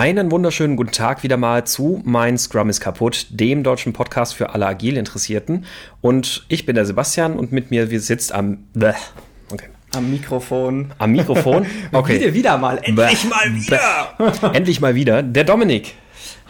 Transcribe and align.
Einen 0.00 0.30
wunderschönen 0.30 0.76
guten 0.76 0.92
Tag 0.92 1.22
wieder 1.24 1.36
mal 1.36 1.66
zu 1.66 2.00
Mein 2.06 2.38
Scrum 2.38 2.70
ist 2.70 2.80
kaputt, 2.80 3.26
dem 3.28 3.62
deutschen 3.62 3.92
Podcast 3.92 4.32
für 4.34 4.54
alle 4.54 4.66
agil 4.66 4.96
Interessierten. 4.96 5.66
Und 6.00 6.46
ich 6.48 6.64
bin 6.64 6.74
der 6.74 6.86
Sebastian 6.86 7.34
und 7.38 7.52
mit 7.52 7.70
mir 7.70 7.86
sitzt 8.00 8.32
am 8.32 8.64
Bleh. 8.72 8.94
Okay. 9.52 9.66
Am 9.94 10.10
Mikrofon. 10.10 10.92
Am 10.96 11.12
Mikrofon? 11.12 11.66
Okay. 11.92 12.18
wieder, 12.18 12.32
wieder 12.32 12.56
mal. 12.56 12.78
Endlich 12.78 13.20
Bleh. 13.20 13.28
mal 13.28 13.54
wieder. 13.54 14.52
Endlich 14.54 14.80
mal 14.80 14.94
wieder. 14.94 15.22
Der 15.22 15.44
Dominik. 15.44 15.92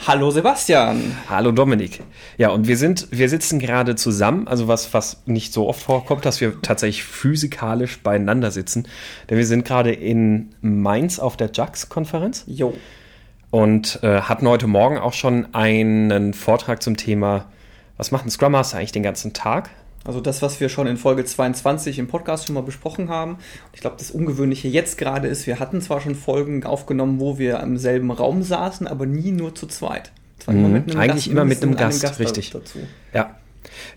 Hallo 0.07 0.31
Sebastian. 0.31 1.17
Hallo 1.29 1.51
Dominik. 1.51 2.05
Ja, 2.39 2.51
und 2.51 2.69
wir 2.69 2.77
sind, 2.77 3.09
wir 3.11 3.29
sitzen 3.29 3.59
gerade 3.59 3.97
zusammen, 3.97 4.47
also 4.47 4.69
was, 4.69 4.95
was 4.95 5.23
nicht 5.27 5.53
so 5.53 5.69
oft 5.69 5.83
vorkommt, 5.83 6.25
dass 6.25 6.41
wir 6.41 6.63
tatsächlich 6.63 7.03
physikalisch 7.03 7.99
beieinander 8.01 8.53
sitzen. 8.53 8.87
Denn 9.29 9.39
wir 9.39 9.47
sind 9.47 9.65
gerade 9.65 9.91
in 9.91 10.51
Mainz 10.61 11.19
auf 11.19 11.37
der 11.37 11.51
JAX-Konferenz. 11.53 12.45
Jo. 12.47 12.75
Und 13.51 14.01
äh, 14.03 14.21
hatten 14.23 14.47
heute 14.47 14.67
Morgen 14.67 14.99
auch 14.99 15.13
schon 15.13 15.55
einen 15.55 16.35
Vortrag 16.35 16.83
zum 16.83 16.97
Thema, 16.97 17.47
was 17.97 18.13
macht 18.13 18.25
ein 18.25 18.31
Scrum 18.31 18.53
Master 18.53 18.79
eigentlich 18.79 18.93
den 18.93 19.03
ganzen 19.03 19.33
Tag? 19.33 19.71
Also 20.05 20.21
das, 20.21 20.41
was 20.41 20.61
wir 20.61 20.69
schon 20.69 20.87
in 20.87 20.97
Folge 20.97 21.25
22 21.25 21.99
im 21.99 22.09
Podcast 22.09 22.47
schon 22.47 22.55
mal 22.55 22.63
besprochen 22.63 23.11
haben. 23.11 23.37
Ich 23.75 23.81
glaube, 23.81 23.97
das 23.99 24.11
Ungewöhnliche 24.11 24.69
jetzt 24.69 24.97
gerade 24.97 25.29
ist, 25.29 25.47
wir 25.47 25.59
hatten 25.59 25.83
zwar 25.83 26.01
schon 26.01 26.15
Folgen 26.15 26.65
aufgenommen, 26.65 27.21
wo 27.21 27.39
wir 27.39 27.61
im 27.61 27.77
selben 27.77 28.11
Raum 28.11 28.43
saßen, 28.43 28.87
aber 28.87 29.05
nie 29.05 29.31
nur 29.31 29.55
zu 29.55 29.67
zweit. 29.67 30.13
Mhm. 30.47 30.55
Immer 30.55 30.69
mit 30.69 30.97
Eigentlich 30.97 31.15
Gast, 31.17 31.27
immer 31.27 31.45
mit 31.45 31.63
einem 31.63 31.77
Gast, 31.77 32.03
Gast, 32.03 32.19
richtig. 32.19 32.51
Dazu. 32.51 32.79
Ja, 33.13 33.37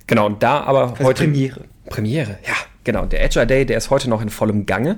genau. 0.08 0.30
Da 0.30 0.62
aber 0.62 0.92
also 0.92 1.04
heute 1.06 1.24
Premiere. 1.24 1.62
Premiere, 1.86 2.38
ja, 2.46 2.56
genau. 2.84 3.06
Der 3.06 3.24
Agile 3.24 3.48
Day, 3.48 3.66
der 3.66 3.78
ist 3.78 3.90
heute 3.90 4.10
noch 4.10 4.22
in 4.22 4.30
vollem 4.30 4.66
Gange. 4.66 4.98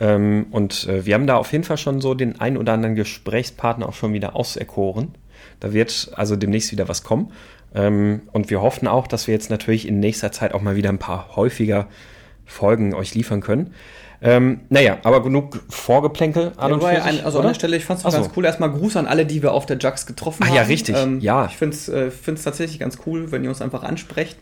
Ähm, 0.00 0.46
und 0.50 0.88
äh, 0.88 1.04
wir 1.04 1.14
haben 1.14 1.26
da 1.26 1.36
auf 1.36 1.52
jeden 1.52 1.64
Fall 1.64 1.76
schon 1.76 2.00
so 2.00 2.14
den 2.14 2.40
ein 2.40 2.56
oder 2.56 2.72
anderen 2.72 2.96
Gesprächspartner 2.96 3.88
auch 3.88 3.94
schon 3.94 4.12
wieder 4.12 4.34
auserkoren. 4.34 5.14
Da 5.60 5.72
wird 5.72 6.10
also 6.14 6.36
demnächst 6.36 6.72
wieder 6.72 6.88
was 6.88 7.04
kommen. 7.04 7.32
Ähm, 7.74 8.22
und 8.32 8.50
wir 8.50 8.62
hoffen 8.62 8.88
auch, 8.88 9.06
dass 9.06 9.26
wir 9.26 9.34
jetzt 9.34 9.50
natürlich 9.50 9.86
in 9.86 10.00
nächster 10.00 10.32
Zeit 10.32 10.54
auch 10.54 10.62
mal 10.62 10.74
wieder 10.74 10.88
ein 10.88 10.98
paar 10.98 11.36
häufiger 11.36 11.86
Folgen 12.46 12.94
euch 12.94 13.14
liefern 13.14 13.42
können. 13.42 13.74
Ähm, 14.22 14.60
naja, 14.68 14.98
aber 15.02 15.22
genug 15.22 15.60
Vorgeplänkel 15.70 16.52
an 16.56 16.70
ja, 16.70 16.74
und 16.74 16.82
für 16.82 17.10
sich, 17.12 17.24
Also 17.24 17.38
oder? 17.38 17.48
an 17.48 17.52
der 17.52 17.58
Stelle, 17.58 17.76
ich 17.76 17.84
fand 17.84 18.04
es 18.04 18.12
ganz 18.12 18.26
so. 18.26 18.32
cool. 18.36 18.44
Erstmal 18.44 18.70
Gruß 18.70 18.96
an 18.96 19.06
alle, 19.06 19.24
die 19.24 19.42
wir 19.42 19.52
auf 19.52 19.64
der 19.64 19.78
Jux 19.78 20.04
getroffen 20.04 20.42
ah, 20.42 20.48
haben. 20.48 20.56
ja, 20.56 20.62
richtig. 20.62 20.96
Ähm, 20.96 21.20
ja. 21.20 21.46
Ich 21.46 21.56
finde 21.56 21.76
es 21.76 21.88
äh, 21.88 22.10
tatsächlich 22.34 22.78
ganz 22.78 22.98
cool, 23.06 23.32
wenn 23.32 23.44
ihr 23.44 23.50
uns 23.50 23.62
einfach 23.62 23.82
ansprecht. 23.82 24.38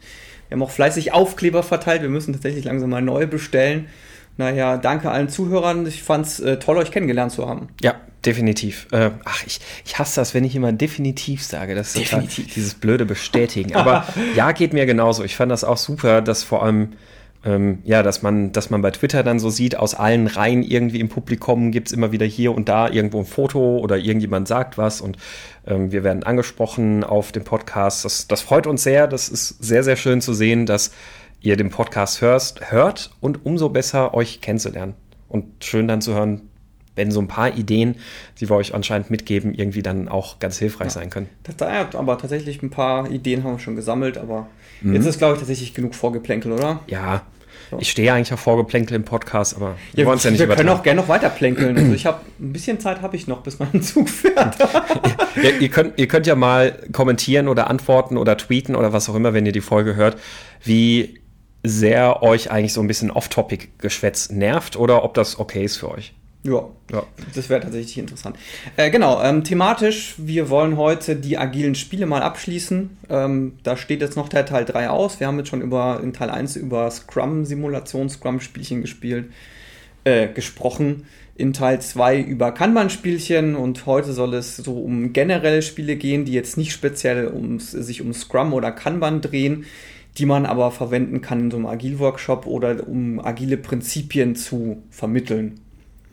Wir 0.49 0.57
haben 0.57 0.63
auch 0.63 0.71
fleißig 0.71 1.13
Aufkleber 1.13 1.63
verteilt. 1.63 2.03
Wir 2.03 2.09
müssen 2.09 2.33
tatsächlich 2.33 2.65
langsam 2.65 2.91
mal 2.91 3.03
neu 3.03 3.27
bestellen. 3.27 3.87
Naja, 4.39 4.77
danke 4.77 5.11
allen 5.11 5.29
Zuhörern. 5.29 5.85
Ich 5.87 6.05
fand 6.05 6.25
es 6.25 6.39
äh, 6.39 6.59
toll, 6.61 6.79
euch 6.79 6.93
kennengelernt 6.93 7.33
zu 7.33 7.49
haben. 7.49 7.69
Ja, 7.83 7.97
definitiv. 8.25 8.87
Äh, 8.93 9.11
ach, 9.25 9.45
ich, 9.45 9.59
ich 9.85 9.99
hasse 9.99 10.21
das, 10.21 10.33
wenn 10.33 10.45
ich 10.45 10.55
immer 10.55 10.71
definitiv 10.73 11.43
sage. 11.43 11.75
Das 11.75 11.89
ist 11.89 11.99
definitiv. 11.99 12.45
Total, 12.45 12.55
dieses 12.55 12.75
blöde 12.75 13.05
Bestätigen. 13.05 13.75
Aber 13.75 14.07
ja, 14.37 14.53
geht 14.53 14.73
mir 14.73 14.87
genauso. 14.87 15.25
Ich 15.25 15.35
fand 15.35 15.51
das 15.51 15.65
auch 15.65 15.77
super, 15.77 16.23
dass 16.23 16.45
vor 16.45 16.63
allem, 16.63 16.91
ähm, 17.45 17.81
ja, 17.83 18.05
dass 18.05 18.23
man, 18.23 18.53
dass 18.53 18.71
man 18.71 18.81
bei 18.81 18.93
Twitter 18.93 19.25
dann 19.25 19.41
so 19.41 19.51
sieht, 19.51 19.77
aus 19.77 19.97
allen 19.97 20.29
Reihen 20.29 20.63
irgendwie 20.63 21.01
im 21.01 21.09
Publikum 21.09 21.73
gibt 21.73 21.89
es 21.89 21.93
immer 21.93 22.13
wieder 22.13 22.27
hier 22.27 22.55
und 22.55 22.69
da 22.69 22.89
irgendwo 22.89 23.19
ein 23.19 23.27
Foto 23.27 23.79
oder 23.79 23.97
irgendjemand 23.97 24.47
sagt 24.47 24.79
was 24.79 25.01
und 25.01 25.17
ähm, 25.67 25.91
wir 25.91 26.05
werden 26.05 26.23
angesprochen 26.23 27.03
auf 27.03 27.33
dem 27.33 27.43
Podcast. 27.43 28.05
Das, 28.05 28.29
das 28.29 28.41
freut 28.41 28.69
uns 28.69 28.85
sehr. 28.85 29.09
Das 29.09 29.29
ist 29.29 29.61
sehr, 29.61 29.83
sehr 29.83 29.97
schön 29.97 30.21
zu 30.21 30.33
sehen, 30.33 30.65
dass 30.65 30.93
ihr 31.41 31.57
den 31.57 31.71
Podcast 31.71 32.21
hörst, 32.21 32.71
hört 32.71 33.11
und 33.21 33.45
umso 33.47 33.69
besser 33.69 34.15
euch 34.15 34.41
kennenzulernen. 34.41 34.95
Und 35.29 35.65
schön 35.65 35.89
dann 35.89 36.01
zu 36.01 36.15
hören, 36.15 36.49
wenn 36.99 37.11
so 37.11 37.21
ein 37.21 37.29
paar 37.29 37.57
Ideen, 37.57 37.97
die 38.41 38.51
wir 38.51 38.57
euch 38.57 38.75
anscheinend 38.75 39.11
mitgeben, 39.11 39.55
irgendwie 39.55 39.83
dann 39.83 40.09
auch 40.09 40.39
ganz 40.41 40.59
hilfreich 40.59 40.89
ja. 40.89 40.95
sein 40.95 41.11
können. 41.11 41.29
Das, 41.45 41.95
aber 41.95 42.19
tatsächlich 42.19 42.63
ein 42.63 42.71
paar 42.71 43.11
Ideen 43.11 43.45
haben 43.45 43.53
wir 43.53 43.59
schon 43.59 43.77
gesammelt, 43.77 44.19
aber 44.19 44.49
mhm. 44.83 44.95
jetzt 44.95 45.07
ist, 45.07 45.19
glaube 45.19 45.35
ich, 45.35 45.39
tatsächlich 45.39 45.73
genug 45.75 45.95
Vorgeplänkel, 45.95 46.53
oder? 46.53 46.81
Ja. 46.89 47.23
So. 47.71 47.79
Ich 47.81 47.91
stehe 47.91 48.13
eigentlich 48.13 48.33
auf 48.33 48.41
Vorgeplänkel 48.41 48.95
im 48.97 49.05
Podcast, 49.05 49.55
aber 49.55 49.77
wir 49.93 50.03
ja, 50.03 50.07
wollen 50.07 50.17
es 50.17 50.25
ja 50.25 50.31
nicht 50.31 50.41
Wir 50.41 50.49
können 50.49 50.71
auch 50.71 50.83
gerne 50.83 51.03
noch 51.03 51.09
weiter 51.09 51.29
plänkeln. 51.29 51.77
Also 51.77 51.93
ich 51.93 52.07
habe 52.07 52.21
ein 52.41 52.53
bisschen 52.53 52.81
Zeit 52.81 53.03
habe 53.03 53.15
ich 53.15 53.27
noch, 53.27 53.43
bis 53.43 53.59
mein 53.59 53.83
Zug 53.83 54.09
fährt. 54.09 54.59
ja, 55.43 55.51
ihr, 55.61 55.69
könnt, 55.69 55.99
ihr 55.99 56.09
könnt 56.09 56.27
ja 56.27 56.35
mal 56.35 56.79
kommentieren 56.93 57.47
oder 57.47 57.69
antworten 57.69 58.17
oder 58.17 58.39
tweeten 58.39 58.75
oder 58.75 58.95
was 58.95 59.11
auch 59.11 59.15
immer, 59.15 59.35
wenn 59.35 59.45
ihr 59.45 59.53
die 59.53 59.61
Folge 59.61 59.97
hört, 59.97 60.17
wie 60.65 61.21
sehr 61.69 62.23
euch 62.23 62.51
eigentlich 62.51 62.73
so 62.73 62.81
ein 62.81 62.87
bisschen 62.87 63.11
Off-Topic-Geschwätz 63.11 64.31
nervt 64.31 64.77
oder 64.77 65.05
ob 65.05 65.15
das 65.15 65.39
okay 65.39 65.65
ist 65.65 65.77
für 65.77 65.91
euch. 65.91 66.15
Ja, 66.45 66.69
ja. 66.93 67.03
das 67.35 67.51
wäre 67.51 67.61
tatsächlich 67.61 67.99
interessant. 67.99 68.37
Äh, 68.77 68.91
genau, 68.91 69.21
ähm, 69.23 69.43
thematisch, 69.43 70.15
wir 70.19 70.49
wollen 70.51 70.77
heute 70.77 71.17
die 71.17 71.37
agilen 71.37 71.75
Spiele 71.75 72.07
mal 72.07 72.23
abschließen. 72.23 72.97
Ähm, 73.11 73.59
da 73.65 73.77
steht 73.77 74.01
jetzt 74.01 74.17
noch 74.17 74.29
der 74.29 74.47
Teil 74.47 74.65
3 74.65 74.89
aus. 74.89 75.19
Wir 75.19 75.27
haben 75.27 75.39
jetzt 75.39 75.49
schon 75.49 75.63
über, 75.63 76.01
in 76.03 76.13
Teil 76.13 76.31
1 76.31 76.57
über 76.57 76.91
Scrum-Simulation, 76.91 78.09
Scrum-Spielchen 78.09 78.83
gespielt, 78.83 79.33
äh, 80.05 80.29
gesprochen. 80.29 81.07
In 81.35 81.53
Teil 81.53 81.81
2 81.81 82.21
über 82.21 82.53
Kanban-Spielchen 82.53 83.55
und 83.55 83.87
heute 83.87 84.13
soll 84.13 84.35
es 84.35 84.57
so 84.57 84.81
um 84.81 85.13
generelle 85.13 85.63
Spiele 85.63 85.97
gehen, 85.97 86.25
die 86.25 86.33
jetzt 86.33 86.57
nicht 86.57 86.73
speziell 86.73 87.29
ums, 87.29 87.73
sich 87.73 88.01
um 88.01 88.13
Scrum 88.13 88.55
oder 88.55 88.73
Kanban 88.73 89.21
drehen, 89.21 89.67
die 90.19 90.27
man 90.27 90.47
aber 90.47 90.71
verwenden 90.71 91.21
kann 91.21 91.41
in 91.41 91.51
so 91.51 91.57
einem 91.57 91.67
Agil-Workshop 91.67 92.47
oder 92.47 92.87
um 92.87 93.25
agile 93.25 93.57
Prinzipien 93.57 94.35
zu 94.35 94.83
vermitteln. 94.91 95.61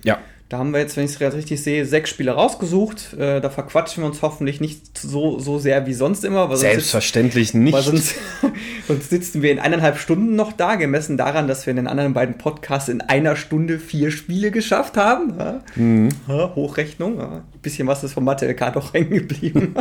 Ja. 0.03 0.19
Da 0.47 0.59
haben 0.59 0.73
wir 0.73 0.79
jetzt, 0.79 0.95
wenn 0.95 1.05
ich 1.05 1.11
es 1.11 1.17
gerade 1.17 1.35
richtig 1.35 1.63
sehe, 1.63 1.87
sechs 1.87 2.11
Spiele 2.11 2.31
rausgesucht. 2.31 3.13
Äh, 3.13 3.41
da 3.41 3.49
verquatschen 3.49 4.03
wir 4.03 4.07
uns 4.07 4.21
hoffentlich 4.21 4.61
nicht 4.61 4.95
so, 4.95 5.39
so 5.39 5.57
sehr 5.57 5.87
wie 5.87 5.93
sonst 5.95 6.23
immer. 6.23 6.55
Selbstverständlich 6.55 7.47
sitzt, 7.47 7.55
nicht. 7.55 7.73
Weil 7.73 7.81
sonst, 7.81 8.15
sonst 8.87 9.09
sitzen 9.09 9.41
wir 9.41 9.51
in 9.51 9.57
eineinhalb 9.57 9.97
Stunden 9.97 10.35
noch 10.35 10.53
da, 10.53 10.75
gemessen 10.75 11.17
daran, 11.17 11.47
dass 11.47 11.65
wir 11.65 11.71
in 11.71 11.77
den 11.77 11.87
anderen 11.87 12.13
beiden 12.13 12.37
Podcasts 12.37 12.89
in 12.89 13.01
einer 13.01 13.35
Stunde 13.35 13.79
vier 13.79 14.11
Spiele 14.11 14.51
geschafft 14.51 14.97
haben. 14.97 15.33
Ja? 15.39 15.61
Mhm. 15.75 16.09
Ja, 16.27 16.53
Hochrechnung. 16.53 17.17
Ja. 17.17 17.37
Ein 17.37 17.59
bisschen 17.63 17.87
was 17.87 18.03
ist 18.03 18.13
vom 18.13 18.25
Mathe 18.25 18.47
LK 18.47 18.73
doch 18.73 18.93
hängen 18.93 19.09
geblieben. 19.09 19.73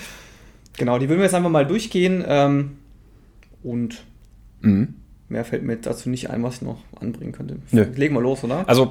genau, 0.76 0.98
die 0.98 1.08
würden 1.08 1.20
wir 1.20 1.26
jetzt 1.26 1.34
einfach 1.34 1.50
mal 1.50 1.66
durchgehen. 1.66 2.24
Ähm, 2.26 2.78
und 3.64 4.04
mhm. 4.60 4.94
Mehr 5.26 5.44
fällt 5.44 5.62
mir 5.62 5.76
dazu 5.76 6.10
nicht 6.10 6.28
ein, 6.28 6.42
was 6.42 6.56
ich 6.56 6.62
noch 6.62 6.76
anbringen 7.00 7.32
könnte. 7.32 7.56
Nö. 7.70 7.86
Legen 7.96 8.14
wir 8.14 8.20
los, 8.20 8.44
oder? 8.44 8.68
Also 8.68 8.90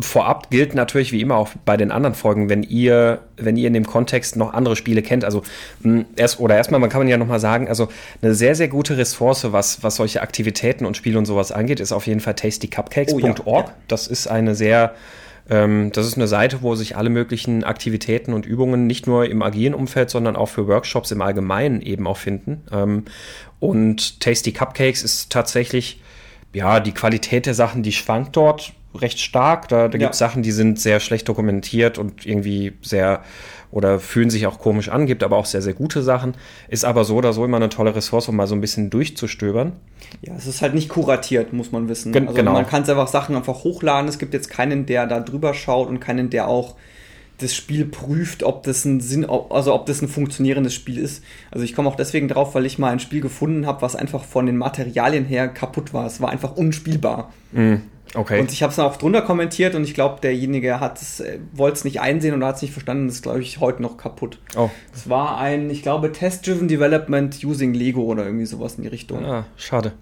vorab 0.00 0.48
gilt 0.48 0.76
natürlich 0.76 1.10
wie 1.10 1.20
immer 1.20 1.34
auch 1.34 1.50
bei 1.64 1.76
den 1.76 1.90
anderen 1.90 2.14
Folgen, 2.14 2.48
wenn 2.48 2.62
ihr, 2.62 3.22
wenn 3.36 3.56
ihr 3.56 3.66
in 3.66 3.74
dem 3.74 3.84
Kontext 3.84 4.36
noch 4.36 4.54
andere 4.54 4.76
Spiele 4.76 5.02
kennt, 5.02 5.24
also 5.24 5.42
hm, 5.82 6.04
erst 6.14 6.38
oder 6.38 6.54
erstmal, 6.54 6.78
man 6.78 6.88
kann 6.88 7.00
man 7.00 7.08
ja 7.08 7.16
nochmal 7.16 7.40
sagen, 7.40 7.66
also 7.66 7.88
eine 8.22 8.32
sehr, 8.34 8.54
sehr 8.54 8.68
gute 8.68 8.96
Ressource, 8.96 9.52
was, 9.52 9.82
was 9.82 9.96
solche 9.96 10.22
Aktivitäten 10.22 10.86
und 10.86 10.96
Spiele 10.96 11.18
und 11.18 11.26
sowas 11.26 11.50
angeht, 11.50 11.80
ist 11.80 11.90
auf 11.90 12.06
jeden 12.06 12.20
Fall 12.20 12.36
tastycupcakes.org. 12.36 13.42
Oh, 13.44 13.58
ja. 13.58 13.74
Das 13.88 14.06
ist 14.06 14.28
eine 14.28 14.54
sehr 14.54 14.94
das 15.92 16.06
ist 16.06 16.16
eine 16.16 16.28
Seite, 16.28 16.62
wo 16.62 16.74
sich 16.74 16.96
alle 16.96 17.10
möglichen 17.10 17.64
Aktivitäten 17.64 18.32
und 18.32 18.46
Übungen 18.46 18.86
nicht 18.86 19.06
nur 19.06 19.28
im 19.28 19.42
agilen 19.42 19.74
Umfeld, 19.74 20.08
sondern 20.08 20.36
auch 20.36 20.48
für 20.48 20.66
Workshops 20.66 21.10
im 21.10 21.20
Allgemeinen 21.20 21.82
eben 21.82 22.06
auch 22.06 22.16
finden. 22.16 22.62
Ähm, 22.72 23.04
und 23.60 24.20
Tasty 24.20 24.52
Cupcakes 24.52 25.02
ist 25.02 25.30
tatsächlich, 25.30 26.00
ja, 26.54 26.80
die 26.80 26.92
Qualität 26.92 27.46
der 27.46 27.54
Sachen, 27.54 27.82
die 27.82 27.92
schwankt 27.92 28.36
dort 28.36 28.72
recht 28.94 29.20
stark. 29.20 29.68
Da, 29.68 29.88
da 29.88 29.98
gibt 29.98 30.12
es. 30.12 30.18
Sachen, 30.18 30.42
die 30.42 30.52
sind 30.52 30.80
sehr 30.80 31.00
schlecht 31.00 31.28
dokumentiert 31.28 31.98
und 31.98 32.26
irgendwie 32.26 32.72
sehr 32.82 33.22
oder 33.72 33.98
fühlen 33.98 34.30
sich 34.30 34.46
auch 34.46 34.60
komisch 34.60 34.90
an, 34.90 35.06
gibt 35.06 35.24
aber 35.24 35.36
auch 35.36 35.46
sehr, 35.46 35.62
sehr 35.62 35.72
gute 35.72 36.02
Sachen. 36.02 36.34
Ist 36.68 36.84
aber 36.84 37.04
so 37.04 37.16
oder 37.16 37.32
so 37.32 37.44
immer 37.44 37.56
eine 37.56 37.70
tolle 37.70 37.96
Ressource, 37.96 38.28
um 38.28 38.36
mal 38.36 38.46
so 38.46 38.54
ein 38.54 38.60
bisschen 38.60 38.90
durchzustöbern. 38.90 39.72
Ja, 40.20 40.34
es 40.36 40.46
ist 40.46 40.62
halt 40.62 40.74
nicht 40.74 40.90
kuratiert, 40.90 41.52
muss 41.52 41.72
man 41.72 41.88
wissen. 41.88 42.12
Gen 42.12 42.28
also 42.28 42.36
genau. 42.36 42.52
man 42.52 42.66
kann 42.66 42.82
einfach 42.82 43.08
Sachen 43.08 43.34
einfach 43.34 43.64
hochladen. 43.64 44.08
Es 44.08 44.18
gibt 44.18 44.34
jetzt 44.34 44.50
keinen, 44.50 44.86
der 44.86 45.06
da 45.06 45.20
drüber 45.20 45.54
schaut 45.54 45.88
und 45.88 46.00
keinen, 46.00 46.28
der 46.28 46.48
auch 46.48 46.76
das 47.38 47.54
Spiel 47.54 47.86
prüft, 47.86 48.42
ob 48.42 48.62
das 48.62 48.84
ein 48.84 49.00
Sinn, 49.00 49.24
also 49.24 49.74
ob 49.74 49.86
das 49.86 50.02
ein 50.02 50.08
funktionierendes 50.08 50.74
Spiel 50.74 50.98
ist. 50.98 51.24
Also 51.50 51.64
ich 51.64 51.74
komme 51.74 51.88
auch 51.88 51.96
deswegen 51.96 52.28
drauf, 52.28 52.54
weil 52.54 52.66
ich 52.66 52.78
mal 52.78 52.92
ein 52.92 53.00
Spiel 53.00 53.20
gefunden 53.20 53.66
habe, 53.66 53.82
was 53.82 53.96
einfach 53.96 54.22
von 54.24 54.46
den 54.46 54.58
Materialien 54.58 55.24
her 55.24 55.48
kaputt 55.48 55.92
war. 55.94 56.06
Es 56.06 56.20
war 56.20 56.30
einfach 56.30 56.56
unspielbar. 56.56 57.32
Mm. 57.52 57.76
Okay. 58.14 58.40
Und 58.40 58.52
ich 58.52 58.62
habe 58.62 58.72
es 58.72 58.78
auch 58.78 58.96
drunter 58.96 59.22
kommentiert 59.22 59.74
und 59.74 59.84
ich 59.84 59.94
glaube, 59.94 60.20
derjenige 60.20 60.80
hat 60.80 61.00
es, 61.00 61.20
äh, 61.20 61.38
wollte 61.52 61.78
es 61.78 61.84
nicht 61.84 62.00
einsehen 62.00 62.34
und 62.34 62.44
hat 62.44 62.56
es 62.56 62.62
nicht 62.62 62.72
verstanden. 62.72 63.06
Das 63.06 63.16
ist, 63.16 63.22
glaube 63.22 63.40
ich, 63.40 63.60
heute 63.60 63.80
noch 63.80 63.96
kaputt. 63.96 64.38
Oh. 64.56 64.68
Es 64.94 65.08
war 65.08 65.38
ein, 65.38 65.70
ich 65.70 65.82
glaube, 65.82 66.12
Test-Driven 66.12 66.68
Development 66.68 67.42
using 67.42 67.72
Lego 67.72 68.02
oder 68.02 68.24
irgendwie 68.24 68.44
sowas 68.44 68.74
in 68.74 68.82
die 68.82 68.88
Richtung. 68.88 69.24
Ah, 69.24 69.46
schade. 69.56 69.92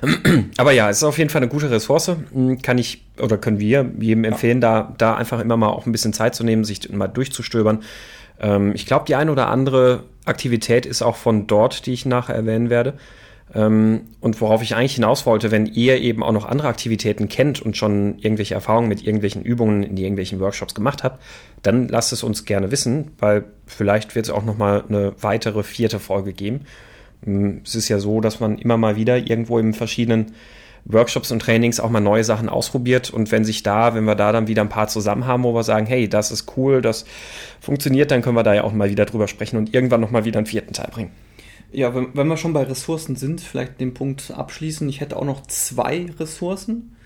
Aber 0.58 0.72
ja, 0.72 0.90
es 0.90 0.98
ist 0.98 1.04
auf 1.04 1.18
jeden 1.18 1.30
Fall 1.30 1.42
eine 1.42 1.50
gute 1.50 1.70
Ressource. 1.70 2.12
Hm, 2.32 2.62
kann 2.62 2.78
ich 2.78 3.04
oder 3.18 3.38
können 3.38 3.58
wir 3.58 3.90
jedem 3.98 4.24
empfehlen, 4.24 4.60
ja. 4.60 4.82
da, 4.82 4.94
da 4.98 5.16
einfach 5.16 5.40
immer 5.40 5.56
mal 5.56 5.68
auch 5.68 5.86
ein 5.86 5.92
bisschen 5.92 6.12
Zeit 6.12 6.34
zu 6.34 6.44
nehmen, 6.44 6.64
sich 6.64 6.88
mal 6.90 7.08
durchzustöbern. 7.08 7.82
Ähm, 8.40 8.72
ich 8.74 8.86
glaube, 8.86 9.06
die 9.06 9.16
eine 9.16 9.32
oder 9.32 9.48
andere 9.48 10.04
Aktivität 10.24 10.86
ist 10.86 11.02
auch 11.02 11.16
von 11.16 11.46
dort, 11.46 11.86
die 11.86 11.92
ich 11.92 12.06
nachher 12.06 12.34
erwähnen 12.34 12.70
werde. 12.70 12.94
Ähm, 13.54 14.02
und 14.20 14.40
worauf 14.40 14.62
ich 14.62 14.74
eigentlich 14.74 14.96
hinaus 14.96 15.26
wollte, 15.26 15.50
wenn 15.50 15.66
ihr 15.66 16.00
eben 16.00 16.22
auch 16.22 16.32
noch 16.32 16.46
andere 16.46 16.68
Aktivitäten 16.68 17.28
kennt 17.28 17.62
und 17.62 17.76
schon 17.76 18.18
irgendwelche 18.18 18.54
Erfahrungen 18.54 18.88
mit 18.88 19.02
irgendwelchen 19.02 19.42
Übungen 19.42 19.82
in 19.82 19.96
irgendwelchen 19.96 20.40
Workshops 20.40 20.74
gemacht 20.74 21.04
habt, 21.04 21.22
dann 21.62 21.88
lasst 21.88 22.12
es 22.12 22.22
uns 22.22 22.44
gerne 22.44 22.70
wissen, 22.70 23.12
weil 23.18 23.44
vielleicht 23.66 24.14
wird 24.14 24.26
es 24.26 24.32
auch 24.32 24.44
noch 24.44 24.58
mal 24.58 24.84
eine 24.88 25.14
weitere 25.20 25.62
vierte 25.62 26.00
Folge 26.00 26.32
geben. 26.32 26.62
Ähm, 27.24 27.60
es 27.64 27.74
ist 27.74 27.88
ja 27.88 27.98
so, 27.98 28.20
dass 28.20 28.40
man 28.40 28.58
immer 28.58 28.76
mal 28.76 28.96
wieder 28.96 29.16
irgendwo 29.16 29.58
in 29.58 29.74
verschiedenen 29.74 30.32
Workshops 30.88 31.32
und 31.32 31.40
Trainings 31.40 31.80
auch 31.80 31.90
mal 31.90 32.00
neue 32.00 32.22
Sachen 32.22 32.48
ausprobiert 32.48 33.10
und 33.10 33.32
wenn 33.32 33.44
sich 33.44 33.64
da, 33.64 33.94
wenn 33.94 34.04
wir 34.04 34.14
da 34.14 34.30
dann 34.30 34.46
wieder 34.46 34.62
ein 34.62 34.68
paar 34.68 34.86
zusammen 34.86 35.26
haben, 35.26 35.42
wo 35.42 35.52
wir 35.52 35.64
sagen, 35.64 35.86
hey, 35.86 36.08
das 36.08 36.30
ist 36.30 36.56
cool, 36.56 36.80
das 36.80 37.04
funktioniert, 37.60 38.12
dann 38.12 38.22
können 38.22 38.36
wir 38.36 38.44
da 38.44 38.54
ja 38.54 38.62
auch 38.62 38.72
mal 38.72 38.88
wieder 38.88 39.04
drüber 39.04 39.26
sprechen 39.26 39.56
und 39.56 39.74
irgendwann 39.74 40.00
noch 40.00 40.12
mal 40.12 40.24
wieder 40.24 40.38
einen 40.38 40.46
vierten 40.46 40.72
Teil 40.72 40.88
bringen. 40.92 41.10
Ja, 41.76 41.94
wenn, 41.94 42.08
wenn 42.14 42.26
wir 42.26 42.36
schon 42.36 42.52
bei 42.52 42.62
Ressourcen 42.62 43.16
sind, 43.16 43.40
vielleicht 43.40 43.80
den 43.80 43.92
Punkt 43.92 44.30
abschließen. 44.30 44.88
Ich 44.88 45.00
hätte 45.00 45.16
auch 45.16 45.24
noch 45.24 45.46
zwei 45.46 46.06
Ressourcen 46.18 46.96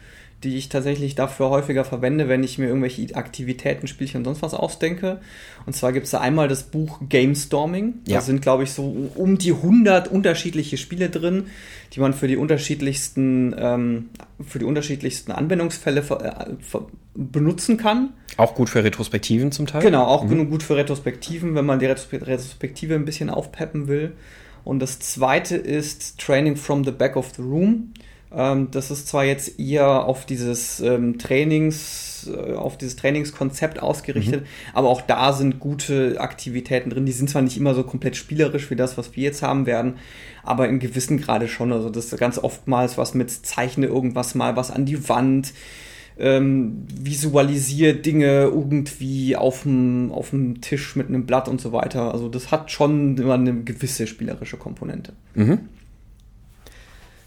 die 0.43 0.57
ich 0.57 0.71
tatsächlich 0.71 1.15
dafür 1.15 1.51
häufiger 1.51 1.85
verwende, 1.85 2.29
wenn 2.29 2.43
ich 2.43 2.57
mir 2.57 2.67
irgendwelche 2.67 3.15
Aktivitäten, 3.15 3.87
Spielchen 3.87 4.19
und 4.19 4.25
sonst 4.25 4.43
was 4.43 4.55
ausdenke. 4.55 5.21
Und 5.67 5.75
zwar 5.77 5.93
gibt 5.93 6.07
es 6.07 6.13
da 6.13 6.21
einmal 6.21 6.49
das 6.49 6.63
Buch 6.63 7.01
Game 7.09 7.35
Storming. 7.35 7.95
Ja. 8.07 8.17
Da 8.17 8.21
sind, 8.23 8.41
glaube 8.41 8.63
ich, 8.63 8.73
so 8.73 9.11
um 9.15 9.37
die 9.37 9.53
100 9.53 10.09
unterschiedliche 10.09 10.79
Spiele 10.79 11.11
drin, 11.11 11.49
die 11.93 12.01
man 12.01 12.15
für 12.15 12.27
die 12.27 12.39
unterschiedlichsten, 12.39 13.55
ähm, 13.59 14.09
für 14.43 14.59
die 14.59 14.65
unterschiedlichsten 14.65 15.31
Anwendungsfälle 15.31 16.01
äh, 16.01 16.79
benutzen 17.15 17.77
kann. 17.77 18.15
Auch 18.39 18.55
gut 18.55 18.71
für 18.71 18.83
Retrospektiven 18.83 19.53
zum 19.53 19.67
Teil? 19.67 19.83
Genau, 19.83 20.05
auch 20.05 20.25
mhm. 20.25 20.49
gut 20.49 20.63
für 20.63 20.77
Retrospektiven, 20.77 21.55
wenn 21.55 21.67
man 21.67 21.81
die 21.81 21.87
Retrospektive 21.87 22.95
ein 22.95 23.05
bisschen 23.05 23.29
aufpeppen 23.29 23.89
will. 23.89 24.13
Und 24.65 24.81
das 24.81 24.99
zweite 24.99 25.57
ist 25.57 26.19
Training 26.19 26.57
from 26.57 26.85
the 26.85 26.91
Back 26.91 27.17
of 27.17 27.33
the 27.37 27.43
Room. 27.43 27.93
Ähm, 28.33 28.69
das 28.71 28.91
ist 28.91 29.09
zwar 29.09 29.25
jetzt 29.25 29.59
eher 29.59 30.05
auf 30.05 30.25
dieses 30.25 30.81
ähm, 30.81 31.19
Trainings, 31.19 32.31
äh, 32.33 32.55
auf 32.55 32.79
dieses 32.79 32.97
Trainingskonzept 32.97 33.83
ausgerichtet, 33.83 34.43
mhm. 34.43 34.47
aber 34.73 34.89
auch 34.89 35.01
da 35.01 35.33
sind 35.33 35.59
gute 35.59 36.21
Aktivitäten 36.21 36.91
drin. 36.91 37.07
Die 37.07 37.13
sind 37.13 37.29
zwar 37.29 37.43
nicht 37.43 37.57
immer 37.57 37.75
so 37.75 37.83
komplett 37.83 38.17
spielerisch 38.17 38.71
wie 38.71 38.77
das, 38.77 38.97
was 38.97 39.17
wir 39.17 39.25
jetzt 39.25 39.43
haben 39.43 39.67
werden, 39.67 39.95
aber 40.45 40.69
in 40.69 40.79
gewissen 40.79 41.21
Grade 41.21 41.49
schon. 41.49 41.73
Also 41.73 41.91
das 41.91 42.13
ist 42.13 42.19
ganz 42.19 42.39
oftmals 42.39 42.97
was 42.99 43.15
mit 43.15 43.31
Zeichne 43.31 43.87
irgendwas 43.87 44.35
mal 44.35 44.55
was 44.57 44.71
an 44.71 44.85
die 44.85 45.09
Wand. 45.09 45.53
Ähm, 46.19 46.87
visualisiere 46.93 47.95
Dinge 47.95 48.43
irgendwie 48.45 49.37
auf 49.37 49.63
dem, 49.63 50.13
auf 50.13 50.31
dem 50.31 50.61
Tisch 50.61 50.95
mit 50.97 51.09
einem 51.09 51.25
Blatt 51.25 51.49
und 51.49 51.61
so 51.61 51.73
weiter. 51.73 52.13
Also 52.13 52.29
das 52.29 52.51
hat 52.51 52.71
schon 52.71 53.17
immer 53.17 53.35
eine 53.35 53.63
gewisse 53.63 54.07
spielerische 54.07 54.59
Komponente. 54.59 55.13
Mhm. 55.35 55.61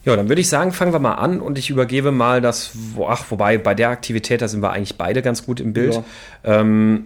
Ja, 0.05 0.15
dann 0.17 0.27
würde 0.27 0.41
ich 0.41 0.49
sagen, 0.49 0.73
fangen 0.73 0.91
wir 0.91 0.99
mal 0.99 1.13
an 1.13 1.39
und 1.39 1.57
ich 1.57 1.69
übergebe 1.69 2.11
mal 2.11 2.41
das, 2.41 2.71
ach, 3.07 3.25
wobei 3.29 3.57
bei 3.57 3.73
der 3.73 3.89
Aktivität, 3.89 4.41
da 4.41 4.47
sind 4.49 4.61
wir 4.61 4.71
eigentlich 4.71 4.97
beide 4.97 5.21
ganz 5.21 5.45
gut 5.45 5.61
im 5.61 5.71
Bild. 5.71 5.93
Ja. 5.93 6.03
Ähm, 6.43 7.05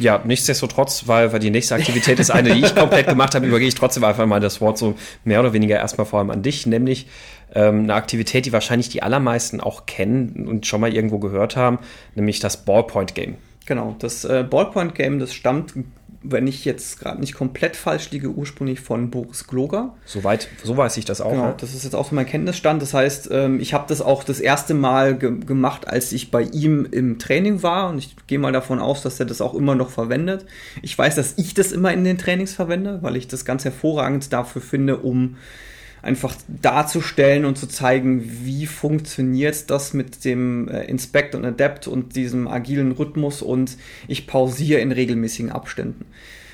ja, 0.00 0.20
nichtsdestotrotz, 0.24 1.04
weil, 1.06 1.32
weil 1.32 1.40
die 1.40 1.50
nächste 1.50 1.74
Aktivität 1.74 2.18
ist 2.18 2.30
eine, 2.30 2.54
die 2.54 2.64
ich 2.64 2.74
komplett 2.74 3.06
gemacht 3.06 3.34
habe, 3.34 3.46
übergebe 3.46 3.68
ich 3.68 3.74
trotzdem 3.74 4.04
einfach 4.04 4.26
mal 4.26 4.40
das 4.40 4.60
Wort 4.60 4.78
so 4.78 4.94
mehr 5.24 5.40
oder 5.40 5.52
weniger 5.52 5.76
erstmal 5.76 6.06
vor 6.06 6.20
allem 6.20 6.30
an 6.30 6.42
dich, 6.42 6.66
nämlich 6.66 7.06
ähm, 7.54 7.84
eine 7.84 7.94
Aktivität, 7.94 8.46
die 8.46 8.52
wahrscheinlich 8.52 8.88
die 8.88 9.02
allermeisten 9.02 9.60
auch 9.60 9.86
kennen 9.86 10.46
und 10.48 10.66
schon 10.66 10.80
mal 10.80 10.92
irgendwo 10.92 11.18
gehört 11.18 11.56
haben, 11.56 11.78
nämlich 12.14 12.40
das 12.40 12.64
Ballpoint 12.64 13.14
Game. 13.14 13.36
Genau, 13.66 13.96
das 13.98 14.24
äh, 14.24 14.44
Ballpoint 14.48 14.94
Game, 14.94 15.18
das 15.18 15.32
stammt 15.32 15.74
wenn 16.24 16.46
ich 16.46 16.64
jetzt 16.64 16.98
gerade 16.98 17.20
nicht 17.20 17.34
komplett 17.34 17.76
falsch 17.76 18.10
liege, 18.10 18.30
ursprünglich 18.30 18.80
von 18.80 19.10
Boris 19.10 19.46
Gloger. 19.46 19.94
Soweit, 20.06 20.48
so 20.62 20.76
weiß 20.76 20.96
ich 20.96 21.04
das 21.04 21.20
auch. 21.20 21.30
Genau, 21.30 21.54
das 21.58 21.74
ist 21.74 21.84
jetzt 21.84 21.94
auch 21.94 22.08
so 22.08 22.14
mein 22.14 22.26
Kenntnisstand. 22.26 22.80
Das 22.80 22.94
heißt, 22.94 23.28
ähm, 23.30 23.60
ich 23.60 23.74
habe 23.74 23.84
das 23.88 24.00
auch 24.00 24.24
das 24.24 24.40
erste 24.40 24.72
Mal 24.72 25.18
ge 25.18 25.38
gemacht, 25.44 25.86
als 25.86 26.12
ich 26.12 26.30
bei 26.30 26.42
ihm 26.42 26.88
im 26.90 27.18
Training 27.18 27.62
war. 27.62 27.90
Und 27.90 27.98
ich 27.98 28.16
gehe 28.26 28.38
mal 28.38 28.52
davon 28.52 28.80
aus, 28.80 29.02
dass 29.02 29.20
er 29.20 29.26
das 29.26 29.42
auch 29.42 29.54
immer 29.54 29.74
noch 29.74 29.90
verwendet. 29.90 30.46
Ich 30.80 30.96
weiß, 30.96 31.14
dass 31.14 31.34
ich 31.36 31.52
das 31.52 31.72
immer 31.72 31.92
in 31.92 32.04
den 32.04 32.16
Trainings 32.16 32.54
verwende, 32.54 33.02
weil 33.02 33.16
ich 33.16 33.28
das 33.28 33.44
ganz 33.44 33.64
hervorragend 33.64 34.32
dafür 34.32 34.62
finde, 34.62 34.96
um 34.96 35.36
einfach 36.04 36.36
darzustellen 36.48 37.44
und 37.44 37.56
zu 37.56 37.66
zeigen, 37.66 38.22
wie 38.42 38.66
funktioniert 38.66 39.70
das 39.70 39.94
mit 39.94 40.24
dem 40.24 40.68
äh, 40.68 40.84
Inspect 40.84 41.34
und 41.34 41.44
Adapt 41.44 41.88
und 41.88 42.14
diesem 42.14 42.46
agilen 42.46 42.92
Rhythmus 42.92 43.42
und 43.42 43.76
ich 44.06 44.26
pausiere 44.26 44.80
in 44.80 44.92
regelmäßigen 44.92 45.50
Abständen. 45.50 46.04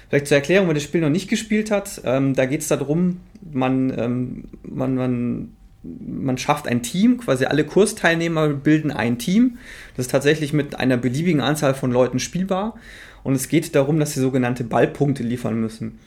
Vielleicht 0.08 0.28
zur 0.28 0.36
Erklärung, 0.36 0.68
wer 0.68 0.74
das 0.74 0.82
Spiel 0.82 1.00
noch 1.00 1.10
nicht 1.10 1.28
gespielt 1.28 1.70
hat, 1.70 2.00
ähm, 2.04 2.34
da 2.34 2.46
geht 2.46 2.62
es 2.62 2.68
darum, 2.68 3.20
man, 3.52 3.92
ähm, 3.96 4.44
man, 4.62 4.94
man, 4.94 5.52
man 5.82 6.38
schafft 6.38 6.66
ein 6.66 6.82
Team, 6.82 7.18
quasi 7.18 7.44
alle 7.44 7.64
Kursteilnehmer 7.64 8.48
bilden 8.48 8.90
ein 8.90 9.18
Team. 9.18 9.58
Das 9.96 10.06
ist 10.06 10.12
tatsächlich 10.12 10.52
mit 10.52 10.76
einer 10.78 10.96
beliebigen 10.96 11.40
Anzahl 11.40 11.74
von 11.74 11.92
Leuten 11.92 12.18
spielbar. 12.18 12.74
Und 13.22 13.34
es 13.34 13.48
geht 13.48 13.74
darum, 13.74 14.00
dass 14.00 14.14
sie 14.14 14.20
sogenannte 14.20 14.64
Ballpunkte 14.64 15.22
liefern 15.22 15.60
müssen. 15.60 15.98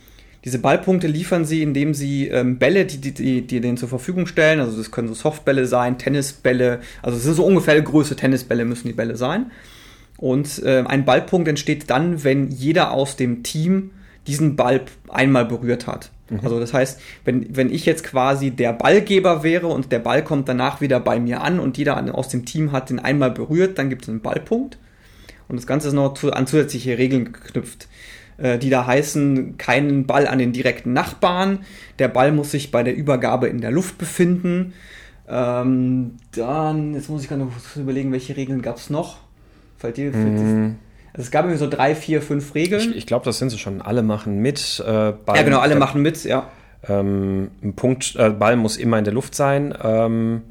Diese 0.46 0.60
Ballpunkte 0.60 1.08
liefern 1.08 1.46
sie, 1.46 1.62
indem 1.62 1.94
sie 1.94 2.28
ähm, 2.28 2.58
Bälle, 2.58 2.86
die, 2.86 2.98
die, 2.98 3.14
die, 3.14 3.42
die 3.42 3.62
denen 3.62 3.78
zur 3.78 3.88
Verfügung 3.88 4.28
stellen, 4.28 4.60
also 4.60 4.78
das 4.78 4.92
können 4.92 5.08
so 5.08 5.14
Softbälle 5.14 5.66
sein, 5.66 5.98
Tennisbälle, 5.98 6.82
also 7.02 7.18
es 7.18 7.24
sind 7.24 7.36
so 7.36 7.46
ungefähr 7.46 7.82
Größe 7.82 8.16
Tennisbälle 8.16 8.66
müssen 8.66 8.88
die 8.88 8.94
Bälle 8.94 9.16
sein. 9.16 9.52
Und 10.18 10.62
äh, 10.64 10.84
ein 10.86 11.06
Ballpunkt 11.06 11.48
entsteht 11.48 11.90
dann, 11.90 12.24
wenn 12.24 12.50
jeder 12.50 12.92
aus 12.92 13.16
dem 13.16 13.44
Team 13.44 13.92
diesen 14.28 14.56
Ball 14.56 14.82
einmal 15.10 15.46
berührt 15.46 15.88
hat. 15.88 16.12
Mhm. 16.30 16.42
Also 16.44 16.60
das 16.60 16.74
heißt, 16.74 17.00
wenn, 17.26 17.56
wenn 17.56 17.72
ich 17.72 17.86
jetzt 17.86 18.04
quasi 18.04 18.52
der 18.52 18.74
Ballgeber 18.74 19.44
wäre 19.44 19.68
und 19.68 19.92
der 19.92 20.00
Ball 20.00 20.24
kommt 20.24 20.50
danach 20.50 20.82
wieder 20.82 21.00
bei 21.00 21.20
mir 21.20 21.42
an 21.42 21.60
und 21.60 21.78
jeder 21.78 22.16
aus 22.16 22.30
dem 22.30 22.46
Team 22.46 22.72
hat 22.72 22.90
den 22.90 23.00
einmal 23.00 23.32
berührt, 23.32 23.78
dann 23.78 23.90
gibt 23.90 24.04
es 24.04 24.10
einen 24.10 24.22
Ballpunkt. 24.22 24.78
Und 25.48 25.58
das 25.58 25.68
Ganze 25.68 25.90
ist 25.90 25.94
noch 25.94 26.14
zu, 26.14 26.32
an 26.32 26.48
zusätzliche 26.48 26.98
Regeln 26.98 27.34
geknüpft. 27.34 27.88
Äh, 28.38 28.58
die 28.58 28.70
da 28.70 28.88
heißen, 28.88 29.58
keinen 29.58 30.08
Ball 30.08 30.28
an 30.28 30.40
den 30.40 30.54
direkten 30.54 30.94
Nachbarn, 30.94 31.60
der 32.00 32.08
Ball 32.08 32.32
muss 32.32 32.52
sich 32.52 32.72
bei 32.72 32.82
der 32.82 32.96
Übergabe 32.96 33.48
in 33.48 33.62
der 33.62 33.72
Luft 33.72 33.98
befinden. 33.98 34.74
Ähm, 35.28 36.18
dann, 36.36 36.96
jetzt 36.96 37.10
muss 37.10 37.22
ich 37.22 37.30
gerade 37.30 37.44
noch 37.44 37.52
überlegen, 37.76 38.12
welche 38.12 38.36
Regeln 38.36 38.62
gab 38.62 38.78
es 38.78 38.90
noch? 38.90 39.18
Fällt 39.78 39.98
dir, 39.98 40.12
mm. 40.12 40.76
Also 41.14 41.26
es 41.28 41.32
gab 41.32 41.46
irgendwie 41.46 41.60
so 41.60 41.70
drei, 41.70 41.94
vier, 41.94 42.22
fünf 42.22 42.56
Regeln. 42.56 42.92
Ich, 42.92 42.98
ich 42.98 43.06
glaube, 43.06 43.24
das 43.26 43.38
sind 43.38 43.52
sie 43.52 43.60
schon. 43.60 43.82
Alle 43.82 44.02
machen 44.02 44.40
mit. 44.40 44.84
Äh, 44.86 45.14
Ball, 45.14 45.38
ja, 45.38 45.44
genau, 45.44 45.60
alle 45.60 45.76
äh, 45.76 45.80
machen 45.80 46.02
mit, 46.02 46.24
ja. 46.24 46.50
Ähm, 46.88 47.52
ein 47.62 47.74
Punkt, 47.76 48.16
äh, 48.16 48.32
Ball 48.32 48.56
muss 48.56 48.78
immer 48.78 48.98
in 48.98 49.06
der 49.06 49.14
Luft 49.14 49.36
sein. 49.36 49.74
Ähm, 49.82 50.42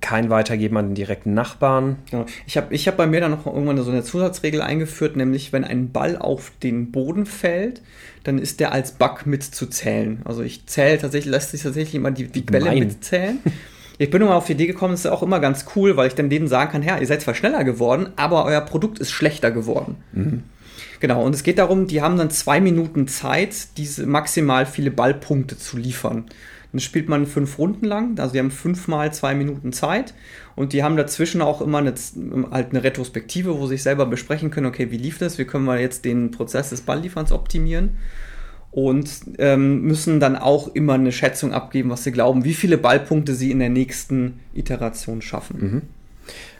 kein 0.00 0.30
Weitergeben 0.30 0.76
an 0.76 0.88
den 0.88 0.94
direkten 0.94 1.34
Nachbarn. 1.34 1.96
Genau. 2.10 2.26
Ich 2.46 2.56
habe 2.56 2.74
ich 2.74 2.88
hab 2.88 2.96
bei 2.96 3.06
mir 3.06 3.20
dann 3.20 3.30
noch 3.30 3.46
irgendwann 3.46 3.80
so 3.82 3.90
eine 3.90 4.02
Zusatzregel 4.02 4.62
eingeführt, 4.62 5.16
nämlich 5.16 5.52
wenn 5.52 5.64
ein 5.64 5.92
Ball 5.92 6.16
auf 6.16 6.52
den 6.62 6.90
Boden 6.90 7.26
fällt, 7.26 7.82
dann 8.24 8.38
ist 8.38 8.60
der 8.60 8.72
als 8.72 8.92
Bug 8.92 9.26
mitzuzählen. 9.26 10.20
Also 10.24 10.42
ich 10.42 10.66
zähle 10.66 10.98
tatsächlich, 10.98 11.30
lässt 11.30 11.50
sich 11.50 11.62
tatsächlich 11.62 11.94
immer 11.94 12.10
die, 12.10 12.28
die 12.28 12.42
Bälle 12.42 12.72
mitzählen. 12.72 13.38
Ich 14.00 14.10
bin 14.10 14.22
mal 14.22 14.36
auf 14.36 14.46
die 14.46 14.52
Idee 14.52 14.68
gekommen, 14.68 14.92
das 14.92 15.00
ist 15.00 15.10
auch 15.10 15.24
immer 15.24 15.40
ganz 15.40 15.66
cool, 15.74 15.96
weil 15.96 16.06
ich 16.06 16.14
dann 16.14 16.30
denen 16.30 16.46
sagen 16.46 16.70
kann, 16.70 16.84
ja, 16.84 16.98
ihr 16.98 17.06
seid 17.08 17.20
zwar 17.20 17.34
schneller 17.34 17.64
geworden, 17.64 18.10
aber 18.14 18.44
euer 18.44 18.60
Produkt 18.60 19.00
ist 19.00 19.10
schlechter 19.10 19.50
geworden. 19.50 19.96
Mhm. 20.12 20.44
Genau, 21.00 21.24
und 21.24 21.34
es 21.34 21.42
geht 21.42 21.58
darum, 21.58 21.88
die 21.88 22.00
haben 22.00 22.16
dann 22.16 22.30
zwei 22.30 22.60
Minuten 22.60 23.08
Zeit, 23.08 23.76
diese 23.76 24.06
maximal 24.06 24.66
viele 24.66 24.92
Ballpunkte 24.92 25.58
zu 25.58 25.76
liefern. 25.76 26.26
Dann 26.72 26.80
spielt 26.80 27.08
man 27.08 27.26
fünf 27.26 27.58
Runden 27.58 27.86
lang, 27.86 28.18
also 28.18 28.32
die 28.32 28.38
haben 28.38 28.50
fünfmal 28.50 29.12
zwei 29.12 29.34
Minuten 29.34 29.72
Zeit 29.72 30.12
und 30.54 30.74
die 30.74 30.82
haben 30.82 30.96
dazwischen 30.96 31.40
auch 31.40 31.62
immer 31.62 31.78
eine, 31.78 31.94
halt 32.50 32.70
eine 32.70 32.84
Retrospektive, 32.84 33.58
wo 33.58 33.66
sie 33.66 33.74
sich 33.74 33.82
selber 33.82 34.04
besprechen 34.04 34.50
können, 34.50 34.66
okay, 34.66 34.90
wie 34.90 34.98
lief 34.98 35.18
das, 35.18 35.38
wie 35.38 35.44
können 35.44 35.64
wir 35.64 35.80
jetzt 35.80 36.04
den 36.04 36.30
Prozess 36.30 36.70
des 36.70 36.82
Balllieferns 36.82 37.32
optimieren 37.32 37.96
und 38.70 39.08
ähm, 39.38 39.82
müssen 39.82 40.20
dann 40.20 40.36
auch 40.36 40.74
immer 40.74 40.94
eine 40.94 41.12
Schätzung 41.12 41.52
abgeben, 41.52 41.88
was 41.90 42.04
sie 42.04 42.12
glauben, 42.12 42.44
wie 42.44 42.54
viele 42.54 42.76
Ballpunkte 42.76 43.34
sie 43.34 43.50
in 43.50 43.60
der 43.60 43.70
nächsten 43.70 44.40
Iteration 44.52 45.22
schaffen. 45.22 45.58
Mhm. 45.58 45.82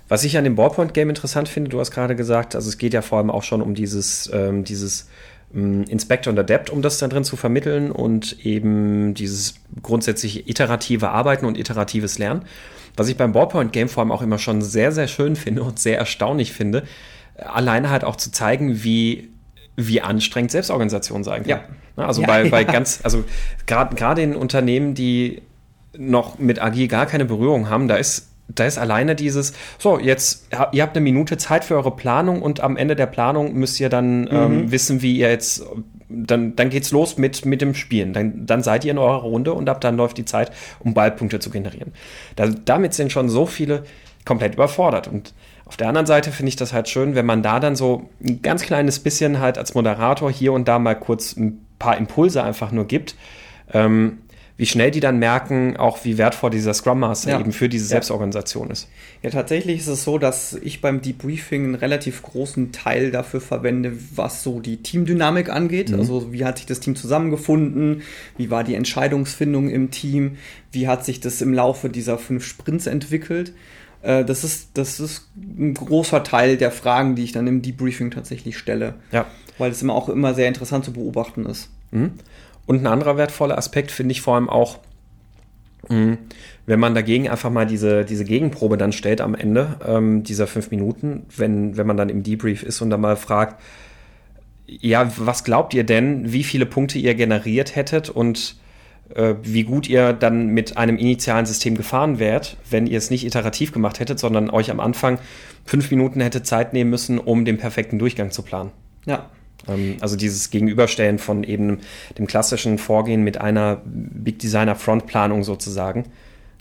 Was 0.08 0.24
ich 0.24 0.38
an 0.38 0.44
dem 0.44 0.54
Ballpoint-Game 0.54 1.10
interessant 1.10 1.50
finde, 1.50 1.68
du 1.68 1.78
hast 1.78 1.90
gerade 1.90 2.16
gesagt, 2.16 2.54
also 2.54 2.68
es 2.70 2.78
geht 2.78 2.94
ja 2.94 3.02
vor 3.02 3.18
allem 3.18 3.30
auch 3.30 3.42
schon 3.42 3.60
um 3.60 3.74
dieses, 3.74 4.30
ähm, 4.32 4.64
dieses 4.64 5.08
Inspector 5.52 6.30
und 6.32 6.38
Adept, 6.38 6.70
um 6.70 6.82
das 6.82 6.98
da 6.98 7.08
drin 7.08 7.24
zu 7.24 7.36
vermitteln 7.36 7.90
und 7.90 8.44
eben 8.44 9.14
dieses 9.14 9.54
grundsätzliche 9.82 10.40
iterative 10.40 11.08
Arbeiten 11.08 11.46
und 11.46 11.56
iteratives 11.56 12.18
Lernen. 12.18 12.42
Was 12.96 13.08
ich 13.08 13.16
beim 13.16 13.32
Ballpoint 13.32 13.72
Game 13.72 13.88
vor 13.88 14.02
allem 14.02 14.12
auch 14.12 14.22
immer 14.22 14.38
schon 14.38 14.60
sehr, 14.60 14.92
sehr 14.92 15.08
schön 15.08 15.36
finde 15.36 15.62
und 15.62 15.78
sehr 15.78 15.96
erstaunlich 15.98 16.52
finde, 16.52 16.82
alleine 17.36 17.90
halt 17.90 18.04
auch 18.04 18.16
zu 18.16 18.30
zeigen, 18.30 18.82
wie 18.82 19.30
wie 19.80 20.00
anstrengend 20.00 20.50
Selbstorganisation 20.50 21.22
sein 21.22 21.42
kann. 21.42 21.50
Ja. 21.50 21.64
Ne, 21.96 22.04
also 22.04 22.22
ja, 22.22 22.26
bei, 22.26 22.42
ja. 22.44 22.50
bei 22.50 22.64
ganz, 22.64 23.00
also 23.04 23.24
gerade 23.66 23.94
gerade 23.94 24.22
in 24.22 24.34
Unternehmen, 24.34 24.94
die 24.94 25.40
noch 25.96 26.38
mit 26.38 26.60
Agil 26.60 26.88
gar 26.88 27.06
keine 27.06 27.24
Berührung 27.24 27.70
haben, 27.70 27.86
da 27.86 27.96
ist 27.96 28.27
da 28.48 28.64
ist 28.64 28.78
alleine 28.78 29.14
dieses, 29.14 29.52
so, 29.78 29.98
jetzt, 29.98 30.48
ihr 30.72 30.82
habt 30.82 30.96
eine 30.96 31.04
Minute 31.04 31.36
Zeit 31.36 31.64
für 31.64 31.76
eure 31.76 31.94
Planung 31.94 32.42
und 32.42 32.60
am 32.60 32.76
Ende 32.76 32.96
der 32.96 33.06
Planung 33.06 33.54
müsst 33.54 33.78
ihr 33.78 33.88
dann 33.88 34.26
ähm, 34.26 34.26
mhm. 34.26 34.32
ähm, 34.34 34.72
wissen, 34.72 35.02
wie 35.02 35.18
ihr 35.18 35.28
jetzt, 35.28 35.64
dann, 36.08 36.56
dann 36.56 36.70
geht's 36.70 36.90
los 36.90 37.18
mit, 37.18 37.44
mit 37.44 37.60
dem 37.60 37.74
Spielen. 37.74 38.12
Dann, 38.14 38.46
dann 38.46 38.62
seid 38.62 38.84
ihr 38.84 38.90
in 38.90 38.98
eurer 38.98 39.22
Runde 39.22 39.52
und 39.52 39.68
ab 39.68 39.80
dann 39.80 39.96
läuft 39.96 40.16
die 40.16 40.24
Zeit, 40.24 40.50
um 40.80 40.94
Ballpunkte 40.94 41.38
zu 41.40 41.50
generieren. 41.50 41.92
Da, 42.36 42.46
damit 42.46 42.94
sind 42.94 43.12
schon 43.12 43.28
so 43.28 43.44
viele 43.44 43.84
komplett 44.24 44.54
überfordert. 44.54 45.08
Und 45.08 45.34
auf 45.66 45.76
der 45.76 45.88
anderen 45.88 46.06
Seite 46.06 46.32
finde 46.32 46.48
ich 46.48 46.56
das 46.56 46.72
halt 46.72 46.88
schön, 46.88 47.14
wenn 47.14 47.26
man 47.26 47.42
da 47.42 47.60
dann 47.60 47.76
so 47.76 48.08
ein 48.24 48.40
ganz 48.40 48.62
kleines 48.62 49.00
bisschen 49.00 49.40
halt 49.40 49.58
als 49.58 49.74
Moderator 49.74 50.30
hier 50.30 50.54
und 50.54 50.66
da 50.66 50.78
mal 50.78 50.94
kurz 50.94 51.36
ein 51.36 51.66
paar 51.78 51.98
Impulse 51.98 52.42
einfach 52.42 52.72
nur 52.72 52.86
gibt. 52.86 53.14
Ähm, 53.72 54.18
wie 54.58 54.66
schnell 54.66 54.90
die 54.90 54.98
dann 54.98 55.20
merken, 55.20 55.76
auch 55.76 56.04
wie 56.04 56.18
wertvoll 56.18 56.50
dieser 56.50 56.74
Scrum 56.74 56.98
Master 56.98 57.30
ja. 57.30 57.40
eben 57.40 57.52
für 57.52 57.68
diese 57.68 57.86
Selbstorganisation 57.86 58.70
ist. 58.70 58.88
Ja, 59.22 59.30
tatsächlich 59.30 59.78
ist 59.78 59.86
es 59.86 60.02
so, 60.02 60.18
dass 60.18 60.54
ich 60.54 60.80
beim 60.80 61.00
Debriefing 61.00 61.64
einen 61.64 61.74
relativ 61.76 62.22
großen 62.22 62.72
Teil 62.72 63.12
dafür 63.12 63.40
verwende, 63.40 63.92
was 64.16 64.42
so 64.42 64.58
die 64.58 64.78
Teamdynamik 64.78 65.48
angeht. 65.48 65.90
Mhm. 65.90 66.00
Also 66.00 66.32
wie 66.32 66.44
hat 66.44 66.58
sich 66.58 66.66
das 66.66 66.80
Team 66.80 66.96
zusammengefunden, 66.96 68.02
wie 68.36 68.50
war 68.50 68.64
die 68.64 68.74
Entscheidungsfindung 68.74 69.70
im 69.70 69.92
Team, 69.92 70.38
wie 70.72 70.88
hat 70.88 71.04
sich 71.04 71.20
das 71.20 71.40
im 71.40 71.54
Laufe 71.54 71.88
dieser 71.88 72.18
fünf 72.18 72.44
Sprints 72.44 72.88
entwickelt. 72.88 73.52
Äh, 74.02 74.24
das 74.24 74.42
ist, 74.42 74.70
das 74.74 74.98
ist 74.98 75.28
ein 75.36 75.74
großer 75.74 76.24
Teil 76.24 76.56
der 76.56 76.72
Fragen, 76.72 77.14
die 77.14 77.22
ich 77.22 77.32
dann 77.32 77.46
im 77.46 77.62
Debriefing 77.62 78.10
tatsächlich 78.10 78.58
stelle. 78.58 78.94
Ja. 79.12 79.26
Weil 79.56 79.70
es 79.70 79.82
immer 79.82 79.94
auch 79.94 80.08
immer 80.08 80.34
sehr 80.34 80.48
interessant 80.48 80.84
zu 80.84 80.92
beobachten 80.92 81.46
ist. 81.46 81.70
Mhm. 81.92 82.10
Und 82.68 82.82
ein 82.82 82.86
anderer 82.86 83.16
wertvoller 83.16 83.56
Aspekt 83.56 83.90
finde 83.90 84.12
ich 84.12 84.20
vor 84.20 84.34
allem 84.34 84.50
auch, 84.50 84.78
wenn 85.88 86.18
man 86.66 86.94
dagegen 86.94 87.30
einfach 87.30 87.48
mal 87.48 87.64
diese, 87.64 88.04
diese 88.04 88.26
Gegenprobe 88.26 88.76
dann 88.76 88.92
stellt 88.92 89.22
am 89.22 89.34
Ende 89.34 89.76
ähm, 89.86 90.22
dieser 90.22 90.46
fünf 90.46 90.70
Minuten, 90.70 91.24
wenn, 91.34 91.78
wenn 91.78 91.86
man 91.86 91.96
dann 91.96 92.10
im 92.10 92.22
Debrief 92.22 92.62
ist 92.62 92.82
und 92.82 92.90
dann 92.90 93.00
mal 93.00 93.16
fragt, 93.16 93.58
ja, 94.66 95.10
was 95.16 95.44
glaubt 95.44 95.72
ihr 95.72 95.84
denn, 95.84 96.30
wie 96.30 96.44
viele 96.44 96.66
Punkte 96.66 96.98
ihr 96.98 97.14
generiert 97.14 97.74
hättet 97.74 98.10
und 98.10 98.56
äh, 99.14 99.36
wie 99.40 99.62
gut 99.62 99.88
ihr 99.88 100.12
dann 100.12 100.48
mit 100.48 100.76
einem 100.76 100.98
initialen 100.98 101.46
System 101.46 101.74
gefahren 101.74 102.18
wärt, 102.18 102.58
wenn 102.68 102.86
ihr 102.86 102.98
es 102.98 103.08
nicht 103.08 103.24
iterativ 103.24 103.72
gemacht 103.72 103.98
hättet, 103.98 104.18
sondern 104.18 104.50
euch 104.50 104.70
am 104.70 104.80
Anfang 104.80 105.20
fünf 105.64 105.90
Minuten 105.90 106.20
hättet 106.20 106.46
Zeit 106.46 106.74
nehmen 106.74 106.90
müssen, 106.90 107.18
um 107.18 107.46
den 107.46 107.56
perfekten 107.56 107.98
Durchgang 107.98 108.30
zu 108.30 108.42
planen. 108.42 108.72
Ja, 109.06 109.30
also 110.00 110.16
dieses 110.16 110.50
Gegenüberstellen 110.50 111.18
von 111.18 111.44
eben 111.44 111.80
dem 112.16 112.26
klassischen 112.26 112.78
Vorgehen 112.78 113.22
mit 113.22 113.40
einer 113.40 113.82
Big 113.84 114.38
Designer 114.38 114.76
Frontplanung 114.76 115.44
sozusagen. 115.44 116.04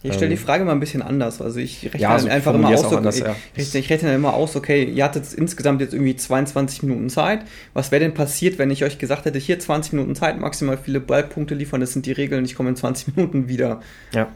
Ich 0.03 0.13
stelle 0.13 0.29
die 0.29 0.35
ähm, 0.35 0.45
Frage 0.45 0.63
mal 0.63 0.73
ein 0.73 0.79
bisschen 0.79 1.01
anders. 1.01 1.41
Also 1.41 1.59
ich 1.59 1.83
rechne 1.85 1.99
ja, 1.99 2.19
so 2.19 2.27
einfach 2.27 2.53
immer 2.53 2.69
aus, 2.69 2.85
okay, 2.85 2.95
anders, 2.95 3.19
ja. 3.19 3.35
ich, 3.55 3.73
ich, 3.73 3.89
rechne 3.89 4.13
immer 4.13 4.33
aus, 4.35 4.55
okay, 4.55 4.83
ihr 4.83 5.03
hattet 5.03 5.33
insgesamt 5.33 5.81
jetzt 5.81 5.93
irgendwie 5.93 6.15
22 6.15 6.83
Minuten 6.83 7.09
Zeit. 7.09 7.41
Was 7.73 7.91
wäre 7.91 8.01
denn 8.01 8.13
passiert, 8.13 8.59
wenn 8.59 8.69
ich 8.69 8.83
euch 8.83 8.99
gesagt 8.99 9.25
hätte, 9.25 9.39
hier 9.39 9.59
20 9.59 9.93
Minuten 9.93 10.15
Zeit, 10.15 10.39
maximal 10.39 10.77
viele 10.77 10.99
Ballpunkte 10.99 11.55
liefern, 11.55 11.81
das 11.81 11.93
sind 11.93 12.05
die 12.05 12.11
Regeln, 12.11 12.45
ich 12.45 12.55
komme 12.55 12.69
in 12.69 12.75
20 12.75 13.07
Minuten 13.15 13.49
wieder. 13.49 13.81
Ja. 14.13 14.27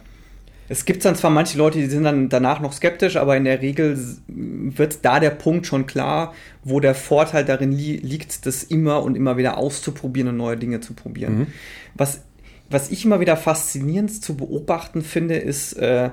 Es 0.71 0.85
gibt 0.85 1.03
dann 1.03 1.17
zwar 1.17 1.31
manche 1.31 1.57
Leute, 1.57 1.79
die 1.79 1.87
sind 1.87 2.05
dann 2.05 2.29
danach 2.29 2.61
noch 2.61 2.71
skeptisch, 2.71 3.17
aber 3.17 3.35
in 3.35 3.43
der 3.43 3.61
Regel 3.61 3.99
wird 4.27 4.99
da 5.03 5.19
der 5.19 5.31
Punkt 5.31 5.67
schon 5.67 5.85
klar, 5.85 6.33
wo 6.63 6.79
der 6.79 6.95
Vorteil 6.95 7.43
darin 7.43 7.73
li 7.73 7.97
liegt, 7.97 8.45
das 8.45 8.63
immer 8.63 9.03
und 9.03 9.17
immer 9.17 9.35
wieder 9.35 9.57
auszuprobieren 9.57 10.29
und 10.29 10.37
neue 10.37 10.55
Dinge 10.55 10.79
zu 10.79 10.93
probieren. 10.93 11.39
Mhm. 11.39 11.47
Was, 11.95 12.21
was 12.69 12.89
ich 12.89 13.03
immer 13.03 13.19
wieder 13.19 13.35
faszinierend 13.35 14.23
zu 14.23 14.37
beobachten 14.37 15.01
finde, 15.01 15.35
ist, 15.35 15.73
äh, 15.73 16.11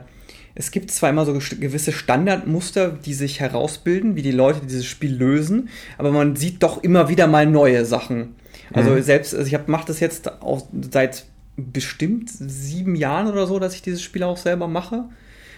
es 0.56 0.72
gibt 0.72 0.90
zwar 0.90 1.10
immer 1.10 1.24
so 1.24 1.34
gewisse 1.34 1.92
Standardmuster, 1.92 2.90
die 2.90 3.14
sich 3.14 3.38
herausbilden, 3.38 4.16
wie 4.16 4.22
die 4.22 4.32
Leute 4.32 4.66
dieses 4.66 4.86
Spiel 4.86 5.14
lösen, 5.14 5.68
aber 5.98 6.10
man 6.10 6.34
sieht 6.34 6.64
doch 6.64 6.82
immer 6.82 7.08
wieder 7.08 7.28
mal 7.28 7.46
neue 7.46 7.84
Sachen. 7.84 8.34
Also 8.72 8.90
mhm. 8.90 9.02
selbst, 9.02 9.36
also 9.36 9.46
ich 9.46 9.68
mache 9.68 9.86
das 9.86 10.00
jetzt 10.00 10.42
auch 10.42 10.66
seit 10.90 11.26
bestimmt 11.58 12.30
sieben 12.30 12.94
Jahren 12.94 13.26
oder 13.26 13.46
so, 13.46 13.58
dass 13.58 13.74
ich 13.74 13.82
dieses 13.82 14.02
Spiel 14.02 14.22
auch 14.22 14.36
selber 14.36 14.68
mache, 14.68 15.04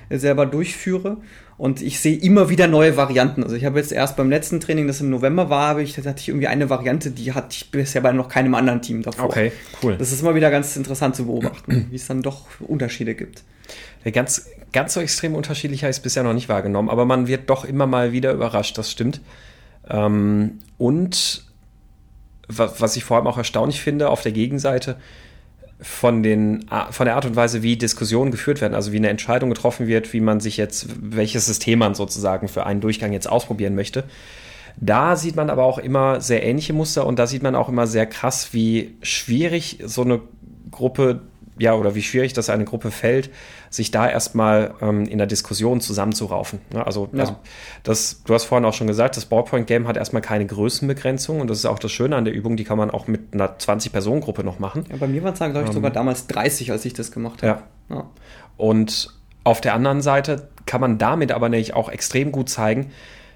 äh, 0.08 0.18
selber 0.18 0.46
durchführe. 0.46 1.18
Und 1.58 1.82
ich 1.82 2.00
sehe 2.00 2.16
immer 2.16 2.48
wieder 2.48 2.66
neue 2.66 2.96
Varianten. 2.96 3.44
Also 3.44 3.54
ich 3.54 3.66
habe 3.66 3.78
jetzt 3.78 3.92
erst 3.92 4.16
beim 4.16 4.30
letzten 4.30 4.60
Training, 4.60 4.86
das 4.86 5.02
im 5.02 5.10
November 5.10 5.50
war, 5.50 5.68
habe 5.68 5.82
ich, 5.82 5.98
hatte 5.98 6.14
ich 6.16 6.28
irgendwie 6.28 6.46
eine 6.46 6.70
Variante, 6.70 7.10
die 7.10 7.34
hatte 7.34 7.48
ich 7.50 7.70
bisher 7.70 8.00
bei 8.00 8.12
noch 8.12 8.30
keinem 8.30 8.54
anderen 8.54 8.80
Team 8.80 9.02
davor. 9.02 9.26
Okay, 9.26 9.52
cool. 9.82 9.96
Das 9.98 10.10
ist 10.10 10.22
immer 10.22 10.34
wieder 10.34 10.50
ganz 10.50 10.74
interessant 10.76 11.16
zu 11.16 11.26
beobachten, 11.26 11.88
wie 11.90 11.96
es 11.96 12.06
dann 12.06 12.22
doch 12.22 12.46
Unterschiede 12.60 13.14
gibt. 13.14 13.44
Ganz, 14.10 14.46
ganz 14.72 14.94
so 14.94 15.00
extrem 15.00 15.34
unterschiedlich 15.34 15.82
habe 15.82 15.90
ich 15.90 15.98
es 15.98 16.02
bisher 16.02 16.22
noch 16.22 16.32
nicht 16.32 16.48
wahrgenommen, 16.48 16.88
aber 16.88 17.04
man 17.04 17.26
wird 17.26 17.50
doch 17.50 17.66
immer 17.66 17.86
mal 17.86 18.12
wieder 18.12 18.32
überrascht, 18.32 18.78
das 18.78 18.90
stimmt. 18.90 19.20
Ähm, 19.86 20.60
und 20.78 21.44
was 22.48 22.96
ich 22.96 23.04
vor 23.04 23.18
allem 23.18 23.26
auch 23.26 23.38
erstaunlich 23.38 23.80
finde, 23.80 24.08
auf 24.08 24.22
der 24.22 24.32
Gegenseite, 24.32 24.96
von, 25.82 26.22
den, 26.22 26.66
von 26.90 27.06
der 27.06 27.16
Art 27.16 27.26
und 27.26 27.36
Weise, 27.36 27.62
wie 27.62 27.76
Diskussionen 27.76 28.30
geführt 28.30 28.60
werden, 28.60 28.74
also 28.74 28.92
wie 28.92 28.96
eine 28.96 29.08
Entscheidung 29.08 29.50
getroffen 29.50 29.86
wird, 29.86 30.12
wie 30.12 30.20
man 30.20 30.40
sich 30.40 30.56
jetzt, 30.56 30.86
welches 31.00 31.46
System 31.46 31.78
man 31.78 31.94
sozusagen 31.94 32.48
für 32.48 32.66
einen 32.66 32.80
Durchgang 32.80 33.12
jetzt 33.12 33.28
ausprobieren 33.28 33.74
möchte. 33.74 34.04
Da 34.76 35.16
sieht 35.16 35.36
man 35.36 35.50
aber 35.50 35.64
auch 35.64 35.78
immer 35.78 36.20
sehr 36.20 36.42
ähnliche 36.44 36.72
Muster 36.72 37.06
und 37.06 37.18
da 37.18 37.26
sieht 37.26 37.42
man 37.42 37.54
auch 37.54 37.68
immer 37.68 37.86
sehr 37.86 38.06
krass, 38.06 38.50
wie 38.52 38.96
schwierig 39.02 39.78
so 39.84 40.02
eine 40.02 40.20
Gruppe 40.70 41.22
ja, 41.60 41.74
oder 41.74 41.94
wie 41.94 42.02
schwierig 42.02 42.32
das 42.32 42.48
eine 42.48 42.64
Gruppe 42.64 42.90
fällt, 42.90 43.30
sich 43.70 43.92
da 43.92 44.08
erstmal 44.08 44.74
ähm, 44.82 45.06
in 45.06 45.18
der 45.18 45.28
Diskussion 45.28 45.80
zusammenzuraufen. 45.80 46.60
Ja, 46.74 46.82
also, 46.82 47.08
ja. 47.12 47.20
also 47.20 47.36
das, 47.84 48.22
du 48.24 48.34
hast 48.34 48.44
vorhin 48.44 48.64
auch 48.64 48.74
schon 48.74 48.88
gesagt, 48.88 49.16
das 49.16 49.26
Ballpoint-Game 49.26 49.86
hat 49.86 49.96
erstmal 49.96 50.22
keine 50.22 50.44
Größenbegrenzung 50.44 51.40
und 51.40 51.48
das 51.48 51.58
ist 51.58 51.66
auch 51.66 51.78
das 51.78 51.92
Schöne 51.92 52.16
an 52.16 52.24
der 52.24 52.34
Übung, 52.34 52.56
die 52.56 52.64
kann 52.64 52.76
man 52.76 52.90
auch 52.90 53.06
mit 53.06 53.32
einer 53.32 53.56
20-Personen-Gruppe 53.56 54.42
noch 54.42 54.58
machen. 54.58 54.84
Ja, 54.90 54.96
bei 54.96 55.06
mir 55.06 55.22
waren 55.22 55.32
es, 55.32 55.38
glaube 55.38 55.60
ich, 55.60 55.68
ähm, 55.68 55.72
sogar 55.72 55.92
damals 55.92 56.26
30, 56.26 56.72
als 56.72 56.84
ich 56.84 56.94
das 56.94 57.12
gemacht 57.12 57.42
habe. 57.44 57.62
Ja. 57.88 57.96
ja. 57.96 58.10
Und 58.56 59.14
auf 59.44 59.60
der 59.60 59.74
anderen 59.74 60.02
Seite 60.02 60.48
kann 60.66 60.80
man 60.80 60.98
damit 60.98 61.30
aber 61.30 61.48
nämlich 61.48 61.74
auch 61.74 61.88
extrem 61.88 62.32
gut 62.32 62.48
zeigen, 62.48 62.90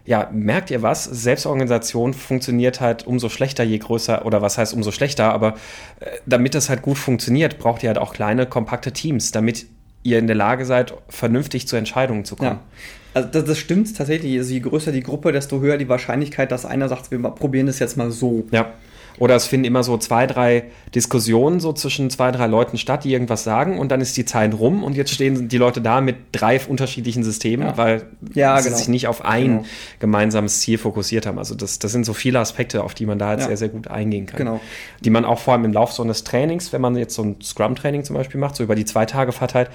ja, 0.06 0.28
merkt 0.32 0.70
ihr 0.70 0.82
was? 0.82 1.04
Selbstorganisation 1.04 2.12
funktioniert 2.12 2.80
halt 2.80 3.06
umso 3.06 3.30
schlechter, 3.30 3.64
je 3.64 3.78
größer, 3.78 4.26
oder 4.26 4.42
was 4.42 4.58
heißt 4.58 4.74
umso 4.74 4.90
schlechter, 4.90 5.32
aber 5.32 5.54
äh, 6.00 6.10
damit 6.26 6.54
das 6.54 6.68
halt 6.68 6.82
gut 6.82 6.98
funktioniert, 6.98 7.58
braucht 7.58 7.82
ihr 7.82 7.88
halt 7.88 7.98
auch 7.98 8.12
kleine, 8.12 8.44
kompakte 8.46 8.92
Teams, 8.92 9.30
damit 9.32 9.66
ihr 10.04 10.18
in 10.20 10.28
der 10.28 10.36
Lage 10.36 10.64
seid, 10.64 10.94
vernünftig 11.08 11.66
zu 11.66 11.74
Entscheidungen 11.76 12.24
zu 12.24 12.36
kommen. 12.36 12.60
Ja. 12.60 12.80
Also 13.14 13.28
das, 13.32 13.44
das 13.44 13.58
stimmt 13.58 13.96
tatsächlich. 13.96 14.38
Also 14.38 14.52
je 14.52 14.60
größer 14.60 14.92
die 14.92 15.02
Gruppe, 15.02 15.32
desto 15.32 15.60
höher 15.60 15.78
die 15.78 15.88
Wahrscheinlichkeit, 15.88 16.52
dass 16.52 16.64
einer 16.64 16.88
sagt, 16.88 17.10
wir 17.10 17.18
probieren 17.18 17.66
das 17.66 17.78
jetzt 17.80 17.96
mal 17.96 18.10
so. 18.12 18.44
Ja. 18.52 18.72
Oder 19.18 19.36
es 19.36 19.46
finden 19.46 19.64
immer 19.64 19.82
so 19.82 19.96
zwei, 19.96 20.26
drei 20.26 20.64
Diskussionen 20.94 21.60
so 21.60 21.72
zwischen 21.72 22.10
zwei, 22.10 22.32
drei 22.32 22.46
Leuten 22.46 22.78
statt, 22.78 23.04
die 23.04 23.12
irgendwas 23.12 23.44
sagen 23.44 23.78
und 23.78 23.90
dann 23.90 24.00
ist 24.00 24.16
die 24.16 24.24
Zeit 24.24 24.54
rum 24.54 24.82
und 24.82 24.96
jetzt 24.96 25.12
stehen 25.12 25.48
die 25.48 25.58
Leute 25.58 25.80
da 25.80 26.00
mit 26.00 26.16
drei 26.32 26.60
unterschiedlichen 26.60 27.22
Systemen, 27.22 27.68
ja. 27.68 27.76
weil 27.76 28.02
ja, 28.34 28.56
sie 28.58 28.68
genau. 28.68 28.78
sich 28.78 28.88
nicht 28.88 29.06
auf 29.06 29.24
ein 29.24 29.46
genau. 29.46 29.64
gemeinsames 30.00 30.60
Ziel 30.60 30.78
fokussiert 30.78 31.26
haben. 31.26 31.38
Also 31.38 31.54
das, 31.54 31.78
das 31.78 31.92
sind 31.92 32.04
so 32.04 32.12
viele 32.12 32.40
Aspekte, 32.40 32.82
auf 32.82 32.94
die 32.94 33.06
man 33.06 33.18
da 33.18 33.32
jetzt 33.32 33.42
ja. 33.42 33.46
sehr, 33.48 33.56
sehr 33.56 33.68
gut 33.68 33.88
eingehen 33.88 34.26
kann. 34.26 34.38
Genau. 34.38 34.60
Die 35.04 35.10
man 35.10 35.24
auch 35.24 35.38
vor 35.38 35.54
allem 35.54 35.64
im 35.64 35.72
Laufe 35.72 35.92
so 35.92 36.02
eines 36.02 36.24
Trainings, 36.24 36.72
wenn 36.72 36.80
man 36.80 36.96
jetzt 36.96 37.14
so 37.14 37.22
ein 37.22 37.36
Scrum-Training 37.40 38.04
zum 38.04 38.16
Beispiel 38.16 38.40
macht, 38.40 38.56
so 38.56 38.64
über 38.64 38.74
die 38.74 38.84
zwei 38.84 39.06
Tage 39.06 39.32
verteilt, 39.32 39.70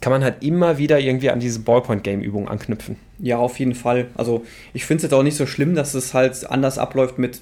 kann 0.00 0.12
man 0.12 0.22
halt 0.22 0.42
immer 0.42 0.78
wieder 0.78 1.00
irgendwie 1.00 1.30
an 1.30 1.40
diese 1.40 1.60
Ballpoint-Game-Übung 1.60 2.48
anknüpfen. 2.48 2.96
Ja, 3.18 3.38
auf 3.38 3.58
jeden 3.58 3.74
Fall. 3.74 4.06
Also 4.14 4.44
ich 4.72 4.84
finde 4.84 4.98
es 4.98 5.02
jetzt 5.04 5.12
auch 5.12 5.24
nicht 5.24 5.36
so 5.36 5.46
schlimm, 5.46 5.74
dass 5.74 5.94
es 5.94 6.14
halt 6.14 6.48
anders 6.48 6.78
abläuft 6.78 7.18
mit 7.18 7.40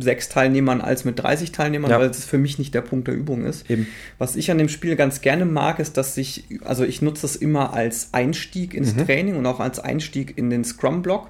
sechs 0.00 0.28
Teilnehmern 0.28 0.82
als 0.82 1.04
mit 1.04 1.18
30 1.18 1.52
Teilnehmern, 1.52 1.90
ja. 1.90 1.98
weil 1.98 2.10
es 2.10 2.24
für 2.24 2.36
mich 2.36 2.58
nicht 2.58 2.74
der 2.74 2.82
Punkt 2.82 3.08
der 3.08 3.14
Übung 3.14 3.44
ist. 3.44 3.70
Eben. 3.70 3.86
Was 4.18 4.36
ich 4.36 4.50
an 4.50 4.58
dem 4.58 4.68
Spiel 4.68 4.96
ganz 4.96 5.22
gerne 5.22 5.46
mag, 5.46 5.78
ist, 5.78 5.96
dass 5.96 6.16
ich, 6.18 6.44
also 6.64 6.84
ich 6.84 7.00
nutze 7.00 7.24
es 7.24 7.36
immer 7.36 7.72
als 7.72 8.12
Einstieg 8.12 8.74
ins 8.74 8.94
mhm. 8.94 9.06
Training 9.06 9.36
und 9.36 9.46
auch 9.46 9.60
als 9.60 9.78
Einstieg 9.78 10.36
in 10.36 10.50
den 10.50 10.64
Scrum-Block 10.64 11.28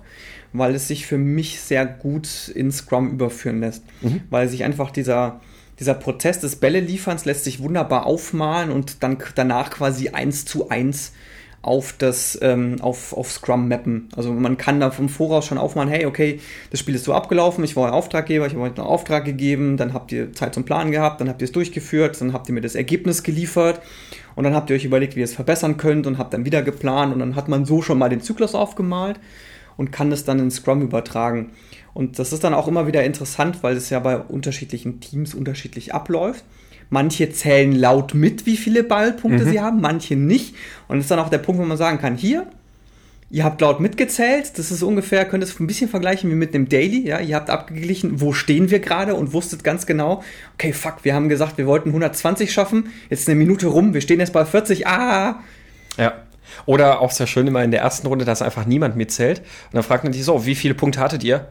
weil 0.53 0.75
es 0.75 0.89
sich 0.89 1.07
für 1.07 1.19
mich 1.19 1.61
sehr 1.61 1.87
gut 1.87 2.49
in 2.49 2.73
Scrum 2.73 3.11
überführen 3.11 3.61
lässt. 3.61 3.85
Mhm. 4.03 4.23
Weil 4.31 4.49
sich 4.49 4.65
einfach 4.65 4.91
dieser, 4.91 5.41
dieser 5.81 5.95
Prozess 5.95 6.39
des 6.39 6.57
Bälle-Lieferns 6.57 7.25
lässt 7.25 7.45
sich 7.45 7.63
wunderbar 7.63 8.07
aufmalen 8.07 8.71
und 8.71 9.03
dann 9.03 9.19
danach 9.35 9.71
quasi 9.71 10.11
eins 10.11 10.45
zu 10.45 10.69
eins 10.69 11.13
auf 11.63 11.95
das 11.97 12.39
ähm, 12.41 12.77
auf, 12.81 13.13
auf 13.15 13.31
Scrum 13.31 13.69
mappen. 13.69 14.09
Also 14.17 14.33
man 14.33 14.57
kann 14.57 14.81
da 14.81 14.91
vom 14.91 15.09
Voraus 15.09 15.47
schon 15.47 15.59
aufmalen, 15.59 15.91
hey, 15.91 16.07
okay, 16.07 16.41
das 16.71 16.81
Spiel 16.81 16.95
ist 16.95 17.05
so 17.05 17.13
abgelaufen, 17.13 17.65
ich 17.65 17.77
war 17.77 17.85
euer 17.85 17.93
Auftraggeber, 17.93 18.47
ich 18.47 18.55
habe 18.55 18.63
euch 18.63 18.79
einen 18.79 18.87
Auftrag 18.87 19.25
gegeben, 19.25 19.77
dann 19.77 19.93
habt 19.93 20.13
ihr 20.13 20.33
Zeit 20.33 20.55
zum 20.55 20.65
Planen 20.65 20.91
gehabt, 20.91 21.21
dann 21.21 21.29
habt 21.29 21.43
ihr 21.43 21.47
es 21.47 21.53
durchgeführt, 21.53 22.19
dann 22.21 22.33
habt 22.33 22.49
ihr 22.49 22.55
mir 22.55 22.63
das 22.63 22.75
Ergebnis 22.75 23.23
geliefert 23.23 23.81
und 24.37 24.45
dann 24.45 24.55
habt 24.55 24.71
ihr 24.71 24.77
euch 24.77 24.85
überlegt, 24.85 25.17
wie 25.17 25.21
ihr 25.21 25.25
es 25.25 25.35
verbessern 25.35 25.77
könnt 25.77 26.07
und 26.07 26.17
habt 26.17 26.33
dann 26.33 26.47
wieder 26.47 26.63
geplant 26.63 27.13
und 27.13 27.19
dann 27.19 27.37
hat 27.37 27.49
man 27.49 27.67
so 27.67 27.83
schon 27.83 27.99
mal 27.99 28.09
den 28.09 28.23
Zyklus 28.23 28.55
aufgemalt 28.55 29.21
und 29.77 29.93
kann 29.93 30.13
es 30.13 30.25
dann 30.25 30.39
in 30.39 30.51
Scrum 30.51 30.83
übertragen. 30.83 31.53
Und 31.95 32.19
das 32.19 32.33
ist 32.33 32.45
dann 32.45 32.55
auch 32.55 32.69
immer 32.69 32.87
wieder 32.87 33.05
interessant, 33.05 33.63
weil 33.63 33.77
es 33.77 33.91
ja 33.91 33.99
bei 33.99 34.17
unterschiedlichen 34.19 35.01
Teams 35.01 35.35
unterschiedlich 35.35 35.95
abläuft. 35.95 36.45
Manche 36.89 37.31
zählen 37.31 37.73
laut 37.73 38.15
mit, 38.15 38.47
wie 38.47 38.57
viele 38.57 38.83
Ballpunkte 38.83 39.45
mhm. 39.45 39.51
sie 39.51 39.61
haben, 39.61 39.81
manche 39.81 40.17
nicht. 40.17 40.55
Und 40.89 40.99
das 40.99 41.05
ist 41.05 41.11
dann 41.11 41.21
auch 41.21 41.29
der 41.29 41.39
Punkt, 41.39 41.61
wo 41.61 41.65
man 41.65 41.77
sagen 41.77 41.99
kann, 41.99 42.17
hier, 42.17 42.47
Ihr 43.33 43.45
habt 43.45 43.61
laut 43.61 43.79
mitgezählt, 43.79 44.59
das 44.59 44.73
ist 44.73 44.83
ungefähr, 44.83 45.25
könnt 45.25 45.45
es 45.45 45.61
ein 45.61 45.69
bisschen 45.69 45.89
vergleichen 45.89 46.29
wie 46.31 46.35
mit 46.35 46.53
einem 46.53 46.69
Daily, 46.69 47.07
ja, 47.07 47.21
ihr 47.21 47.37
habt 47.37 47.49
abgeglichen, 47.49 48.21
wo 48.21 48.33
stehen 48.33 48.73
wir 48.73 48.81
gerade 48.81 49.15
und 49.15 49.33
wusstet 49.33 49.63
ganz 49.63 49.87
genau, 49.87 50.25
okay, 50.55 50.73
fuck, 50.73 51.05
wir 51.05 51.15
haben 51.15 51.29
gesagt, 51.29 51.57
wir 51.57 51.69
wollten 51.69 51.91
120 51.91 52.53
schaffen, 52.53 52.91
jetzt 53.09 53.29
eine 53.29 53.37
Minute 53.37 53.69
rum, 53.69 53.95
wir 53.95 54.01
stehen 54.01 54.19
jetzt 54.19 54.33
bei 54.33 54.45
40, 54.45 54.89
ah. 54.89 55.39
Ja. 55.97 56.15
Oder 56.67 57.01
auch 57.01 57.13
sehr 57.13 57.29
schön 57.29 57.47
immer 57.47 57.63
in 57.63 57.71
der 57.71 57.83
ersten 57.83 58.09
Runde, 58.09 58.25
dass 58.25 58.43
einfach 58.43 58.67
niemand 58.67 58.97
mitzählt. 58.97 59.39
Und 59.39 59.75
dann 59.75 59.85
fragt 59.85 60.03
man 60.03 60.13
sich 60.13 60.25
so, 60.25 60.45
wie 60.45 60.57
viele 60.57 60.75
Punkte 60.75 60.99
hattet 60.99 61.23
ihr? 61.23 61.47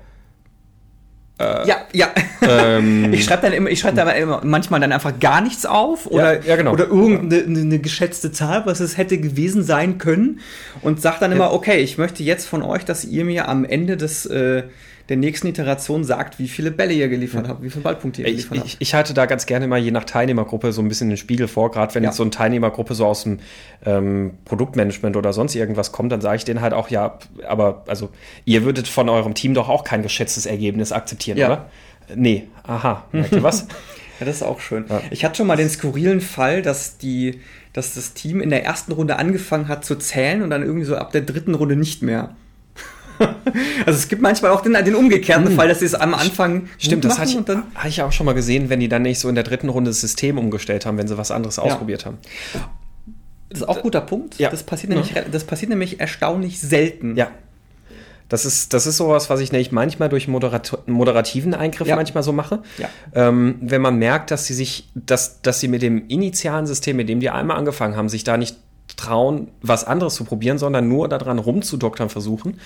Äh, 1.40 1.68
ja, 1.68 1.78
ja. 1.94 2.10
Ähm, 2.42 3.14
ich 3.14 3.24
schreibe 3.24 3.44
dann 3.44 3.54
immer, 3.54 3.70
ich 3.70 3.80
schreibe 3.80 3.96
dann 3.96 4.10
immer 4.10 4.42
manchmal 4.44 4.82
dann 4.82 4.92
einfach 4.92 5.20
gar 5.20 5.40
nichts 5.42 5.66
auf 5.66 6.06
oder, 6.06 6.42
ja, 6.42 6.46
ja, 6.50 6.56
genau. 6.58 6.74
oder 6.74 6.88
irgendeine 6.88 7.60
eine 7.60 7.80
geschätzte 7.80 8.32
Zahl, 8.32 8.66
was 8.66 8.82
es 8.82 8.98
hätte 8.98 9.18
gewesen 9.18 9.64
sein 9.64 9.98
können 9.98 10.42
und 10.82 11.02
sag 11.02 11.20
dann 11.20 11.32
immer, 11.32 11.54
okay, 11.54 11.78
ich 11.78 11.98
möchte 11.98 12.24
jetzt 12.24 12.48
von 12.48 12.62
euch, 12.62 12.84
dass 12.84 13.06
ihr 13.06 13.24
mir 13.24 13.48
am 13.48 13.64
Ende 13.64 13.96
des 13.96 14.26
äh, 14.26 14.64
der 15.10 15.18
nächsten 15.18 15.48
Iteration 15.48 16.04
sagt, 16.04 16.40
wie 16.40 16.48
viele 16.48 16.70
Bälle 16.72 16.94
ihr 16.94 17.10
geliefert 17.10 17.48
habt, 17.48 17.62
wie 17.64 17.70
viele 17.70 17.82
Ballpunkte 17.84 18.22
ihr 18.22 18.28
ich, 18.28 18.34
geliefert 18.48 18.58
ich, 18.58 18.74
habt. 18.74 18.82
Ich 18.82 18.94
halte 18.94 19.14
da 19.14 19.26
ganz 19.26 19.46
gerne 19.48 19.68
mal 19.68 19.80
je 19.80 19.92
nach 19.92 20.04
Teilnehmergruppe 20.04 20.72
so 20.72 20.82
ein 20.82 20.88
bisschen 20.88 21.10
den 21.10 21.18
Spiegel 21.18 21.48
vor, 21.48 21.72
gerade 21.72 21.94
wenn 21.96 22.04
Ja. 22.04 22.10
jetzt 22.10 22.18
so 22.18 22.24
eine 22.24 22.30
Teilnehmergruppe 22.30 22.94
so 22.94 23.06
aus 23.06 23.24
dem 23.24 23.40
ähm, 23.86 24.36
Produktmanagement 24.46 25.18
oder 25.18 25.34
sonst 25.34 25.56
irgendwas 25.56 25.92
kommt, 25.92 26.12
dann 26.12 26.22
sage 26.22 26.38
ich 26.38 26.46
denen 26.46 26.62
halt 26.62 26.74
auch, 26.74 26.90
ja, 26.90 27.18
aber 27.48 27.84
also 27.88 28.10
ihr 28.46 28.64
würdet 28.64 28.88
von 28.88 29.10
eurem 29.10 29.34
Team 29.34 29.54
doch 29.56 29.68
auch 29.68 29.84
kein 29.84 30.04
geschätztes 30.04 30.46
Ergebnis 30.46 30.92
akzeptieren, 30.92 31.38
Ja. 31.38 31.48
oder? 31.48 31.70
Nee, 32.16 32.48
aha, 32.64 33.06
merkt 33.12 33.34
ihr 33.34 33.44
was? 33.44 33.68
Ja, 34.20 34.26
das 34.26 34.36
ist 34.38 34.44
auch 34.44 34.60
schön. 34.60 34.84
Ja. 34.90 35.02
Ich 35.12 35.24
hatte 35.24 35.36
schon 35.38 35.48
mal 35.48 35.56
den 35.56 35.70
skurrilen 35.70 36.20
Fall, 36.20 36.62
dass 36.62 36.98
die, 36.98 37.40
dass 37.72 37.94
das 37.94 38.14
Team 38.14 38.42
in 38.42 38.50
der 38.50 38.66
ersten 38.66 38.92
Runde 38.92 39.16
angefangen 39.16 39.70
hat 39.70 39.86
zu 39.86 39.96
zählen 39.96 40.42
und 40.42 40.50
dann 40.50 40.62
irgendwie 40.62 40.84
so 40.84 40.98
ab 40.98 41.14
der 41.14 41.22
dritten 41.22 41.56
Runde 41.56 41.78
nicht 41.78 42.04
mehr. 42.04 42.36
also 43.86 43.98
es 43.98 44.08
gibt 44.08 44.22
manchmal 44.22 44.52
auch 44.52 44.62
den, 44.62 44.74
den 44.74 44.96
umgekehrten 44.96 45.52
Fall, 45.52 45.68
dass 45.68 45.80
sie 45.80 45.86
es 45.86 45.96
am 45.96 46.14
Anfang 46.14 46.70
Stimmt, 46.78 47.06
das 47.06 47.20
hatte 47.20 47.32
ich, 47.32 47.38
und 47.38 47.50
dann 47.50 47.64
hatte 47.76 47.90
ich 47.90 48.02
auch 48.02 48.12
schon 48.12 48.26
mal 48.26 48.34
gesehen, 48.34 48.70
wenn 48.70 48.80
die 48.80 48.90
dann 48.90 49.02
nicht 49.02 49.20
so 49.20 49.30
in 49.30 49.36
der 49.36 49.44
dritten 49.44 49.70
Runde 49.70 49.92
das 49.92 50.02
System 50.02 50.38
umgestellt 50.38 50.86
haben, 50.86 50.98
wenn 50.98 51.08
sie 51.08 51.18
was 51.18 51.32
anderes 51.32 51.60
ausprobiert 51.60 52.06
haben. 52.06 52.18
Das 53.50 53.62
ist 53.62 53.68
auch 53.68 53.78
ein 53.78 53.84
guter 53.84 54.02
Punkt. 54.02 54.38
Ja. 54.40 54.50
Das, 54.50 54.64
passiert 54.64 54.92
nämlich, 54.92 55.14
das 55.32 55.44
passiert 55.44 55.70
nämlich 55.70 56.00
erstaunlich 56.00 56.60
selten. 56.60 57.16
Ja. 57.16 57.30
Das 58.30 58.46
ist, 58.46 58.74
das 58.76 58.86
ist 58.86 58.98
sowas, 58.98 59.32
was 59.32 59.40
ich 59.40 59.52
nämlich 59.52 59.72
manchmal 59.72 60.08
durch 60.08 60.28
Moderat 60.28 60.78
moderativen 60.86 61.56
Eingriff 61.56 61.88
Ja. 61.88 61.96
manchmal 61.96 62.22
so 62.22 62.32
mache. 62.32 62.62
Ja. 62.78 62.88
Ähm, 63.16 63.56
wenn 63.60 63.82
man 63.82 63.98
merkt, 63.98 64.30
dass 64.30 64.46
sie 64.46 64.54
sich, 64.54 64.90
dass, 64.94 65.42
dass 65.42 65.60
sie 65.60 65.68
mit 65.68 65.82
dem 65.82 66.08
initialen 66.08 66.68
System, 66.68 66.98
mit 66.98 67.10
dem 67.10 67.20
die 67.20 67.32
einmal 67.32 67.58
angefangen 67.58 67.96
haben, 67.98 68.08
sich 68.08 68.24
da 68.24 68.38
nicht 68.38 68.56
trauen, 68.98 69.50
was 69.62 69.84
anderes 69.84 70.16
zu 70.16 70.24
probieren, 70.24 70.58
sondern 70.58 70.88
nur 70.88 71.08
daran 71.08 71.40
rumzudoktern 71.40 72.10
versuchen, 72.10 72.60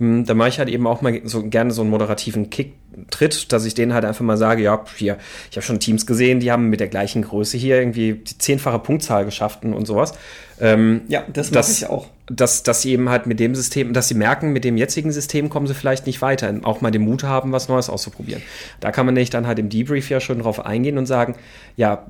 ähm, 0.00 0.24
dann 0.24 0.36
mache 0.36 0.48
ich 0.48 0.58
halt 0.58 0.68
eben 0.68 0.86
auch 0.86 1.02
mal 1.02 1.20
so 1.24 1.42
gerne 1.42 1.70
so 1.70 1.82
einen 1.82 1.90
moderativen 1.90 2.50
Kick-Tritt, 2.50 3.52
dass 3.52 3.64
ich 3.64 3.74
denen 3.74 3.94
halt 3.94 4.04
einfach 4.04 4.24
mal 4.24 4.36
sage, 4.36 4.62
ja, 4.62 4.84
hier, 4.96 5.18
ich 5.50 5.56
habe 5.56 5.64
schon 5.64 5.80
Teams 5.80 6.06
gesehen, 6.06 6.40
die 6.40 6.50
haben 6.50 6.68
mit 6.68 6.80
der 6.80 6.88
gleichen 6.88 7.22
Größe 7.22 7.56
hier 7.56 7.78
irgendwie 7.78 8.14
die 8.14 8.38
zehnfache 8.38 8.78
Punktzahl 8.78 9.24
geschafft 9.24 9.64
und 9.64 9.86
sowas. 9.86 10.14
Ähm, 10.60 11.02
Ja, 11.08 11.24
das 11.32 11.50
mache 11.50 11.70
ich 11.70 11.86
auch. 11.86 12.06
dass, 12.26 12.62
dass 12.62 12.82
sie 12.82 12.92
eben 12.92 13.08
halt 13.08 13.26
mit 13.26 13.40
dem 13.40 13.54
System, 13.54 13.92
dass 13.92 14.08
sie 14.08 14.14
merken, 14.14 14.52
mit 14.52 14.64
dem 14.64 14.76
jetzigen 14.76 15.10
System 15.12 15.48
kommen 15.48 15.66
sie 15.66 15.74
vielleicht 15.74 16.06
nicht 16.06 16.22
weiter. 16.22 16.54
Auch 16.62 16.80
mal 16.80 16.90
den 16.90 17.02
Mut 17.02 17.24
haben, 17.24 17.52
was 17.52 17.68
Neues 17.68 17.90
auszuprobieren. 17.90 18.42
Da 18.80 18.92
kann 18.92 19.06
man 19.06 19.14
nämlich 19.14 19.30
dann 19.30 19.46
halt 19.46 19.58
im 19.58 19.68
Debrief 19.68 20.08
ja 20.08 20.20
schon 20.20 20.38
drauf 20.38 20.64
eingehen 20.64 20.98
und 20.98 21.06
sagen, 21.06 21.34
ja, 21.76 22.06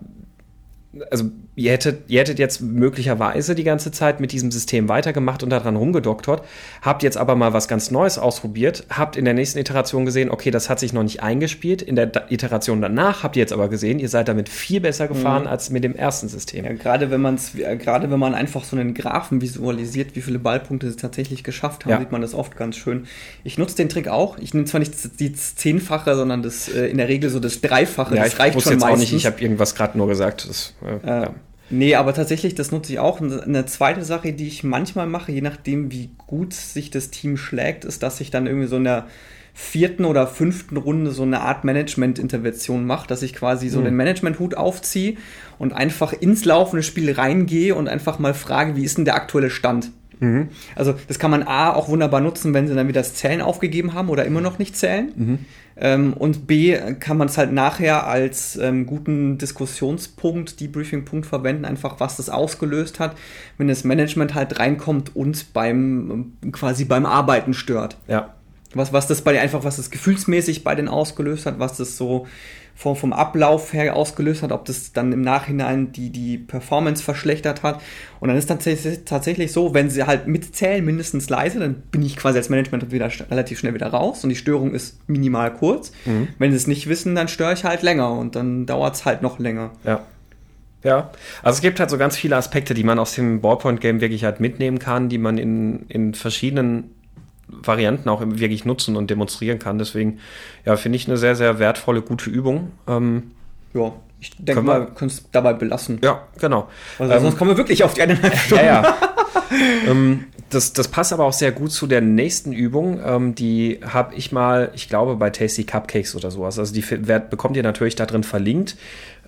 also 1.10 1.30
ihr 1.54 1.70
hättet, 1.72 2.08
ihr 2.08 2.20
hättet 2.20 2.38
jetzt 2.38 2.60
möglicherweise 2.62 3.54
die 3.54 3.64
ganze 3.64 3.92
Zeit 3.92 4.20
mit 4.20 4.32
diesem 4.32 4.50
System 4.50 4.88
weitergemacht 4.88 5.42
und 5.42 5.50
daran 5.50 5.76
rumgedoktert, 5.76 6.42
habt 6.80 7.02
jetzt 7.02 7.16
aber 7.18 7.36
mal 7.36 7.52
was 7.52 7.68
ganz 7.68 7.90
Neues 7.90 8.18
ausprobiert, 8.18 8.86
habt 8.90 9.16
in 9.16 9.24
der 9.26 9.34
nächsten 9.34 9.58
Iteration 9.58 10.06
gesehen, 10.06 10.30
okay, 10.30 10.50
das 10.50 10.70
hat 10.70 10.80
sich 10.80 10.92
noch 10.92 11.02
nicht 11.02 11.22
eingespielt. 11.22 11.82
In 11.82 11.94
der 11.96 12.06
Da- 12.06 12.24
Iteration 12.30 12.80
danach 12.80 13.22
habt 13.22 13.36
ihr 13.36 13.40
jetzt 13.40 13.52
aber 13.52 13.68
gesehen, 13.68 13.98
ihr 13.98 14.08
seid 14.08 14.28
damit 14.28 14.48
viel 14.48 14.80
besser 14.80 15.08
gefahren 15.08 15.46
als 15.46 15.68
mit 15.70 15.84
dem 15.84 15.94
ersten 15.94 16.28
System. 16.28 16.64
Ja, 16.64 16.72
gerade 16.72 17.10
wenn 17.10 17.20
man 17.20 17.34
es, 17.34 17.52
gerade 17.54 18.10
wenn 18.10 18.18
man 18.18 18.34
einfach 18.34 18.64
so 18.64 18.76
einen 18.76 18.94
Graphen 18.94 19.40
visualisiert, 19.42 20.16
wie 20.16 20.22
viele 20.22 20.38
Ballpunkte 20.38 20.90
sie 20.90 20.96
tatsächlich 20.96 21.44
geschafft 21.44 21.84
haben, 21.84 21.90
Ja. 21.92 21.98
sieht 22.00 22.12
man 22.12 22.22
das 22.22 22.32
oft 22.34 22.56
ganz 22.56 22.76
schön. 22.76 23.06
Ich 23.44 23.58
nutze 23.58 23.76
den 23.76 23.88
Trick 23.90 24.08
auch. 24.08 24.38
Ich 24.38 24.54
nehme 24.54 24.64
zwar 24.66 24.78
nicht 24.80 24.94
das, 24.94 25.10
die 25.16 25.32
Zehnfache, 25.34 26.14
sondern 26.16 26.42
das 26.42 26.68
äh, 26.68 26.86
in 26.86 26.96
der 26.96 27.08
Regel 27.08 27.28
so 27.28 27.40
das 27.40 27.60
Dreifache. 27.60 28.16
Ja, 28.16 28.24
das 28.24 28.34
ich 28.38 28.54
wusste 28.54 28.72
jetzt 28.72 28.82
auch 28.82 28.96
nicht, 28.96 29.08
ich 29.08 29.12
meistens. 29.12 29.24
habe 29.32 29.42
irgendwas 29.42 29.74
gerade 29.74 29.98
nur 29.98 30.08
gesagt. 30.08 30.48
Das, 30.48 30.74
äh, 30.82 30.92
Äh, 31.06 31.22
ja. 31.24 31.30
Nee, 31.72 31.94
aber 31.94 32.12
tatsächlich, 32.14 32.54
das 32.54 32.70
nutze 32.70 32.92
ich 32.92 32.98
auch. 32.98 33.20
Eine 33.20 33.66
zweite 33.66 34.04
Sache, 34.04 34.32
die 34.34 34.46
ich 34.46 34.62
manchmal 34.62 35.06
mache, 35.06 35.32
je 35.32 35.40
nachdem, 35.40 35.90
wie 35.90 36.10
gut 36.26 36.52
sich 36.52 36.90
das 36.90 37.10
Team 37.10 37.36
schlägt, 37.36 37.84
ist, 37.84 38.02
dass 38.02 38.20
ich 38.20 38.30
dann 38.30 38.46
irgendwie 38.46 38.68
so 38.68 38.76
in 38.76 38.84
der 38.84 39.06
vierten 39.54 40.04
oder 40.04 40.26
fünften 40.26 40.76
Runde 40.76 41.10
so 41.10 41.22
eine 41.22 41.40
Art 41.40 41.64
Management-Intervention 41.64 42.84
mache, 42.86 43.06
dass 43.08 43.22
ich 43.22 43.34
quasi 43.34 43.68
so 43.68 43.80
Mhm. 43.80 43.84
den 43.84 43.96
Management-Hut 43.96 44.54
aufziehe 44.54 45.16
und 45.58 45.72
einfach 45.72 46.12
ins 46.12 46.44
laufende 46.44 46.82
Spiel 46.82 47.10
reingehe 47.12 47.74
und 47.74 47.88
einfach 47.88 48.18
mal 48.18 48.34
frage, 48.34 48.76
wie 48.76 48.84
ist 48.84 48.98
denn 48.98 49.04
der 49.04 49.14
aktuelle 49.16 49.50
Stand? 49.50 49.90
Mhm. 50.22 50.48
Also 50.76 50.94
das 51.08 51.18
kann 51.18 51.32
man 51.32 51.42
A 51.42 51.72
auch 51.72 51.88
wunderbar 51.88 52.20
nutzen, 52.20 52.54
wenn 52.54 52.68
sie 52.68 52.74
dann 52.74 52.86
wieder 52.86 53.00
das 53.00 53.14
Zählen 53.14 53.40
aufgegeben 53.40 53.92
haben 53.92 54.08
oder 54.08 54.24
immer 54.24 54.40
noch 54.40 54.58
nicht 54.58 54.76
zählen. 54.76 55.12
Ähm, 55.76 56.12
und 56.12 56.46
B 56.46 56.78
kann 57.00 57.16
man 57.16 57.26
es 57.28 57.36
halt 57.38 57.52
nachher 57.52 58.06
als 58.06 58.56
ähm, 58.56 58.86
guten 58.86 59.36
Diskussionspunkt, 59.38 60.60
Debriefing-Punkt 60.60 61.26
verwenden, 61.26 61.64
einfach 61.64 61.98
was 61.98 62.18
das 62.18 62.30
ausgelöst 62.30 63.00
hat, 63.00 63.16
wenn 63.58 63.66
das 63.66 63.82
Management 63.82 64.34
halt 64.34 64.60
reinkommt 64.60 65.16
und 65.16 65.52
beim 65.52 66.34
quasi 66.52 66.84
beim 66.84 67.04
Arbeiten 67.04 67.52
stört. 67.52 67.98
ja. 68.06 68.34
Was, 68.74 68.90
was 68.90 69.06
das 69.06 69.20
bei 69.20 69.38
einfach, 69.38 69.64
was 69.64 69.76
das 69.76 69.90
gefühlsmäßig 69.90 70.64
bei 70.64 70.74
denen 70.74 70.88
ausgelöst 70.88 71.44
hat, 71.44 71.58
was 71.58 71.76
das 71.76 71.98
so 71.98 72.26
vom, 72.74 72.96
vom 72.96 73.12
Ablauf 73.12 73.72
her 73.72 73.94
ausgelöst 73.94 74.42
hat, 74.42 74.52
ob 74.52 74.64
das 74.64 74.92
dann 74.92 75.12
im 75.12 75.22
Nachhinein 75.22 75.92
die, 75.92 76.10
die 76.10 76.38
Performance 76.38 77.02
verschlechtert 77.02 77.62
hat. 77.62 77.80
Und 78.20 78.28
dann 78.28 78.36
ist 78.36 78.46
tatsächlich, 78.46 79.00
tatsächlich 79.04 79.52
so, 79.52 79.74
wenn 79.74 79.90
sie 79.90 80.04
halt 80.04 80.26
mitzählen, 80.26 80.84
mindestens 80.84 81.28
leise, 81.28 81.60
dann 81.60 81.74
bin 81.90 82.02
ich 82.02 82.16
quasi 82.16 82.38
als 82.38 82.48
Management 82.48 82.90
wieder 82.90 83.10
relativ 83.30 83.58
schnell 83.58 83.74
wieder 83.74 83.88
raus 83.88 84.24
und 84.24 84.30
die 84.30 84.36
Störung 84.36 84.74
ist 84.74 85.08
minimal 85.08 85.52
kurz. 85.52 85.92
Wenn 86.38 86.50
sie 86.50 86.56
es 86.56 86.66
nicht 86.66 86.88
wissen, 86.88 87.14
dann 87.14 87.28
störe 87.28 87.52
ich 87.52 87.64
halt 87.64 87.82
länger 87.82 88.12
und 88.12 88.36
dann 88.36 88.66
dauert 88.66 88.94
es 88.94 89.04
halt 89.04 89.22
noch 89.22 89.38
länger. 89.38 89.72
Ja. 89.84 90.06
Ja, 90.84 91.12
also 91.44 91.58
es 91.58 91.62
gibt 91.62 91.78
halt 91.78 91.90
so 91.90 91.98
ganz 91.98 92.16
viele 92.16 92.36
Aspekte, 92.36 92.74
die 92.74 92.82
man 92.82 92.98
aus 92.98 93.14
dem 93.14 93.40
Ballpoint-Game 93.40 94.00
wirklich 94.00 94.24
halt 94.24 94.40
mitnehmen 94.40 94.80
kann, 94.80 95.08
die 95.08 95.18
man 95.18 95.38
in, 95.38 95.86
in 95.88 96.14
verschiedenen 96.14 96.90
Varianten 97.52 98.08
auch 98.08 98.20
wirklich 98.24 98.64
nutzen 98.64 98.96
und 98.96 99.10
demonstrieren 99.10 99.58
kann. 99.58 99.78
Deswegen, 99.78 100.18
ja, 100.64 100.76
finde 100.76 100.96
ich 100.96 101.06
eine 101.08 101.16
sehr, 101.16 101.36
sehr 101.36 101.58
wertvolle, 101.58 102.02
gute 102.02 102.30
Übung. 102.30 102.72
Ähm, 102.88 103.32
Ja, 103.74 103.92
ich 104.20 104.30
denke 104.38 104.62
mal, 104.62 104.80
wir 104.80 104.86
können 104.88 105.10
es 105.10 105.30
dabei 105.32 105.52
belassen. 105.52 105.98
ja, 106.02 106.22
genau. 106.40 106.68
Also 106.98 107.12
Ähm, 107.12 107.22
sonst 107.22 107.38
kommen 107.38 107.50
wir 107.50 107.56
wirklich 107.56 107.82
auf 107.84 107.94
die 107.94 108.02
eineinhalb 108.02 108.36
Stunden. 108.36 108.64
Ja, 108.66 108.82
ja. 108.82 108.96
ähm, 109.88 110.24
das, 110.50 110.72
das 110.74 110.88
passt 110.88 111.12
aber 111.12 111.24
auch 111.24 111.32
sehr 111.32 111.50
gut 111.52 111.72
zu 111.72 111.86
der 111.86 112.00
nächsten 112.02 112.52
Übung. 112.52 113.00
Ähm, 113.04 113.34
die 113.34 113.80
habe 113.86 114.14
ich 114.14 114.30
mal, 114.32 114.70
ich 114.74 114.88
glaube, 114.88 115.16
bei 115.16 115.30
Tasty 115.30 115.64
Cupcakes 115.64 116.14
oder 116.14 116.30
sowas. 116.30 116.58
Also 116.58 116.72
die 116.74 116.84
werd, 117.08 117.30
bekommt 117.30 117.56
ihr 117.56 117.62
natürlich 117.62 117.96
da 117.96 118.06
drin 118.06 118.22
verlinkt. 118.22 118.76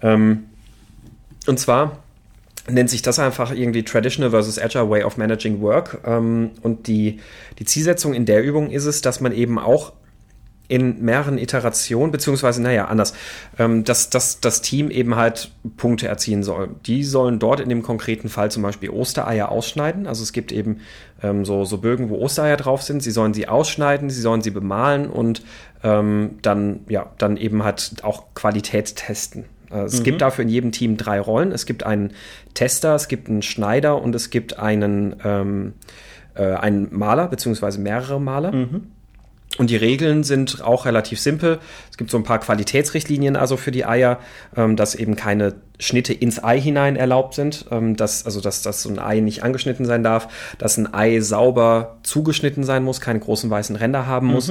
Ähm, 0.03 0.45
und 1.47 1.59
zwar 1.59 2.04
nennt 2.69 2.91
sich 2.91 3.03
das 3.03 3.19
einfach 3.19 3.53
irgendwie 3.53 3.83
Traditional 3.83 4.31
versus 4.31 4.59
Agile 4.59 4.89
Way 4.89 5.05
of 5.05 5.17
Managing 5.17 5.61
Work. 5.61 6.01
Ähm, 6.05 6.53
und 6.63 6.87
die, 6.87 7.21
die 7.59 7.65
Zielsetzung 7.65 8.15
in 8.15 8.27
der 8.27 8.43
Übung 8.43 8.71
ist 8.71 8.87
es, 8.87 9.03
dass 9.03 9.21
man 9.21 9.33
eben 9.33 9.59
auch 9.59 9.93
in 10.67 11.05
mehreren 11.05 11.37
Iterationen, 11.37 12.11
beziehungsweise, 12.11 12.63
naja, 12.63 12.87
anders, 12.87 13.13
ähm, 13.59 13.85
dass, 13.85 14.09
dass 14.09 14.41
das 14.41 14.63
Team 14.63 14.91
eben 14.91 15.15
halt 15.15 15.51
Punkte 15.77 16.09
erzielen 16.09 16.43
soll. 16.43 16.71
Die 16.87 17.05
sollen 17.05 17.39
dort 17.39 17.61
in 17.61 17.69
dem 17.69 17.83
konkreten 17.83 18.31
Fall 18.31 18.51
zum 18.51 18.63
Beispiel 18.63 18.89
Ostereier 18.89 19.51
ausschneiden. 19.51 20.07
Also 20.07 20.23
es 20.23 20.33
gibt 20.33 20.53
eben 20.53 20.81
ähm, 21.23 21.45
so, 21.45 21.67
so 21.67 21.79
Bögen, 21.79 22.09
wo 22.09 22.19
Ostereier 22.19 22.57
drauf 22.57 22.83
sind. 22.83 23.03
Sie 23.03 23.11
sollen 23.11 23.35
sie 23.35 23.47
ausschneiden, 23.47 24.09
sie 24.09 24.23
sollen 24.23 24.41
sie 24.41 24.51
bemalen 24.51 25.11
und 25.11 25.43
ähm, 25.83 26.39
dann, 26.41 26.81
ja, 26.89 27.13
dann 27.19 27.37
eben 27.37 27.63
halt 27.63 27.97
auch 28.03 28.33
Qualität 28.35 28.97
testen. 28.97 29.45
Äh, 29.75 29.85
Es 29.85 30.03
gibt 30.03 30.21
dafür 30.23 30.43
in 30.45 30.49
jedem 30.49 30.73
Team 30.73 30.97
drei 30.97 31.21
Rollen. 31.21 31.53
Es 31.53 31.67
gibt 31.67 31.85
einen 31.85 32.13
Tester, 32.55 32.95
es 32.95 33.09
gibt 33.09 33.29
einen 33.29 33.43
Schneider 33.43 34.01
und 34.01 34.15
es 34.15 34.31
gibt 34.31 34.59
einen, 34.59 35.17
ähm, 35.25 35.73
äh, 36.35 36.45
einen 36.55 36.89
Maler, 36.97 37.29
beziehungsweise 37.29 37.81
mehrere 37.81 38.21
Maler. 38.21 38.53
Und 39.57 39.71
die 39.71 39.77
Regeln 39.77 40.25
sind 40.25 40.63
auch 40.63 40.85
relativ 40.85 41.21
simpel. 41.21 41.61
Es 41.91 41.97
gibt 41.97 42.11
so 42.11 42.17
ein 42.17 42.25
paar 42.25 42.41
Qualitätsrichtlinien 42.41 43.37
also 43.37 43.57
für 43.57 43.71
die 43.71 43.85
Eier, 43.85 44.19
ähm, 44.57 44.75
dass 44.75 44.97
eben 44.97 45.15
keine 45.15 45.55
Schnitte 45.79 46.13
ins 46.13 46.43
Ei 46.43 46.61
hinein 46.61 46.97
erlaubt 46.97 47.35
sind, 47.35 47.67
ähm, 47.71 47.97
dass, 47.97 48.27
also 48.27 48.41
dass, 48.41 48.63
dass 48.63 48.83
so 48.83 48.89
ein 48.89 48.99
Ei 48.99 49.21
nicht 49.21 49.45
angeschnitten 49.45 49.87
sein 49.87 50.03
darf, 50.03 50.29
dass 50.59 50.77
ein 50.77 50.93
Ei 50.93 51.21
sauber 51.21 51.99
zugeschnitten 52.03 52.65
sein 52.65 52.83
muss, 52.83 53.01
keine 53.01 53.21
großen 53.21 53.49
weißen 53.49 53.77
Ränder 53.77 54.07
haben 54.07 54.27
muss, 54.27 54.51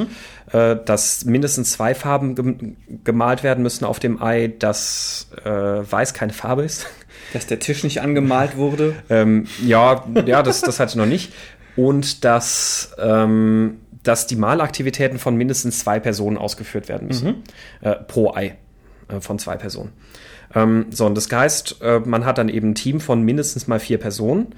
äh, 0.51 0.77
dass 0.85 1.25
mindestens 1.25 1.73
zwei 1.73 1.95
Farben 1.95 2.35
gem 2.35 2.77
gemalt 3.03 3.43
werden 3.43 3.61
müssen 3.61 3.83
auf 3.83 3.99
dem 3.99 4.21
Ei, 4.21 4.53
dass 4.57 5.27
äh, 5.43 5.49
weiß 5.49 6.13
keine 6.13 6.33
Farbe 6.33 6.63
ist. 6.63 6.87
Dass 7.31 7.47
der 7.47 7.57
Tisch 7.57 7.83
nicht 7.83 8.01
angemalt 8.01 8.57
wurde. 8.57 8.93
Ähm, 9.09 9.47
ja, 9.65 10.03
ja, 10.25 10.43
das, 10.43 10.61
das 10.61 10.79
hatte 10.79 10.91
ich 10.91 10.95
noch 10.97 11.07
nicht. 11.07 11.33
und 11.75 12.23
dass, 12.25 12.93
ähm, 12.99 13.79
dass 14.03 14.27
die 14.27 14.35
Malaktivitäten 14.35 15.17
von 15.17 15.35
mindestens 15.35 15.79
zwei 15.79 15.99
Personen 15.99 16.37
ausgeführt 16.37 16.89
werden 16.89 17.07
müssen. 17.07 17.27
Mhm. 17.27 17.43
Äh, 17.81 17.95
pro 17.95 18.33
Ei 18.33 18.57
äh, 19.07 19.19
von 19.19 19.39
zwei 19.39 19.55
Personen. 19.55 19.91
Ähm, 20.53 20.87
so, 20.91 21.05
und 21.05 21.15
das 21.15 21.31
heißt, 21.31 21.81
äh, 21.81 21.99
man 21.99 22.25
hat 22.25 22.37
dann 22.37 22.49
eben 22.49 22.71
ein 22.71 22.75
Team 22.75 22.99
von 22.99 23.21
mindestens 23.23 23.67
mal 23.67 23.79
vier 23.79 23.97
Personen. 23.97 24.55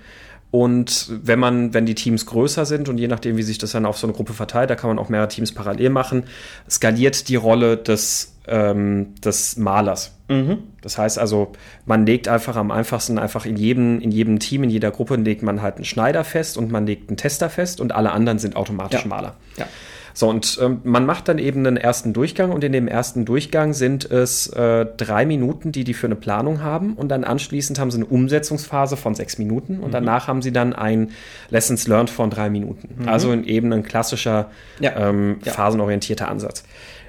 Und 0.51 1.09
wenn 1.09 1.39
man, 1.39 1.73
wenn 1.73 1.85
die 1.85 1.95
Teams 1.95 2.25
größer 2.25 2.65
sind 2.65 2.87
und 2.87 2.97
je 2.97 3.07
nachdem, 3.07 3.35
wie 3.35 3.43
sich 3.43 3.57
das 3.57 3.71
dann 3.71 3.85
auf 3.85 3.97
so 3.97 4.07
eine 4.07 4.15
Gruppe 4.15 4.33
verteilt, 4.33 4.69
da 4.69 4.75
kann 4.75 4.89
man 4.89 4.99
auch 4.99 5.09
mehrere 5.09 5.27
Teams 5.27 5.51
parallel 5.51 5.89
machen, 5.89 6.23
skaliert 6.69 7.27
die 7.27 7.35
Rolle 7.35 7.75
des, 7.75 8.34
ähm, 8.47 9.15
des 9.23 9.57
Malers. 9.57 10.15
Mhm. 10.27 10.59
Das 10.81 10.97
heißt 10.97 11.19
also, 11.19 11.51
man 11.85 12.05
legt 12.05 12.27
einfach 12.27 12.55
am 12.55 12.71
einfachsten 12.71 13.19
einfach 13.19 13.45
in 13.45 13.57
jedem, 13.57 13.99
in 13.99 14.11
jedem 14.11 14.39
Team, 14.39 14.63
in 14.63 14.69
jeder 14.69 14.91
Gruppe 14.91 15.15
legt 15.15 15.43
man 15.43 15.61
halt 15.61 15.75
einen 15.75 15.85
Schneider 15.85 16.23
fest 16.23 16.57
und 16.57 16.71
man 16.71 16.85
legt 16.85 17.09
einen 17.09 17.17
Tester 17.17 17.49
fest 17.49 17.79
und 17.81 17.93
alle 17.93 18.11
anderen 18.11 18.39
sind 18.39 18.55
automatisch 18.55 19.01
ja. 19.01 19.07
Maler. 19.07 19.35
Ja. 19.57 19.67
So, 20.15 20.29
und 20.29 20.57
ähm, 20.61 20.79
man 20.85 21.05
macht 21.05 21.27
dann 21.27 21.39
eben 21.39 21.67
einen 21.67 21.75
ersten 21.75 22.13
Durchgang 22.13 22.51
und 22.51 22.63
in 22.63 22.71
dem 22.71 22.87
ersten 22.87 23.25
Durchgang 23.25 23.73
sind 23.73 24.09
es 24.09 24.47
äh, 24.47 24.85
drei 24.85 25.25
Minuten, 25.25 25.73
die 25.73 25.83
die 25.83 25.93
für 25.93 26.07
eine 26.07 26.15
Planung 26.15 26.63
haben 26.63 26.93
und 26.93 27.09
dann 27.09 27.25
anschließend 27.25 27.79
haben 27.79 27.91
sie 27.91 27.97
eine 27.97 28.05
Umsetzungsphase 28.05 28.95
von 28.95 29.13
sechs 29.13 29.37
Minuten 29.37 29.81
und 29.81 29.89
mhm. 29.89 29.91
danach 29.91 30.29
haben 30.29 30.41
sie 30.41 30.53
dann 30.53 30.71
ein 30.71 31.11
Lessons 31.49 31.85
Learned 31.89 32.09
von 32.09 32.29
drei 32.29 32.49
Minuten. 32.49 33.01
Mhm. 33.01 33.09
Also 33.09 33.33
eben 33.33 33.73
ein 33.73 33.83
klassischer 33.83 34.49
ja. 34.79 35.09
Ähm, 35.09 35.39
phasenorientierter 35.43 36.29
Ansatz. 36.29 36.63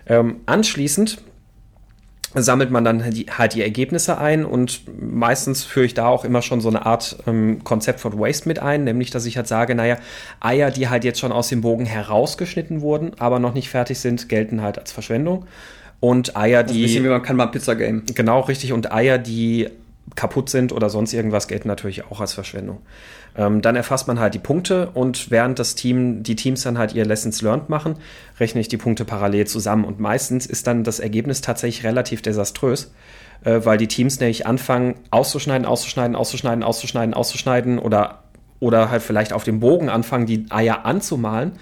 Ähm, 0.08 0.40
anschließend 0.46 1.22
sammelt 2.42 2.70
man 2.70 2.84
dann 2.84 3.10
die, 3.10 3.26
halt 3.26 3.54
die 3.54 3.62
Ergebnisse 3.62 4.18
ein 4.18 4.44
und 4.44 4.82
meistens 5.00 5.64
führe 5.64 5.86
ich 5.86 5.94
da 5.94 6.06
auch 6.06 6.24
immer 6.24 6.42
schon 6.42 6.60
so 6.60 6.68
eine 6.68 6.84
Art 6.84 7.16
ähm, 7.26 7.64
Konzept 7.64 8.00
von 8.00 8.18
Waste 8.18 8.48
mit 8.48 8.58
ein, 8.58 8.84
nämlich 8.84 9.10
dass 9.10 9.26
ich 9.26 9.36
halt 9.36 9.48
sage, 9.48 9.74
naja, 9.74 9.96
Eier, 10.40 10.70
die 10.70 10.88
halt 10.88 11.04
jetzt 11.04 11.18
schon 11.20 11.32
aus 11.32 11.48
dem 11.48 11.60
Bogen 11.60 11.86
herausgeschnitten 11.86 12.80
wurden, 12.80 13.12
aber 13.18 13.38
noch 13.38 13.54
nicht 13.54 13.70
fertig 13.70 13.98
sind, 13.98 14.28
gelten 14.28 14.62
halt 14.62 14.78
als 14.78 14.92
Verschwendung. 14.92 15.46
Und 16.00 16.36
Eier, 16.36 16.62
die. 16.62 16.66
Das 16.66 16.72
ist 16.72 16.76
ein 16.76 16.82
bisschen 16.82 17.04
wie 17.04 17.08
man 17.08 17.22
kann 17.22 17.36
mal 17.36 17.46
Pizza 17.46 17.74
Game. 17.74 18.04
Genau, 18.14 18.40
richtig. 18.40 18.72
Und 18.72 18.92
Eier, 18.92 19.18
die 19.18 19.68
kaputt 20.14 20.50
sind 20.50 20.72
oder 20.72 20.90
sonst 20.90 21.12
irgendwas, 21.12 21.48
gelten 21.48 21.68
natürlich 21.68 22.04
auch 22.04 22.20
als 22.20 22.32
Verschwendung. 22.32 22.80
Ähm, 23.36 23.60
dann 23.60 23.76
erfasst 23.76 24.08
man 24.08 24.18
halt 24.18 24.34
die 24.34 24.38
Punkte 24.38 24.88
und 24.94 25.30
während 25.30 25.58
das 25.58 25.74
Team, 25.74 26.22
die 26.22 26.36
Teams 26.36 26.62
dann 26.62 26.78
halt 26.78 26.94
ihr 26.94 27.04
Lessons 27.04 27.42
Learned 27.42 27.68
machen, 27.68 27.96
rechne 28.40 28.60
ich 28.60 28.68
die 28.68 28.78
Punkte 28.78 29.04
parallel 29.04 29.46
zusammen. 29.46 29.84
Und 29.84 30.00
meistens 30.00 30.46
ist 30.46 30.66
dann 30.66 30.84
das 30.84 31.00
Ergebnis 31.00 31.42
tatsächlich 31.42 31.84
relativ 31.84 32.22
desaströs, 32.22 32.92
äh, 33.44 33.60
weil 33.64 33.78
die 33.78 33.88
Teams 33.88 34.20
nämlich 34.20 34.46
anfangen 34.46 34.94
auszuschneiden, 35.10 35.66
auszuschneiden, 35.66 36.16
auszuschneiden, 36.16 36.64
auszuschneiden, 36.64 37.14
auszuschneiden 37.14 37.78
oder, 37.78 38.22
oder 38.58 38.90
halt 38.90 39.02
vielleicht 39.02 39.32
auf 39.32 39.44
dem 39.44 39.60
Bogen 39.60 39.90
anfangen, 39.90 40.26
die 40.26 40.46
Eier 40.50 40.86
anzumalen 40.86 41.52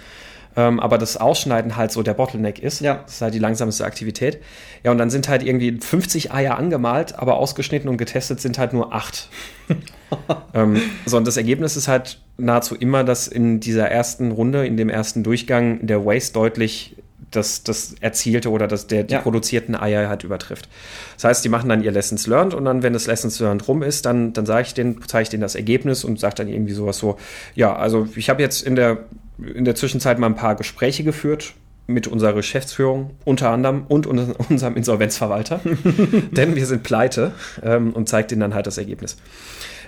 ähm, 0.56 0.80
aber 0.80 0.98
das 0.98 1.16
Ausschneiden 1.16 1.76
halt 1.76 1.92
so 1.92 2.02
der 2.02 2.14
Bottleneck 2.14 2.58
ist. 2.58 2.80
Ja. 2.80 3.00
Das 3.04 3.14
ist 3.14 3.22
halt 3.22 3.34
die 3.34 3.38
langsamste 3.38 3.84
Aktivität. 3.84 4.40
Ja, 4.82 4.90
und 4.90 4.98
dann 4.98 5.10
sind 5.10 5.28
halt 5.28 5.42
irgendwie 5.42 5.78
50 5.80 6.32
Eier 6.32 6.58
angemalt, 6.58 7.18
aber 7.18 7.36
ausgeschnitten 7.36 7.88
und 7.88 7.96
getestet 7.96 8.40
sind 8.40 8.58
halt 8.58 8.72
nur 8.72 8.92
acht. 8.94 9.28
ähm, 10.54 10.80
so, 11.06 11.16
und 11.16 11.26
das 11.26 11.36
Ergebnis 11.36 11.76
ist 11.76 11.88
halt 11.88 12.20
nahezu 12.36 12.74
immer, 12.74 13.04
dass 13.04 13.28
in 13.28 13.60
dieser 13.60 13.90
ersten 13.90 14.32
Runde, 14.32 14.66
in 14.66 14.76
dem 14.76 14.88
ersten 14.88 15.22
Durchgang, 15.22 15.86
der 15.86 16.04
Waste 16.04 16.34
deutlich 16.34 16.96
das, 17.30 17.64
das 17.64 17.94
erzielte 18.00 18.50
oder 18.50 18.68
das, 18.68 18.86
der, 18.86 19.02
die 19.04 19.14
ja. 19.14 19.20
produzierten 19.20 19.74
Eier 19.74 20.08
halt 20.08 20.24
übertrifft. 20.24 20.68
Das 21.16 21.24
heißt, 21.24 21.44
die 21.44 21.48
machen 21.48 21.68
dann 21.68 21.82
ihr 21.82 21.90
Lessons 21.90 22.26
Learned 22.26 22.54
und 22.54 22.64
dann, 22.64 22.82
wenn 22.82 22.92
das 22.92 23.06
Lessons 23.06 23.40
Learned 23.40 23.66
rum 23.66 23.82
ist, 23.82 24.06
dann, 24.06 24.32
dann 24.32 24.46
sage 24.46 24.62
ich 24.68 24.74
denen, 24.74 25.00
zeige 25.06 25.22
ich 25.24 25.28
denen 25.30 25.40
das 25.40 25.54
Ergebnis 25.54 26.04
und 26.04 26.20
sage 26.20 26.36
dann 26.36 26.48
irgendwie 26.48 26.74
sowas 26.74 26.98
so, 26.98 27.16
ja, 27.54 27.74
also 27.74 28.06
ich 28.14 28.30
habe 28.30 28.42
jetzt 28.42 28.62
in 28.62 28.76
der 28.76 28.98
in 29.38 29.64
der 29.64 29.74
Zwischenzeit 29.74 30.18
mal 30.18 30.26
ein 30.26 30.36
paar 30.36 30.54
Gespräche 30.54 31.04
geführt 31.04 31.54
mit 31.86 32.06
unserer 32.06 32.32
Geschäftsführung 32.32 33.10
unter 33.24 33.50
anderem 33.50 33.84
und 33.88 34.06
unserem 34.48 34.76
Insolvenzverwalter, 34.76 35.60
denn 36.30 36.56
wir 36.56 36.66
sind 36.66 36.82
pleite 36.82 37.32
ähm, 37.62 37.92
und 37.92 38.08
zeigt 38.08 38.32
ihnen 38.32 38.40
dann 38.40 38.54
halt 38.54 38.66
das 38.66 38.78
Ergebnis. 38.78 39.16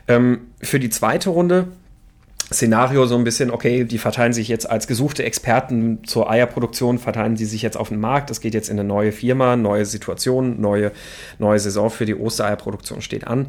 Ähm, 0.08 0.48
für 0.60 0.78
die 0.78 0.90
zweite 0.90 1.30
Runde 1.30 1.68
Szenario 2.52 3.06
so 3.06 3.16
ein 3.16 3.24
bisschen, 3.24 3.50
okay, 3.50 3.84
die 3.84 3.98
verteilen 3.98 4.32
sich 4.32 4.46
jetzt 4.46 4.70
als 4.70 4.86
gesuchte 4.86 5.24
Experten 5.24 6.04
zur 6.04 6.30
Eierproduktion, 6.30 6.98
verteilen 6.98 7.36
sie 7.36 7.44
sich 7.44 7.60
jetzt 7.62 7.76
auf 7.76 7.88
den 7.88 7.98
Markt. 7.98 8.30
Es 8.30 8.40
geht 8.40 8.54
jetzt 8.54 8.68
in 8.68 8.78
eine 8.78 8.86
neue 8.86 9.10
Firma, 9.10 9.56
neue 9.56 9.84
Situation, 9.84 10.60
neue, 10.60 10.92
neue 11.40 11.58
Saison 11.58 11.90
für 11.90 12.06
die 12.06 12.14
Ostereierproduktion 12.14 13.02
steht 13.02 13.26
an. 13.26 13.48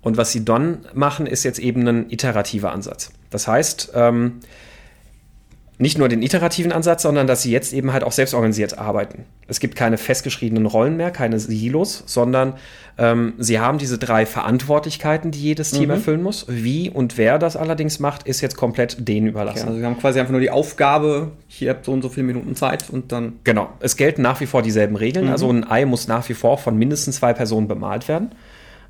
Und 0.00 0.16
was 0.16 0.32
sie 0.32 0.44
dann 0.44 0.84
machen, 0.92 1.26
ist 1.26 1.44
jetzt 1.44 1.60
eben 1.60 1.86
ein 1.86 2.10
iterativer 2.10 2.72
Ansatz. 2.72 3.12
Das 3.30 3.46
heißt, 3.46 3.92
ähm, 3.94 4.40
nicht 5.78 5.98
nur 5.98 6.08
den 6.08 6.22
iterativen 6.22 6.70
Ansatz, 6.70 7.02
sondern 7.02 7.26
dass 7.26 7.42
sie 7.42 7.50
jetzt 7.50 7.72
eben 7.72 7.92
halt 7.92 8.04
auch 8.04 8.12
selbstorganisiert 8.12 8.78
arbeiten. 8.78 9.24
Es 9.48 9.58
gibt 9.58 9.74
keine 9.74 9.98
festgeschriebenen 9.98 10.66
Rollen 10.66 10.96
mehr, 10.96 11.10
keine 11.10 11.38
Silos, 11.38 12.04
sondern 12.06 12.54
ähm, 12.98 13.32
sie 13.38 13.58
haben 13.58 13.78
diese 13.78 13.98
drei 13.98 14.26
Verantwortlichkeiten, 14.26 15.30
die 15.30 15.40
jedes 15.40 15.70
Team 15.70 15.84
mhm. 15.84 15.90
erfüllen 15.90 16.22
muss. 16.22 16.46
Wie 16.48 16.90
und 16.90 17.16
wer 17.16 17.38
das 17.38 17.56
allerdings 17.56 17.98
macht, 18.00 18.24
ist 18.24 18.40
jetzt 18.42 18.56
komplett 18.56 19.08
denen 19.08 19.26
überlassen. 19.26 19.60
Okay, 19.60 19.68
also 19.68 19.78
sie 19.80 19.86
haben 19.86 19.98
quasi 19.98 20.20
einfach 20.20 20.32
nur 20.32 20.40
die 20.40 20.50
Aufgabe, 20.50 21.32
hier 21.48 21.70
habt 21.70 21.86
so 21.86 21.92
und 21.92 22.02
so 22.02 22.10
viele 22.10 22.26
Minuten 22.26 22.54
Zeit 22.54 22.84
und 22.90 23.10
dann. 23.10 23.34
Genau, 23.44 23.70
es 23.80 23.96
gelten 23.96 24.22
nach 24.22 24.40
wie 24.40 24.46
vor 24.46 24.62
dieselben 24.62 24.96
Regeln. 24.96 25.26
Mhm. 25.26 25.32
Also 25.32 25.50
ein 25.50 25.68
Ei 25.68 25.86
muss 25.86 26.06
nach 26.06 26.28
wie 26.28 26.34
vor 26.34 26.58
von 26.58 26.76
mindestens 26.76 27.16
zwei 27.16 27.32
Personen 27.32 27.66
bemalt 27.66 28.08
werden. 28.08 28.30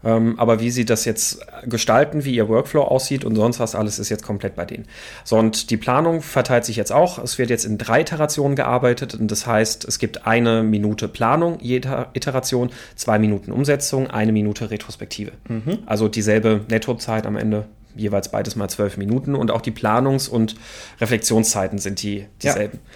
Ähm, 0.05 0.39
aber 0.39 0.61
wie 0.61 0.71
sie 0.71 0.85
das 0.85 1.05
jetzt 1.05 1.47
gestalten, 1.65 2.25
wie 2.25 2.35
ihr 2.35 2.49
Workflow 2.49 2.83
aussieht 2.83 3.25
und 3.25 3.37
sonst 3.37 3.61
was 3.61 3.75
alles, 3.75 3.99
ist 3.99 4.09
jetzt 4.09 4.25
komplett 4.25 4.55
bei 4.57 4.65
denen. 4.65 4.87
So, 5.25 5.37
und 5.37 5.71
die 5.71 5.77
Planung 5.77 6.23
verteilt 6.23 6.65
sich 6.65 6.77
jetzt 6.77 6.93
auch. 6.93 7.19
Es 7.19 7.39
wird 7.39 7.51
jetzt 7.51 7.65
in 7.65 7.79
drei 7.79 8.01
Iterationen 8.01 8.57
gearbeitet. 8.57 9.15
Und 9.15 9.31
das 9.31 9.47
heißt, 9.47 9.85
es 9.85 9.99
gibt 9.99 10.27
eine 10.27 10.63
Minute 10.63 11.09
Planung, 11.09 11.59
jede 11.61 12.09
Iteration, 12.15 12.71
zwei 12.97 13.19
Minuten 13.19 13.53
Umsetzung, 13.53 14.09
eine 14.09 14.33
Minute 14.33 14.71
Retrospektive. 14.71 15.33
Mhm. 15.49 15.79
Also 15.87 16.09
dieselbe 16.09 16.63
Nettozeit 16.69 17.27
am 17.27 17.37
Ende 17.37 17.67
jeweils 17.95 18.31
beides 18.31 18.57
mal 18.57 18.69
zwölf 18.69 18.97
Minuten 18.97 19.35
und 19.35 19.51
auch 19.51 19.61
die 19.61 19.71
Planungs- 19.71 20.29
und 20.29 20.55
Reflexionszeiten 21.01 21.79
sind 21.79 22.03
die 22.03 22.27
dieselben. 22.43 22.79
Ja. 22.83 22.91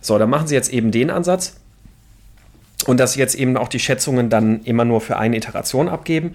So, 0.00 0.18
dann 0.18 0.30
machen 0.30 0.46
sie 0.46 0.54
jetzt 0.54 0.72
eben 0.72 0.90
den 0.90 1.10
Ansatz. 1.10 1.56
Und 2.88 2.98
dass 2.98 3.16
jetzt 3.16 3.34
eben 3.34 3.58
auch 3.58 3.68
die 3.68 3.78
Schätzungen 3.78 4.30
dann 4.30 4.62
immer 4.62 4.86
nur 4.86 5.02
für 5.02 5.18
eine 5.18 5.36
Iteration 5.36 5.90
abgeben. 5.90 6.32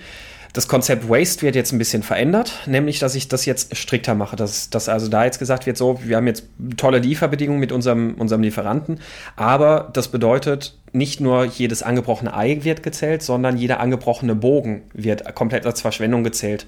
Das 0.54 0.68
Konzept 0.68 1.10
Waste 1.10 1.42
wird 1.42 1.56
jetzt 1.56 1.72
ein 1.72 1.80
bisschen 1.80 2.04
verändert, 2.04 2.60
nämlich 2.68 3.00
dass 3.00 3.16
ich 3.16 3.28
das 3.28 3.48
jetzt 3.48 3.76
strikter 3.76 4.14
mache. 4.14 4.36
Dass, 4.36 4.70
dass 4.70 4.88
also 4.88 5.08
da 5.08 5.26
jetzt 5.26 5.40
gesagt 5.40 5.66
wird, 5.66 5.78
so, 5.78 6.00
wir 6.04 6.16
haben 6.16 6.28
jetzt 6.28 6.46
tolle 6.78 7.00
Lieferbedingungen 7.00 7.60
mit 7.60 7.72
unserem, 7.72 8.14
unserem 8.20 8.44
Lieferanten, 8.44 9.00
aber 9.36 9.90
das 9.94 10.10
bedeutet, 10.10 10.78
nicht 10.92 11.20
nur 11.20 11.46
jedes 11.46 11.82
angebrochene 11.82 12.38
Ei 12.38 12.60
wird 12.62 12.84
gezählt, 12.84 13.24
sondern 13.24 13.58
jeder 13.58 13.80
angebrochene 13.80 14.36
Bogen 14.36 14.84
wird 14.94 15.34
komplett 15.34 15.66
als 15.66 15.82
Verschwendung 15.82 16.24
gezählt, 16.24 16.68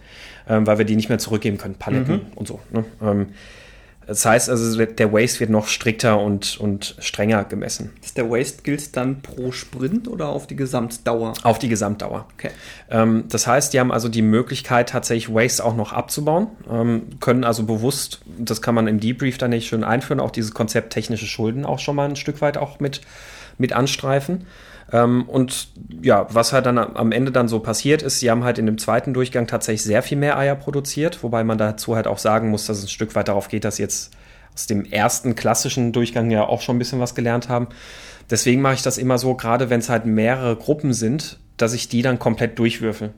ähm, 0.50 0.66
weil 0.66 0.80
wir 0.80 0.86
die 0.86 0.96
nicht 0.96 1.10
mehr 1.10 1.20
zurückgeben 1.20 1.60
können, 1.60 1.76
Paletten 1.76 2.16
mhm. 2.16 2.22
und 2.34 2.48
so. 2.48 2.60
Ne? 2.72 2.86
Ähm, 3.04 3.28
das 4.08 4.26
heißt 4.26 4.50
also, 4.50 4.86
der 4.86 5.14
Waste 5.14 5.40
wird 5.40 5.50
noch 5.50 5.68
strikter 5.68 6.20
und, 6.20 6.58
und 6.60 6.96
strenger 7.00 7.44
gemessen. 7.44 7.92
Ist 8.04 8.18
der 8.18 8.30
Waste 8.30 8.62
gilt 8.64 8.96
dann 8.96 9.22
pro 9.22 9.52
Sprint 9.52 10.08
oder 10.08 10.28
auf 10.30 10.48
die 10.48 10.56
Gesamtdauer? 10.56 11.34
Auf 11.44 11.60
die 11.60 11.70
Gesamtdauer. 11.70 12.28
Okay. 12.34 12.52
Ähm, 12.90 13.26
das 13.30 13.48
heißt, 13.48 13.74
die 13.74 13.80
haben 13.80 13.92
also 13.92 14.10
die 14.10 14.22
Möglichkeit, 14.22 14.90
tatsächlich 14.90 15.34
Waste 15.34 15.64
auch 15.64 15.76
noch 15.76 15.94
abzubauen, 15.94 16.48
ähm, 16.70 17.04
können 17.20 17.44
also 17.44 17.64
bewusst, 17.64 18.22
das 18.38 18.62
kann 18.62 18.76
man 18.76 18.88
im 18.88 19.00
Debrief 19.00 19.38
dann 19.38 19.50
nicht 19.50 19.68
schön 19.68 19.84
einführen, 19.84 20.20
auch 20.20 20.32
dieses 20.32 20.54
Konzept 20.54 20.94
technische 20.94 21.26
Schulden 21.26 21.66
auch 21.66 21.80
schon 21.80 21.96
mal 21.96 22.08
ein 22.08 22.16
Stück 22.16 22.42
weit 22.42 22.58
auch 22.58 22.80
mit, 22.80 23.02
mit 23.58 23.74
anstreifen. 23.74 24.46
Ähm, 24.92 25.24
und 25.28 25.70
ja, 26.02 26.28
was 26.30 26.54
halt 26.54 26.66
dann 26.66 26.78
am 26.78 27.12
Ende 27.12 27.32
dann 27.32 27.48
so 27.48 27.60
passiert 27.60 28.02
ist, 28.02 28.20
sie 28.20 28.30
haben 28.30 28.44
halt 28.44 28.60
in 28.60 28.66
dem 28.66 28.78
zweiten 28.78 29.14
Durchgang 29.14 29.48
tatsächlich 29.48 29.84
sehr 29.84 30.04
viel 30.04 30.18
mehr 30.18 30.38
Eier 30.38 30.56
produziert, 30.56 31.24
wobei 31.24 31.44
man 31.44 31.58
dazu 31.58 31.96
halt 31.96 32.08
auch 32.08 32.20
sagen 32.20 32.50
muss, 32.50 32.68
dass 32.68 32.78
es 32.78 32.86
ein 32.86 32.90
Stück 32.90 33.16
weit 33.16 33.28
darauf 33.28 33.48
geht, 33.48 33.66
dass 33.66 33.78
sie 33.78 33.84
jetzt 33.84 34.14
aus 34.54 34.68
dem 34.68 34.86
ersten 34.86 35.36
klassischen 35.36 35.92
Durchgang 35.92 36.32
ja 36.32 36.44
auch 36.44 36.62
schon 36.62 36.76
ein 36.76 36.80
bisschen 36.80 37.00
was 37.00 37.16
gelernt 37.16 37.50
haben. 37.50 37.68
Deswegen 38.30 38.62
mache 38.62 38.76
ich 38.76 38.82
das 38.82 38.98
immer 38.98 39.18
so, 39.18 39.36
gerade 39.36 39.70
wenn 39.70 39.80
es 39.80 39.90
halt 39.90 40.06
mehrere 40.06 40.56
Gruppen 40.56 40.94
sind, 40.94 41.40
dass 41.58 41.74
ich 41.74 41.90
die 41.90 42.02
dann 42.02 42.20
komplett 42.20 42.58
durchwürfel. 42.58 43.14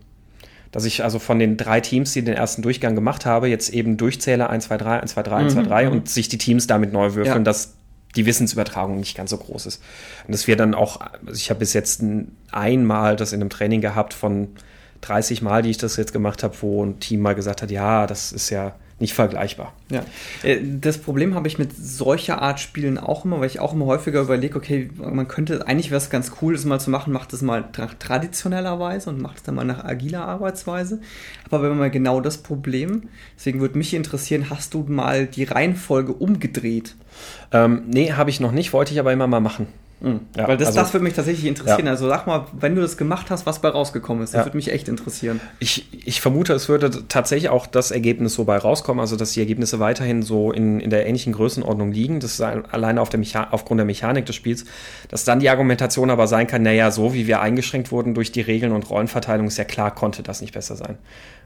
Dass 0.72 0.84
ich 0.84 1.04
also 1.04 1.20
von 1.20 1.40
den 1.40 1.56
drei 1.56 1.80
Teams, 1.80 2.12
die 2.14 2.24
den 2.24 2.34
ersten 2.34 2.62
Durchgang 2.62 2.96
gemacht 2.96 3.26
habe, 3.26 3.48
jetzt 3.48 3.70
eben 3.70 3.98
durchzähle 3.98 4.50
1, 4.50 4.66
2, 4.66 4.78
3, 4.78 5.00
1, 5.02 5.12
2, 5.12 5.24
3, 5.24 5.36
1, 5.36 5.54
2, 5.54 5.62
3 5.64 5.90
und 5.90 6.10
sich 6.10 6.28
die 6.28 6.38
Teams 6.38 6.68
damit 6.68 6.92
neu 6.92 7.14
würfeln, 7.14 7.38
ja. 7.38 7.44
dass 7.44 7.77
die 8.16 8.26
Wissensübertragung 8.26 8.98
nicht 8.98 9.16
ganz 9.16 9.30
so 9.30 9.38
groß 9.38 9.66
ist. 9.66 9.84
Und 10.26 10.34
das 10.34 10.48
wird 10.48 10.60
dann 10.60 10.74
auch, 10.74 11.02
also 11.02 11.34
ich 11.34 11.50
habe 11.50 11.60
bis 11.60 11.74
jetzt 11.74 12.04
einmal 12.52 13.16
das 13.16 13.34
in 13.34 13.42
einem 13.42 13.50
Training 13.50 13.82
gehabt 13.82 14.14
von 14.14 14.50
30 15.02 15.42
Mal, 15.42 15.62
die 15.62 15.70
ich 15.70 15.78
das 15.78 15.98
jetzt 15.98 16.14
gemacht 16.14 16.44
habe, 16.44 16.56
wo 16.62 16.84
ein 16.84 17.00
Team 17.00 17.22
mal 17.22 17.36
gesagt 17.36 17.62
hat, 17.62 17.72
ja, 17.72 18.08
das 18.08 18.32
ist 18.32 18.50
ja 18.50 18.76
nicht 19.00 19.14
vergleichbar. 19.14 19.74
Ja. 19.92 20.04
Äh, 20.44 20.60
das 20.64 20.98
Problem 20.98 21.36
habe 21.36 21.48
ich 21.48 21.60
mit 21.60 21.72
solcher 21.76 22.42
Art 22.42 22.60
Spielen 22.60 22.98
auch 22.98 23.26
immer, 23.26 23.40
weil 23.40 23.48
ich 23.48 23.60
auch 23.60 23.74
immer 23.74 23.86
häufiger 23.86 24.22
überlege, 24.22 24.58
okay, 24.58 24.90
man 24.98 25.28
könnte 25.28 25.68
eigentlich 25.68 25.92
was 25.92 26.10
ganz 26.10 26.32
Cooles 26.32 26.66
mal 26.66 26.80
zu 26.80 26.90
machen, 26.90 27.14
macht 27.14 27.32
es 27.34 27.42
mal 27.42 27.66
nach 27.78 27.94
traditioneller 27.94 28.80
Weise 28.80 29.10
und 29.10 29.22
macht 29.22 29.38
es 29.38 29.44
dann 29.44 29.56
mal 29.56 29.66
nach 29.66 29.84
agiler 29.84 30.26
Arbeitsweise. 30.26 31.00
Aber 31.46 31.62
wenn 31.62 31.70
man 31.70 31.80
mal 31.80 31.92
genau 31.92 32.22
das 32.22 32.40
Problem, 32.40 33.04
deswegen 33.38 33.60
würde 33.60 33.78
mich 33.78 33.94
interessieren, 33.94 34.50
hast 34.50 34.74
du 34.74 34.86
mal 34.88 35.28
die 35.28 35.44
Reihenfolge 35.44 36.14
umgedreht? 36.14 36.96
Ähm, 37.52 37.84
nee, 37.88 38.14
habe 38.14 38.30
ich 38.30 38.40
noch 38.40 38.52
nicht, 38.52 38.74
wollte 38.74 38.94
ich 38.94 39.00
aber 39.00 39.14
immer 39.14 39.28
mal 39.28 39.40
machen. 39.40 39.68
Mhm. 40.00 40.22
Ja, 40.36 40.48
Weil 40.48 40.58
das, 40.58 40.68
also, 40.68 40.80
das 40.80 40.94
würde 40.94 41.04
mich 41.04 41.14
tatsächlich 41.14 41.46
interessieren. 41.46 41.86
Ja. 41.86 41.92
Also 41.92 42.08
sag 42.08 42.28
mal, 42.28 42.46
wenn 42.60 42.76
du 42.76 42.82
das 42.82 42.98
gemacht 42.98 43.32
hast, 43.32 43.46
was 43.46 43.60
bei 43.60 43.70
rausgekommen 43.70 44.24
ist. 44.24 44.34
Das 44.34 44.40
ja. 44.40 44.46
würde 44.46 44.58
mich 44.58 44.72
echt 44.72 44.88
interessieren. 44.88 45.42
Ich, 45.60 45.88
ich 46.06 46.22
vermute, 46.22 46.54
es 46.54 46.70
würde 46.70 47.08
tatsächlich 47.08 47.50
auch 47.50 47.66
das 47.66 47.90
Ergebnis 47.92 48.36
so 48.36 48.46
bei 48.46 48.58
rauskommen, 48.58 49.00
also 49.00 49.16
dass 49.16 49.32
die 49.32 49.40
Ergebnisse 49.40 49.80
weiterhin 49.80 50.22
so 50.22 50.52
in, 50.52 50.80
in 50.80 50.92
der 50.92 51.08
ähnlichen 51.08 51.34
Größenordnung 51.34 51.92
liegen. 51.92 52.20
Das 52.20 52.34
ist 52.34 52.42
alleine 52.42 53.02
auf 53.02 53.10
der 53.10 53.20
aufgrund 53.52 53.80
der 53.80 53.86
Mechanik 53.86 54.26
des 54.26 54.36
Spiels. 54.36 54.66
Dass 55.10 55.24
dann 55.24 55.40
die 55.40 55.50
Argumentation 55.50 56.12
aber 56.12 56.28
sein 56.28 56.46
kann, 56.46 56.62
naja, 56.62 56.92
so 56.92 57.14
wie 57.14 57.26
wir 57.26 57.42
eingeschränkt 57.42 57.92
wurden 57.92 58.14
durch 58.14 58.32
die 58.32 58.42
Regeln 58.42 58.74
und 58.74 58.90
Rollenverteilung, 58.90 59.48
ist 59.48 59.58
ja 59.58 59.64
klar, 59.64 59.94
konnte 59.94 60.22
das 60.22 60.42
nicht 60.42 60.54
besser 60.54 60.76
sein. 60.76 60.98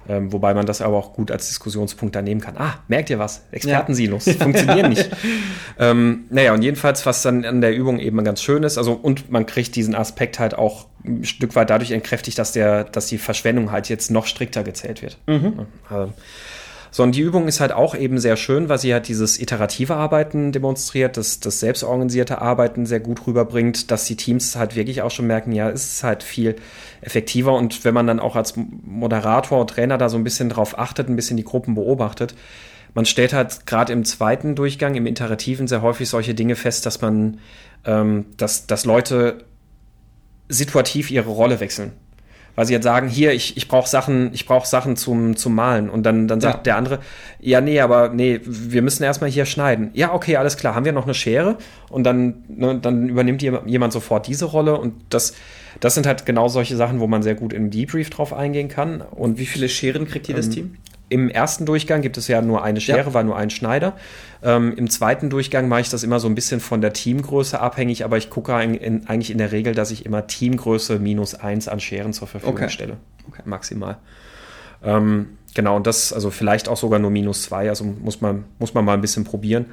Ähm, 0.09 0.33
wobei 0.33 0.53
man 0.53 0.65
das 0.65 0.81
aber 0.81 0.97
auch 0.97 1.13
gut 1.13 1.31
als 1.31 1.47
Diskussionspunkt 1.47 2.15
da 2.15 2.21
nehmen 2.21 2.41
kann. 2.41 2.57
Ah, 2.57 2.79
merkt 2.87 3.09
ihr 3.09 3.19
was? 3.19 3.43
Expertensilos 3.51 4.25
ja. 4.25 4.33
funktionieren 4.39 4.89
nicht. 4.89 5.09
ähm, 5.79 6.25
naja, 6.29 6.53
und 6.53 6.63
jedenfalls, 6.63 7.05
was 7.05 7.21
dann 7.21 7.45
an 7.45 7.61
der 7.61 7.75
Übung 7.75 7.99
eben 7.99 8.23
ganz 8.23 8.41
schön 8.41 8.63
ist, 8.63 8.77
also 8.77 8.93
und 8.93 9.31
man 9.31 9.45
kriegt 9.45 9.75
diesen 9.75 9.93
Aspekt 9.93 10.39
halt 10.39 10.55
auch 10.55 10.87
ein 11.05 11.23
Stück 11.23 11.55
weit 11.55 11.69
dadurch 11.69 11.91
entkräftigt, 11.91 12.37
dass 12.37 12.51
der, 12.51 12.83
dass 12.83 13.07
die 13.07 13.17
Verschwendung 13.17 13.71
halt 13.71 13.89
jetzt 13.89 14.11
noch 14.11 14.25
strikter 14.25 14.63
gezählt 14.63 15.01
wird. 15.01 15.17
Mhm. 15.27 15.67
Also, 15.89 16.13
so, 16.93 17.03
und 17.03 17.15
die 17.15 17.21
Übung 17.21 17.47
ist 17.47 17.61
halt 17.61 17.71
auch 17.71 17.95
eben 17.95 18.19
sehr 18.19 18.35
schön, 18.35 18.67
weil 18.67 18.77
sie 18.77 18.91
halt 18.91 19.07
dieses 19.07 19.39
iterative 19.39 19.95
Arbeiten 19.95 20.51
demonstriert, 20.51 21.15
das, 21.15 21.39
das 21.39 21.61
selbstorganisierte 21.61 22.41
Arbeiten 22.41 22.85
sehr 22.85 22.99
gut 22.99 23.25
rüberbringt, 23.25 23.91
dass 23.91 24.03
die 24.03 24.17
Teams 24.17 24.57
halt 24.57 24.75
wirklich 24.75 25.01
auch 25.01 25.09
schon 25.09 25.25
merken, 25.25 25.53
ja, 25.53 25.69
es 25.69 25.93
ist 25.93 26.03
halt 26.03 26.21
viel 26.21 26.57
effektiver. 26.99 27.53
Und 27.53 27.85
wenn 27.85 27.93
man 27.93 28.07
dann 28.07 28.19
auch 28.19 28.35
als 28.35 28.55
Moderator 28.57 29.61
und 29.61 29.69
Trainer 29.69 29.97
da 29.97 30.09
so 30.09 30.17
ein 30.17 30.25
bisschen 30.25 30.49
drauf 30.49 30.77
achtet, 30.77 31.07
ein 31.07 31.15
bisschen 31.15 31.37
die 31.37 31.45
Gruppen 31.45 31.75
beobachtet, 31.75 32.35
man 32.93 33.05
stellt 33.05 33.31
halt 33.31 33.65
gerade 33.65 33.93
im 33.93 34.03
zweiten 34.03 34.55
Durchgang, 34.55 34.95
im 34.95 35.05
Iterativen, 35.05 35.69
sehr 35.69 35.81
häufig 35.81 36.09
solche 36.09 36.33
Dinge 36.33 36.57
fest, 36.57 36.85
dass 36.85 36.99
man, 36.99 37.39
ähm, 37.85 38.25
dass, 38.35 38.67
dass 38.67 38.83
Leute 38.83 39.45
situativ 40.49 41.09
ihre 41.09 41.29
Rolle 41.29 41.61
wechseln 41.61 41.93
weil 42.55 42.65
sie 42.65 42.73
jetzt 42.73 42.83
sagen, 42.83 43.07
hier, 43.07 43.33
ich, 43.33 43.57
ich 43.57 43.67
brauche 43.67 43.87
Sachen, 43.87 44.31
ich 44.33 44.45
brauche 44.45 44.67
Sachen 44.67 44.95
zum, 44.95 45.35
zum 45.35 45.55
Malen. 45.55 45.89
Und 45.89 46.03
dann, 46.03 46.27
dann 46.27 46.41
sagt 46.41 46.57
ja. 46.57 46.63
der 46.63 46.77
andere, 46.77 46.99
ja, 47.39 47.61
nee, 47.61 47.79
aber 47.79 48.09
nee, 48.09 48.39
wir 48.43 48.81
müssen 48.81 49.03
erstmal 49.03 49.29
hier 49.29 49.45
schneiden. 49.45 49.91
Ja, 49.93 50.13
okay, 50.13 50.37
alles 50.37 50.57
klar, 50.57 50.75
haben 50.75 50.85
wir 50.85 50.91
noch 50.91 51.05
eine 51.05 51.13
Schere? 51.13 51.57
Und 51.89 52.03
dann, 52.03 52.43
ne, 52.47 52.77
dann 52.81 53.09
übernimmt 53.09 53.41
jemand 53.41 53.93
sofort 53.93 54.27
diese 54.27 54.45
Rolle 54.45 54.77
und 54.77 54.93
das, 55.09 55.33
das 55.79 55.95
sind 55.95 56.05
halt 56.05 56.25
genau 56.25 56.47
solche 56.47 56.75
Sachen, 56.75 56.99
wo 56.99 57.07
man 57.07 57.23
sehr 57.23 57.35
gut 57.35 57.53
im 57.53 57.69
Debrief 57.69 58.09
drauf 58.09 58.33
eingehen 58.33 58.67
kann. 58.67 59.01
Und 59.01 59.37
wie 59.37 59.45
viele 59.45 59.69
Scheren 59.69 60.07
kriegt 60.07 60.27
jedes 60.27 60.47
ähm, 60.47 60.51
Team? 60.51 60.77
Im 61.11 61.29
ersten 61.29 61.65
Durchgang 61.65 62.01
gibt 62.01 62.17
es 62.17 62.29
ja 62.29 62.41
nur 62.41 62.63
eine 62.63 62.79
Schere, 62.79 62.99
ja. 62.99 63.13
war 63.13 63.23
nur 63.23 63.35
ein 63.35 63.49
Schneider. 63.49 63.97
Ähm, 64.41 64.73
Im 64.77 64.89
zweiten 64.89 65.29
Durchgang 65.29 65.67
mache 65.67 65.81
ich 65.81 65.89
das 65.89 66.03
immer 66.03 66.21
so 66.21 66.29
ein 66.29 66.35
bisschen 66.35 66.61
von 66.61 66.79
der 66.79 66.93
Teamgröße 66.93 67.59
abhängig, 67.59 68.05
aber 68.05 68.17
ich 68.17 68.29
gucke 68.29 68.57
in, 68.63 68.75
in, 68.75 69.07
eigentlich 69.07 69.29
in 69.29 69.37
der 69.37 69.51
Regel, 69.51 69.75
dass 69.75 69.91
ich 69.91 70.05
immer 70.05 70.25
Teamgröße 70.25 70.99
minus 70.99 71.35
eins 71.35 71.67
an 71.67 71.81
Scheren 71.81 72.13
zur 72.13 72.29
Verfügung 72.29 72.55
okay. 72.55 72.69
stelle. 72.69 72.95
Okay. 73.27 73.41
Maximal. 73.43 73.97
Ähm, 74.81 75.37
genau, 75.53 75.75
und 75.75 75.85
das, 75.85 76.13
also 76.13 76.29
vielleicht 76.29 76.69
auch 76.69 76.77
sogar 76.77 76.97
nur 76.97 77.11
minus 77.11 77.43
zwei, 77.43 77.67
also 77.67 77.83
muss 77.83 78.21
man, 78.21 78.45
muss 78.57 78.73
man 78.73 78.85
mal 78.85 78.93
ein 78.93 79.01
bisschen 79.01 79.25
probieren. 79.25 79.65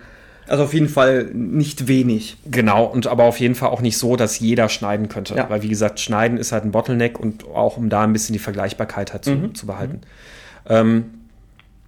Also 0.49 0.65
auf 0.65 0.75
jeden 0.75 0.89
Fall 0.89 1.31
nicht 1.33 1.87
wenig. 1.87 2.39
Genau, 2.51 2.85
und 2.85 3.07
aber 3.07 3.25
auf 3.25 3.39
jeden 3.39 3.55
Fall 3.55 3.69
auch 3.69 3.81
nicht 3.81 3.97
so, 3.97 4.17
dass 4.17 4.41
jeder 4.41 4.69
schneiden 4.69 5.09
könnte. 5.09 5.37
Ja. 5.37 5.49
Weil 5.49 5.63
wie 5.63 5.69
gesagt, 5.69 6.01
schneiden 6.01 6.37
ist 6.37 6.51
halt 6.51 6.65
ein 6.65 6.73
Bottleneck 6.73 7.21
und 7.21 7.47
auch 7.47 7.77
um 7.77 7.91
da 7.91 8.03
ein 8.03 8.13
bisschen 8.13 8.33
die 8.33 8.41
Vergleichbarkeit 8.41 9.13
halt 9.13 9.25
zu, 9.25 9.31
mhm. 9.31 9.55
zu 9.55 9.67
behalten. 9.67 10.01
Mhm. 10.65 10.71
Ähm, 10.71 11.05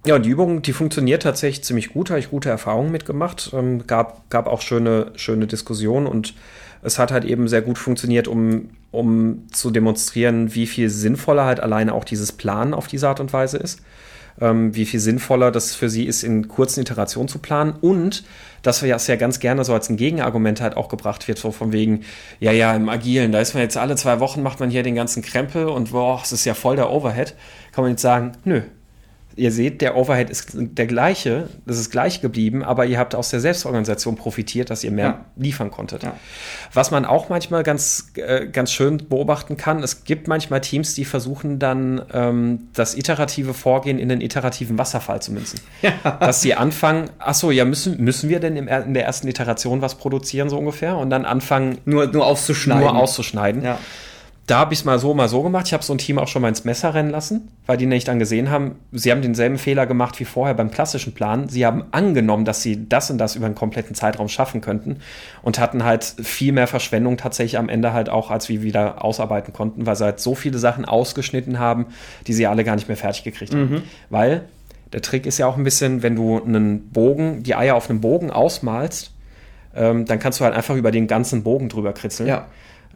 ja, 0.05 0.17
die 0.17 0.29
Übung, 0.29 0.61
die 0.61 0.73
funktioniert 0.73 1.23
tatsächlich 1.23 1.63
ziemlich 1.63 1.93
gut, 1.93 2.09
habe 2.09 2.19
ich 2.19 2.31
gute 2.31 2.49
Erfahrungen 2.49 2.91
mitgemacht. 2.91 3.51
Ähm, 3.53 3.85
gab, 3.85 4.29
gab 4.29 4.47
auch 4.47 4.61
schöne, 4.61 5.11
schöne 5.15 5.47
Diskussionen 5.47 6.07
und 6.07 6.33
es 6.81 6.97
hat 6.97 7.11
halt 7.11 7.25
eben 7.25 7.47
sehr 7.47 7.61
gut 7.61 7.77
funktioniert, 7.77 8.27
um, 8.27 8.71
um 8.89 9.47
zu 9.51 9.69
demonstrieren, 9.69 10.55
wie 10.55 10.65
viel 10.65 10.89
sinnvoller 10.89 11.45
halt 11.45 11.59
alleine 11.59 11.93
auch 11.93 12.03
dieses 12.03 12.31
Planen 12.31 12.73
auf 12.73 12.87
diese 12.87 13.07
Art 13.07 13.19
und 13.19 13.31
Weise 13.31 13.57
ist. 13.57 13.81
Ähm, 14.39 14.73
wie 14.73 14.85
viel 14.85 14.99
sinnvoller 14.99 15.51
das 15.51 15.75
für 15.75 15.89
sie 15.89 16.05
ist, 16.05 16.23
in 16.23 16.47
kurzen 16.47 16.79
Iterationen 16.79 17.27
zu 17.27 17.37
planen 17.37 17.73
und 17.81 18.23
dass 18.63 18.79
das 18.79 19.07
ja 19.07 19.15
ganz 19.17 19.39
gerne 19.39 19.63
so 19.65 19.73
als 19.73 19.89
ein 19.89 19.97
Gegenargument 19.97 20.61
halt 20.61 20.77
auch 20.77 20.87
gebracht 20.87 21.27
wird, 21.27 21.37
so 21.37 21.51
von 21.51 21.73
wegen, 21.73 22.05
ja, 22.39 22.51
ja, 22.51 22.73
im 22.75 22.89
Agilen, 22.89 23.31
da 23.31 23.39
ist 23.39 23.53
man 23.53 23.61
jetzt 23.61 23.77
alle 23.77 23.95
zwei 23.97 24.19
Wochen, 24.19 24.41
macht 24.41 24.59
man 24.59 24.69
hier 24.69 24.83
den 24.83 24.95
ganzen 24.95 25.21
Krempel 25.21 25.67
und 25.67 25.91
boah, 25.91 26.21
es 26.23 26.31
ist 26.31 26.45
ja 26.45 26.53
voll 26.53 26.77
der 26.77 26.89
Overhead. 26.89 27.35
Kann 27.71 27.83
man 27.83 27.91
jetzt 27.91 28.01
sagen, 28.01 28.31
nö, 28.45 28.61
ihr 29.35 29.51
seht, 29.51 29.81
der 29.81 29.95
Overhead 29.95 30.29
ist 30.29 30.51
der 30.53 30.87
gleiche, 30.87 31.49
das 31.65 31.79
ist 31.79 31.91
gleich 31.91 32.21
geblieben, 32.21 32.63
aber 32.63 32.85
ihr 32.85 32.99
habt 32.99 33.15
aus 33.15 33.29
der 33.29 33.39
Selbstorganisation 33.39 34.15
profitiert, 34.15 34.69
dass 34.69 34.83
ihr 34.83 34.91
mehr 34.91 35.05
ja. 35.05 35.25
liefern 35.35 35.71
konntet. 35.71 36.03
Ja. 36.03 36.15
Was 36.73 36.91
man 36.91 37.05
auch 37.05 37.29
manchmal 37.29 37.63
ganz, 37.63 38.11
äh, 38.15 38.47
ganz 38.47 38.71
schön 38.71 38.97
beobachten 39.09 39.57
kann, 39.57 39.83
es 39.83 40.03
gibt 40.03 40.27
manchmal 40.27 40.61
Teams, 40.61 40.93
die 40.93 41.05
versuchen 41.05 41.59
dann 41.59 42.01
ähm, 42.13 42.69
das 42.73 42.95
iterative 42.95 43.53
Vorgehen 43.53 43.99
in 43.99 44.09
den 44.09 44.21
iterativen 44.21 44.77
Wasserfall 44.77 45.21
zu 45.21 45.31
münzen. 45.31 45.59
Ja. 45.81 45.91
Dass 46.19 46.41
sie 46.41 46.53
anfangen, 46.53 47.09
achso, 47.19 47.51
ja, 47.51 47.65
müssen, 47.65 48.03
müssen 48.03 48.29
wir 48.29 48.39
denn 48.39 48.55
im, 48.55 48.67
in 48.67 48.93
der 48.93 49.05
ersten 49.05 49.27
Iteration 49.27 49.81
was 49.81 49.95
produzieren, 49.95 50.49
so 50.49 50.57
ungefähr? 50.57 50.97
Und 50.97 51.09
dann 51.09 51.25
anfangen. 51.25 51.79
Nur, 51.85 52.07
nur 52.07 52.25
auszuschneiden. 52.25 52.83
Nur 52.83 52.95
auszuschneiden. 52.95 53.63
Ja 53.63 53.79
da 54.51 54.59
habe 54.59 54.73
ich 54.73 54.81
es 54.81 54.85
mal 54.85 54.99
so, 54.99 55.13
mal 55.13 55.29
so 55.29 55.43
gemacht. 55.43 55.67
Ich 55.67 55.73
habe 55.73 55.81
so 55.81 55.93
ein 55.93 55.97
Team 55.97 56.19
auch 56.19 56.27
schon 56.27 56.41
mal 56.41 56.49
ins 56.49 56.65
Messer 56.65 56.93
rennen 56.93 57.09
lassen, 57.09 57.47
weil 57.67 57.77
die 57.77 57.85
nämlich 57.85 58.03
dann 58.03 58.19
gesehen 58.19 58.49
haben, 58.49 58.75
sie 58.91 59.09
haben 59.09 59.21
denselben 59.21 59.57
Fehler 59.57 59.85
gemacht 59.85 60.19
wie 60.19 60.25
vorher 60.25 60.53
beim 60.53 60.71
klassischen 60.71 61.13
Plan. 61.13 61.47
Sie 61.47 61.65
haben 61.65 61.85
angenommen, 61.91 62.43
dass 62.43 62.61
sie 62.61 62.89
das 62.89 63.09
und 63.09 63.17
das 63.17 63.37
über 63.37 63.45
einen 63.45 63.55
kompletten 63.55 63.95
Zeitraum 63.95 64.27
schaffen 64.27 64.59
könnten 64.59 64.97
und 65.41 65.57
hatten 65.57 65.85
halt 65.85 66.03
viel 66.03 66.51
mehr 66.51 66.67
Verschwendung 66.67 67.15
tatsächlich 67.15 67.57
am 67.57 67.69
Ende 67.69 67.93
halt 67.93 68.09
auch, 68.09 68.29
als 68.29 68.49
wir 68.49 68.61
wieder 68.61 69.05
ausarbeiten 69.05 69.53
konnten, 69.53 69.85
weil 69.85 69.95
sie 69.95 70.03
halt 70.03 70.19
so 70.19 70.35
viele 70.35 70.59
Sachen 70.59 70.83
ausgeschnitten 70.83 71.57
haben, 71.57 71.85
die 72.27 72.33
sie 72.33 72.45
alle 72.45 72.65
gar 72.65 72.75
nicht 72.75 72.89
mehr 72.89 72.97
fertig 72.97 73.23
gekriegt 73.23 73.53
haben. 73.53 73.71
Mhm. 73.71 73.83
Weil 74.09 74.43
der 74.91 75.01
Trick 75.01 75.27
ist 75.27 75.37
ja 75.37 75.47
auch 75.47 75.55
ein 75.55 75.63
bisschen, 75.63 76.03
wenn 76.03 76.17
du 76.17 76.43
einen 76.43 76.89
Bogen, 76.89 77.43
die 77.43 77.55
Eier 77.55 77.75
auf 77.75 77.89
einem 77.89 78.01
Bogen 78.01 78.31
ausmalst, 78.31 79.13
ähm, 79.73 80.03
dann 80.03 80.19
kannst 80.19 80.41
du 80.41 80.43
halt 80.43 80.53
einfach 80.53 80.75
über 80.75 80.91
den 80.91 81.07
ganzen 81.07 81.43
Bogen 81.43 81.69
drüber 81.69 81.93
kritzeln. 81.93 82.27
Ja. 82.27 82.47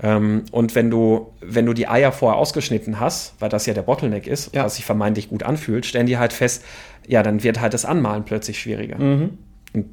Ähm, 0.01 0.43
und 0.51 0.75
wenn 0.75 0.89
du, 0.89 1.33
wenn 1.41 1.65
du 1.65 1.73
die 1.73 1.87
Eier 1.87 2.11
vorher 2.11 2.37
ausgeschnitten 2.37 2.99
hast, 2.99 3.33
weil 3.39 3.49
das 3.49 3.65
ja 3.65 3.73
der 3.73 3.83
Bottleneck 3.83 4.27
ist, 4.27 4.53
ja. 4.53 4.65
was 4.65 4.75
sich 4.75 4.85
vermeintlich 4.85 5.29
gut 5.29 5.43
anfühlt, 5.43 5.85
stellen 5.85 6.05
die 6.05 6.17
halt 6.17 6.33
fest, 6.33 6.63
ja, 7.07 7.23
dann 7.23 7.43
wird 7.43 7.61
halt 7.61 7.73
das 7.73 7.85
Anmalen 7.85 8.23
plötzlich 8.23 8.59
schwieriger. 8.59 8.97
Mhm. 8.97 9.37
Und 9.73 9.85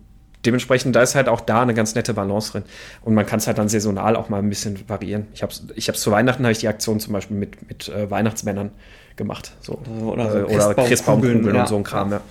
dementsprechend, 0.45 0.97
da 0.97 1.03
ist 1.03 1.15
halt 1.15 1.29
auch 1.29 1.41
da 1.41 1.63
eine 1.63 1.75
ganz 1.75 1.95
nette 1.95 2.15
Balance 2.15 2.53
drin. 2.53 2.65
Und 3.03 3.15
man 3.15 3.27
kann 3.27 3.39
es 3.39 3.47
halt 3.47 3.59
dann 3.59 3.69
saisonal 3.69 4.17
auch 4.17 4.29
mal 4.29 4.39
ein 4.39 4.49
bisschen 4.49 4.89
variieren. 4.89 5.29
Ich 5.35 5.43
habe 5.43 5.53
es 5.53 5.67
ich 5.75 5.89
hab's 5.89 6.01
zu 6.01 6.11
Weihnachten, 6.11 6.43
habe 6.43 6.53
ich 6.53 6.59
die 6.59 6.69
Aktion 6.69 6.99
zum 7.01 7.13
Beispiel 7.13 7.37
mit, 7.37 7.69
mit 7.69 7.89
äh, 7.89 8.11
Weihnachtsmännern 8.11 8.71
gemacht. 9.17 9.53
So. 9.61 9.79
Oder, 10.05 10.31
so 10.31 10.39
äh, 10.39 10.43
oder 10.45 10.75
Christbaumkugeln 10.75 11.55
ja. 11.55 11.61
und 11.61 11.69
so 11.69 11.77
ein 11.77 11.85
Kram, 11.85 12.11
ja 12.11 12.17
ja, 12.17 12.23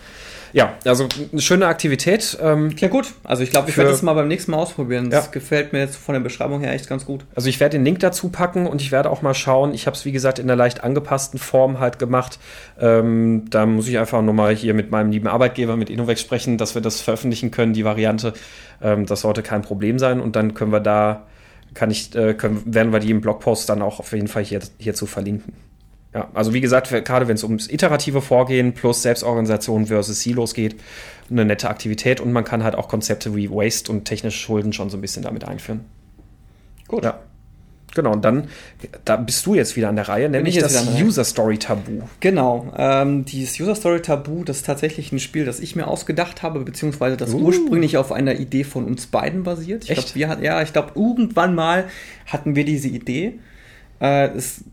also 0.85 1.07
eine 1.31 1.41
schöne 1.41 1.67
Aktivität. 1.67 2.37
Ähm, 2.41 2.73
ja, 2.77 2.87
gut. 2.87 3.13
Also 3.23 3.43
ich 3.43 3.51
glaube, 3.51 3.69
ich 3.69 3.77
werde 3.77 3.91
das 3.91 4.01
mal 4.01 4.13
beim 4.13 4.27
nächsten 4.27 4.51
Mal 4.51 4.57
ausprobieren. 4.57 5.09
Das 5.09 5.25
ja. 5.25 5.31
gefällt 5.31 5.73
mir 5.73 5.79
jetzt 5.79 5.95
von 5.95 6.13
der 6.13 6.19
Beschreibung 6.19 6.61
her 6.61 6.73
echt 6.73 6.89
ganz 6.89 7.05
gut. 7.05 7.25
Also 7.35 7.47
ich 7.49 7.59
werde 7.59 7.77
den 7.77 7.85
Link 7.85 7.99
dazu 7.99 8.29
packen 8.29 8.67
und 8.67 8.81
ich 8.81 8.91
werde 8.91 9.09
auch 9.09 9.21
mal 9.21 9.33
schauen. 9.33 9.73
Ich 9.73 9.87
habe 9.87 9.95
es, 9.95 10.05
wie 10.05 10.11
gesagt, 10.11 10.39
in 10.39 10.45
einer 10.45 10.57
leicht 10.57 10.83
angepassten 10.83 11.39
Form 11.39 11.79
halt 11.79 11.99
gemacht. 11.99 12.39
Ähm, 12.79 13.45
da 13.49 13.65
muss 13.65 13.87
ich 13.87 13.97
einfach 13.97 14.21
nochmal 14.21 14.55
hier 14.55 14.73
mit 14.73 14.91
meinem 14.91 15.11
lieben 15.11 15.27
Arbeitgeber, 15.27 15.77
mit 15.77 15.89
Innovex 15.89 16.19
sprechen, 16.21 16.57
dass 16.57 16.75
wir 16.75 16.81
das 16.81 17.01
veröffentlichen 17.01 17.51
können, 17.51 17.73
die 17.73 17.85
Variante. 17.85 18.33
Ähm, 18.81 19.05
das 19.05 19.21
sollte 19.21 19.43
kein 19.43 19.61
Problem 19.61 19.99
sein. 19.99 20.19
Und 20.19 20.35
dann 20.35 20.53
können 20.53 20.71
wir 20.71 20.81
da, 20.81 21.27
kann 21.73 21.91
ich, 21.91 22.13
äh, 22.15 22.33
können, 22.33 22.61
werden 22.65 22.91
wir 22.91 22.99
die 22.99 23.11
im 23.11 23.21
Blogpost 23.21 23.69
dann 23.69 23.81
auch 23.81 23.99
auf 23.99 24.11
jeden 24.11 24.27
Fall 24.27 24.43
hier, 24.43 24.59
hierzu 24.77 25.05
verlinken. 25.05 25.53
Ja, 26.13 26.29
also 26.33 26.53
wie 26.53 26.59
gesagt, 26.59 26.89
gerade 27.05 27.27
wenn 27.27 27.35
es 27.35 27.43
ums 27.43 27.69
iterative 27.69 28.21
Vorgehen 28.21 28.73
plus 28.73 29.01
Selbstorganisation 29.01 29.85
versus 29.87 30.21
Silos 30.21 30.53
geht, 30.53 30.75
eine 31.29 31.45
nette 31.45 31.69
Aktivität 31.69 32.19
und 32.19 32.33
man 32.33 32.43
kann 32.43 32.63
halt 32.63 32.75
auch 32.75 32.89
Konzepte 32.89 33.33
wie 33.35 33.49
Waste 33.49 33.91
und 33.91 34.03
technische 34.03 34.37
Schulden 34.37 34.73
schon 34.73 34.89
so 34.89 34.97
ein 34.97 35.01
bisschen 35.01 35.23
damit 35.23 35.45
einführen. 35.45 35.85
Gut. 36.87 37.05
Ja. 37.05 37.19
Genau, 37.93 38.13
und 38.13 38.23
dann, 38.23 38.47
da 39.03 39.17
bist 39.17 39.45
du 39.45 39.55
jetzt 39.55 39.75
wieder 39.75 39.89
an 39.89 39.97
der 39.97 40.07
Reihe, 40.07 40.29
nämlich 40.29 40.57
das 40.57 40.87
User 41.01 41.25
Story 41.25 41.57
Tabu. 41.57 42.03
Genau, 42.21 42.71
ähm, 42.77 43.25
dieses 43.25 43.59
User 43.59 43.75
Story 43.75 44.01
Tabu, 44.01 44.45
das 44.45 44.57
ist 44.57 44.65
tatsächlich 44.65 45.11
ein 45.11 45.19
Spiel, 45.19 45.43
das 45.43 45.59
ich 45.59 45.75
mir 45.75 45.87
ausgedacht 45.87 46.41
habe, 46.41 46.61
beziehungsweise 46.61 47.17
das 47.17 47.33
uh. 47.33 47.39
ursprünglich 47.39 47.97
auf 47.97 48.13
einer 48.13 48.39
Idee 48.39 48.63
von 48.63 48.85
uns 48.85 49.07
beiden 49.07 49.43
basiert. 49.43 49.83
Ich 49.85 49.89
Echt? 49.91 50.13
Glaub, 50.13 50.39
wir, 50.39 50.45
ja, 50.45 50.61
ich 50.61 50.71
glaube, 50.71 50.93
irgendwann 50.95 51.53
mal 51.53 51.85
hatten 52.27 52.55
wir 52.55 52.63
diese 52.63 52.87
Idee. 52.87 53.39
Äh, 53.99 54.29
es 54.29 54.63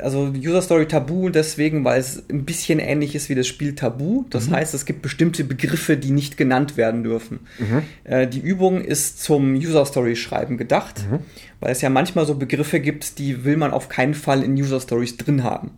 also 0.00 0.32
User 0.36 0.62
Story 0.62 0.86
Tabu 0.86 1.30
deswegen, 1.30 1.84
weil 1.84 2.00
es 2.00 2.22
ein 2.30 2.44
bisschen 2.44 2.78
ähnlich 2.78 3.14
ist 3.14 3.28
wie 3.28 3.34
das 3.34 3.46
Spiel 3.46 3.74
Tabu. 3.74 4.24
Das 4.30 4.48
mhm. 4.48 4.54
heißt, 4.54 4.74
es 4.74 4.84
gibt 4.84 5.02
bestimmte 5.02 5.44
Begriffe, 5.44 5.96
die 5.96 6.10
nicht 6.10 6.36
genannt 6.36 6.76
werden 6.76 7.02
dürfen. 7.02 7.40
Mhm. 7.58 7.82
Äh, 8.04 8.26
die 8.26 8.40
Übung 8.40 8.80
ist 8.80 9.22
zum 9.22 9.54
User 9.54 9.84
Story 9.84 10.16
Schreiben 10.16 10.56
gedacht, 10.56 11.04
mhm. 11.10 11.20
weil 11.60 11.72
es 11.72 11.80
ja 11.80 11.90
manchmal 11.90 12.26
so 12.26 12.36
Begriffe 12.36 12.80
gibt, 12.80 13.18
die 13.18 13.44
will 13.44 13.56
man 13.56 13.72
auf 13.72 13.88
keinen 13.88 14.14
Fall 14.14 14.42
in 14.42 14.54
User 14.54 14.80
Stories 14.80 15.16
drin 15.16 15.42
haben. 15.42 15.72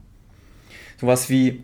Sowas 1.01 1.31
wie 1.31 1.63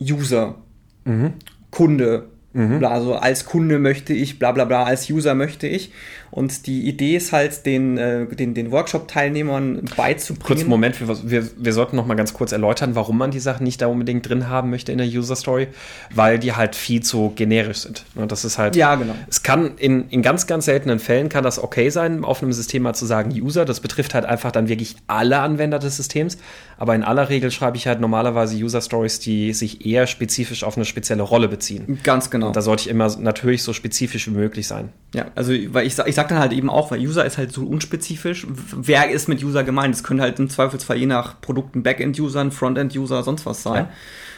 User, 0.00 0.56
mhm. 1.04 1.34
Kunde, 1.70 2.28
Mhm. 2.58 2.84
Also 2.84 3.14
als 3.14 3.44
Kunde 3.44 3.78
möchte 3.78 4.12
ich, 4.12 4.38
bla 4.38 4.52
bla 4.52 4.64
bla, 4.64 4.84
als 4.84 5.08
User 5.10 5.34
möchte 5.34 5.66
ich. 5.66 5.92
Und 6.30 6.66
die 6.66 6.86
Idee 6.86 7.16
ist 7.16 7.32
halt, 7.32 7.64
den, 7.66 7.96
äh, 7.98 8.26
den, 8.26 8.54
den 8.54 8.70
Workshop-Teilnehmern 8.70 9.84
beizubringen. 9.96 10.46
Kurz 10.46 10.64
Moment, 10.64 11.00
wir, 11.00 11.30
wir, 11.30 11.48
wir 11.56 11.72
sollten 11.72 11.96
noch 11.96 12.06
mal 12.06 12.14
ganz 12.14 12.34
kurz 12.34 12.52
erläutern, 12.52 12.94
warum 12.94 13.18
man 13.18 13.30
die 13.30 13.40
Sachen 13.40 13.64
nicht 13.64 13.80
da 13.80 13.86
unbedingt 13.86 14.28
drin 14.28 14.48
haben 14.48 14.70
möchte 14.70 14.92
in 14.92 14.98
der 14.98 15.06
User-Story, 15.06 15.68
weil 16.14 16.38
die 16.38 16.52
halt 16.52 16.76
viel 16.76 17.02
zu 17.02 17.32
generisch 17.34 17.78
sind. 17.78 18.04
Und 18.14 18.32
das 18.32 18.44
ist 18.44 18.58
halt. 18.58 18.76
Ja, 18.76 18.94
genau. 18.96 19.14
Es 19.28 19.42
kann 19.42 19.76
in, 19.78 20.08
in 20.10 20.22
ganz, 20.22 20.46
ganz 20.46 20.66
seltenen 20.66 20.98
Fällen 20.98 21.28
kann 21.28 21.44
das 21.44 21.62
okay 21.62 21.90
sein, 21.90 22.24
auf 22.24 22.42
einem 22.42 22.52
System 22.52 22.82
mal 22.82 22.94
zu 22.94 23.06
sagen 23.06 23.30
User. 23.32 23.64
Das 23.64 23.80
betrifft 23.80 24.14
halt 24.14 24.24
einfach 24.24 24.52
dann 24.52 24.68
wirklich 24.68 24.96
alle 25.06 25.38
Anwender 25.38 25.78
des 25.78 25.96
Systems. 25.96 26.38
Aber 26.76 26.94
in 26.94 27.02
aller 27.02 27.28
Regel 27.28 27.50
schreibe 27.50 27.76
ich 27.76 27.86
halt 27.86 28.00
normalerweise 28.00 28.56
User-Stories, 28.56 29.18
die 29.18 29.52
sich 29.52 29.84
eher 29.84 30.06
spezifisch 30.06 30.62
auf 30.62 30.76
eine 30.76 30.84
spezielle 30.84 31.22
Rolle 31.22 31.48
beziehen. 31.48 31.98
Ganz 32.04 32.30
genau. 32.30 32.48
Und 32.48 32.56
da 32.56 32.62
sollte 32.62 32.82
ich 32.82 32.88
immer 32.88 33.08
natürlich 33.18 33.62
so 33.62 33.72
spezifisch 33.72 34.28
wie 34.28 34.32
möglich 34.32 34.66
sein. 34.68 34.90
Ja, 35.14 35.26
also 35.34 35.52
weil 35.68 35.86
ich, 35.86 35.98
ich 35.98 36.17
sag 36.18 36.26
dann 36.26 36.40
halt 36.40 36.52
eben 36.52 36.68
auch, 36.68 36.90
weil 36.90 36.98
User 36.98 37.24
ist 37.24 37.38
halt 37.38 37.52
so 37.52 37.64
unspezifisch. 37.64 38.44
Wer 38.74 39.08
ist 39.08 39.28
mit 39.28 39.44
User 39.44 39.62
gemeint? 39.62 39.94
Es 39.94 40.02
können 40.02 40.20
halt 40.20 40.40
im 40.40 40.50
Zweifelsfall 40.50 40.96
je 40.96 41.06
nach 41.06 41.40
Produkten 41.40 41.84
Backend-Usern, 41.84 42.50
Frontend-User, 42.50 43.22
sonst 43.22 43.46
was 43.46 43.62
sein. 43.62 43.84
Ja. 43.84 43.90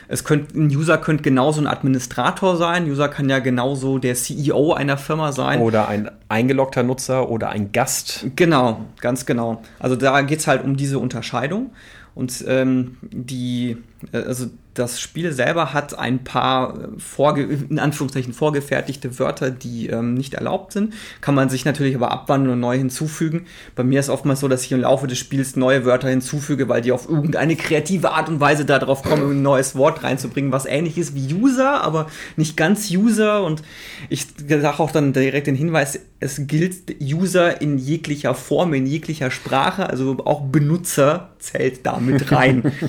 Es 0.06 0.24
könnte, 0.24 0.58
ein 0.60 0.66
User 0.66 0.98
könnte 0.98 1.22
genauso 1.22 1.58
ein 1.58 1.66
Administrator 1.66 2.58
sein. 2.58 2.84
User 2.90 3.08
kann 3.08 3.30
ja 3.30 3.38
genauso 3.38 3.96
der 3.98 4.14
CEO 4.14 4.74
einer 4.74 4.98
Firma 4.98 5.32
sein. 5.32 5.60
Oder 5.60 5.88
ein 5.88 6.10
eingeloggter 6.28 6.82
Nutzer 6.82 7.30
oder 7.30 7.48
ein 7.48 7.72
Gast. 7.72 8.26
Genau, 8.36 8.84
ganz 9.00 9.24
genau. 9.24 9.62
Also 9.78 9.96
da 9.96 10.20
geht's 10.20 10.46
halt 10.46 10.62
um 10.62 10.76
diese 10.76 10.98
Unterscheidung. 10.98 11.70
Und 12.14 12.44
ähm, 12.46 12.98
die, 13.02 13.78
äh, 14.12 14.18
also 14.18 14.50
das 14.80 14.98
Spiel 14.98 15.32
selber 15.32 15.72
hat 15.72 15.98
ein 15.98 16.24
paar 16.24 16.74
äh, 16.74 16.88
vorge 16.98 17.42
in 17.42 17.78
Anführungszeichen 17.78 18.32
vorgefertigte 18.32 19.18
Wörter, 19.18 19.50
die 19.50 19.88
ähm, 19.88 20.14
nicht 20.14 20.34
erlaubt 20.34 20.72
sind. 20.72 20.94
Kann 21.20 21.34
man 21.34 21.48
sich 21.50 21.64
natürlich 21.64 21.94
aber 21.94 22.10
abwandeln 22.10 22.54
und 22.54 22.60
neu 22.60 22.78
hinzufügen. 22.78 23.46
Bei 23.76 23.84
mir 23.84 24.00
ist 24.00 24.08
oftmals 24.08 24.40
so, 24.40 24.48
dass 24.48 24.64
ich 24.64 24.72
im 24.72 24.80
Laufe 24.80 25.06
des 25.06 25.18
Spiels 25.18 25.54
neue 25.54 25.84
Wörter 25.84 26.08
hinzufüge, 26.08 26.68
weil 26.68 26.80
die 26.80 26.92
auf 26.92 27.08
irgendeine 27.08 27.56
kreative 27.56 28.12
Art 28.12 28.28
und 28.28 28.40
Weise 28.40 28.64
darauf 28.64 29.02
kommen, 29.02 29.30
ein 29.30 29.42
neues 29.42 29.76
Wort 29.76 30.02
reinzubringen, 30.02 30.50
was 30.50 30.64
ähnlich 30.64 30.96
ist 30.96 31.14
wie 31.14 31.34
User, 31.34 31.82
aber 31.82 32.06
nicht 32.36 32.56
ganz 32.56 32.90
User. 32.90 33.44
Und 33.44 33.62
ich 34.08 34.26
sage 34.38 34.80
auch 34.80 34.90
dann 34.90 35.12
direkt 35.12 35.46
den 35.46 35.56
Hinweis, 35.56 36.00
es 36.20 36.46
gilt 36.46 37.02
User 37.02 37.60
in 37.60 37.78
jeglicher 37.78 38.34
Form, 38.34 38.72
in 38.72 38.86
jeglicher 38.86 39.30
Sprache, 39.30 39.88
also 39.88 40.16
auch 40.24 40.40
Benutzer 40.40 41.30
zählt 41.38 41.84
damit 41.84 42.32
rein. 42.32 42.72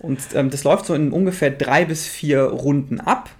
Und 0.00 0.20
ähm, 0.34 0.50
das 0.50 0.64
läuft 0.64 0.86
so 0.86 0.94
in 0.94 1.12
ungefähr 1.12 1.50
drei 1.50 1.84
bis 1.84 2.06
vier 2.06 2.42
Runden 2.42 3.00
ab. 3.00 3.30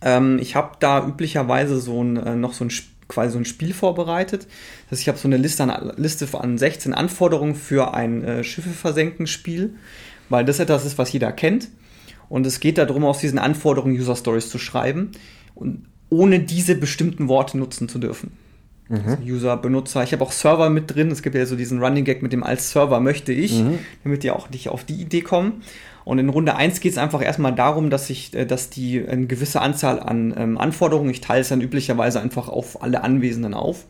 Ähm, 0.00 0.38
ich 0.40 0.56
habe 0.56 0.76
da 0.80 1.06
üblicherweise 1.06 1.78
so 1.80 2.02
ein, 2.02 2.16
äh, 2.16 2.34
noch 2.34 2.54
so 2.54 2.64
ein 2.64 2.70
quasi 3.08 3.32
so 3.32 3.38
ein 3.38 3.44
Spiel 3.44 3.74
vorbereitet. 3.74 4.46
Das 4.88 4.92
heißt, 4.92 5.02
ich 5.02 5.08
habe 5.08 5.18
so 5.18 5.28
eine 5.28 5.36
Liste 5.36 5.64
an, 5.64 5.92
Liste 5.96 6.26
an 6.38 6.56
16 6.56 6.94
Anforderungen 6.94 7.54
für 7.54 7.94
ein 7.94 8.24
äh, 8.24 8.44
Schiffe 8.44 8.70
versenken 8.70 9.26
Spiel, 9.26 9.74
weil 10.28 10.44
das 10.44 10.60
etwas 10.60 10.84
ist, 10.86 10.98
was 10.98 11.12
jeder 11.12 11.30
kennt. 11.32 11.68
Und 12.28 12.46
es 12.46 12.60
geht 12.60 12.78
darum, 12.78 13.04
aus 13.04 13.18
diesen 13.18 13.38
Anforderungen 13.38 13.94
User 13.94 14.16
Stories 14.16 14.48
zu 14.48 14.58
schreiben 14.58 15.12
und 15.54 15.84
ohne 16.08 16.40
diese 16.40 16.74
bestimmten 16.74 17.28
Worte 17.28 17.58
nutzen 17.58 17.88
zu 17.88 17.98
dürfen. 17.98 18.32
Mhm. 18.92 19.18
User, 19.24 19.56
Benutzer. 19.56 20.02
Ich 20.02 20.12
habe 20.12 20.22
auch 20.22 20.32
Server 20.32 20.68
mit 20.68 20.94
drin. 20.94 21.10
Es 21.10 21.22
gibt 21.22 21.34
ja 21.34 21.46
so 21.46 21.56
diesen 21.56 21.82
Running 21.82 22.04
Gag 22.04 22.22
mit 22.22 22.34
dem 22.34 22.42
als 22.42 22.70
Server 22.70 23.00
möchte 23.00 23.32
ich, 23.32 23.60
mhm. 23.60 23.78
damit 24.04 24.22
die 24.22 24.30
auch 24.30 24.50
nicht 24.50 24.68
auf 24.68 24.84
die 24.84 25.00
Idee 25.00 25.22
kommen. 25.22 25.62
Und 26.04 26.18
in 26.18 26.28
Runde 26.28 26.56
1 26.56 26.80
geht 26.80 26.92
es 26.92 26.98
einfach 26.98 27.22
erstmal 27.22 27.54
darum, 27.54 27.88
dass 27.88 28.10
ich, 28.10 28.34
äh, 28.34 28.44
dass 28.44 28.68
die 28.68 29.02
eine 29.06 29.26
gewisse 29.26 29.62
Anzahl 29.62 29.98
an 29.98 30.34
ähm, 30.36 30.58
Anforderungen, 30.58 31.10
ich 31.10 31.22
teile 31.22 31.40
es 31.40 31.48
dann 31.48 31.62
üblicherweise 31.62 32.20
einfach 32.20 32.48
auf 32.48 32.82
alle 32.82 33.02
Anwesenden 33.02 33.54
auf, 33.54 33.86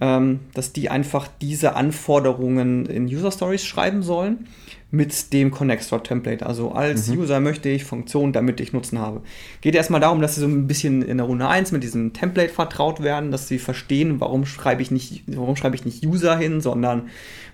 ähm, 0.00 0.40
dass 0.52 0.74
die 0.74 0.90
einfach 0.90 1.26
diese 1.40 1.74
Anforderungen 1.74 2.84
in 2.84 3.06
User 3.06 3.30
Stories 3.30 3.64
schreiben 3.64 4.02
sollen 4.02 4.46
mit 4.92 5.32
dem 5.32 5.50
Connector 5.50 6.02
Template. 6.02 6.44
Also 6.44 6.72
als 6.72 7.08
mhm. 7.08 7.20
User 7.20 7.40
möchte 7.40 7.70
ich 7.70 7.84
Funktionen, 7.84 8.34
damit 8.34 8.60
ich 8.60 8.74
Nutzen 8.74 8.98
habe. 8.98 9.22
Geht 9.62 9.74
erstmal 9.74 10.02
darum, 10.02 10.20
dass 10.20 10.34
sie 10.34 10.42
so 10.42 10.46
ein 10.46 10.66
bisschen 10.66 11.00
in 11.00 11.16
der 11.16 11.26
Runde 11.26 11.48
1 11.48 11.72
mit 11.72 11.82
diesem 11.82 12.12
Template 12.12 12.52
vertraut 12.52 13.02
werden, 13.02 13.30
dass 13.30 13.48
sie 13.48 13.58
verstehen, 13.58 14.20
warum 14.20 14.44
schreibe 14.44 14.82
ich 14.82 14.90
nicht, 14.90 15.24
warum 15.28 15.56
schreibe 15.56 15.76
ich 15.76 15.86
nicht 15.86 16.06
User 16.06 16.36
hin, 16.36 16.60
sondern 16.60 17.08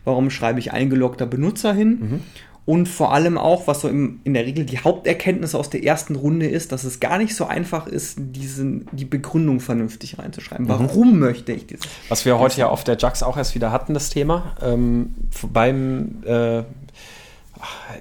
warum 0.04 0.30
schreibe 0.30 0.58
ich 0.58 0.72
eingeloggter 0.72 1.26
Benutzer 1.26 1.72
hin. 1.72 1.88
Mhm. 1.88 2.20
Und 2.64 2.86
vor 2.86 3.14
allem 3.14 3.38
auch, 3.38 3.68
was 3.68 3.82
so 3.82 3.88
im, 3.88 4.20
in 4.24 4.34
der 4.34 4.44
Regel 4.44 4.66
die 4.66 4.80
Haupterkenntnis 4.80 5.54
aus 5.54 5.70
der 5.70 5.84
ersten 5.84 6.16
Runde 6.16 6.46
ist, 6.46 6.72
dass 6.72 6.82
es 6.82 6.98
gar 6.98 7.18
nicht 7.18 7.36
so 7.36 7.46
einfach 7.46 7.86
ist, 7.86 8.18
diesen, 8.18 8.86
die 8.92 9.04
Begründung 9.04 9.60
vernünftig 9.60 10.18
reinzuschreiben. 10.18 10.66
Mhm. 10.66 10.70
Warum 10.70 11.18
möchte 11.20 11.52
ich 11.52 11.66
dieses? 11.66 11.86
Was 12.08 12.24
wir 12.24 12.38
heute 12.40 12.58
ja 12.58 12.68
auf 12.68 12.82
der 12.82 12.98
JAX 12.98 13.22
auch 13.22 13.36
erst 13.36 13.54
wieder 13.54 13.70
hatten, 13.70 13.94
das 13.94 14.10
Thema. 14.10 14.56
Ähm, 14.60 15.14
beim 15.52 16.22
äh, 16.26 16.64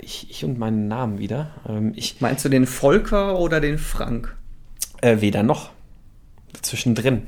ich, 0.01 0.27
ich, 0.29 0.45
und 0.45 0.57
meinen 0.57 0.87
Namen 0.87 1.19
wieder. 1.19 1.51
Ähm, 1.67 1.93
ich, 1.95 2.19
Meinst 2.19 2.45
du 2.45 2.49
den 2.49 2.67
Volker 2.67 3.39
oder 3.39 3.59
den 3.59 3.77
Frank? 3.77 4.35
Äh, 5.01 5.21
weder 5.21 5.43
noch. 5.43 5.71
Zwischendrin. 6.61 7.23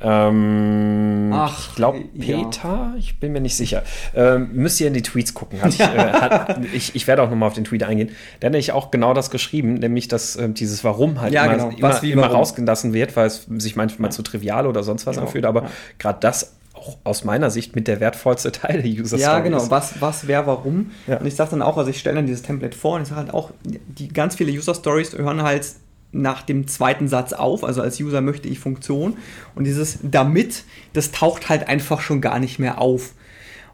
Ähm, 0.00 1.30
Ach, 1.32 1.68
ich 1.68 1.74
glaube 1.74 2.00
Peter, 2.18 2.68
ja. 2.68 2.94
ich 2.98 3.18
bin 3.18 3.32
mir 3.32 3.40
nicht 3.40 3.56
sicher. 3.56 3.82
Ähm, 4.14 4.50
müsst 4.52 4.80
ihr 4.80 4.88
in 4.88 4.94
die 4.94 5.02
Tweets 5.02 5.34
gucken. 5.34 5.58
Ich, 5.68 5.80
äh, 5.80 5.84
hat, 5.84 6.60
ich, 6.72 6.94
ich, 6.94 7.06
werde 7.06 7.22
auch 7.22 7.30
nochmal 7.30 7.48
auf 7.48 7.54
den 7.54 7.64
Tweet 7.64 7.82
eingehen. 7.82 8.10
Der 8.40 8.48
hat 8.48 8.52
nämlich 8.52 8.72
auch 8.72 8.90
genau 8.90 9.14
das 9.14 9.30
geschrieben, 9.30 9.74
nämlich 9.74 10.08
dass 10.08 10.36
äh, 10.36 10.48
dieses 10.48 10.84
Warum 10.84 11.20
halt 11.20 11.32
ja, 11.32 11.44
immer, 11.44 11.70
genau. 11.70 11.76
immer, 11.76 12.02
immer 12.02 12.26
rausgelassen 12.26 12.92
wird, 12.92 13.16
weil 13.16 13.26
es 13.26 13.46
sich 13.58 13.76
manchmal 13.76 14.08
ja. 14.08 14.12
zu 14.12 14.22
trivial 14.22 14.66
oder 14.66 14.82
sonst 14.82 15.06
was 15.06 15.16
genau. 15.16 15.26
anfühlt. 15.26 15.44
Aber 15.44 15.70
gerade 15.98 16.18
das 16.20 16.56
auch 16.76 16.98
aus 17.04 17.24
meiner 17.24 17.50
Sicht 17.50 17.74
mit 17.74 17.88
der 17.88 18.00
wertvollste 18.00 18.52
Teil 18.52 18.82
der 18.82 18.90
User 18.90 19.18
Story 19.18 19.22
Ja, 19.22 19.40
genau. 19.40 19.70
Was, 19.70 20.00
was, 20.00 20.26
wer, 20.26 20.46
warum. 20.46 20.92
Ja. 21.06 21.18
Und 21.18 21.26
ich 21.26 21.34
sage 21.34 21.50
dann 21.50 21.62
auch, 21.62 21.76
also 21.76 21.90
ich 21.90 21.98
stelle 21.98 22.16
dann 22.16 22.26
dieses 22.26 22.42
Template 22.42 22.76
vor 22.76 22.96
und 22.96 23.02
ich 23.02 23.08
sage 23.08 23.20
halt 23.20 23.34
auch, 23.34 23.50
die 23.64 24.08
ganz 24.08 24.36
viele 24.36 24.52
User 24.52 24.74
Stories 24.74 25.12
hören 25.14 25.42
halt 25.42 25.66
nach 26.12 26.42
dem 26.42 26.66
zweiten 26.66 27.08
Satz 27.08 27.32
auf. 27.32 27.64
Also 27.64 27.82
als 27.82 28.00
User 28.00 28.20
möchte 28.20 28.48
ich 28.48 28.58
Funktion. 28.58 29.16
Und 29.54 29.64
dieses 29.64 29.98
damit, 30.02 30.64
das 30.92 31.12
taucht 31.12 31.48
halt 31.48 31.68
einfach 31.68 32.00
schon 32.00 32.20
gar 32.20 32.38
nicht 32.38 32.58
mehr 32.58 32.80
auf. 32.80 33.12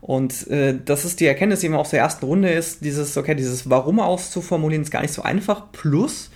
Und 0.01 0.49
äh, 0.49 0.77
das 0.85 1.05
ist 1.05 1.21
die 1.21 1.27
Erkenntnis, 1.27 1.61
die 1.61 1.69
man 1.69 1.79
aus 1.79 1.91
der 1.91 2.01
ersten 2.01 2.27
Runde 2.27 2.51
ist, 2.51 2.85
dieses, 2.85 3.17
okay, 3.17 3.37
dieses 3.37 3.71
Warum 3.71 4.01
auszuformulieren, 4.01 4.83
ist 4.83 4.91
gar 4.91 5.03
nicht 5.03 5.15
so 5.15 5.23
einfach. 5.23 5.71
Plus, 5.71 6.32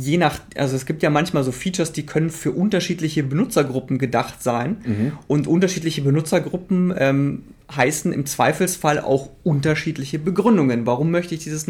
je 0.00 0.16
nach, 0.16 0.40
also 0.56 0.76
es 0.76 0.86
gibt 0.86 1.02
ja 1.02 1.10
manchmal 1.10 1.44
so 1.44 1.52
Features, 1.52 1.92
die 1.92 2.06
können 2.06 2.30
für 2.30 2.52
unterschiedliche 2.52 3.22
Benutzergruppen 3.22 3.98
gedacht 3.98 4.42
sein. 4.42 4.76
Mhm. 4.84 5.12
Und 5.26 5.46
unterschiedliche 5.46 6.02
Benutzergruppen 6.02 6.94
ähm, 6.96 7.44
heißen 7.74 8.12
im 8.12 8.24
Zweifelsfall 8.26 9.00
auch 9.00 9.28
unterschiedliche 9.44 10.18
Begründungen. 10.18 10.86
Warum 10.86 11.10
möchte 11.10 11.34
ich 11.34 11.42
dieses, 11.42 11.66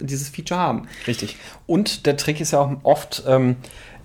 dieses 0.00 0.28
Feature 0.28 0.60
haben? 0.60 0.88
Richtig. 1.06 1.36
Und 1.66 2.06
der 2.06 2.16
Trick 2.16 2.40
ist 2.40 2.52
ja 2.52 2.60
auch 2.60 2.76
oft, 2.82 3.24
ähm, 3.26 3.56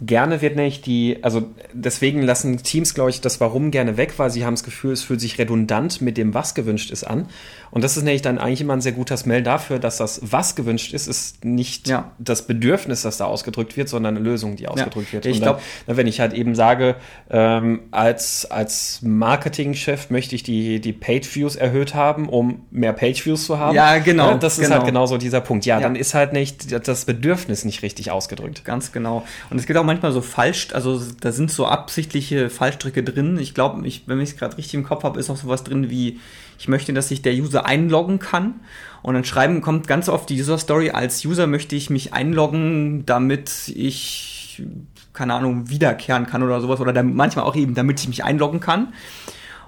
gerne 0.01 0.41
wird 0.41 0.55
nämlich 0.55 0.81
die, 0.81 1.19
also 1.21 1.47
deswegen 1.73 2.21
lassen 2.21 2.61
Teams, 2.63 2.93
glaube 2.93 3.09
ich, 3.09 3.21
das 3.21 3.39
Warum 3.39 3.71
gerne 3.71 3.97
weg, 3.97 4.13
weil 4.17 4.29
sie 4.29 4.45
haben 4.45 4.53
das 4.53 4.63
Gefühl, 4.63 4.93
es 4.93 5.03
fühlt 5.03 5.21
sich 5.21 5.37
redundant 5.37 6.01
mit 6.01 6.17
dem, 6.17 6.33
was 6.33 6.55
gewünscht 6.55 6.91
ist, 6.91 7.03
an. 7.03 7.27
Und 7.73 7.83
das 7.83 7.97
ist 7.97 8.03
nämlich 8.03 8.21
dann 8.21 8.37
eigentlich 8.37 8.61
immer 8.61 8.73
ein 8.73 8.81
sehr 8.81 8.91
guter 8.91 9.17
Smell 9.17 9.41
dafür, 9.41 9.79
dass 9.79 9.97
das, 9.97 10.21
was 10.21 10.53
gewünscht 10.55 10.93
ist, 10.93 11.07
ist 11.07 11.43
nicht 11.43 11.87
ja. 11.87 12.11
das 12.19 12.45
Bedürfnis, 12.45 13.01
das 13.01 13.17
da 13.17 13.25
ausgedrückt 13.25 13.75
wird, 13.75 13.89
sondern 13.89 14.15
eine 14.15 14.23
Lösung, 14.23 14.55
die 14.55 14.67
ausgedrückt 14.67 15.07
ja. 15.07 15.13
wird. 15.13 15.25
Ich 15.25 15.41
glaube, 15.41 15.59
wenn 15.87 16.05
ich 16.05 16.19
halt 16.19 16.33
eben 16.33 16.53
sage, 16.53 16.97
ähm, 17.31 17.79
als, 17.89 18.45
als 18.45 18.99
Marketingchef 19.01 20.11
möchte 20.11 20.35
ich 20.35 20.43
die, 20.43 20.81
die 20.81 20.93
Page-Views 20.93 21.55
erhöht 21.55 21.95
haben, 21.95 22.29
um 22.29 22.61
mehr 22.69 22.93
Page-Views 22.93 23.47
zu 23.47 23.57
haben. 23.57 23.75
Ja, 23.75 23.97
genau. 23.97 24.35
Äh, 24.35 24.39
das 24.39 24.57
genau. 24.57 24.67
ist 24.67 24.73
halt 24.75 24.85
genauso 24.85 25.17
dieser 25.17 25.41
Punkt. 25.41 25.65
Ja, 25.65 25.77
ja, 25.77 25.81
dann 25.81 25.95
ist 25.95 26.13
halt 26.13 26.31
nicht 26.31 26.87
das 26.87 27.05
Bedürfnis 27.05 27.65
nicht 27.65 27.81
richtig 27.81 28.11
ausgedrückt. 28.11 28.65
Ganz 28.65 28.91
genau. 28.91 29.25
Und 29.49 29.57
es 29.57 29.65
geht 29.65 29.77
auch 29.77 29.83
manchmal 29.83 30.11
so 30.11 30.21
falsch, 30.21 30.67
also 30.73 31.01
da 31.21 31.31
sind 31.31 31.49
so 31.49 31.65
absichtliche 31.65 32.51
Fallstricke 32.51 33.01
drin. 33.01 33.39
Ich 33.39 33.55
glaube, 33.55 33.81
wenn 33.81 34.19
ich 34.19 34.29
es 34.29 34.37
gerade 34.37 34.59
richtig 34.59 34.75
im 34.75 34.83
Kopf 34.83 35.03
habe, 35.03 35.19
ist 35.19 35.31
auch 35.31 35.37
sowas 35.37 35.63
drin 35.63 35.89
wie 35.89 36.19
ich 36.63 36.69
möchte, 36.69 36.93
dass 36.93 37.09
sich 37.09 37.21
der 37.21 37.33
User 37.33 37.65
einloggen 37.65 38.19
kann. 38.19 38.61
Und 39.01 39.15
dann 39.15 39.25
schreiben 39.25 39.59
kommt 39.59 39.85
ganz 39.85 40.07
oft 40.07 40.29
die 40.29 40.39
User 40.39 40.57
Story, 40.57 40.91
als 40.91 41.25
User 41.25 41.45
möchte 41.45 41.75
ich 41.75 41.89
mich 41.89 42.13
einloggen, 42.13 43.05
damit 43.05 43.67
ich, 43.75 44.63
keine 45.11 45.33
Ahnung, 45.33 45.69
wiederkehren 45.69 46.25
kann 46.25 46.41
oder 46.41 46.61
sowas. 46.61 46.79
Oder 46.79 46.93
dann, 46.93 47.15
manchmal 47.15 47.43
auch 47.43 47.57
eben, 47.57 47.75
damit 47.75 47.99
ich 47.99 48.07
mich 48.07 48.23
einloggen 48.23 48.61
kann. 48.61 48.93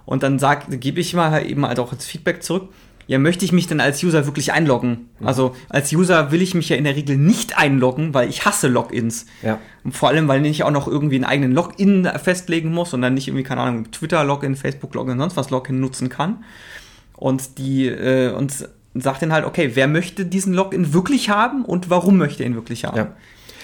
Und 0.06 0.24
dann 0.24 0.40
sag, 0.40 0.80
gebe 0.80 1.02
ich 1.02 1.14
mal 1.14 1.46
eben 1.46 1.66
halt 1.66 1.80
auch 1.80 1.92
als 1.92 2.06
Feedback 2.06 2.44
zurück. 2.44 2.70
ja, 3.08 3.20
möchte 3.20 3.46
ich 3.46 3.52
mich 3.52 3.68
denn 3.68 3.80
als 3.80 4.04
User 4.04 4.26
wirklich 4.26 4.52
einloggen? 4.54 5.10
Mhm. 5.20 5.28
Also 5.28 5.56
als 5.70 5.92
User 5.94 6.32
will 6.32 6.42
ich 6.42 6.56
mich 6.56 6.70
ja 6.70 6.76
in 6.76 6.86
der 6.86 6.96
Regel 6.96 7.18
nicht 7.18 7.58
einloggen, 7.58 8.14
weil 8.14 8.30
ich 8.30 8.46
hasse 8.46 8.68
Logins. 8.68 9.26
Ja. 9.42 9.60
Und 9.84 9.96
vor 9.96 10.10
allem, 10.10 10.28
weil 10.28 10.46
ich 10.46 10.64
auch 10.64 10.72
noch 10.72 10.88
irgendwie 10.88 11.16
einen 11.16 11.26
eigenen 11.26 11.52
Login 11.52 12.10
festlegen 12.22 12.72
muss 12.72 12.94
und 12.94 13.02
dann 13.02 13.14
nicht 13.14 13.28
irgendwie, 13.28 13.44
keine 13.44 13.62
Ahnung, 13.62 13.92
Twitter-Login, 13.92 14.56
Facebook-Login, 14.56 15.20
sonst 15.20 15.38
was 15.38 15.50
Login 15.50 15.80
nutzen 15.80 16.10
kann. 16.10 16.44
Und 17.18 17.58
die, 17.58 17.88
äh, 17.88 18.32
und 18.32 18.54
sagt 18.94 19.22
dann 19.22 19.34
halt, 19.34 19.46
okay, 19.46 19.72
wer 19.74 19.88
möchte 19.88 20.26
diesen 20.26 20.54
Login 20.54 20.94
wirklich 20.94 21.30
haben 21.30 21.66
und 21.66 21.90
warum 21.90 22.18
möchte 22.18 22.44
er 22.44 22.50
ihn 22.50 22.56
wirklich 22.56 22.86
haben? 22.86 22.98
Ja. 22.98 23.16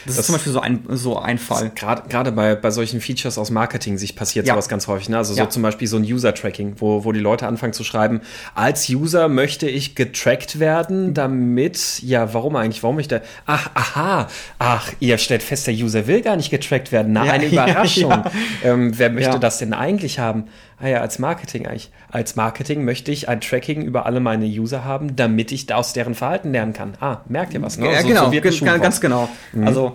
Das, 0.06 0.16
das, 0.16 0.20
ist 0.20 0.26
zum 0.28 0.36
Beispiel 0.36 0.54
so 0.54 0.60
ein, 0.60 0.84
so 0.90 1.18
ein 1.18 1.38
Fall. 1.38 1.72
Gerade 1.76 2.32
bei, 2.32 2.56
bei 2.56 2.72
solchen 2.72 3.02
Features 3.02 3.38
aus 3.38 3.52
Marketing-Sicht 3.52 4.16
passiert 4.16 4.48
ja. 4.48 4.54
sowas 4.54 4.70
ganz 4.70 4.88
häufig. 4.88 5.10
Ne? 5.10 5.18
Also 5.18 5.34
so 5.34 5.40
ja. 5.40 5.50
zum 5.50 5.62
Beispiel 5.62 5.88
so 5.88 5.98
ein 5.98 6.04
User-Tracking, 6.04 6.76
wo, 6.78 7.06
wo 7.06 7.12
die 7.12 7.20
Leute 7.20 7.48
anfangen 7.48 7.74
zu 7.74 7.84
schreiben, 7.84 8.22
als 8.56 8.90
User 8.90 9.28
möchte 9.28 9.68
ich 9.70 9.96
getrackt 9.96 10.60
werden, 10.60 11.14
damit, 11.14 12.02
ja, 12.02 12.34
warum 12.34 12.56
eigentlich? 12.56 12.84
Warum 12.84 12.96
möchte 12.96 13.22
Ach, 13.46 13.70
aha, 13.74 14.28
ach, 14.60 14.92
ihr 15.00 15.18
stellt 15.18 15.44
fest, 15.44 15.68
der 15.68 15.74
User 15.74 16.08
will 16.08 16.22
gar 16.22 16.36
nicht 16.36 16.50
getrackt 16.50 16.92
werden. 16.92 17.14
Na, 17.14 17.26
ja, 17.26 17.34
eine 17.34 17.46
Überraschung. 17.52 18.24
Ähm, 18.64 18.98
wer 18.98 19.10
möchte 19.10 19.40
das 19.40 19.60
denn 19.60 19.74
eigentlich 19.74 20.20
haben? 20.20 20.46
ah 20.82 20.88
ja, 20.88 21.02
als 21.02 21.20
Marketing 21.20 21.68
eigentlich. 21.68 21.92
Als 22.10 22.36
Marketing 22.36 22.84
möchte 22.84 23.12
ich 23.12 23.30
ein 23.30 23.40
Tracking 23.40 23.84
über 23.84 24.06
alle 24.06 24.20
meine 24.20 24.46
User 24.46 24.84
haben, 24.84 25.16
damit 25.16 25.52
ich 25.52 25.72
aus 25.74 25.94
deren 25.94 26.16
Verhalten 26.16 26.52
lernen 26.52 26.74
kann. 26.74 26.96
Ah, 27.00 27.22
merkt 27.28 27.54
ihr 27.54 27.62
was? 27.62 27.78
Ne? 27.78 27.92
Ja, 27.92 28.02
so, 28.02 28.08
genau, 28.08 28.32
so 28.32 28.66
ganz 28.66 29.00
genau. 29.00 29.30
Mhm. 29.54 29.68
Also 29.68 29.91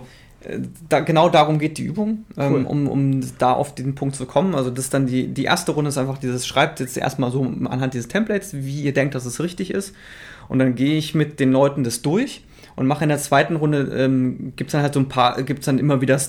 da, 0.89 0.99
genau 1.01 1.29
darum 1.29 1.59
geht 1.59 1.77
die 1.77 1.83
Übung, 1.83 2.25
ähm, 2.37 2.53
cool. 2.53 2.63
um, 2.65 2.87
um 2.87 3.21
da 3.37 3.53
auf 3.53 3.75
den 3.75 3.95
Punkt 3.95 4.15
zu 4.15 4.25
kommen. 4.25 4.55
Also 4.55 4.69
das 4.69 4.85
ist 4.85 4.93
dann 4.93 5.07
die, 5.07 5.27
die 5.27 5.43
erste 5.43 5.71
Runde 5.71 5.89
ist 5.89 5.97
einfach 5.97 6.17
dieses, 6.17 6.47
schreibt 6.47 6.79
jetzt 6.79 6.97
erstmal 6.97 7.31
so 7.31 7.43
anhand 7.65 7.93
dieses 7.93 8.07
Templates, 8.07 8.53
wie 8.53 8.81
ihr 8.81 8.93
denkt, 8.93 9.15
dass 9.15 9.25
es 9.25 9.39
richtig 9.39 9.71
ist. 9.71 9.93
Und 10.47 10.59
dann 10.59 10.75
gehe 10.75 10.97
ich 10.97 11.15
mit 11.15 11.39
den 11.39 11.51
Leuten 11.51 11.83
das 11.83 12.01
durch 12.01 12.43
und 12.77 12.85
mache 12.85 13.03
in 13.03 13.09
der 13.09 13.17
zweiten 13.17 13.55
Runde, 13.55 13.91
ähm, 13.97 14.53
gibt 14.55 14.69
es 14.69 14.71
dann 14.73 14.83
halt 14.83 14.93
so 14.93 14.99
ein 14.99 15.09
paar, 15.09 15.41
gibt 15.41 15.59
es 15.61 15.65
dann 15.65 15.79
immer 15.79 15.99
wieder, 15.99 16.19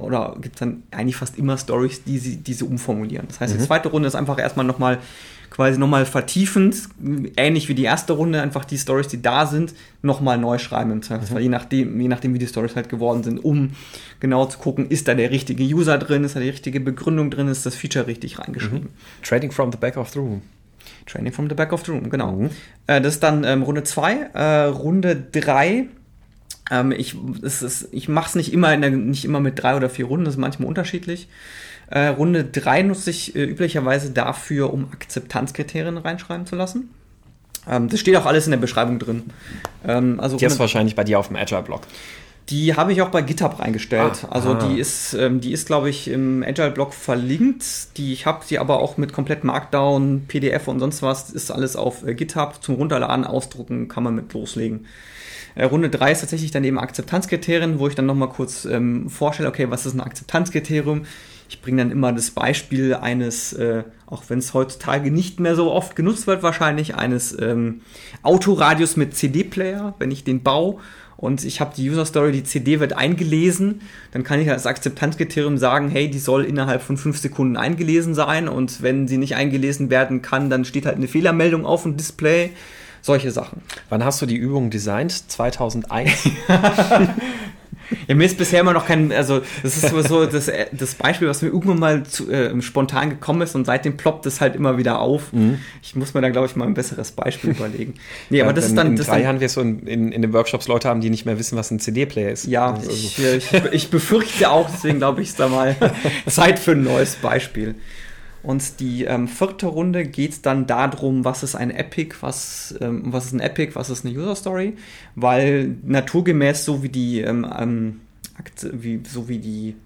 oder 0.00 0.36
gibt 0.40 0.56
es 0.56 0.58
dann 0.58 0.82
eigentlich 0.90 1.16
fast 1.16 1.38
immer 1.38 1.56
Stories, 1.56 2.02
die 2.04 2.18
sie, 2.18 2.36
die 2.38 2.54
sie 2.54 2.64
umformulieren. 2.64 3.28
Das 3.28 3.40
heißt, 3.40 3.54
mhm. 3.54 3.58
die 3.58 3.64
zweite 3.64 3.88
Runde 3.88 4.08
ist 4.08 4.16
einfach 4.16 4.38
erstmal 4.38 4.66
nochmal 4.66 4.98
quasi 5.52 5.78
nochmal 5.78 6.06
vertiefend, 6.06 6.88
ähnlich 7.36 7.68
wie 7.68 7.74
die 7.74 7.84
erste 7.84 8.14
Runde, 8.14 8.40
einfach 8.40 8.64
die 8.64 8.78
Stories, 8.78 9.08
die 9.08 9.20
da 9.20 9.44
sind, 9.44 9.74
nochmal 10.00 10.38
neu 10.38 10.56
schreiben 10.56 10.90
im 10.90 11.02
Zweifelsfall, 11.02 11.40
mhm. 11.40 11.44
je 11.44 11.48
nachdem, 11.50 12.00
je 12.00 12.08
nachdem, 12.08 12.32
wie 12.32 12.38
die 12.38 12.46
Stories 12.46 12.74
halt 12.74 12.88
geworden 12.88 13.22
sind, 13.22 13.44
um 13.44 13.72
genau 14.18 14.46
zu 14.46 14.58
gucken, 14.58 14.88
ist 14.88 15.08
da 15.08 15.14
der 15.14 15.30
richtige 15.30 15.62
User 15.62 15.98
drin, 15.98 16.24
ist 16.24 16.36
da 16.36 16.40
die 16.40 16.48
richtige 16.48 16.80
Begründung 16.80 17.30
drin, 17.30 17.48
ist 17.48 17.66
das 17.66 17.74
Feature 17.74 18.06
richtig 18.06 18.38
reingeschrieben. 18.38 18.84
Mhm. 18.84 19.22
Trading 19.22 19.52
from 19.52 19.70
the 19.70 19.78
back 19.78 19.98
of 19.98 20.08
the 20.08 20.20
room. 20.20 20.40
Training 21.04 21.32
from 21.32 21.50
the 21.50 21.54
back 21.54 21.72
of 21.72 21.84
the 21.84 21.92
room, 21.92 22.08
genau. 22.08 22.32
Mhm. 22.32 22.50
Äh, 22.86 23.02
das 23.02 23.14
ist 23.14 23.22
dann 23.22 23.44
ähm, 23.44 23.62
Runde 23.62 23.84
2. 23.84 24.30
Äh, 24.32 24.64
Runde 24.64 25.22
3 25.32 25.86
ähm, 26.70 26.92
ich 26.92 27.14
ich 27.92 28.08
mache 28.08 28.28
es 28.28 28.34
nicht 28.34 28.52
immer, 28.52 28.74
nicht 28.76 29.24
immer 29.24 29.40
mit 29.40 29.62
drei 29.62 29.76
oder 29.76 29.90
vier 29.90 30.06
Runden, 30.06 30.24
das 30.24 30.34
ist 30.34 30.40
manchmal 30.40 30.68
unterschiedlich. 30.68 31.28
Äh, 31.88 32.08
Runde 32.08 32.44
3 32.44 32.82
nutze 32.82 33.10
ich 33.10 33.36
äh, 33.36 33.44
üblicherweise 33.44 34.10
dafür, 34.10 34.72
um 34.72 34.88
Akzeptanzkriterien 34.92 35.98
reinschreiben 35.98 36.46
zu 36.46 36.56
lassen. 36.56 36.90
Ähm, 37.68 37.88
das 37.88 38.00
steht 38.00 38.16
auch 38.16 38.26
alles 38.26 38.46
in 38.46 38.50
der 38.50 38.58
Beschreibung 38.58 38.98
drin. 38.98 39.24
Ähm, 39.86 40.18
also 40.20 40.36
Die 40.36 40.44
ist 40.44 40.58
wahrscheinlich 40.58 40.96
bei 40.96 41.04
dir 41.04 41.18
auf 41.18 41.28
dem 41.28 41.36
Agile-Blog. 41.36 41.82
Die 42.48 42.74
habe 42.74 42.92
ich 42.92 43.00
auch 43.02 43.10
bei 43.10 43.22
GitHub 43.22 43.60
reingestellt. 43.60 44.24
Ah, 44.24 44.32
also 44.32 44.50
ah. 44.50 44.66
die 44.66 44.78
ist, 44.78 45.14
ähm, 45.14 45.40
die 45.40 45.52
ist, 45.52 45.66
glaube 45.66 45.88
ich, 45.88 46.08
im 46.08 46.42
Agile-Blog 46.42 46.92
verlinkt. 46.92 47.96
Die 47.96 48.12
ich 48.12 48.26
habe 48.26 48.44
sie 48.44 48.58
aber 48.58 48.80
auch 48.80 48.96
mit 48.96 49.12
komplett 49.12 49.44
Markdown, 49.44 50.24
PDF 50.26 50.66
und 50.68 50.80
sonst 50.80 51.02
was. 51.02 51.30
Ist 51.30 51.50
alles 51.50 51.76
auf 51.76 52.06
äh, 52.06 52.14
GitHub 52.14 52.62
zum 52.62 52.74
Runterladen, 52.74 53.24
ausdrucken, 53.24 53.88
kann 53.88 54.02
man 54.02 54.14
mit 54.14 54.32
loslegen. 54.32 54.86
Äh, 55.54 55.64
Runde 55.64 55.88
3 55.88 56.12
ist 56.12 56.20
tatsächlich 56.20 56.50
dann 56.50 56.64
eben 56.64 56.78
Akzeptanzkriterien, 56.78 57.78
wo 57.78 57.86
ich 57.86 57.94
dann 57.94 58.06
nochmal 58.06 58.28
kurz 58.28 58.64
ähm, 58.64 59.08
vorstelle, 59.08 59.48
okay, 59.48 59.70
was 59.70 59.86
ist 59.86 59.94
ein 59.94 60.00
Akzeptanzkriterium? 60.00 61.02
Ich 61.52 61.60
bringe 61.60 61.82
dann 61.82 61.90
immer 61.90 62.14
das 62.14 62.30
Beispiel 62.30 62.94
eines, 62.94 63.52
äh, 63.52 63.84
auch 64.06 64.22
wenn 64.28 64.38
es 64.38 64.54
heutzutage 64.54 65.10
nicht 65.10 65.38
mehr 65.38 65.54
so 65.54 65.70
oft 65.70 65.94
genutzt 65.94 66.26
wird, 66.26 66.42
wahrscheinlich 66.42 66.94
eines 66.94 67.38
ähm, 67.38 67.82
Autoradios 68.22 68.96
mit 68.96 69.14
CD-Player, 69.14 69.94
wenn 69.98 70.10
ich 70.10 70.24
den 70.24 70.42
baue 70.42 70.78
und 71.18 71.44
ich 71.44 71.60
habe 71.60 71.74
die 71.76 71.90
User 71.90 72.06
Story, 72.06 72.32
die 72.32 72.42
CD 72.42 72.80
wird 72.80 72.94
eingelesen, 72.94 73.82
dann 74.12 74.24
kann 74.24 74.40
ich 74.40 74.50
als 74.50 74.64
Akzeptanzkriterium 74.64 75.58
sagen, 75.58 75.90
hey, 75.90 76.08
die 76.08 76.18
soll 76.18 76.44
innerhalb 76.46 76.80
von 76.80 76.96
fünf 76.96 77.18
Sekunden 77.18 77.58
eingelesen 77.58 78.14
sein 78.14 78.48
und 78.48 78.80
wenn 78.80 79.06
sie 79.06 79.18
nicht 79.18 79.36
eingelesen 79.36 79.90
werden 79.90 80.22
kann, 80.22 80.48
dann 80.48 80.64
steht 80.64 80.86
halt 80.86 80.96
eine 80.96 81.06
Fehlermeldung 81.06 81.66
auf 81.66 81.82
dem 81.82 81.98
Display. 81.98 82.52
Solche 83.02 83.30
Sachen. 83.30 83.60
Wann 83.90 84.02
hast 84.02 84.22
du 84.22 84.26
die 84.26 84.36
Übung 84.36 84.70
designt? 84.70 85.12
2001? 85.28 86.30
Ja, 88.08 88.14
mir 88.14 88.24
ist 88.24 88.38
bisher 88.38 88.60
immer 88.60 88.72
noch 88.72 88.86
kein, 88.86 89.12
also 89.12 89.40
das 89.62 89.76
ist 89.76 89.90
so 90.08 90.26
das, 90.26 90.50
das 90.72 90.94
Beispiel, 90.94 91.28
was 91.28 91.42
mir 91.42 91.48
irgendwann 91.48 91.78
mal 91.78 92.02
zu, 92.04 92.30
äh, 92.30 92.60
spontan 92.62 93.10
gekommen 93.10 93.42
ist 93.42 93.54
und 93.54 93.64
seitdem 93.64 93.96
ploppt 93.96 94.26
es 94.26 94.40
halt 94.40 94.56
immer 94.56 94.78
wieder 94.78 95.00
auf. 95.00 95.32
Mhm. 95.32 95.58
Ich 95.82 95.94
muss 95.94 96.14
mir 96.14 96.20
da, 96.20 96.30
glaube 96.30 96.46
ich, 96.46 96.56
mal 96.56 96.66
ein 96.66 96.74
besseres 96.74 97.12
Beispiel 97.12 97.50
überlegen. 97.58 97.94
Nee, 98.30 98.40
aber 98.40 98.50
ja, 98.50 98.54
das 98.54 98.66
ist 98.66 98.76
dann. 98.76 98.88
In 98.88 98.96
das 98.96 99.06
drei 99.06 99.16
dann, 99.16 99.22
Jahren 99.22 99.40
wirst 99.40 99.56
du 99.56 99.60
in, 99.60 99.86
in, 99.86 100.12
in, 100.12 100.22
den 100.22 100.32
Workshops 100.32 100.68
Leute 100.68 100.88
haben, 100.88 101.00
die 101.00 101.10
nicht 101.10 101.26
mehr 101.26 101.38
wissen, 101.38 101.56
was 101.56 101.70
ein 101.70 101.80
CD-Player 101.80 102.30
ist. 102.30 102.46
Ja, 102.46 102.74
also. 102.74 102.90
ich, 102.90 103.18
ich, 103.18 103.52
ich 103.72 103.90
befürchte 103.90 104.50
auch, 104.50 104.68
deswegen 104.70 104.98
glaube 104.98 105.22
ich, 105.22 105.28
ist 105.28 105.40
da 105.40 105.48
mal 105.48 105.76
Zeit 106.28 106.58
für 106.58 106.72
ein 106.72 106.82
neues 106.82 107.16
Beispiel. 107.16 107.74
Und 108.42 108.80
die 108.80 109.04
ähm, 109.04 109.28
vierte 109.28 109.66
Runde 109.66 110.04
geht 110.04 110.44
dann 110.46 110.66
darum, 110.66 111.24
was 111.24 111.42
ist 111.42 111.54
ein 111.54 111.70
Epic, 111.70 112.16
was, 112.20 112.74
ähm, 112.80 113.02
was 113.06 113.26
ist 113.26 113.32
ein 113.32 113.40
Epic, 113.40 113.74
was 113.74 113.88
ist 113.88 114.04
eine 114.04 114.14
User 114.16 114.34
Story, 114.34 114.74
weil 115.14 115.76
naturgemäß 115.84 116.64
so 116.64 116.82
wie 116.82 116.88
die 116.88 117.20
ähm, 117.20 117.46
ähm 117.56 118.00
wie, 118.72 119.00
so 119.06 119.28
wie 119.28 119.38
die 119.38 119.76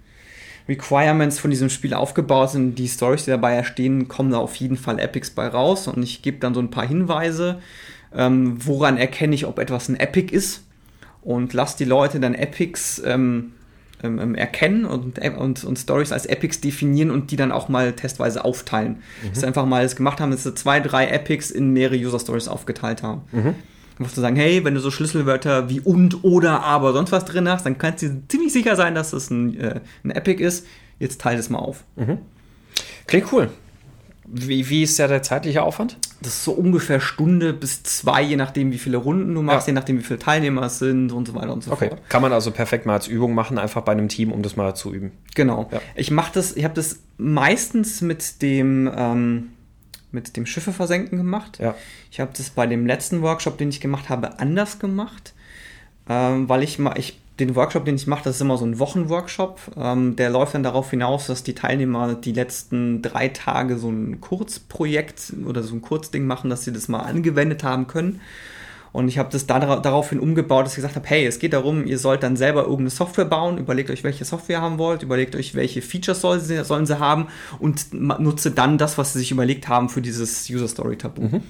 Requirements 0.69 1.39
von 1.39 1.51
diesem 1.51 1.69
Spiel 1.69 1.95
aufgebaut 1.95 2.51
sind, 2.51 2.77
die 2.77 2.89
Stories, 2.89 3.25
die 3.25 3.31
dabei 3.31 3.55
erstehen, 3.55 4.09
kommen 4.09 4.33
da 4.33 4.39
auf 4.39 4.57
jeden 4.57 4.77
Fall 4.77 4.99
Epics 4.99 5.31
bei 5.31 5.47
raus. 5.47 5.87
Und 5.87 6.03
ich 6.03 6.23
gebe 6.23 6.39
dann 6.39 6.55
so 6.55 6.61
ein 6.61 6.71
paar 6.71 6.87
Hinweise, 6.87 7.61
ähm, 8.15 8.57
woran 8.65 8.97
erkenne 8.97 9.35
ich, 9.35 9.47
ob 9.47 9.59
etwas 9.59 9.89
ein 9.89 9.97
Epic 9.97 10.35
ist? 10.35 10.65
Und 11.23 11.53
lasse 11.53 11.77
die 11.79 11.85
Leute 11.85 12.21
dann 12.21 12.35
Epics 12.35 13.03
ähm, 13.05 13.53
ähm, 14.03 14.19
ähm, 14.19 14.35
erkennen 14.35 14.85
und, 14.85 15.23
äh, 15.23 15.31
und, 15.31 15.65
und 15.65 15.79
Stories 15.79 16.13
als 16.13 16.27
Epics 16.27 16.61
definieren 16.61 17.11
und 17.11 17.31
die 17.31 17.37
dann 17.37 17.53
auch 17.53 17.69
mal 17.69 17.93
testweise 17.93 18.45
aufteilen. 18.45 18.97
Mhm. 19.23 19.35
Dass 19.35 19.45
einfach 19.45 19.67
mal 19.67 19.83
das 19.83 19.97
gemacht 19.97 20.21
haben, 20.21 20.31
dass 20.31 20.43
sie 20.43 20.55
zwei, 20.55 20.81
drei 20.81 21.07
Epics 21.07 21.51
in 21.51 21.73
mehrere 21.73 21.97
User 21.97 22.19
Stories 22.19 22.49
aufgeteilt 22.49 23.03
haben. 23.03 23.23
Mhm. 23.33 23.55
Einfach 23.99 24.13
zu 24.13 24.21
sagen, 24.21 24.37
hey, 24.37 24.63
wenn 24.65 24.75
du 24.75 24.81
so 24.81 24.91
Schlüsselwörter 24.91 25.71
wie 25.71 25.81
und, 25.81 26.23
oder, 26.23 26.63
aber, 26.63 26.93
sonst 26.93 27.13
was 27.13 27.25
drin 27.25 27.49
hast, 27.49 27.65
dann 27.65 27.79
kannst 27.79 28.03
du 28.03 28.23
ziemlich 28.29 28.53
sicher 28.53 28.77
sein, 28.77 28.95
dass 28.95 29.13
das 29.13 29.31
ein, 29.31 29.59
äh, 29.59 29.81
ein 30.05 30.11
Epic 30.11 30.43
ist. 30.43 30.67
Jetzt 30.99 31.21
teile 31.21 31.39
es 31.39 31.49
mal 31.49 31.59
auf. 31.59 31.85
Mhm. 31.97 32.19
Klingt 33.07 33.33
cool. 33.33 33.49
Wie, 34.29 34.68
wie 34.68 34.83
ist 34.83 34.99
ja 34.99 35.07
der 35.07 35.22
zeitliche 35.22 35.62
Aufwand? 35.62 35.99
Das 36.20 36.35
ist 36.35 36.45
so 36.45 36.53
ungefähr 36.53 37.01
Stunde 37.01 37.53
bis 37.53 37.83
zwei, 37.85 38.22
je 38.22 38.37
nachdem, 38.37 38.72
wie 38.72 38.79
viele 38.79 38.97
Runden 38.97 39.35
du 39.35 39.43
machst, 39.43 39.68
ja. 39.68 39.72
je 39.72 39.74
nachdem, 39.74 39.99
wie 39.99 40.03
viele 40.03 40.18
Teilnehmer 40.18 40.62
es 40.62 40.79
sind 40.79 41.12
und 41.12 41.29
so 41.29 41.35
weiter 41.35 41.53
und 41.53 41.62
so 41.62 41.72
okay. 41.72 41.91
fort. 41.91 42.09
Kann 42.09 42.22
man 42.22 42.33
also 42.33 42.51
perfekt 42.51 42.87
mal 42.87 42.95
als 42.95 43.07
Übung 43.07 43.35
machen, 43.35 43.59
einfach 43.59 43.83
bei 43.83 43.93
einem 43.93 44.09
Team, 44.09 44.33
um 44.33 44.43
das 44.43 44.57
mal 44.57 44.74
zu 44.74 44.93
üben. 44.93 45.12
Genau. 45.35 45.68
Ja. 45.70 45.81
Ich 45.95 46.11
mache 46.11 46.33
das, 46.35 46.57
ich 46.57 46.64
habe 46.64 46.74
das 46.74 47.01
meistens 47.18 48.01
mit 48.01 48.43
dem 48.43 48.91
ähm, 48.95 49.49
mit 50.11 50.37
dem 50.37 50.47
Schiffe 50.47 50.72
versenken 50.72 51.18
gemacht. 51.18 51.59
Ja. 51.61 51.74
Ich 52.11 52.20
habe 52.20 52.33
das 52.37 52.51
bei 52.51 52.66
dem 52.66 52.87
letzten 52.87 53.22
Workshop, 53.22 53.59
den 53.59 53.68
ich 53.68 53.81
gemacht 53.81 54.09
habe, 54.09 54.39
anders 54.41 54.79
gemacht, 54.79 55.35
ähm, 56.09 56.49
weil 56.49 56.62
ich 56.62 56.79
mal 56.79 56.99
ich 56.99 57.20
den 57.39 57.55
Workshop, 57.55 57.84
den 57.84 57.97
ich 57.97 58.07
mache, 58.07 58.24
das 58.24 58.37
ist 58.37 58.41
immer 58.41 58.57
so 58.57 58.64
ein 58.64 58.78
Wochenworkshop. 58.78 59.61
Ähm, 59.76 60.16
der 60.16 60.30
läuft 60.30 60.55
dann 60.55 60.62
darauf 60.62 60.91
hinaus, 60.91 61.26
dass 61.26 61.43
die 61.43 61.55
Teilnehmer 61.55 62.14
die 62.14 62.32
letzten 62.32 63.03
drei 63.03 63.28
Tage 63.28 63.76
so 63.76 63.91
ein 63.91 64.20
Kurzprojekt 64.20 65.34
oder 65.47 65.62
so 65.62 65.74
ein 65.74 65.82
Kurzding 65.82 66.26
machen, 66.26 66.49
dass 66.51 66.64
sie 66.64 66.72
das 66.72 66.89
mal 66.89 67.01
angewendet 67.01 67.62
haben 67.62 67.87
können. 67.87 68.20
Und 68.93 69.09
ich 69.09 69.18
habe 69.18 69.28
das 69.30 69.47
da, 69.47 69.59
daraufhin 69.59 70.18
umgebaut, 70.18 70.64
dass 70.64 70.72
ich 70.72 70.76
gesagt 70.76 70.97
habe, 70.97 71.07
hey, 71.07 71.26
es 71.26 71.39
geht 71.39 71.53
darum, 71.53 71.87
ihr 71.87 71.99
sollt 71.99 72.22
dann 72.22 72.34
selber 72.34 72.62
irgendeine 72.62 72.89
Software 72.89 73.26
bauen, 73.26 73.59
überlegt 73.59 73.91
euch, 73.91 74.05
welche 74.05 74.24
Software 74.24 74.57
ihr 74.57 74.62
haben 74.62 74.78
wollt, 74.78 75.03
überlegt 75.03 75.37
euch, 75.37 75.55
welche 75.55 75.82
Features 75.82 76.22
soll 76.22 76.41
sie, 76.41 76.64
sollen 76.64 76.87
sie 76.87 76.99
haben 76.99 77.26
und 77.59 77.93
nutze 77.93 78.53
dann 78.53 78.78
das, 78.78 78.97
was 78.97 79.12
sie 79.12 79.18
sich 79.18 79.32
überlegt 79.32 79.68
haben 79.68 79.91
für 79.91 80.01
dieses 80.01 80.49
User 80.49 80.66
Story 80.66 80.97
Tabu. 80.97 81.20
Mhm. 81.20 81.43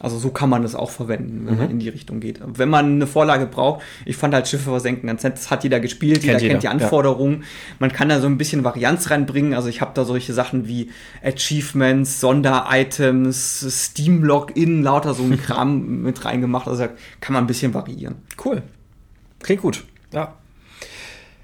Also 0.00 0.18
so 0.18 0.30
kann 0.30 0.48
man 0.48 0.62
das 0.62 0.74
auch 0.74 0.90
verwenden, 0.90 1.42
wenn 1.46 1.54
mhm. 1.54 1.60
man 1.60 1.70
in 1.70 1.78
die 1.78 1.88
Richtung 1.88 2.20
geht. 2.20 2.40
Wenn 2.44 2.68
man 2.68 2.86
eine 2.86 3.06
Vorlage 3.06 3.46
braucht, 3.46 3.82
ich 4.04 4.16
fand 4.16 4.34
halt 4.34 4.48
Schiffe 4.48 4.70
versenken 4.70 5.06
ganz 5.06 5.22
nett, 5.22 5.34
das 5.34 5.50
hat 5.50 5.62
jeder 5.62 5.78
gespielt, 5.78 6.22
kennt 6.22 6.40
jeder, 6.40 6.52
kennt 6.52 6.62
die 6.62 6.68
Anforderungen. 6.68 7.40
Ja. 7.40 7.46
Man 7.80 7.92
kann 7.92 8.08
da 8.08 8.20
so 8.20 8.26
ein 8.26 8.38
bisschen 8.38 8.64
Varianz 8.64 9.10
reinbringen. 9.10 9.54
Also 9.54 9.68
ich 9.68 9.80
habe 9.80 9.92
da 9.94 10.04
solche 10.04 10.32
Sachen 10.32 10.66
wie 10.66 10.90
Achievements, 11.22 12.20
Sonderitems, 12.20 13.66
Steam 13.68 14.24
Login, 14.24 14.82
lauter 14.82 15.14
so 15.14 15.22
ein 15.22 15.38
Kram 15.42 16.02
mit 16.02 16.24
reingemacht. 16.24 16.66
Also 16.66 16.86
kann 17.20 17.34
man 17.34 17.44
ein 17.44 17.46
bisschen 17.46 17.74
variieren. 17.74 18.16
Cool. 18.42 18.62
Klingt 19.40 19.62
gut. 19.62 19.84
Ja. 20.12 20.34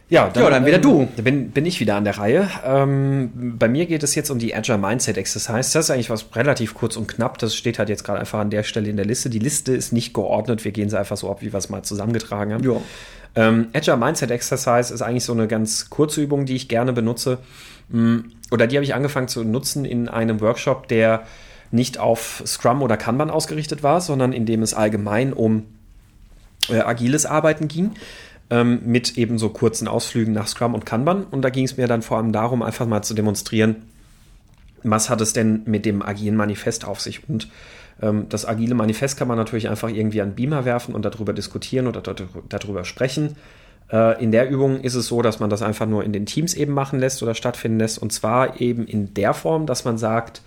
Ja, 0.09 0.29
dann, 0.29 0.45
ja, 0.45 0.51
dann 0.51 0.67
wieder 0.67 0.77
ähm, 0.77 0.83
du. 0.83 1.23
Bin, 1.23 1.51
bin 1.51 1.67
ich 1.67 1.81
wieder 1.81 1.97
an 1.97 2.05
der 2.05 2.17
Reihe. 2.17 2.49
Ähm, 2.65 3.57
bei 3.59 3.69
mir 3.69 3.87
geht 3.87 4.05
es 4.05 4.15
jetzt 4.15 4.31
um 4.31 4.39
die 4.39 4.55
Agile 4.55 4.79
Mindset 4.79 5.17
Exercise. 5.17 5.73
Das 5.73 5.75
ist 5.75 5.91
eigentlich 5.91 6.11
was 6.11 6.27
relativ 6.37 6.75
kurz 6.75 6.97
und 6.97 7.09
knapp. 7.09 7.39
Das 7.39 7.57
steht 7.57 7.81
halt 7.81 7.89
jetzt 7.89 8.05
gerade 8.05 8.21
einfach 8.21 8.39
an 8.39 8.51
der 8.51 8.63
Stelle 8.63 8.89
in 8.89 8.97
der 8.97 9.05
Liste. 9.05 9.31
Die 9.31 9.41
Liste 9.41 9.75
ist 9.75 9.93
nicht 9.93 10.15
geordnet. 10.15 10.65
Wir 10.65 10.71
gehen 10.71 10.89
sie 10.89 10.99
einfach 10.99 11.17
so 11.17 11.29
ab, 11.29 11.43
wie 11.43 11.53
wir 11.53 11.59
es 11.59 11.71
mal 11.71 11.83
zusammengetragen 11.83 12.55
haben. 12.55 12.63
Ja. 12.63 12.81
Ähm, 13.35 13.69
Agile 13.73 13.97
Mindset 13.97 14.31
Exercise 14.31 14.95
ist 14.95 15.03
eigentlich 15.03 15.25
so 15.25 15.33
eine 15.33 15.49
ganz 15.49 15.91
kurze 15.91 16.23
Übung, 16.23 16.47
die 16.47 16.55
ich 16.55 16.69
gerne 16.69 16.93
benutze. 16.93 17.39
Mm, 17.89 18.19
oder 18.53 18.69
die 18.69 18.77
habe 18.77 18.85
ich 18.85 18.95
angefangen 18.95 19.27
zu 19.27 19.43
nutzen 19.43 19.85
in 19.85 20.09
einem 20.09 20.41
Workshop, 20.41 20.87
der 20.87 21.25
nicht 21.73 21.99
auf 21.99 22.45
Scrum 22.47 22.81
oder 22.83 22.97
Kanban 22.97 23.29
ausgerichtet 23.29 23.83
war, 23.83 24.01
sondern 24.01 24.33
in 24.33 24.47
dem 24.47 24.63
es 24.63 24.73
allgemein 24.73 25.33
um 25.33 25.65
äh, 26.69 26.79
agiles 26.79 27.27
Arbeiten 27.27 27.67
ging 27.67 27.91
ähm, 28.51 28.81
mit 28.85 29.19
eben 29.19 29.39
so 29.39 29.49
kurzen 29.49 29.89
Ausflügen 29.89 30.33
nach 30.33 30.47
Scrum 30.47 30.75
und 30.75 30.87
Kanban. 30.87 31.25
Und 31.25 31.43
da 31.43 31.51
ging 31.51 31.65
es 31.65 31.77
mir 31.77 31.87
dann 31.87 32.03
vor 32.03 32.19
allem 32.19 32.33
darum, 32.33 32.63
einfach 32.63 32.87
mal 32.87 33.03
zu 33.03 33.15
demonstrieren, 33.15 33.77
was 34.83 35.11
hat 35.11 35.21
es 35.21 35.33
denn 35.33 35.63
mit 35.67 35.85
dem 35.85 36.03
agilen 36.03 36.37
Manifest 36.37 36.85
auf 36.85 37.01
sich? 37.01 37.29
Und 37.29 37.49
ähm, 38.01 38.27
das 38.29 38.47
agile 38.47 38.75
Manifest 38.75 39.19
kann 39.19 39.29
man 39.29 39.37
natürlich 39.37 39.69
einfach 39.69 39.89
irgendwie 39.89 40.21
an 40.21 40.35
Beamer 40.35 40.65
werfen 40.65 40.95
und 40.95 41.05
darüber 41.05 41.33
diskutieren 41.33 41.87
oder 41.87 42.03
darüber 42.49 42.85
sprechen. 42.85 43.37
Äh, 43.91 44.23
in 44.23 44.33
der 44.33 44.49
Übung 44.49 44.81
ist 44.81 44.95
es 44.95 45.07
so, 45.07 45.23
dass 45.23 45.41
man 45.41 45.51
das 45.51 45.63
einfach 45.63 45.87
nur 45.87 46.05
in 46.05 46.13
den 46.13 46.27
Teams 46.27 46.55
eben 46.55 46.73
machen 46.73 46.99
lässt 47.01 47.23
oder 47.23 47.35
stattfinden 47.35 47.79
lässt. 47.79 47.99
Und 47.99 48.13
zwar 48.13 48.61
eben 48.61 48.87
in 48.87 49.15
der 49.15 49.35
Form, 49.35 49.67
dass 49.67 49.85
man 49.85 49.99
sagt, 49.99 50.43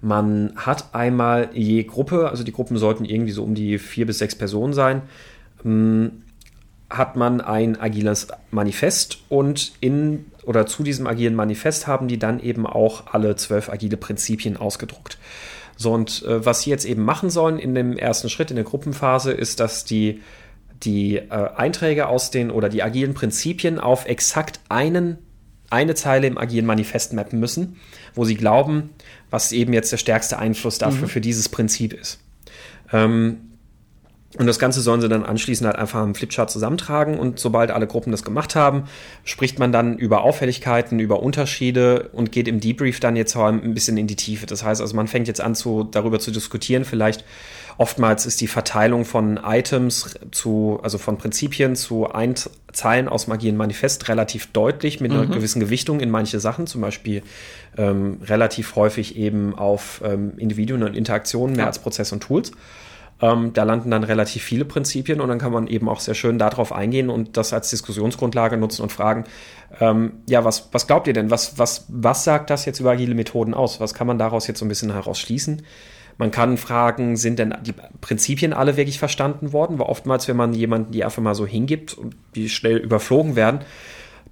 man 0.00 0.52
hat 0.56 0.94
einmal 0.94 1.50
je 1.54 1.82
Gruppe, 1.84 2.28
also 2.28 2.44
die 2.44 2.52
Gruppen 2.52 2.76
sollten 2.76 3.04
irgendwie 3.04 3.32
so 3.32 3.42
um 3.42 3.54
die 3.54 3.78
vier 3.78 4.06
bis 4.06 4.18
sechs 4.18 4.36
Personen 4.36 4.72
sein, 4.72 5.02
ähm, 5.64 6.22
hat 6.90 7.16
man 7.16 7.40
ein 7.40 7.78
agiles 7.78 8.28
Manifest 8.50 9.18
und 9.28 9.72
in 9.80 10.26
oder 10.44 10.66
zu 10.66 10.82
diesem 10.82 11.06
agilen 11.06 11.34
Manifest 11.34 11.86
haben 11.86 12.08
die 12.08 12.18
dann 12.18 12.40
eben 12.40 12.66
auch 12.66 13.12
alle 13.12 13.36
zwölf 13.36 13.68
agile 13.68 13.98
Prinzipien 13.98 14.56
ausgedruckt. 14.56 15.18
So, 15.76 15.92
und 15.92 16.24
äh, 16.24 16.44
was 16.44 16.62
sie 16.62 16.70
jetzt 16.70 16.86
eben 16.86 17.02
machen 17.02 17.28
sollen 17.30 17.58
in 17.58 17.74
dem 17.74 17.96
ersten 17.96 18.30
Schritt, 18.30 18.50
in 18.50 18.56
der 18.56 18.64
Gruppenphase, 18.64 19.32
ist, 19.32 19.60
dass 19.60 19.84
die 19.84 20.22
die 20.82 21.16
äh, 21.16 21.50
Einträge 21.56 22.06
aus 22.06 22.30
den 22.30 22.50
oder 22.50 22.68
die 22.68 22.82
agilen 22.82 23.14
Prinzipien 23.14 23.78
auf 23.78 24.06
exakt 24.06 24.60
einen, 24.68 25.18
eine 25.70 25.94
Zeile 25.94 26.26
im 26.26 26.38
agilen 26.38 26.66
Manifest 26.66 27.12
mappen 27.12 27.40
müssen, 27.40 27.76
wo 28.14 28.24
sie 28.24 28.36
glauben, 28.36 28.90
was 29.30 29.52
eben 29.52 29.72
jetzt 29.72 29.92
der 29.92 29.96
stärkste 29.98 30.38
Einfluss 30.38 30.78
dafür 30.78 31.08
mhm. 31.08 31.10
für 31.10 31.20
dieses 31.20 31.48
Prinzip 31.48 31.92
ist. 31.92 32.20
Ähm, 32.92 33.47
und 34.36 34.46
das 34.46 34.58
Ganze 34.58 34.82
sollen 34.82 35.00
sie 35.00 35.08
dann 35.08 35.24
anschließend 35.24 35.66
halt 35.66 35.78
einfach 35.78 36.02
im 36.02 36.14
Flipchart 36.14 36.50
zusammentragen 36.50 37.18
und 37.18 37.38
sobald 37.38 37.70
alle 37.70 37.86
Gruppen 37.86 38.10
das 38.10 38.24
gemacht 38.24 38.54
haben, 38.54 38.84
spricht 39.24 39.58
man 39.58 39.72
dann 39.72 39.96
über 39.96 40.20
Auffälligkeiten, 40.20 41.00
über 41.00 41.22
Unterschiede 41.22 42.10
und 42.12 42.30
geht 42.30 42.46
im 42.46 42.60
Debrief 42.60 43.00
dann 43.00 43.16
jetzt 43.16 43.34
ein 43.36 43.72
bisschen 43.72 43.96
in 43.96 44.06
die 44.06 44.16
Tiefe. 44.16 44.44
Das 44.44 44.62
heißt 44.62 44.82
also, 44.82 44.94
man 44.94 45.08
fängt 45.08 45.28
jetzt 45.28 45.40
an, 45.40 45.54
zu, 45.54 45.82
darüber 45.82 46.20
zu 46.20 46.30
diskutieren. 46.30 46.84
Vielleicht 46.84 47.24
oftmals 47.78 48.26
ist 48.26 48.42
die 48.42 48.48
Verteilung 48.48 49.06
von 49.06 49.40
Items 49.42 50.18
zu, 50.30 50.78
also 50.82 50.98
von 50.98 51.16
Prinzipien 51.16 51.74
zu 51.74 52.10
ein 52.10 52.34
Zeilen 52.74 53.08
aus 53.08 53.28
Magie 53.28 53.48
und 53.48 53.56
Manifest 53.56 54.08
relativ 54.08 54.48
deutlich 54.52 55.00
mit 55.00 55.10
einer 55.10 55.24
mhm. 55.24 55.30
gewissen 55.32 55.60
Gewichtung 55.60 56.00
in 56.00 56.10
manche 56.10 56.38
Sachen, 56.38 56.66
zum 56.66 56.82
Beispiel 56.82 57.22
ähm, 57.78 58.18
relativ 58.26 58.76
häufig 58.76 59.16
eben 59.16 59.54
auf 59.54 60.02
ähm, 60.04 60.32
Individuen 60.36 60.82
und 60.82 60.94
Interaktionen 60.94 61.56
mehr 61.56 61.64
ja. 61.64 61.68
als 61.68 61.78
Prozess 61.78 62.12
und 62.12 62.20
Tools. 62.20 62.52
Ähm, 63.20 63.52
da 63.52 63.64
landen 63.64 63.90
dann 63.90 64.04
relativ 64.04 64.44
viele 64.44 64.64
Prinzipien 64.64 65.20
und 65.20 65.28
dann 65.28 65.38
kann 65.38 65.52
man 65.52 65.66
eben 65.66 65.88
auch 65.88 65.98
sehr 65.98 66.14
schön 66.14 66.38
darauf 66.38 66.72
eingehen 66.72 67.10
und 67.10 67.36
das 67.36 67.52
als 67.52 67.70
Diskussionsgrundlage 67.70 68.56
nutzen 68.56 68.82
und 68.82 68.92
fragen, 68.92 69.24
ähm, 69.80 70.22
ja, 70.28 70.44
was, 70.44 70.68
was 70.72 70.86
glaubt 70.86 71.08
ihr 71.08 71.14
denn? 71.14 71.30
Was, 71.30 71.58
was, 71.58 71.86
was 71.88 72.22
sagt 72.22 72.50
das 72.50 72.64
jetzt 72.64 72.78
über 72.78 72.92
agile 72.92 73.14
Methoden 73.14 73.54
aus? 73.54 73.80
Was 73.80 73.92
kann 73.92 74.06
man 74.06 74.18
daraus 74.18 74.46
jetzt 74.46 74.60
so 74.60 74.64
ein 74.64 74.68
bisschen 74.68 74.92
herausschließen? 74.92 75.62
Man 76.16 76.30
kann 76.32 76.56
fragen, 76.56 77.16
sind 77.16 77.38
denn 77.38 77.54
die 77.62 77.74
Prinzipien 78.00 78.52
alle 78.52 78.76
wirklich 78.76 78.98
verstanden 78.98 79.52
worden? 79.52 79.78
Weil 79.78 79.86
oftmals, 79.86 80.26
wenn 80.26 80.36
man 80.36 80.52
jemanden 80.52 80.92
die 80.92 81.04
einfach 81.04 81.22
mal 81.22 81.34
so 81.34 81.46
hingibt 81.46 81.94
und 81.94 82.16
die 82.34 82.48
schnell 82.48 82.76
überflogen 82.76 83.36
werden, 83.36 83.60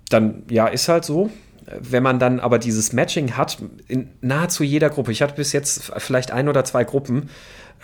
dann 0.09 0.43
ja, 0.51 0.67
ist 0.67 0.89
halt 0.89 1.05
so. 1.05 1.31
Wenn 1.81 2.03
man 2.03 2.21
dann 2.21 2.39
aber 2.39 2.59
dieses 2.59 2.93
Matching 2.93 3.37
hat, 3.37 3.59
in 3.89 4.11
nahezu 4.21 4.63
jeder 4.63 4.91
Gruppe, 4.91 5.11
ich 5.11 5.23
hatte 5.23 5.35
bis 5.35 5.53
jetzt 5.53 5.93
vielleicht 5.99 6.31
ein 6.31 6.49
oder 6.49 6.65
zwei 6.65 6.85
Gruppen, 6.85 7.29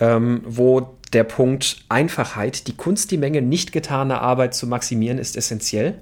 ähm, 0.01 0.43
wo 0.45 0.97
der 1.12 1.24
Punkt 1.24 1.84
Einfachheit, 1.88 2.66
die 2.66 2.76
Kunst, 2.76 3.11
die 3.11 3.18
Menge 3.18 3.43
nicht 3.43 3.72
getane 3.72 4.20
Arbeit 4.20 4.55
zu 4.55 4.66
maximieren, 4.66 5.18
ist 5.18 5.36
essentiell, 5.36 6.01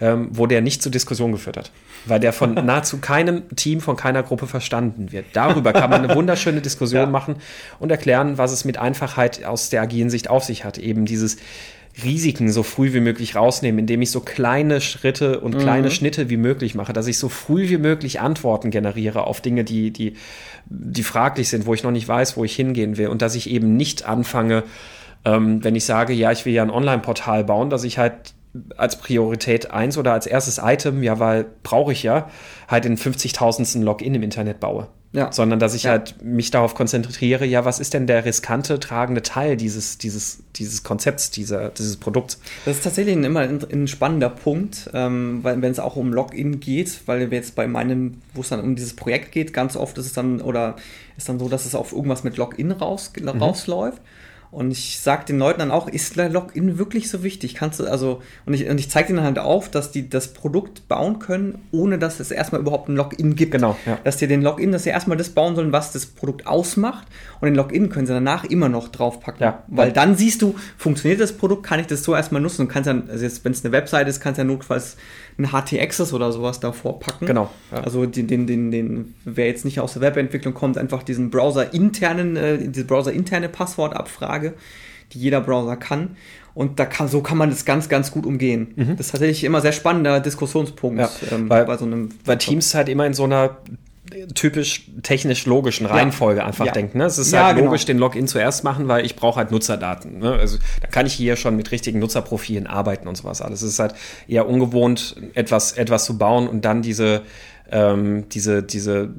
ähm, 0.00 0.28
wo 0.32 0.46
der 0.46 0.60
nicht 0.60 0.82
zur 0.82 0.90
Diskussion 0.90 1.32
geführt 1.32 1.56
hat. 1.56 1.70
Weil 2.06 2.18
der 2.18 2.32
von 2.32 2.54
nahezu 2.66 2.98
keinem 2.98 3.48
Team, 3.54 3.80
von 3.80 3.96
keiner 3.96 4.22
Gruppe 4.22 4.46
verstanden 4.46 5.12
wird. 5.12 5.26
Darüber 5.32 5.72
kann 5.72 5.90
man 5.90 6.04
eine 6.04 6.14
wunderschöne 6.16 6.60
Diskussion 6.60 7.02
ja. 7.02 7.06
machen 7.06 7.36
und 7.78 7.90
erklären, 7.90 8.38
was 8.38 8.52
es 8.52 8.64
mit 8.64 8.78
Einfachheit 8.78 9.44
aus 9.44 9.70
der 9.70 9.82
agilen 9.82 10.10
Sicht 10.10 10.28
auf 10.28 10.44
sich 10.44 10.64
hat. 10.64 10.78
Eben 10.78 11.04
dieses, 11.04 11.36
Risiken 12.02 12.50
so 12.50 12.62
früh 12.62 12.94
wie 12.94 13.00
möglich 13.00 13.36
rausnehmen, 13.36 13.80
indem 13.80 14.00
ich 14.00 14.10
so 14.10 14.20
kleine 14.20 14.80
Schritte 14.80 15.40
und 15.40 15.58
kleine 15.58 15.88
mhm. 15.88 15.92
Schnitte 15.92 16.30
wie 16.30 16.38
möglich 16.38 16.74
mache, 16.74 16.92
dass 16.92 17.06
ich 17.06 17.18
so 17.18 17.28
früh 17.28 17.68
wie 17.68 17.76
möglich 17.76 18.20
Antworten 18.20 18.70
generiere 18.70 19.26
auf 19.26 19.40
Dinge, 19.40 19.62
die, 19.62 19.90
die, 19.90 20.14
die 20.66 21.02
fraglich 21.02 21.48
sind, 21.48 21.66
wo 21.66 21.74
ich 21.74 21.82
noch 21.82 21.90
nicht 21.90 22.08
weiß, 22.08 22.36
wo 22.36 22.44
ich 22.44 22.56
hingehen 22.56 22.96
will 22.96 23.08
und 23.08 23.20
dass 23.20 23.34
ich 23.34 23.50
eben 23.50 23.76
nicht 23.76 24.04
anfange, 24.06 24.64
ähm, 25.24 25.62
wenn 25.62 25.76
ich 25.76 25.84
sage, 25.84 26.14
ja, 26.14 26.32
ich 26.32 26.46
will 26.46 26.54
ja 26.54 26.62
ein 26.62 26.70
Online-Portal 26.70 27.44
bauen, 27.44 27.68
dass 27.68 27.84
ich 27.84 27.98
halt 27.98 28.34
als 28.76 28.98
Priorität 28.98 29.70
eins 29.70 29.98
oder 29.98 30.12
als 30.12 30.26
erstes 30.26 30.58
Item, 30.62 31.02
ja, 31.02 31.18
weil 31.18 31.46
brauche 31.62 31.92
ich 31.92 32.02
ja, 32.02 32.28
halt 32.68 32.84
den 32.84 32.96
50.000. 32.96 33.82
Login 33.82 34.14
im 34.14 34.22
Internet 34.22 34.60
baue. 34.60 34.88
Ja. 35.14 35.30
Sondern 35.30 35.58
dass 35.58 35.74
ich 35.74 35.82
ja. 35.82 35.90
halt 35.90 36.22
mich 36.22 36.50
darauf 36.50 36.74
konzentriere, 36.74 37.44
ja, 37.44 37.66
was 37.66 37.80
ist 37.80 37.92
denn 37.92 38.06
der 38.06 38.24
riskante, 38.24 38.80
tragende 38.80 39.20
Teil 39.20 39.58
dieses, 39.58 39.98
dieses, 39.98 40.38
dieses 40.56 40.84
Konzepts, 40.84 41.30
dieser, 41.30 41.68
dieses 41.68 41.98
Produkts? 41.98 42.38
Das 42.64 42.78
ist 42.78 42.84
tatsächlich 42.84 43.16
immer 43.16 43.40
ein, 43.40 43.60
ein 43.70 43.88
spannender 43.88 44.30
Punkt, 44.30 44.88
ähm, 44.94 45.40
weil 45.42 45.60
wenn 45.60 45.70
es 45.70 45.78
auch 45.78 45.96
um 45.96 46.14
Login 46.14 46.60
geht, 46.60 47.02
weil 47.04 47.30
wir 47.30 47.36
jetzt 47.36 47.54
bei 47.54 47.66
meinem, 47.66 48.22
wo 48.32 48.40
es 48.40 48.48
dann 48.48 48.60
um 48.60 48.74
dieses 48.74 48.96
Projekt 48.96 49.32
geht, 49.32 49.52
ganz 49.52 49.76
oft 49.76 49.98
ist 49.98 50.06
es 50.06 50.12
dann, 50.14 50.40
oder 50.40 50.76
ist 51.18 51.28
dann 51.28 51.38
so, 51.38 51.50
dass 51.50 51.66
es 51.66 51.74
auf 51.74 51.92
irgendwas 51.92 52.24
mit 52.24 52.38
Login 52.38 52.72
raus, 52.72 53.12
mhm. 53.20 53.28
rausläuft. 53.28 54.00
Und 54.52 54.70
ich 54.70 55.00
sage 55.00 55.24
den 55.24 55.38
Leuten 55.38 55.60
dann 55.60 55.70
auch, 55.70 55.88
ist 55.88 56.18
der 56.18 56.28
Login 56.28 56.76
wirklich 56.76 57.08
so 57.08 57.22
wichtig? 57.22 57.54
Kannst 57.54 57.80
du, 57.80 57.86
also, 57.86 58.20
und 58.44 58.52
ich, 58.52 58.68
und 58.68 58.78
ich 58.78 58.90
zeige 58.90 59.08
denen 59.08 59.22
halt 59.22 59.38
auf, 59.38 59.70
dass 59.70 59.92
die 59.92 60.10
das 60.10 60.34
Produkt 60.34 60.88
bauen 60.88 61.20
können, 61.20 61.58
ohne 61.72 61.98
dass 61.98 62.20
es 62.20 62.30
erstmal 62.30 62.60
überhaupt 62.60 62.90
ein 62.90 62.94
Login 62.94 63.34
gibt. 63.34 63.52
Genau. 63.52 63.78
Ja. 63.86 63.98
Dass 64.04 64.18
die 64.18 64.26
den 64.26 64.42
Login, 64.42 64.70
dass 64.70 64.82
sie 64.82 64.90
erstmal 64.90 65.16
das 65.16 65.30
bauen 65.30 65.56
sollen, 65.56 65.72
was 65.72 65.92
das 65.92 66.04
Produkt 66.04 66.46
ausmacht. 66.46 67.08
Und 67.40 67.46
den 67.46 67.54
Login 67.54 67.88
können 67.88 68.06
sie 68.06 68.12
danach 68.12 68.44
immer 68.44 68.68
noch 68.68 68.88
draufpacken. 68.88 69.42
Ja. 69.42 69.62
Weil 69.68 69.90
dann 69.90 70.16
siehst 70.16 70.42
du, 70.42 70.54
funktioniert 70.76 71.22
das 71.22 71.32
Produkt, 71.32 71.62
kann 71.62 71.80
ich 71.80 71.86
das 71.86 72.04
so 72.04 72.14
erstmal 72.14 72.42
nutzen 72.42 72.60
und 72.60 72.68
kannst 72.68 72.88
dann, 72.88 73.08
also 73.08 73.24
jetzt, 73.24 73.46
wenn 73.46 73.52
es 73.52 73.64
eine 73.64 73.72
Website 73.72 74.06
ist, 74.06 74.20
kannst 74.20 74.36
du 74.36 74.42
ja 74.42 74.46
notfalls 74.46 74.98
ein 75.38 75.50
HT-Access 75.50 76.12
oder 76.12 76.32
sowas 76.32 76.60
davor 76.60 77.00
packen. 77.00 77.26
Genau. 77.26 77.50
Ja. 77.70 77.80
Also 77.82 78.06
den, 78.06 78.26
den, 78.26 78.46
den, 78.46 78.70
den, 78.70 79.14
wer 79.24 79.46
jetzt 79.46 79.64
nicht 79.64 79.80
aus 79.80 79.94
der 79.94 80.02
Webentwicklung 80.02 80.54
kommt, 80.54 80.78
einfach 80.78 81.02
diesen 81.02 81.30
Browser-internen, 81.30 82.36
äh, 82.36 82.58
diese 82.68 82.84
Browser-interne 82.84 83.48
Passwortabfrage, 83.48 84.54
die 85.12 85.18
jeder 85.18 85.40
Browser 85.40 85.76
kann. 85.76 86.16
Und 86.54 86.78
da 86.78 86.84
kann, 86.84 87.08
so 87.08 87.22
kann 87.22 87.38
man 87.38 87.48
das 87.48 87.64
ganz, 87.64 87.88
ganz 87.88 88.10
gut 88.10 88.26
umgehen. 88.26 88.74
Mhm. 88.76 88.96
Das 88.96 89.06
ist 89.06 89.12
tatsächlich 89.12 89.44
immer 89.44 89.62
sehr 89.62 89.72
spannender 89.72 90.20
Diskussionspunkt 90.20 91.00
ja, 91.00 91.10
ähm, 91.30 91.48
weil, 91.48 91.64
bei 91.64 91.78
so 91.78 91.86
einem. 91.86 92.10
Weil 92.26 92.38
Teams 92.38 92.74
halt 92.74 92.90
immer 92.90 93.06
in 93.06 93.14
so 93.14 93.24
einer 93.24 93.56
typisch 94.34 94.86
technisch 95.02 95.46
logischen 95.46 95.86
Reihenfolge 95.86 96.40
ja. 96.40 96.46
einfach 96.46 96.66
ja. 96.66 96.72
denken. 96.72 96.98
Ne? 96.98 97.04
Es 97.04 97.18
ist 97.18 97.32
ja, 97.32 97.46
halt 97.46 97.56
genau. 97.56 97.68
logisch, 97.68 97.84
den 97.84 97.98
Login 97.98 98.28
zuerst 98.28 98.64
machen, 98.64 98.88
weil 98.88 99.04
ich 99.04 99.16
brauche 99.16 99.36
halt 99.36 99.50
Nutzerdaten. 99.50 100.18
Ne? 100.18 100.32
Also 100.32 100.58
da 100.80 100.88
kann 100.88 101.06
ich 101.06 101.14
hier 101.14 101.36
schon 101.36 101.56
mit 101.56 101.70
richtigen 101.70 101.98
Nutzerprofilen 101.98 102.66
arbeiten 102.66 103.08
und 103.08 103.16
sowas 103.16 103.42
alles. 103.42 103.62
Es 103.62 103.70
ist 103.70 103.78
halt 103.78 103.94
eher 104.28 104.48
ungewohnt, 104.48 105.16
etwas, 105.34 105.72
etwas 105.72 106.04
zu 106.04 106.18
bauen 106.18 106.48
und 106.48 106.64
dann 106.64 106.82
diese, 106.82 107.22
ähm, 107.70 108.28
diese, 108.28 108.62
diese 108.62 109.10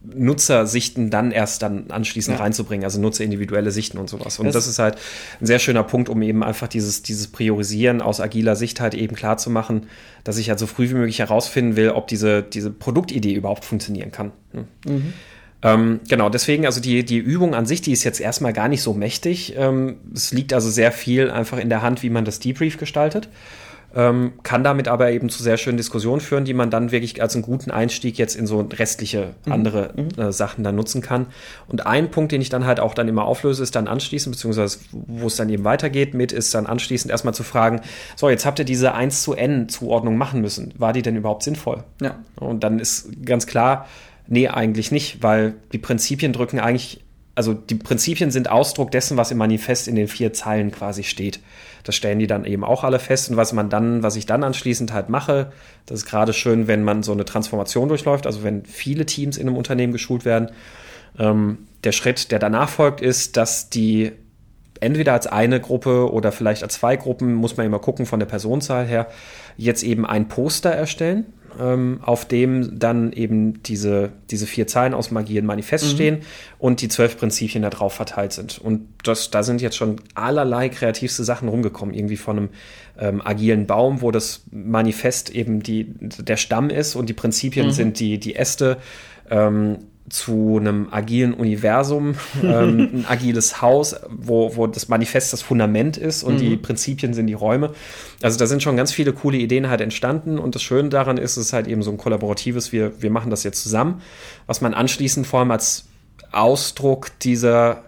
Nutzersichten 0.00 1.10
dann 1.10 1.32
erst 1.32 1.62
dann 1.62 1.90
anschließend 1.90 2.38
ja. 2.38 2.42
reinzubringen, 2.42 2.84
also 2.84 3.00
nutzerindividuelle 3.00 3.72
Sichten 3.72 3.98
und 3.98 4.08
sowas. 4.08 4.38
Und 4.38 4.46
das, 4.46 4.54
das, 4.54 4.68
ist 4.68 4.78
halt 4.78 4.96
ein 5.40 5.46
sehr 5.46 5.58
schöner 5.58 5.82
Punkt, 5.82 6.08
um 6.08 6.22
eben 6.22 6.44
einfach 6.44 6.68
dieses, 6.68 7.02
dieses 7.02 7.26
Priorisieren 7.26 8.00
aus 8.00 8.20
agiler 8.20 8.54
Sicht 8.54 8.80
halt 8.80 8.94
eben 8.94 9.16
klar 9.16 9.38
zu 9.38 9.50
machen, 9.50 9.86
dass 10.22 10.38
ich 10.38 10.50
halt 10.50 10.60
so 10.60 10.66
früh 10.66 10.88
wie 10.90 10.94
möglich 10.94 11.18
herausfinden 11.18 11.76
will, 11.76 11.90
ob 11.90 12.06
diese, 12.06 12.42
diese 12.42 12.70
Produktidee 12.70 13.34
überhaupt 13.34 13.64
funktionieren 13.64 14.12
kann. 14.12 14.32
Hm. 14.52 14.64
Mhm. 14.86 15.12
Ähm, 15.60 16.00
genau, 16.08 16.28
deswegen, 16.28 16.66
also 16.66 16.80
die, 16.80 17.04
die 17.04 17.18
Übung 17.18 17.54
an 17.54 17.66
sich, 17.66 17.82
die 17.82 17.92
ist 17.92 18.04
jetzt 18.04 18.20
erstmal 18.20 18.52
gar 18.52 18.68
nicht 18.68 18.82
so 18.82 18.94
mächtig. 18.94 19.54
Ähm, 19.56 19.96
es 20.14 20.32
liegt 20.32 20.52
also 20.52 20.70
sehr 20.70 20.92
viel 20.92 21.30
einfach 21.30 21.58
in 21.58 21.68
der 21.68 21.82
Hand, 21.82 22.04
wie 22.04 22.10
man 22.10 22.24
das 22.24 22.38
Debrief 22.38 22.78
gestaltet. 22.78 23.28
Ähm, 23.98 24.34
kann 24.44 24.62
damit 24.62 24.86
aber 24.86 25.10
eben 25.10 25.28
zu 25.28 25.42
sehr 25.42 25.56
schönen 25.56 25.76
Diskussionen 25.76 26.20
führen, 26.20 26.44
die 26.44 26.54
man 26.54 26.70
dann 26.70 26.92
wirklich 26.92 27.20
als 27.20 27.34
einen 27.34 27.42
guten 27.42 27.72
Einstieg 27.72 28.16
jetzt 28.16 28.36
in 28.36 28.46
so 28.46 28.60
restliche 28.60 29.34
mhm. 29.44 29.52
andere 29.52 29.90
mhm. 29.96 30.22
äh, 30.22 30.32
Sachen 30.32 30.62
dann 30.62 30.76
nutzen 30.76 31.02
kann. 31.02 31.26
Und 31.66 31.84
ein 31.84 32.08
Punkt, 32.08 32.30
den 32.30 32.40
ich 32.40 32.48
dann 32.48 32.64
halt 32.64 32.78
auch 32.78 32.94
dann 32.94 33.08
immer 33.08 33.24
auflöse, 33.24 33.60
ist 33.60 33.74
dann 33.74 33.88
anschließend, 33.88 34.36
beziehungsweise 34.36 34.78
wo 34.92 35.26
es 35.26 35.34
dann 35.34 35.48
eben 35.48 35.64
weitergeht 35.64 36.14
mit, 36.14 36.30
ist 36.30 36.54
dann 36.54 36.66
anschließend 36.66 37.10
erstmal 37.10 37.34
zu 37.34 37.42
fragen, 37.42 37.80
so, 38.14 38.30
jetzt 38.30 38.46
habt 38.46 38.60
ihr 38.60 38.64
diese 38.64 38.94
1 38.94 39.24
zu 39.24 39.34
N 39.34 39.68
Zuordnung 39.68 40.16
machen 40.16 40.40
müssen. 40.42 40.72
War 40.78 40.92
die 40.92 41.02
denn 41.02 41.16
überhaupt 41.16 41.42
sinnvoll? 41.42 41.82
Ja. 42.00 42.20
Und 42.36 42.62
dann 42.62 42.78
ist 42.78 43.24
ganz 43.26 43.48
klar, 43.48 43.88
nee, 44.28 44.46
eigentlich 44.46 44.92
nicht, 44.92 45.24
weil 45.24 45.54
die 45.72 45.78
Prinzipien 45.78 46.32
drücken 46.32 46.60
eigentlich 46.60 47.04
also 47.38 47.54
die 47.54 47.76
Prinzipien 47.76 48.32
sind 48.32 48.50
Ausdruck 48.50 48.90
dessen, 48.90 49.16
was 49.16 49.30
im 49.30 49.38
Manifest 49.38 49.86
in 49.86 49.94
den 49.94 50.08
vier 50.08 50.32
Zeilen 50.32 50.72
quasi 50.72 51.04
steht. 51.04 51.38
Das 51.84 51.94
stellen 51.94 52.18
die 52.18 52.26
dann 52.26 52.44
eben 52.44 52.64
auch 52.64 52.82
alle 52.82 52.98
fest. 52.98 53.30
Und 53.30 53.36
was 53.36 53.52
man 53.52 53.70
dann, 53.70 54.02
was 54.02 54.16
ich 54.16 54.26
dann 54.26 54.42
anschließend 54.42 54.92
halt 54.92 55.08
mache, 55.08 55.52
das 55.86 56.00
ist 56.00 56.06
gerade 56.06 56.32
schön, 56.32 56.66
wenn 56.66 56.82
man 56.82 57.04
so 57.04 57.12
eine 57.12 57.24
Transformation 57.24 57.88
durchläuft, 57.88 58.26
also 58.26 58.42
wenn 58.42 58.64
viele 58.64 59.06
Teams 59.06 59.36
in 59.36 59.46
einem 59.46 59.56
Unternehmen 59.56 59.92
geschult 59.92 60.24
werden. 60.24 60.50
Ähm, 61.16 61.58
der 61.84 61.92
Schritt, 61.92 62.32
der 62.32 62.40
danach 62.40 62.70
folgt, 62.70 63.00
ist, 63.00 63.36
dass 63.36 63.70
die 63.70 64.10
entweder 64.80 65.12
als 65.12 65.28
eine 65.28 65.60
Gruppe 65.60 66.10
oder 66.12 66.32
vielleicht 66.32 66.64
als 66.64 66.74
zwei 66.74 66.96
Gruppen, 66.96 67.34
muss 67.34 67.56
man 67.56 67.66
immer 67.66 67.78
gucken 67.78 68.04
von 68.04 68.18
der 68.18 68.26
Personenzahl 68.26 68.84
her, 68.84 69.06
jetzt 69.56 69.84
eben 69.84 70.04
ein 70.04 70.26
Poster 70.26 70.70
erstellen 70.70 71.26
ähm, 71.58 72.00
auf 72.02 72.26
dem 72.26 72.78
dann 72.78 73.12
eben 73.12 73.62
diese, 73.62 74.10
diese 74.30 74.46
vier 74.46 74.66
Zeilen 74.66 74.94
aus 74.94 75.10
Magie 75.10 75.38
und 75.40 75.46
Manifest 75.46 75.86
mhm. 75.86 75.90
stehen 75.90 76.18
und 76.58 76.80
die 76.80 76.88
zwölf 76.88 77.18
Prinzipien 77.18 77.62
da 77.62 77.70
drauf 77.70 77.94
verteilt 77.94 78.32
sind. 78.32 78.58
Und 78.58 78.88
das, 79.02 79.30
da 79.30 79.42
sind 79.42 79.60
jetzt 79.60 79.76
schon 79.76 79.96
allerlei 80.14 80.68
kreativste 80.68 81.24
Sachen 81.24 81.48
rumgekommen. 81.48 81.94
Irgendwie 81.94 82.16
von 82.16 82.36
einem 82.36 82.48
ähm, 82.98 83.22
agilen 83.24 83.66
Baum, 83.66 84.02
wo 84.02 84.10
das 84.10 84.44
Manifest 84.50 85.30
eben 85.30 85.62
die, 85.62 85.94
der 85.98 86.36
Stamm 86.36 86.70
ist 86.70 86.94
und 86.94 87.08
die 87.08 87.14
Prinzipien 87.14 87.66
mhm. 87.66 87.72
sind 87.72 88.00
die, 88.00 88.18
die 88.18 88.36
Äste. 88.36 88.78
Ähm, 89.30 89.78
zu 90.10 90.58
einem 90.58 90.88
agilen 90.90 91.34
Universum, 91.34 92.14
ähm, 92.42 92.90
ein 92.92 93.04
agiles 93.08 93.60
Haus, 93.62 93.96
wo, 94.08 94.56
wo 94.56 94.66
das 94.66 94.88
Manifest 94.88 95.32
das 95.32 95.42
Fundament 95.42 95.96
ist 95.96 96.22
und 96.22 96.34
mhm. 96.34 96.38
die 96.38 96.56
Prinzipien 96.56 97.14
sind 97.14 97.26
die 97.26 97.34
Räume. 97.34 97.72
Also 98.22 98.38
da 98.38 98.46
sind 98.46 98.62
schon 98.62 98.76
ganz 98.76 98.92
viele 98.92 99.12
coole 99.12 99.38
Ideen 99.38 99.68
halt 99.68 99.80
entstanden 99.80 100.38
und 100.38 100.54
das 100.54 100.62
Schöne 100.62 100.88
daran 100.88 101.18
ist, 101.18 101.36
es 101.36 101.46
ist 101.46 101.52
halt 101.52 101.66
eben 101.66 101.82
so 101.82 101.90
ein 101.90 101.98
kollaboratives, 101.98 102.72
wir, 102.72 103.00
wir 103.02 103.10
machen 103.10 103.30
das 103.30 103.44
jetzt 103.44 103.62
zusammen, 103.62 104.02
was 104.46 104.60
man 104.60 104.74
anschließend 104.74 105.26
vor 105.26 105.40
allem 105.40 105.50
als 105.50 105.86
Ausdruck 106.32 107.10
dieser, 107.20 107.84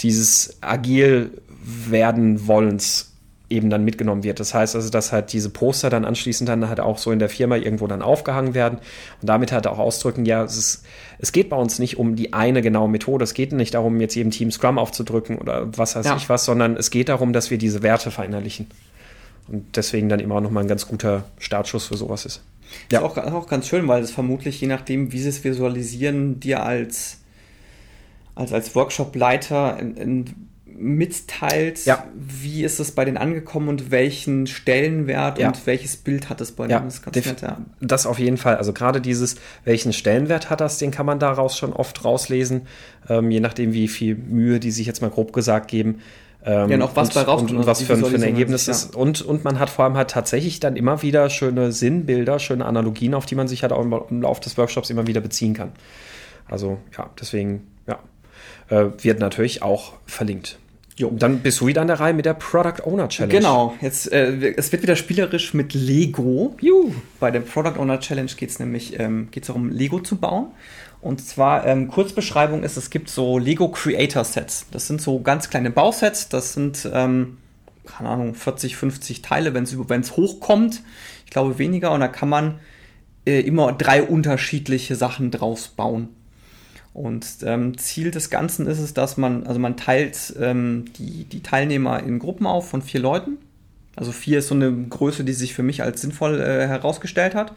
dieses 0.00 0.58
agil 0.62 1.42
werden 1.88 2.46
wollens 2.46 3.09
eben 3.50 3.68
dann 3.68 3.84
mitgenommen 3.84 4.22
wird. 4.22 4.40
Das 4.40 4.54
heißt 4.54 4.76
also, 4.76 4.88
dass 4.90 5.12
halt 5.12 5.32
diese 5.32 5.50
Poster 5.50 5.90
dann 5.90 6.04
anschließend 6.04 6.48
dann 6.48 6.68
halt 6.68 6.80
auch 6.80 6.98
so 6.98 7.10
in 7.10 7.18
der 7.18 7.28
Firma 7.28 7.56
irgendwo 7.56 7.86
dann 7.88 8.00
aufgehangen 8.00 8.54
werden 8.54 8.78
und 9.20 9.28
damit 9.28 9.52
halt 9.52 9.66
auch 9.66 9.78
ausdrücken, 9.78 10.24
ja, 10.24 10.44
es, 10.44 10.56
ist, 10.56 10.84
es 11.18 11.32
geht 11.32 11.50
bei 11.50 11.56
uns 11.56 11.78
nicht 11.80 11.98
um 11.98 12.14
die 12.14 12.32
eine 12.32 12.62
genaue 12.62 12.88
Methode, 12.88 13.24
es 13.24 13.34
geht 13.34 13.52
nicht 13.52 13.74
darum, 13.74 14.00
jetzt 14.00 14.14
jedem 14.14 14.30
Team 14.30 14.50
Scrum 14.50 14.78
aufzudrücken 14.78 15.36
oder 15.36 15.76
was 15.76 15.96
weiß 15.96 16.06
ja. 16.06 16.16
ich 16.16 16.28
was, 16.28 16.44
sondern 16.44 16.76
es 16.76 16.90
geht 16.90 17.08
darum, 17.08 17.32
dass 17.32 17.50
wir 17.50 17.58
diese 17.58 17.82
Werte 17.82 18.10
verinnerlichen. 18.10 18.68
Und 19.48 19.76
deswegen 19.76 20.08
dann 20.08 20.20
immer 20.20 20.40
noch 20.40 20.52
mal 20.52 20.60
ein 20.60 20.68
ganz 20.68 20.86
guter 20.86 21.24
Startschuss 21.38 21.86
für 21.86 21.96
sowas 21.96 22.24
ist. 22.24 22.42
Ja. 22.92 23.00
Ist 23.00 23.04
auch, 23.04 23.16
auch 23.16 23.48
ganz 23.48 23.66
schön, 23.66 23.88
weil 23.88 24.00
es 24.00 24.12
vermutlich, 24.12 24.60
je 24.60 24.68
nachdem, 24.68 25.10
wie 25.10 25.18
sie 25.18 25.28
es 25.28 25.42
visualisieren, 25.42 26.38
dir 26.38 26.62
als, 26.62 27.18
als, 28.36 28.52
als 28.52 28.76
Workshop-Leiter 28.76 29.76
in, 29.80 29.96
in 29.96 30.49
mitteilt, 30.80 31.84
ja. 31.84 32.04
wie 32.14 32.64
ist 32.64 32.80
es 32.80 32.92
bei 32.92 33.04
denen 33.04 33.18
angekommen 33.18 33.68
und 33.68 33.90
welchen 33.90 34.46
Stellenwert 34.46 35.38
ja. 35.38 35.48
und 35.48 35.66
welches 35.66 35.96
Bild 35.96 36.30
hat 36.30 36.40
es 36.40 36.52
bei 36.52 36.66
denen. 36.66 36.86
Das, 36.86 37.04
nett, 37.26 37.42
ja. 37.42 37.58
das 37.80 38.06
auf 38.06 38.18
jeden 38.18 38.38
Fall. 38.38 38.56
Also 38.56 38.72
gerade 38.72 39.00
dieses, 39.00 39.36
welchen 39.64 39.92
Stellenwert 39.92 40.48
hat 40.48 40.60
das, 40.60 40.78
den 40.78 40.90
kann 40.90 41.04
man 41.04 41.18
daraus 41.18 41.56
schon 41.56 41.72
oft 41.72 42.04
rauslesen, 42.04 42.62
ähm, 43.08 43.30
je 43.30 43.40
nachdem, 43.40 43.72
wie 43.72 43.88
viel 43.88 44.14
Mühe 44.14 44.58
die 44.58 44.70
sich 44.70 44.86
jetzt 44.86 45.02
mal 45.02 45.10
grob 45.10 45.32
gesagt 45.32 45.68
geben. 45.68 46.00
Ähm, 46.42 46.70
ja, 46.70 46.76
noch 46.78 46.96
was 46.96 47.08
und, 47.08 47.14
bei 47.14 47.22
rauskommt. 47.22 47.50
Und, 47.50 47.56
und 47.58 47.66
was 47.66 47.82
für, 47.82 47.96
für 47.96 48.14
ein 48.14 48.22
Ergebnis 48.22 48.66
ist. 48.66 48.96
Und, 48.96 49.20
und 49.20 49.44
man 49.44 49.58
hat 49.58 49.68
vor 49.68 49.84
allem 49.84 49.98
halt 49.98 50.10
tatsächlich 50.10 50.58
dann 50.60 50.76
immer 50.76 51.02
wieder 51.02 51.28
schöne 51.28 51.72
Sinnbilder, 51.72 52.38
schöne 52.38 52.64
Analogien, 52.64 53.12
auf 53.12 53.26
die 53.26 53.34
man 53.34 53.48
sich 53.48 53.62
halt 53.62 53.72
auch 53.72 53.82
im, 53.82 53.94
im 54.08 54.22
Laufe 54.22 54.40
des 54.40 54.56
Workshops 54.56 54.88
immer 54.88 55.06
wieder 55.06 55.20
beziehen 55.20 55.52
kann. 55.52 55.72
Also 56.48 56.78
ja, 56.96 57.10
deswegen, 57.20 57.66
ja. 57.86 57.98
Äh, 58.70 58.90
wird 59.02 59.18
natürlich 59.20 59.62
auch 59.62 59.92
verlinkt. 60.06 60.58
Jo. 60.96 61.10
Dann 61.16 61.38
bist 61.38 61.60
du 61.60 61.66
wieder 61.66 61.80
an 61.80 61.86
der 61.86 61.98
Reihe 61.98 62.12
mit 62.12 62.26
der 62.26 62.34
Product 62.34 62.84
Owner 62.84 63.08
Challenge. 63.08 63.34
Genau, 63.38 63.74
jetzt 63.80 64.12
äh, 64.12 64.54
es 64.56 64.70
wird 64.70 64.82
wieder 64.82 64.96
spielerisch 64.96 65.54
mit 65.54 65.72
Lego. 65.72 66.56
Juhu. 66.60 66.92
Bei 67.18 67.30
der 67.30 67.40
Product 67.40 67.78
Owner 67.78 68.00
Challenge 68.00 68.30
geht 68.36 68.50
es 68.50 68.58
nämlich 68.58 68.98
ähm, 68.98 69.28
geht's 69.30 69.46
darum, 69.46 69.70
Lego 69.70 70.00
zu 70.00 70.16
bauen. 70.16 70.48
Und 71.00 71.24
zwar, 71.26 71.66
ähm, 71.66 71.88
Kurzbeschreibung 71.88 72.62
ist, 72.62 72.76
es 72.76 72.90
gibt 72.90 73.08
so 73.08 73.38
Lego 73.38 73.68
Creator 73.70 74.24
Sets. 74.24 74.66
Das 74.70 74.86
sind 74.86 75.00
so 75.00 75.20
ganz 75.20 75.48
kleine 75.48 75.70
Bausets. 75.70 76.28
Das 76.28 76.52
sind, 76.52 76.88
ähm, 76.92 77.38
keine 77.86 78.10
Ahnung, 78.10 78.34
40, 78.34 78.76
50 78.76 79.22
Teile, 79.22 79.54
wenn 79.54 79.64
es 79.64 80.16
hochkommt. 80.16 80.82
Ich 81.24 81.30
glaube 81.30 81.58
weniger. 81.58 81.92
Und 81.92 82.00
da 82.00 82.08
kann 82.08 82.28
man 82.28 82.58
äh, 83.24 83.40
immer 83.40 83.72
drei 83.72 84.02
unterschiedliche 84.02 84.94
Sachen 84.94 85.30
draus 85.30 85.68
bauen. 85.68 86.08
Und 86.92 87.26
ähm, 87.44 87.78
Ziel 87.78 88.10
des 88.10 88.30
Ganzen 88.30 88.66
ist 88.66 88.80
es, 88.80 88.94
dass 88.94 89.16
man, 89.16 89.46
also 89.46 89.60
man 89.60 89.76
teilt 89.76 90.34
ähm, 90.40 90.86
die, 90.98 91.24
die 91.24 91.42
Teilnehmer 91.42 92.02
in 92.02 92.18
Gruppen 92.18 92.46
auf 92.46 92.68
von 92.68 92.82
vier 92.82 93.00
Leuten. 93.00 93.38
Also 93.96 94.12
vier 94.12 94.40
ist 94.40 94.48
so 94.48 94.54
eine 94.54 94.72
Größe, 94.72 95.24
die 95.24 95.32
sich 95.32 95.54
für 95.54 95.62
mich 95.62 95.82
als 95.82 96.00
sinnvoll 96.00 96.40
äh, 96.40 96.66
herausgestellt 96.66 97.34
hat. 97.34 97.54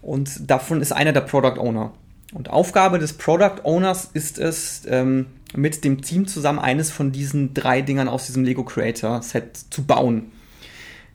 Und 0.00 0.50
davon 0.50 0.80
ist 0.80 0.92
einer 0.92 1.12
der 1.12 1.22
Product 1.22 1.58
Owner. 1.58 1.92
Und 2.32 2.50
Aufgabe 2.50 2.98
des 2.98 3.14
Product 3.14 3.64
Owners 3.64 4.10
ist 4.12 4.38
es, 4.38 4.82
ähm, 4.86 5.26
mit 5.54 5.84
dem 5.84 6.02
Team 6.02 6.26
zusammen 6.26 6.58
eines 6.58 6.90
von 6.90 7.12
diesen 7.12 7.54
drei 7.54 7.80
Dingern 7.80 8.08
aus 8.08 8.26
diesem 8.26 8.44
Lego 8.44 8.64
Creator 8.64 9.22
Set 9.22 9.56
zu 9.70 9.84
bauen. 9.84 10.30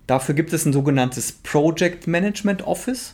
Dafür 0.08 0.36
gibt 0.36 0.54
es 0.54 0.66
ein 0.66 0.74
sogenanntes 0.74 1.32
Project 1.32 2.08
Management 2.08 2.66
Office. 2.66 3.14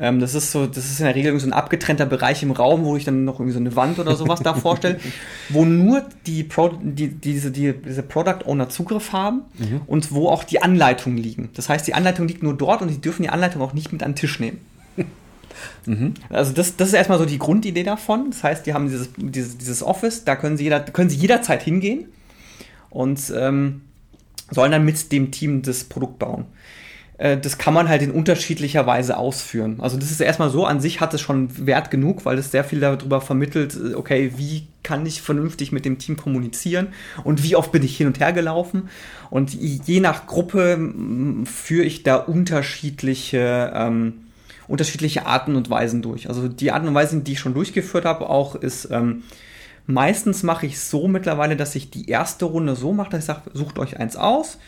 Ähm, 0.00 0.20
das 0.20 0.34
ist 0.34 0.52
so, 0.52 0.66
das 0.66 0.84
ist 0.84 1.00
in 1.00 1.06
der 1.06 1.14
Regel 1.14 1.38
so 1.40 1.46
ein 1.46 1.52
abgetrennter 1.52 2.06
Bereich 2.06 2.42
im 2.42 2.52
Raum, 2.52 2.84
wo 2.84 2.96
ich 2.96 3.04
dann 3.04 3.24
noch 3.24 3.40
irgendwie 3.40 3.54
so 3.54 3.58
eine 3.58 3.74
Wand 3.74 3.98
oder 3.98 4.14
sowas 4.14 4.40
da 4.40 4.54
vorstelle, 4.54 5.00
wo 5.48 5.64
nur 5.64 6.04
die, 6.26 6.44
Pro, 6.44 6.68
die, 6.80 7.08
diese, 7.08 7.50
die, 7.50 7.72
diese 7.72 8.02
Product 8.02 8.46
Owner 8.46 8.68
Zugriff 8.68 9.12
haben 9.12 9.42
mhm. 9.58 9.80
und 9.86 10.12
wo 10.12 10.28
auch 10.28 10.44
die 10.44 10.62
Anleitungen 10.62 11.18
liegen. 11.18 11.48
Das 11.54 11.68
heißt, 11.68 11.86
die 11.86 11.94
Anleitung 11.94 12.28
liegt 12.28 12.42
nur 12.42 12.56
dort 12.56 12.80
und 12.80 12.88
die 12.88 13.00
dürfen 13.00 13.22
die 13.22 13.28
Anleitung 13.28 13.60
auch 13.60 13.72
nicht 13.72 13.92
mit 13.92 14.02
an 14.02 14.12
den 14.12 14.16
Tisch 14.16 14.40
nehmen. 14.40 14.60
Mhm. 15.86 16.14
Also 16.30 16.52
das, 16.52 16.76
das 16.76 16.88
ist 16.88 16.94
erstmal 16.94 17.18
so 17.18 17.24
die 17.24 17.38
Grundidee 17.38 17.82
davon. 17.82 18.30
Das 18.30 18.44
heißt, 18.44 18.64
die 18.64 18.74
haben 18.74 18.88
dieses, 18.88 19.08
dieses, 19.16 19.58
dieses 19.58 19.82
Office, 19.82 20.22
da 20.22 20.36
können 20.36 20.56
sie, 20.56 20.62
jeder, 20.62 20.78
können 20.80 21.10
sie 21.10 21.16
jederzeit 21.16 21.64
hingehen 21.64 22.06
und 22.90 23.32
ähm, 23.34 23.80
sollen 24.52 24.70
dann 24.70 24.84
mit 24.84 25.10
dem 25.10 25.32
Team 25.32 25.62
das 25.62 25.82
Produkt 25.82 26.20
bauen. 26.20 26.44
Äh, 27.18 27.36
das 27.36 27.58
kann 27.58 27.74
man 27.74 27.88
halt 27.88 28.00
in 28.02 28.12
unterschiedlicher 28.12 28.86
Weise 28.86 29.16
ausführen. 29.16 29.76
Also 29.80 29.98
das 29.98 30.10
ist 30.10 30.20
erstmal 30.20 30.50
so, 30.50 30.64
an 30.64 30.80
sich 30.80 31.00
hat 31.00 31.12
es 31.12 31.20
schon 31.20 31.66
Wert 31.66 31.90
genug, 31.90 32.24
weil 32.24 32.38
es 32.38 32.50
sehr 32.50 32.64
viel 32.64 32.80
darüber 32.80 33.20
vermittelt, 33.20 33.76
äh, 33.76 33.94
okay, 33.94 34.32
wie 34.36 34.66
kann 34.82 35.04
ich 35.04 35.20
vernünftig 35.20 35.70
mit 35.72 35.84
dem 35.84 35.98
Team 35.98 36.16
kommunizieren 36.16 36.88
und 37.24 37.42
wie 37.42 37.56
oft 37.56 37.72
bin 37.72 37.82
ich 37.82 37.96
hin 37.96 38.06
und 38.06 38.20
her 38.20 38.32
gelaufen. 38.32 38.88
Und 39.28 39.52
je 39.52 40.00
nach 40.00 40.26
Gruppe 40.26 40.78
führe 41.44 41.84
ich 41.84 42.04
da 42.04 42.16
unterschiedliche, 42.16 43.70
ähm, 43.74 44.14
unterschiedliche 44.66 45.26
Arten 45.26 45.56
und 45.56 45.68
Weisen 45.68 46.00
durch. 46.00 46.30
Also 46.30 46.48
die 46.48 46.70
Arten 46.70 46.88
und 46.88 46.94
Weisen, 46.94 47.22
die 47.22 47.32
ich 47.32 47.40
schon 47.40 47.52
durchgeführt 47.52 48.06
habe, 48.06 48.30
auch 48.30 48.54
ist, 48.54 48.88
ähm, 48.90 49.24
meistens 49.86 50.42
mache 50.42 50.64
ich 50.64 50.80
so 50.80 51.06
mittlerweile, 51.06 51.56
dass 51.56 51.74
ich 51.74 51.90
die 51.90 52.08
erste 52.08 52.46
Runde 52.46 52.74
so 52.74 52.94
mache, 52.94 53.10
dass 53.10 53.20
ich 53.20 53.26
sage, 53.26 53.42
sucht 53.52 53.78
euch 53.78 53.98
eins 53.98 54.16
aus. 54.16 54.58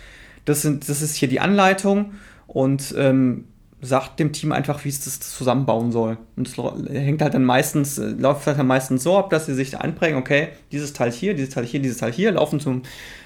Das, 0.44 0.60
sind, 0.60 0.86
das 0.88 1.00
ist 1.00 1.14
hier 1.14 1.28
die 1.28 1.40
Anleitung 1.40 2.12
und 2.52 2.94
ähm, 2.98 3.44
sagt 3.80 4.18
dem 4.18 4.32
Team 4.32 4.52
einfach, 4.52 4.84
wie 4.84 4.88
es 4.88 5.04
das 5.04 5.20
zusammenbauen 5.20 5.92
soll. 5.92 6.18
Und 6.36 6.48
es 6.48 6.56
hängt 6.92 7.22
halt 7.22 7.32
dann 7.32 7.44
meistens, 7.44 7.96
äh, 7.96 8.08
läuft 8.08 8.46
halt 8.46 8.58
dann 8.58 8.66
meistens 8.66 9.04
so 9.04 9.16
ab, 9.16 9.30
dass 9.30 9.46
sie 9.46 9.54
sich 9.54 9.78
einprägen, 9.78 10.18
okay, 10.18 10.48
dieses 10.72 10.92
Teil 10.92 11.12
hier, 11.12 11.34
dieses 11.34 11.54
Teil 11.54 11.64
hier, 11.64 11.80
dieses 11.80 11.98
Teil 11.98 12.12
hier, 12.12 12.32
laufen 12.32 12.60
zum, 12.60 12.82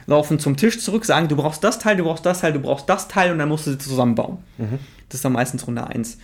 laufen 0.07 0.39
zum 0.39 0.57
Tisch 0.57 0.79
zurück, 0.79 1.07
sagen, 1.07 1.29
du 1.29 1.37
brauchst 1.37 1.65
das 1.65 1.79
Teil, 1.79 1.97
du 1.97 2.05
brauchst 2.05 2.25
das 2.27 2.41
Teil, 2.41 2.53
du 2.53 2.61
brauchst 2.61 2.89
das 2.89 3.09
Teil 3.09 3.33
und 3.33 3.39
dann 3.39 3.49
musst 3.49 3.67
du 3.67 3.73
sie 3.73 3.79
zusammenbauen. 3.79 4.39
Mhm. 4.59 4.79
Das 5.09 5.17
ist 5.17 5.25
dann 5.25 5.33
meistens 5.33 5.67
Runde 5.67 5.87
1. 5.87 6.19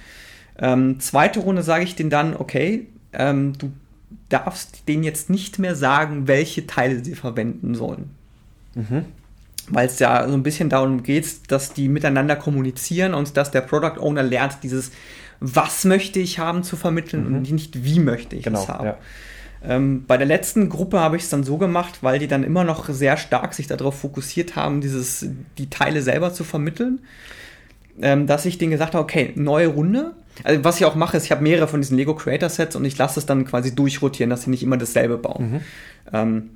Ähm, 0.59 1.01
zweite 1.01 1.40
Runde 1.40 1.62
sage 1.62 1.84
ich 1.84 1.96
denen 1.96 2.11
dann, 2.11 2.36
okay, 2.36 2.86
ähm, 3.14 3.55
du 3.59 3.72
darfst 4.28 4.86
denen 4.88 5.03
jetzt 5.03 5.30
nicht 5.30 5.59
mehr 5.59 5.74
sagen, 5.74 6.28
welche 6.28 6.66
Teile 6.66 7.03
sie 7.03 7.14
verwenden 7.14 7.74
sollen. 7.74 8.11
Mhm 8.74 9.07
weil 9.71 9.87
es 9.87 9.99
ja 9.99 10.29
so 10.29 10.35
ein 10.35 10.43
bisschen 10.43 10.68
darum 10.68 11.03
geht, 11.03 11.51
dass 11.51 11.73
die 11.73 11.89
miteinander 11.89 12.37
kommunizieren 12.37 13.14
und 13.14 13.37
dass 13.37 13.51
der 13.51 13.62
Product 13.62 14.01
Owner 14.01 14.23
lernt, 14.23 14.59
dieses 14.62 14.91
was 15.41 15.85
möchte 15.87 16.21
ich 16.21 16.39
haben 16.39 16.62
zu 16.62 16.77
vermitteln 16.77 17.29
mhm. 17.29 17.37
und 17.37 17.51
nicht 17.51 17.83
wie 17.85 17.99
möchte 17.99 18.37
ich 18.37 18.45
genau, 18.45 18.62
es 18.62 18.68
haben. 18.68 18.87
Ja. 18.87 18.99
Ähm, 19.62 20.05
bei 20.07 20.16
der 20.16 20.27
letzten 20.27 20.68
Gruppe 20.68 21.01
habe 21.01 21.16
ich 21.16 21.25
es 21.25 21.29
dann 21.29 21.45
so 21.45 21.59
gemacht, 21.59 21.99
weil 22.03 22.18
die 22.18 22.29
dann 22.29 22.45
immer 22.45 22.64
noch 22.64 22.89
sehr 22.89 23.16
stark 23.16 23.53
sich 23.55 23.66
darauf 23.66 23.99
fokussiert 23.99 24.57
haben, 24.57 24.81
dieses, 24.81 25.27
die 25.59 25.68
Teile 25.68 26.03
selber 26.03 26.33
zu 26.33 26.45
vermitteln, 26.45 27.01
ähm, 28.01 28.27
dass 28.27 28.47
ich 28.47 28.59
denen 28.59 28.71
gesagt 28.71 28.95
habe, 28.95 29.03
okay, 29.03 29.33
neue 29.35 29.68
Runde. 29.68 30.12
Also 30.45 30.64
was 30.64 30.79
ich 30.79 30.87
auch 30.87 30.95
mache, 30.95 31.16
ist, 31.16 31.25
ich 31.25 31.31
habe 31.33 31.43
mehrere 31.43 31.68
von 31.68 31.81
diesen 31.81 31.99
Lego 31.99 32.14
Creator 32.14 32.49
Sets 32.49 32.77
und 32.77 32.85
ich 32.85 32.97
lasse 32.97 33.21
es 33.21 33.27
dann 33.27 33.45
quasi 33.45 33.75
durchrotieren, 33.75 34.31
dass 34.31 34.43
sie 34.43 34.51
nicht 34.51 34.62
immer 34.62 34.79
dasselbe 34.79 35.18
bauen. 35.18 35.53
Mhm. 35.53 35.61
Ähm, 36.12 36.51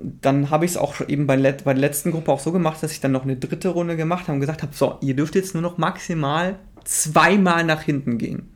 dann 0.00 0.50
habe 0.50 0.64
ich 0.64 0.72
es 0.72 0.76
auch 0.76 1.00
eben 1.08 1.26
bei, 1.26 1.36
bei, 1.36 1.72
der 1.72 1.80
letzten 1.80 2.10
Gruppe 2.10 2.32
auch 2.32 2.40
so 2.40 2.52
gemacht, 2.52 2.82
dass 2.82 2.92
ich 2.92 3.00
dann 3.00 3.12
noch 3.12 3.24
eine 3.24 3.36
dritte 3.36 3.68
Runde 3.68 3.96
gemacht 3.96 4.24
habe 4.24 4.34
und 4.34 4.40
gesagt 4.40 4.62
habe, 4.62 4.74
so, 4.74 4.98
ihr 5.00 5.16
dürft 5.16 5.34
jetzt 5.34 5.54
nur 5.54 5.62
noch 5.62 5.78
maximal 5.78 6.56
zweimal 6.84 7.64
nach 7.64 7.82
hinten 7.82 8.18
gehen. 8.18 8.50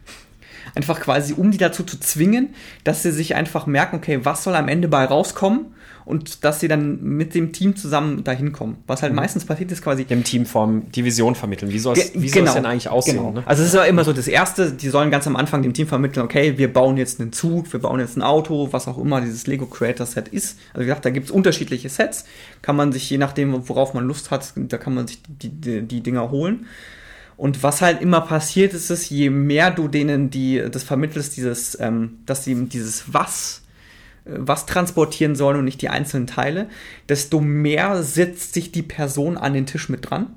Einfach 0.75 1.01
quasi, 1.01 1.35
um 1.35 1.51
die 1.51 1.59
dazu 1.59 1.83
zu 1.83 1.99
zwingen, 1.99 2.55
dass 2.85 3.03
sie 3.03 3.11
sich 3.11 3.35
einfach 3.35 3.67
merken, 3.67 3.97
okay, 3.97 4.21
was 4.25 4.45
soll 4.45 4.55
am 4.55 4.69
Ende 4.69 4.89
bei 4.89 5.05
rauskommen 5.05 5.75
und 6.11 6.45
dass 6.45 6.61
sie 6.61 6.69
dann 6.69 7.03
mit 7.03 7.35
dem 7.35 7.53
Team 7.53 7.77
zusammen 7.77 8.25
dahin 8.25 8.53
kommen. 8.53 8.79
Was 8.87 9.03
halt 9.03 9.13
mhm. 9.13 9.17
meistens 9.17 9.45
passiert 9.45 9.71
ist 9.73 9.83
quasi. 9.83 10.05
Dem 10.05 10.25
Teamform 10.25 10.91
die 10.91 11.05
Vision 11.05 11.35
vermitteln. 11.35 11.71
Wie 11.71 11.79
soll 11.79 11.97
es 11.97 12.13
genau, 12.13 12.53
denn 12.53 12.67
eigentlich 12.67 12.89
aussehen? 12.89 13.17
Genau. 13.17 13.31
Ne? 13.31 13.43
Also 13.47 13.63
es 13.63 13.69
ist 13.69 13.75
ja 13.75 13.85
immer 13.85 14.05
so 14.05 14.13
das 14.13 14.29
Erste, 14.29 14.73
die 14.73 14.89
sollen 14.89 15.11
ganz 15.11 15.27
am 15.27 15.37
Anfang 15.37 15.63
dem 15.63 15.73
Team 15.73 15.87
vermitteln, 15.87 16.25
okay, 16.25 16.59
wir 16.59 16.73
bauen 16.73 16.97
jetzt 16.97 17.21
einen 17.21 17.33
Zug, 17.33 17.73
wir 17.73 17.81
bauen 17.81 18.01
jetzt 18.01 18.17
ein 18.17 18.23
Auto, 18.23 18.69
was 18.73 18.89
auch 18.89 18.99
immer 18.99 19.21
dieses 19.21 19.47
Lego 19.47 19.67
Creator 19.67 20.05
Set 20.05 20.29
ist. 20.29 20.59
Also 20.73 20.81
wie 20.83 20.87
gesagt, 20.87 21.05
da 21.05 21.11
gibt 21.11 21.27
es 21.27 21.31
unterschiedliche 21.31 21.89
Sets. 21.89 22.25
Kann 22.61 22.77
man 22.77 22.93
sich, 22.93 23.09
je 23.09 23.19
nachdem, 23.19 23.69
worauf 23.69 23.95
man 23.95 24.05
Lust 24.05 24.31
hat, 24.31 24.53
da 24.57 24.77
kann 24.77 24.95
man 24.95 25.07
sich 25.07 25.21
die, 25.29 25.49
die, 25.49 25.83
die 25.83 26.01
Dinger 26.03 26.31
holen. 26.31 26.67
Und 27.37 27.63
was 27.63 27.81
halt 27.81 28.03
immer 28.03 28.21
passiert 28.21 28.75
ist, 28.75 28.91
ist, 28.91 29.09
je 29.09 29.31
mehr 29.31 29.71
du 29.71 29.89
denen 29.89 30.29
die, 30.29 30.63
das 30.71 30.83
vermittelst, 30.83 31.39
dieses, 31.39 31.79
ähm, 31.81 32.19
dass 32.27 32.45
sie 32.45 32.55
dieses 32.67 33.15
Was 33.15 33.63
was 34.25 34.67
transportieren 34.67 35.35
sollen 35.35 35.59
und 35.59 35.65
nicht 35.65 35.83
die 35.83 35.89
einzelnen 35.89 36.27
Teile, 36.27 36.69
desto 37.09 37.41
mehr 37.41 38.03
setzt 38.03 38.55
sich 38.55 38.73
die 38.73 38.83
Person 38.83 39.37
an 39.37 39.55
den 39.55 39.67
Tisch 39.67 39.89
mit 39.89 40.11
dran. 40.11 40.35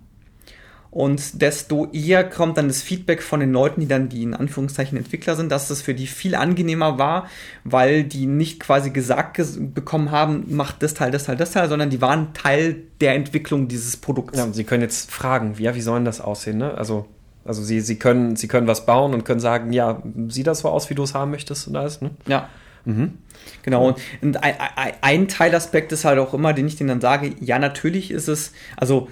Und 0.94 1.42
desto 1.42 1.88
eher 1.92 2.24
kommt 2.24 2.56
dann 2.56 2.68
das 2.68 2.84
Feedback 2.84 3.24
von 3.24 3.40
den 3.40 3.52
Leuten, 3.52 3.82
die 3.82 3.88
dann 3.88 4.10
die 4.10 4.22
in 4.22 4.36
Anführungszeichen 4.36 4.96
Entwickler 4.96 5.36
sind, 5.36 5.52
dass 5.52 5.68
das 5.68 5.82
für 5.82 5.96
die 5.96 6.06
viel 6.06 6.36
angenehmer 6.36 7.00
war, 7.00 7.28
weil 7.64 8.04
die 8.04 8.28
nicht 8.28 8.60
quasi 8.60 8.92
gesagt 8.92 9.42
bekommen 9.74 10.12
haben, 10.12 10.56
macht 10.56 10.84
das 10.84 10.94
Teil, 10.94 11.10
das 11.10 11.24
Teil, 11.24 11.36
das 11.36 11.52
Teil, 11.52 11.68
sondern 11.68 11.90
die 11.90 12.00
waren 12.00 12.36
Teil 12.36 12.76
der 13.02 13.16
Entwicklung 13.16 13.68
dieses 13.68 13.98
Produkts. 13.98 14.38
Ja, 14.38 14.48
sie 14.52 14.66
können 14.66 14.84
jetzt 14.84 15.10
fragen, 15.10 15.56
ja, 15.58 15.74
wie 15.74 15.82
soll 15.82 16.04
das 16.04 16.22
aussehen, 16.22 16.60
ne? 16.60 16.76
Also, 16.76 17.08
also 17.44 17.64
sie, 17.64 17.82
sie, 17.82 17.98
können, 17.98 18.36
sie 18.36 18.48
können 18.48 18.68
was 18.68 18.86
bauen 18.86 19.16
und 19.16 19.26
können 19.26 19.40
sagen, 19.40 19.74
ja, 19.74 20.04
sieht 20.28 20.46
das 20.46 20.60
so 20.60 20.70
aus, 20.70 20.92
wie 20.92 20.96
du 20.96 21.02
es 21.02 21.16
haben 21.16 21.32
möchtest 21.32 21.68
und 21.68 21.76
alles, 21.76 22.02
ne? 22.02 22.12
Ja. 22.28 22.50
Mhm. 22.86 23.18
Genau, 23.62 23.90
und 24.22 24.44
ein, 24.44 24.58
ein, 25.02 25.28
Teilaspekt 25.28 25.92
ist 25.92 26.06
halt 26.06 26.20
auch 26.20 26.34
immer, 26.34 26.54
den 26.54 26.68
ich 26.68 26.76
denen 26.76 26.90
dann 26.90 27.02
sage, 27.02 27.34
ja, 27.40 27.60
natürlich 27.60 28.12
ist 28.12 28.28
es, 28.28 28.54
also 28.78 29.10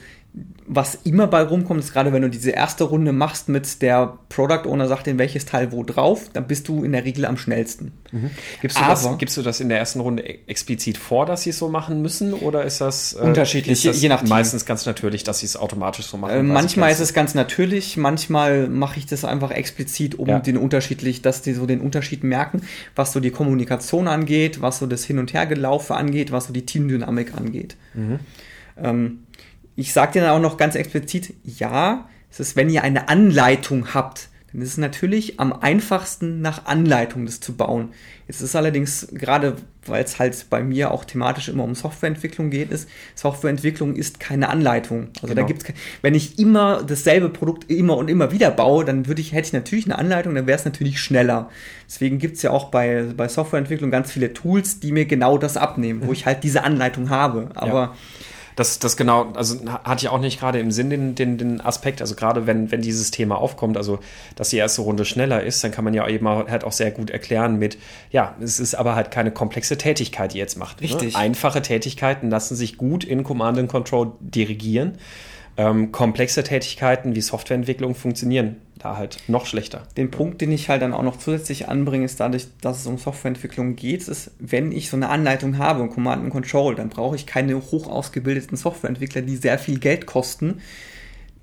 was 0.66 0.96
immer 1.04 1.28
bei 1.28 1.42
rumkommt, 1.42 1.82
ist 1.82 1.92
gerade 1.92 2.14
wenn 2.14 2.22
du 2.22 2.30
diese 2.30 2.52
erste 2.52 2.86
Runde 2.86 3.12
machst 3.12 3.50
mit 3.50 3.82
der 3.82 4.18
Product 4.30 4.66
Owner 4.66 4.88
sagt 4.88 5.08
in 5.08 5.18
welches 5.18 5.46
Teil 5.46 5.74
wo 5.74 5.84
drauf, 5.84 6.30
dann 6.32 6.48
bist 6.48 6.70
du 6.70 6.86
in 6.86 6.94
der 6.94 7.04
Regel 7.04 7.26
am 7.26 7.36
schnellsten. 7.36 7.92
Mhm. 8.14 8.30
Gibst, 8.62 8.78
du 8.78 8.82
das, 8.82 9.18
gibst, 9.18 9.36
du 9.36 9.42
das, 9.42 9.60
in 9.60 9.68
der 9.68 9.80
ersten 9.80 10.00
Runde 10.00 10.24
e-, 10.24 10.40
explizit 10.48 10.98
vor, 10.98 11.26
dass 11.26 11.42
sie 11.42 11.50
es 11.50 11.58
so 11.58 11.68
machen 11.68 12.02
müssen 12.02 12.34
oder 12.34 12.64
ist 12.64 12.80
das 12.80 13.12
äh, 13.14 13.18
unterschiedlich? 13.18 13.80
Ist 13.80 13.86
das 13.86 14.02
je 14.02 14.08
nach 14.08 14.24
meistens 14.24 14.66
ganz 14.66 14.86
natürlich, 14.86 15.26
dass 15.26 15.40
sie 15.40 15.46
es 15.46 15.58
automatisch 15.58 16.06
so 16.06 16.16
machen. 16.16 16.34
Äh, 16.34 16.44
manchmal 16.44 16.92
ist 16.92 17.02
es 17.02 17.14
ganz 17.14 17.36
natürlich, 17.36 17.98
manchmal 17.98 18.70
mache 18.70 19.00
ich 19.00 19.06
das 19.06 19.26
einfach 19.26 19.52
explizit, 19.52 20.16
um 20.16 20.30
ja. 20.30 20.40
den 20.40 20.56
unterschiedlich, 20.56 21.22
dass 21.22 21.42
die 21.42 21.52
so 21.52 21.66
den 21.66 21.82
Unterschied 21.82 22.24
merken, 22.24 22.62
was 22.96 23.12
so 23.12 23.20
die 23.20 23.32
Kommunikation 23.32 24.08
angeht, 24.08 24.62
was 24.62 24.80
so 24.80 24.86
das 24.86 25.04
Hin 25.04 25.20
und 25.20 25.34
Hergelaufe 25.34 25.96
angeht, 25.96 26.32
was 26.32 26.48
so 26.48 26.54
die 26.54 26.66
Teamdynamik 26.66 27.36
angeht. 27.36 27.76
Mhm. 27.94 28.20
Ähm, 28.82 29.20
ich 29.76 29.94
sage 29.94 30.14
dir 30.14 30.22
dann 30.22 30.32
auch 30.32 30.42
noch 30.42 30.58
ganz 30.58 30.76
explizit, 30.76 31.34
ja, 31.44 32.10
es 32.30 32.40
ist, 32.40 32.56
wenn 32.56 32.70
ihr 32.70 32.84
eine 32.84 33.10
Anleitung 33.10 33.94
habt, 33.94 34.30
dann 34.52 34.62
ist 34.62 34.70
es 34.70 34.78
natürlich 34.78 35.40
am 35.40 35.54
einfachsten, 35.54 36.42
nach 36.42 36.66
Anleitung 36.66 37.26
das 37.26 37.40
zu 37.40 37.56
bauen. 37.56 37.90
Jetzt 38.28 38.42
ist 38.42 38.56
allerdings, 38.56 39.08
gerade 39.14 39.56
weil 39.86 40.04
es 40.04 40.20
halt 40.20 40.46
bei 40.50 40.62
mir 40.62 40.92
auch 40.92 41.06
thematisch 41.06 41.48
immer 41.48 41.64
um 41.64 41.74
Softwareentwicklung 41.74 42.50
geht, 42.50 42.70
ist, 42.70 42.90
Softwareentwicklung 43.16 43.96
ist 43.96 44.20
keine 44.20 44.50
Anleitung. 44.50 45.08
Also 45.22 45.34
genau. 45.34 45.42
da 45.42 45.48
gibt's, 45.48 45.66
wenn 46.02 46.16
ich 46.16 46.38
immer 46.38 46.84
dasselbe 46.84 47.30
Produkt 47.30 47.72
immer 47.72 47.96
und 47.98 48.10
immer 48.10 48.32
wieder 48.32 48.52
baue, 48.52 48.84
dann 48.84 49.08
würde 49.08 49.22
ich, 49.22 49.32
hätte 49.32 49.48
ich 49.48 49.54
natürlich 49.54 49.86
eine 49.86 49.98
Anleitung, 49.98 50.36
dann 50.36 50.48
wäre 50.48 50.60
es 50.60 50.66
natürlich 50.66 51.00
schneller. 51.00 51.50
Deswegen 51.88 52.20
gibt 52.20 52.36
es 52.36 52.42
ja 52.42 52.52
auch 52.52 52.66
bei, 52.66 53.06
bei 53.16 53.28
Softwareentwicklung 53.28 53.90
ganz 53.90 54.12
viele 54.12 54.34
Tools, 54.34 54.82
die 54.82 54.92
mir 54.92 55.06
genau 55.06 55.38
das 55.38 55.56
abnehmen, 55.56 56.02
wo 56.02 56.08
mhm. 56.08 56.14
ich 56.14 56.26
halt 56.26 56.44
diese 56.44 56.64
Anleitung 56.64 57.10
habe. 57.10 57.50
Aber 57.56 57.82
ja 57.82 57.96
das, 58.56 58.80
das 58.80 58.98
genau, 58.98 59.32
also 59.34 59.58
hatte 59.84 60.06
ich 60.06 60.10
auch 60.10 60.20
nicht 60.20 60.40
gerade 60.40 60.60
im 60.60 60.72
Sinn 60.72 60.90
den, 60.90 61.16
den, 61.16 61.38
den 61.38 61.62
Aspekt, 61.62 62.02
also 62.02 62.16
gerade 62.16 62.48
wenn, 62.48 62.72
wenn 62.72 62.82
dieses 62.82 63.12
Thema 63.12 63.38
aufkommt, 63.38 63.78
also 63.78 64.00
dass 64.36 64.50
die 64.50 64.58
erste 64.58 64.82
Runde 64.82 65.06
schneller 65.06 65.44
ist, 65.44 65.64
dann 65.64 65.72
kann 65.72 65.84
man 65.84 65.94
ja 65.94 66.08
eben 66.08 66.28
halt 66.28 66.64
auch 66.64 66.72
sehr 66.72 66.92
gut 66.92 67.10
erklären 67.10 67.58
mit, 67.58 67.78
ja, 68.12 68.36
es 68.42 68.60
ist 68.60 68.76
aber 68.76 68.96
halt 68.96 69.12
keine 69.12 69.32
komplexe 69.32 69.78
Tätigkeit, 69.78 70.34
die 70.34 70.38
jetzt 70.38 70.58
macht. 70.58 70.82
Ne? 70.82 70.88
Richtig. 70.88 71.14
Ne? 71.14 71.20
Einfache 71.20 71.62
Tätigkeiten 71.62 72.30
lassen 72.30 72.56
sich 72.56 72.78
gut 72.78 73.04
in 73.04 73.24
Command 73.24 73.58
and 73.58 73.70
Control 73.70 74.14
dirigieren. 74.20 74.98
Ähm, 75.58 75.92
komplexe 75.92 76.44
Tätigkeiten 76.44 77.16
wie 77.16 77.22
Softwareentwicklung 77.22 77.94
funktionieren 77.96 78.58
da 78.82 78.98
halt 78.98 79.18
noch 79.28 79.46
schlechter. 79.46 79.84
Den 79.98 80.10
Punkt, 80.10 80.42
den 80.42 80.52
ich 80.52 80.70
halt 80.70 80.82
dann 80.82 80.94
auch 80.94 81.04
noch 81.04 81.18
zusätzlich 81.18 81.68
anbringe, 81.70 82.06
ist 82.06 82.20
dadurch, 82.20 82.48
dass 82.62 82.80
es 82.80 82.88
um 82.88 82.98
Softwareentwicklung 82.98 83.76
geht, 83.76 84.08
ist, 84.08 84.32
wenn 84.40 84.72
ich 84.72 84.90
so 84.90 84.98
eine 84.98 85.10
Anleitung 85.10 85.58
habe, 85.58 85.88
Command 85.88 86.24
and 86.24 86.32
Control, 86.32 86.76
dann 86.76 86.90
brauche 86.90 87.16
ich 87.16 87.26
keine 87.26 87.56
hoch 87.56 87.88
ausgebildeten 87.88 88.58
Softwareentwickler, 88.58 89.22
die 89.22 89.36
sehr 89.36 89.60
viel 89.60 89.78
Geld 89.78 90.06
kosten. 90.08 90.62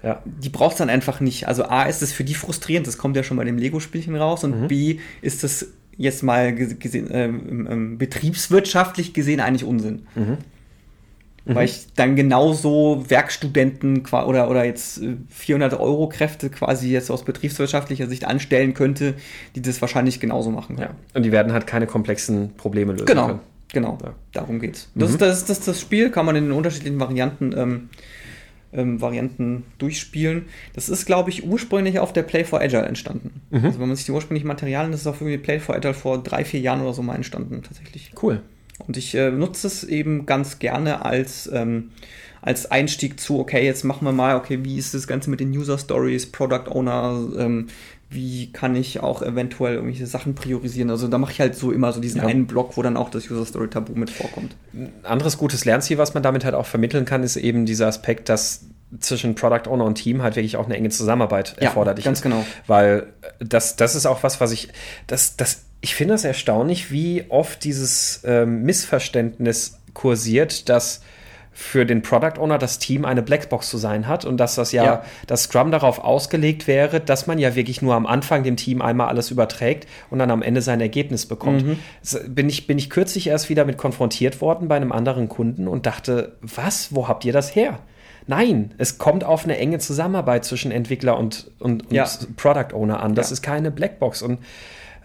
Ja. 0.03 0.23
Die 0.25 0.49
braucht 0.49 0.73
es 0.73 0.79
dann 0.79 0.91
einfach 0.91 1.21
nicht. 1.21 1.47
Also 1.47 1.65
A 1.65 1.85
ist 1.85 2.03
es 2.03 2.13
für 2.13 2.25
die 2.25 2.35
frustrierend, 2.35 2.87
das 2.87 2.99
kommt 2.99 3.17
ja 3.17 3.23
schon 3.23 3.37
bei 3.37 3.45
dem 3.45 3.59
Lego-Spielchen 3.59 4.17
raus, 4.17 4.43
und 4.43 4.63
mhm. 4.63 4.69
B 4.69 4.99
ist 5.23 5.45
es 5.45 5.73
jetzt 5.97 6.23
mal 6.23 6.55
gesehen, 6.55 7.11
äh, 7.11 7.97
betriebswirtschaftlich 7.97 9.13
gesehen 9.13 9.41
eigentlich 9.41 9.65
Unsinn. 9.65 10.07
Mhm 10.15 10.39
mhm. 11.49 11.55
weil 11.55 11.65
ich 11.65 11.87
dann 11.97 12.15
genauso 12.15 13.05
Werkstudenten 13.09 14.05
oder, 14.07 14.49
oder 14.49 14.65
jetzt 14.65 15.01
400 15.31 15.73
äh, 15.73 15.77
Euro 15.77 16.09
Kräfte 16.09 16.51
quasi 16.51 16.91
jetzt 16.91 17.11
aus 17.11 17.25
betriebswirtschaftlicher 17.25 18.07
Sicht 18.07 18.25
anstellen 18.25 18.75
könnte, 18.75 19.15
die 19.57 19.63
das 19.63 19.81
wahrscheinlich 19.81 20.21
genauso 20.21 20.51
machen 20.51 20.77
können. 20.77 20.91
Ja. 20.91 21.17
Und 21.17 21.25
die 21.25 21.33
werden 21.33 21.53
halt 21.53 21.67
keine 21.67 21.87
komplexen 21.87 22.55
Probleme 22.57 22.93
lösen 22.93 23.07
genau. 23.07 23.27
können. 23.27 23.41
Genau, 23.71 23.99
ja. 24.03 24.15
darum 24.33 24.61
geht's. 24.61 24.91
Das, 24.95 25.09
mhm. 25.09 25.15
ist, 25.15 25.21
das, 25.21 25.45
das, 25.45 25.61
das 25.61 25.81
Spiel, 25.81 26.11
kann 26.11 26.25
man 26.25 26.37
in 26.37 26.45
den 26.45 26.53
unterschiedlichen 26.53 27.01
Varianten 27.01 27.53
ähm, 27.57 27.89
ähm, 28.73 29.01
Varianten 29.01 29.65
durchspielen. 29.79 30.47
Das 30.75 30.89
ist, 30.89 31.07
glaube 31.07 31.31
ich, 31.31 31.47
ursprünglich 31.47 31.99
auf 31.99 32.13
der 32.13 32.23
Play 32.23 32.45
for 32.45 32.61
Agile 32.61 32.85
entstanden. 32.85 33.41
Mhm. 33.51 33.65
Also 33.65 33.81
wenn 33.81 33.89
man 33.89 33.97
sich 33.97 34.07
die 34.07 34.13
ursprünglichen 34.13 34.49
Materialien, 34.49 34.93
das 34.93 35.03
ist 35.03 35.07
auf 35.07 35.21
irgendwie 35.21 35.39
Play 35.39 35.61
for 35.61 35.75
Agile 35.75 35.95
vor 35.95 36.23
drei, 36.23 36.45
vier 36.45 36.61
Jahren 36.61 36.81
oder 36.81 36.93
so 36.93 37.03
mal 37.03 37.15
entstanden, 37.15 37.63
tatsächlich. 37.63 38.13
Cool. 38.21 38.43
Und 38.87 38.97
ich 38.97 39.15
äh, 39.15 39.31
nutze 39.31 39.67
es 39.67 39.85
eben 39.85 40.27
ganz 40.27 40.59
gerne 40.59 41.05
als, 41.05 41.51
ähm, 41.53 41.91
als 42.41 42.71
Einstieg 42.71 43.19
zu, 43.19 43.39
okay, 43.39 43.65
jetzt 43.65 43.85
machen 43.85 44.05
wir 44.05 44.13
mal, 44.13 44.37
okay, 44.37 44.61
wie 44.63 44.79
ist 44.79 44.95
das 44.95 45.07
Ganze 45.07 45.31
mit 45.31 45.41
den 45.41 45.51
User 45.51 45.79
Stories, 45.79 46.31
Product 46.31 46.71
Owner, 46.71 47.29
ähm, 47.37 47.69
wie 48.11 48.53
kann 48.53 48.75
ich 48.75 49.01
auch 49.01 49.21
eventuell 49.21 49.75
irgendwelche 49.75 50.07
Sachen 50.07 50.35
priorisieren. 50.35 50.89
Also 50.91 51.09
da 51.09 51.19
mache 51.19 51.33
ich 51.33 51.41
halt 51.41 51.55
so 51.55 51.73
immer 51.73 51.93
so 51.93 52.01
diesen 52.01 52.23
ja. 52.23 52.27
einen 52.27 52.47
Block, 52.47 52.77
wo 52.77 52.83
dann 52.83 52.97
auch 52.97 53.11
das 53.11 53.31
User 53.31 53.45
Story 53.45 53.69
Tabu 53.69 53.93
mit 53.95 54.09
vorkommt. 54.11 54.57
Ein 54.73 54.93
anderes 55.03 55.37
gutes 55.37 55.65
Lernziel, 55.67 55.99
was 55.99 56.15
man 56.15 56.23
damit 56.23 56.45
halt 56.45 56.55
auch 56.55 56.65
vermitteln 56.65 57.05
kann, 57.05 57.23
ist 57.23 57.37
eben 57.37 57.67
dieser 57.67 57.87
Aspekt, 57.87 58.31
dass 58.31 58.65
zwischen 59.01 59.35
Product 59.35 59.69
Owner 59.69 59.85
und 59.85 59.97
Team 59.97 60.23
halt 60.23 60.37
wirklich 60.37 60.57
auch 60.57 60.65
eine 60.65 60.77
enge 60.77 60.89
Zusammenarbeit 60.89 61.57
ja, 61.59 61.65
erforderlich 61.65 62.07
ganz 62.07 62.19
ist. 62.19 62.23
genau. 62.23 62.45
Weil 62.67 63.09
das, 63.39 63.77
das 63.77 63.95
ist 63.95 64.07
auch 64.07 64.23
was, 64.23 64.41
was 64.41 64.53
ich, 64.53 64.69
das, 65.07 65.37
das 65.37 65.67
ich 65.81 65.95
finde 65.95 66.15
es 66.15 66.25
erstaunlich, 66.25 66.91
wie 66.91 67.25
oft 67.29 67.63
dieses 67.65 68.23
ähm, 68.25 68.63
Missverständnis 68.63 69.79
kursiert, 69.95 70.69
dass 70.69 71.03
für 71.59 71.85
den 71.85 72.03
Product 72.03 72.39
Owner 72.39 72.57
das 72.57 72.79
Team 72.79 73.05
eine 73.05 73.21
Blackbox 73.21 73.69
zu 73.69 73.79
sein 73.79 74.07
hat 74.07 74.25
und 74.25 74.37
dass 74.37 74.55
das 74.55 74.71
ja, 74.71 74.85
ja, 74.85 75.05
das 75.27 75.45
Scrum 75.45 75.73
darauf 75.73 75.99
ausgelegt 75.99 76.69
wäre, 76.69 77.01
dass 77.01 77.27
man 77.27 77.41
ja 77.41 77.57
wirklich 77.57 77.83
nur 77.83 77.97
am 77.97 78.07
Anfang 78.07 78.45
dem 78.45 78.55
Team 78.55 78.81
einmal 78.81 79.09
alles 79.09 79.33
überträgt 79.33 79.89
und 80.09 80.21
dann 80.21 80.31
am 80.31 80.43
Ende 80.43 80.63
sein 80.63 80.81
Ergebnis 80.81 81.27
bekommt. 81.27 81.67
Mhm. 81.67 81.79
Bin, 82.29 82.49
ich, 82.49 82.69
bin 82.69 82.79
ich 82.79 82.91
kürzlich 82.91 83.27
erst 83.27 83.49
wieder 83.49 83.65
mit 83.65 83.77
konfrontiert 83.77 84.41
worden 84.41 84.69
bei 84.69 84.77
einem 84.77 84.93
anderen 84.93 85.29
Kunden 85.29 85.67
und 85.67 85.85
dachte, 85.87 86.37
was, 86.43 86.95
wo 86.95 87.09
habt 87.09 87.25
ihr 87.25 87.33
das 87.33 87.57
her? 87.57 87.81
Nein, 88.29 88.73
es 88.79 88.99
kommt 88.99 89.25
auf 89.25 89.43
eine 89.43 89.59
enge 89.59 89.81
Zusammenarbeit 89.81 90.45
zwischen 90.45 90.71
Entwickler 90.71 91.19
und, 91.19 91.51
und, 91.59 91.89
und 91.89 91.93
ja. 91.93 92.09
Product 92.37 92.73
Owner 92.73 93.01
an. 93.01 93.17
Das 93.17 93.31
ja. 93.31 93.33
ist 93.33 93.43
keine 93.43 93.73
Blackbox 93.73 94.23
und 94.23 94.39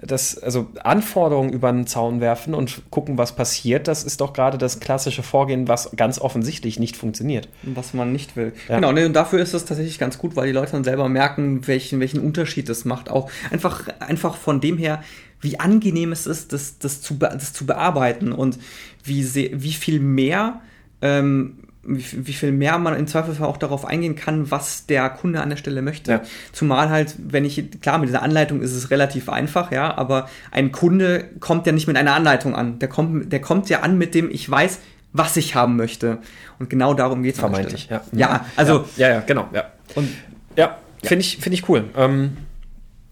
das, 0.01 0.37
also 0.37 0.67
Anforderungen 0.83 1.51
über 1.53 1.71
den 1.71 1.87
Zaun 1.87 2.19
werfen 2.19 2.53
und 2.53 2.89
gucken, 2.89 3.17
was 3.17 3.35
passiert, 3.35 3.87
das 3.87 4.03
ist 4.03 4.21
doch 4.21 4.33
gerade 4.33 4.57
das 4.57 4.79
klassische 4.79 5.23
Vorgehen, 5.23 5.67
was 5.67 5.91
ganz 5.95 6.19
offensichtlich 6.19 6.79
nicht 6.79 6.97
funktioniert. 6.97 7.47
Was 7.63 7.93
man 7.93 8.11
nicht 8.11 8.35
will. 8.35 8.53
Ja. 8.67 8.79
Genau, 8.79 8.89
und 8.89 9.13
dafür 9.13 9.39
ist 9.39 9.53
es 9.53 9.65
tatsächlich 9.65 9.99
ganz 9.99 10.17
gut, 10.17 10.35
weil 10.35 10.47
die 10.47 10.53
Leute 10.53 10.73
dann 10.73 10.83
selber 10.83 11.09
merken, 11.09 11.67
welchen, 11.67 11.99
welchen 11.99 12.19
Unterschied 12.19 12.69
das 12.69 12.85
macht. 12.85 13.09
Auch 13.09 13.29
einfach, 13.51 13.87
einfach 13.99 14.35
von 14.35 14.61
dem 14.61 14.77
her, 14.77 15.01
wie 15.41 15.59
angenehm 15.59 16.11
es 16.11 16.27
ist, 16.27 16.53
das, 16.53 16.79
das, 16.79 17.01
zu, 17.01 17.15
das 17.15 17.53
zu 17.53 17.65
bearbeiten 17.65 18.31
und 18.31 18.57
wie, 19.03 19.23
wie 19.53 19.73
viel 19.73 19.99
mehr 19.99 20.61
ähm, 21.01 21.62
wie, 21.85 22.27
wie 22.27 22.33
viel 22.33 22.51
mehr 22.51 22.77
man 22.77 22.95
im 22.95 23.07
Zweifelsfall 23.07 23.47
auch 23.47 23.57
darauf 23.57 23.85
eingehen 23.85 24.15
kann, 24.15 24.49
was 24.51 24.85
der 24.85 25.09
Kunde 25.09 25.41
an 25.41 25.49
der 25.49 25.57
Stelle 25.57 25.81
möchte. 25.81 26.11
Ja. 26.11 26.21
Zumal 26.51 26.89
halt, 26.89 27.15
wenn 27.17 27.45
ich, 27.45 27.81
klar, 27.81 27.97
mit 27.97 28.09
dieser 28.09 28.21
Anleitung 28.21 28.61
ist 28.61 28.73
es 28.73 28.89
relativ 28.89 29.29
einfach, 29.29 29.71
ja, 29.71 29.95
aber 29.97 30.29
ein 30.51 30.71
Kunde 30.71 31.25
kommt 31.39 31.65
ja 31.67 31.73
nicht 31.73 31.87
mit 31.87 31.97
einer 31.97 32.13
Anleitung 32.13 32.55
an. 32.55 32.79
Der 32.79 32.87
kommt, 32.89 33.31
der 33.31 33.41
kommt 33.41 33.69
ja 33.69 33.81
an 33.81 33.97
mit 33.97 34.15
dem, 34.15 34.29
ich 34.31 34.49
weiß, 34.49 34.79
was 35.11 35.37
ich 35.37 35.55
haben 35.55 35.75
möchte. 35.75 36.19
Und 36.59 36.69
genau 36.69 36.93
darum 36.93 37.23
geht 37.23 37.35
es 37.35 37.39
Vermeintlich, 37.39 37.89
ja. 37.89 38.01
Ja, 38.13 38.45
also. 38.55 38.85
Ja, 38.95 39.09
ja, 39.09 39.13
ja 39.15 39.19
genau, 39.21 39.47
ja. 39.53 39.65
Und 39.95 40.09
ja, 40.55 40.77
finde 41.03 41.21
ich, 41.21 41.37
finde 41.37 41.57
ich 41.57 41.69
cool. 41.69 41.85
Ähm, 41.97 42.37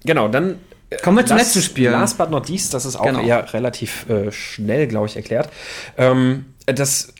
genau, 0.03 0.27
dann 0.27 0.55
äh, 0.89 0.97
Kommen 0.97 1.17
wir 1.17 1.25
zum 1.25 1.37
last, 1.37 1.55
letzten 1.55 1.61
Spiel. 1.69 1.89
Last 1.89 2.17
but 2.17 2.29
not 2.29 2.49
least, 2.49 2.73
das 2.73 2.85
ist 2.85 2.95
auch 2.95 3.05
Genau. 3.05 3.21
eher 3.21 3.53
relativ 3.53 4.09
äh, 4.09 4.31
schnell, 4.31 4.87
glaube 4.87 5.07
ich, 5.07 5.15
erklärt. 5.15 5.49
Ähm, 5.97 6.45
das, 6.65 7.13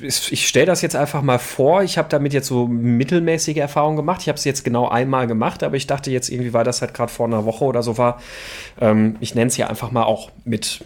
ich 0.00 0.48
stelle 0.48 0.66
das 0.66 0.82
jetzt 0.82 0.96
einfach 0.96 1.22
mal 1.22 1.38
vor. 1.38 1.82
Ich 1.82 1.98
habe 1.98 2.08
damit 2.08 2.32
jetzt 2.32 2.46
so 2.46 2.66
mittelmäßige 2.66 3.56
Erfahrungen 3.56 3.96
gemacht. 3.96 4.22
Ich 4.22 4.28
habe 4.28 4.36
es 4.36 4.44
jetzt 4.44 4.64
genau 4.64 4.88
einmal 4.88 5.26
gemacht, 5.26 5.62
aber 5.62 5.76
ich 5.76 5.86
dachte 5.86 6.10
jetzt 6.10 6.28
irgendwie, 6.28 6.52
weil 6.52 6.64
das 6.64 6.80
halt 6.80 6.94
gerade 6.94 7.12
vor 7.12 7.26
einer 7.26 7.44
Woche 7.44 7.64
oder 7.64 7.82
so 7.82 7.98
war, 7.98 8.20
ähm, 8.80 9.16
ich 9.20 9.34
nenne 9.34 9.48
es 9.48 9.56
ja 9.56 9.66
einfach 9.68 9.90
mal 9.90 10.04
auch 10.04 10.30
mit 10.44 10.84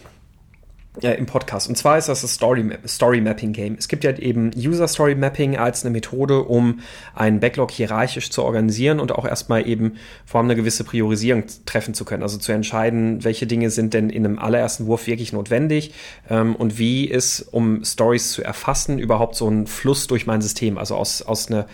ja, 1.00 1.10
im 1.12 1.26
Podcast. 1.26 1.68
Und 1.68 1.76
zwar 1.76 1.98
ist 1.98 2.08
das 2.08 2.22
das 2.22 2.34
Story, 2.34 2.64
Story 2.86 3.20
Mapping 3.20 3.52
Game. 3.52 3.74
Es 3.78 3.88
gibt 3.88 4.04
ja 4.04 4.16
eben 4.16 4.52
User 4.56 4.86
Story 4.86 5.14
Mapping 5.14 5.56
als 5.56 5.84
eine 5.84 5.90
Methode, 5.90 6.42
um 6.42 6.80
einen 7.14 7.40
Backlog 7.40 7.72
hierarchisch 7.72 8.30
zu 8.30 8.44
organisieren 8.44 9.00
und 9.00 9.12
auch 9.12 9.24
erstmal 9.24 9.66
eben 9.66 9.96
vor 10.24 10.38
allem 10.40 10.50
eine 10.50 10.56
gewisse 10.56 10.84
Priorisierung 10.84 11.44
treffen 11.66 11.94
zu 11.94 12.04
können. 12.04 12.22
Also 12.22 12.38
zu 12.38 12.52
entscheiden, 12.52 13.24
welche 13.24 13.46
Dinge 13.46 13.70
sind 13.70 13.92
denn 13.92 14.08
in 14.08 14.24
einem 14.24 14.38
allerersten 14.38 14.86
Wurf 14.86 15.06
wirklich 15.06 15.32
notwendig 15.32 15.94
ähm, 16.30 16.54
und 16.54 16.78
wie 16.78 17.06
ist, 17.06 17.40
um 17.40 17.84
Stories 17.84 18.30
zu 18.30 18.44
erfassen, 18.44 18.98
überhaupt 18.98 19.34
so 19.34 19.48
ein 19.48 19.66
Fluss 19.66 20.06
durch 20.06 20.26
mein 20.26 20.42
System. 20.42 20.78
Also 20.78 20.94
aus, 20.94 21.22
aus 21.22 21.48
einer 21.50 21.66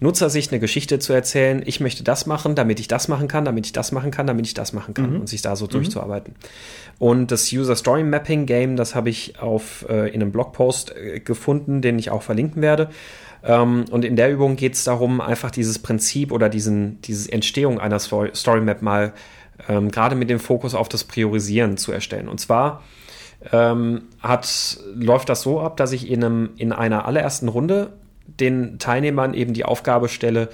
Nutzersicht 0.00 0.52
eine 0.52 0.60
Geschichte 0.60 0.98
zu 0.98 1.12
erzählen, 1.12 1.62
ich 1.64 1.80
möchte 1.80 2.04
das 2.04 2.26
machen, 2.26 2.54
damit 2.54 2.78
ich 2.78 2.88
das 2.88 3.08
machen 3.08 3.26
kann, 3.26 3.44
damit 3.44 3.66
ich 3.66 3.72
das 3.72 3.90
machen 3.90 4.10
kann, 4.10 4.26
damit 4.26 4.46
ich 4.46 4.54
das 4.54 4.72
machen 4.72 4.94
kann 4.94 5.16
und 5.16 5.28
sich 5.28 5.42
da 5.42 5.56
so 5.56 5.66
durchzuarbeiten. 5.66 6.34
Und 6.98 7.30
das 7.30 7.52
User 7.52 7.74
Story 7.74 8.04
Mapping 8.04 8.46
Game, 8.46 8.76
das 8.76 8.94
habe 8.94 9.10
ich 9.10 9.40
auf, 9.40 9.84
äh, 9.88 10.08
in 10.08 10.22
einem 10.22 10.32
Blogpost 10.32 10.94
äh, 10.96 11.20
gefunden, 11.20 11.82
den 11.82 11.98
ich 11.98 12.10
auch 12.10 12.22
verlinken 12.22 12.62
werde. 12.62 12.90
Ähm, 13.44 13.84
und 13.90 14.04
in 14.04 14.16
der 14.16 14.32
Übung 14.32 14.56
geht 14.56 14.74
es 14.74 14.84
darum, 14.84 15.20
einfach 15.20 15.50
dieses 15.50 15.78
Prinzip 15.78 16.32
oder 16.32 16.48
diesen, 16.48 17.00
diese 17.02 17.32
Entstehung 17.32 17.80
einer 17.80 17.98
Story, 17.98 18.30
Story 18.34 18.60
Map 18.60 18.82
mal 18.82 19.12
ähm, 19.68 19.90
gerade 19.90 20.16
mit 20.16 20.30
dem 20.30 20.38
Fokus 20.40 20.74
auf 20.74 20.88
das 20.88 21.04
Priorisieren 21.04 21.76
zu 21.76 21.92
erstellen. 21.92 22.28
Und 22.28 22.38
zwar 22.38 22.82
ähm, 23.52 24.02
hat, 24.20 24.78
läuft 24.94 25.28
das 25.28 25.42
so 25.42 25.60
ab, 25.60 25.76
dass 25.76 25.92
ich 25.92 26.10
in, 26.10 26.24
einem, 26.24 26.50
in 26.56 26.72
einer 26.72 27.06
allerersten 27.06 27.48
Runde 27.48 27.92
den 28.28 28.78
Teilnehmern 28.78 29.34
eben 29.34 29.54
die 29.54 29.64
Aufgabe 29.64 30.08
stelle, 30.08 30.48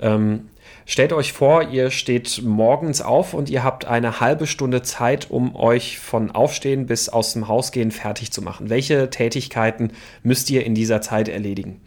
ähm, 0.00 0.48
stellt 0.86 1.12
euch 1.12 1.32
vor, 1.34 1.68
ihr 1.68 1.90
steht 1.90 2.42
morgens 2.42 3.02
auf 3.02 3.34
und 3.34 3.50
ihr 3.50 3.62
habt 3.62 3.84
eine 3.84 4.20
halbe 4.20 4.46
Stunde 4.46 4.82
Zeit, 4.82 5.30
um 5.30 5.54
euch 5.54 5.98
von 5.98 6.30
Aufstehen 6.30 6.86
bis 6.86 7.10
aus 7.10 7.34
dem 7.34 7.46
Haus 7.46 7.72
gehen 7.72 7.90
fertig 7.90 8.32
zu 8.32 8.40
machen. 8.40 8.70
Welche 8.70 9.10
Tätigkeiten 9.10 9.90
müsst 10.22 10.48
ihr 10.50 10.64
in 10.64 10.74
dieser 10.74 11.02
Zeit 11.02 11.28
erledigen? 11.28 11.80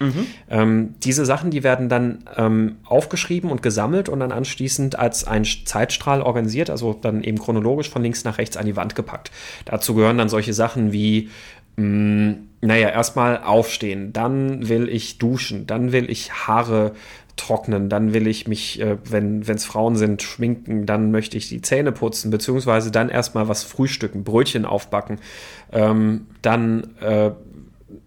Ähm, 0.49 0.95
diese 1.03 1.25
Sachen, 1.25 1.49
die 1.49 1.63
werden 1.63 1.89
dann 1.89 2.25
ähm, 2.37 2.77
aufgeschrieben 2.83 3.49
und 3.49 3.63
gesammelt 3.63 4.07
und 4.07 4.19
dann 4.19 4.31
anschließend 4.31 4.99
als 4.99 5.25
ein 5.25 5.45
Zeitstrahl 5.45 6.21
organisiert, 6.21 6.69
also 6.69 6.93
dann 6.93 7.23
eben 7.23 7.39
chronologisch 7.39 7.89
von 7.89 8.03
links 8.03 8.23
nach 8.23 8.37
rechts 8.37 8.55
an 8.55 8.67
die 8.67 8.75
Wand 8.75 8.95
gepackt. 8.95 9.31
Dazu 9.65 9.95
gehören 9.95 10.17
dann 10.19 10.29
solche 10.29 10.53
Sachen 10.53 10.91
wie 10.91 11.29
mh, 11.77 12.35
naja, 12.61 12.89
erstmal 12.89 13.43
aufstehen, 13.43 14.13
dann 14.13 14.69
will 14.69 14.87
ich 14.87 15.17
duschen, 15.17 15.65
dann 15.65 15.91
will 15.91 16.09
ich 16.09 16.31
Haare 16.31 16.93
trocknen, 17.35 17.89
dann 17.89 18.13
will 18.13 18.27
ich 18.27 18.47
mich, 18.47 18.79
äh, 18.79 18.97
wenn 19.03 19.41
es 19.41 19.65
Frauen 19.65 19.95
sind, 19.95 20.21
schminken, 20.21 20.85
dann 20.85 21.11
möchte 21.11 21.37
ich 21.37 21.49
die 21.49 21.61
Zähne 21.61 21.91
putzen, 21.91 22.29
beziehungsweise 22.29 22.91
dann 22.91 23.09
erstmal 23.09 23.47
was 23.47 23.63
frühstücken, 23.63 24.23
Brötchen 24.23 24.65
aufbacken, 24.65 25.19
ähm, 25.71 26.27
dann 26.41 26.95
äh, 27.01 27.31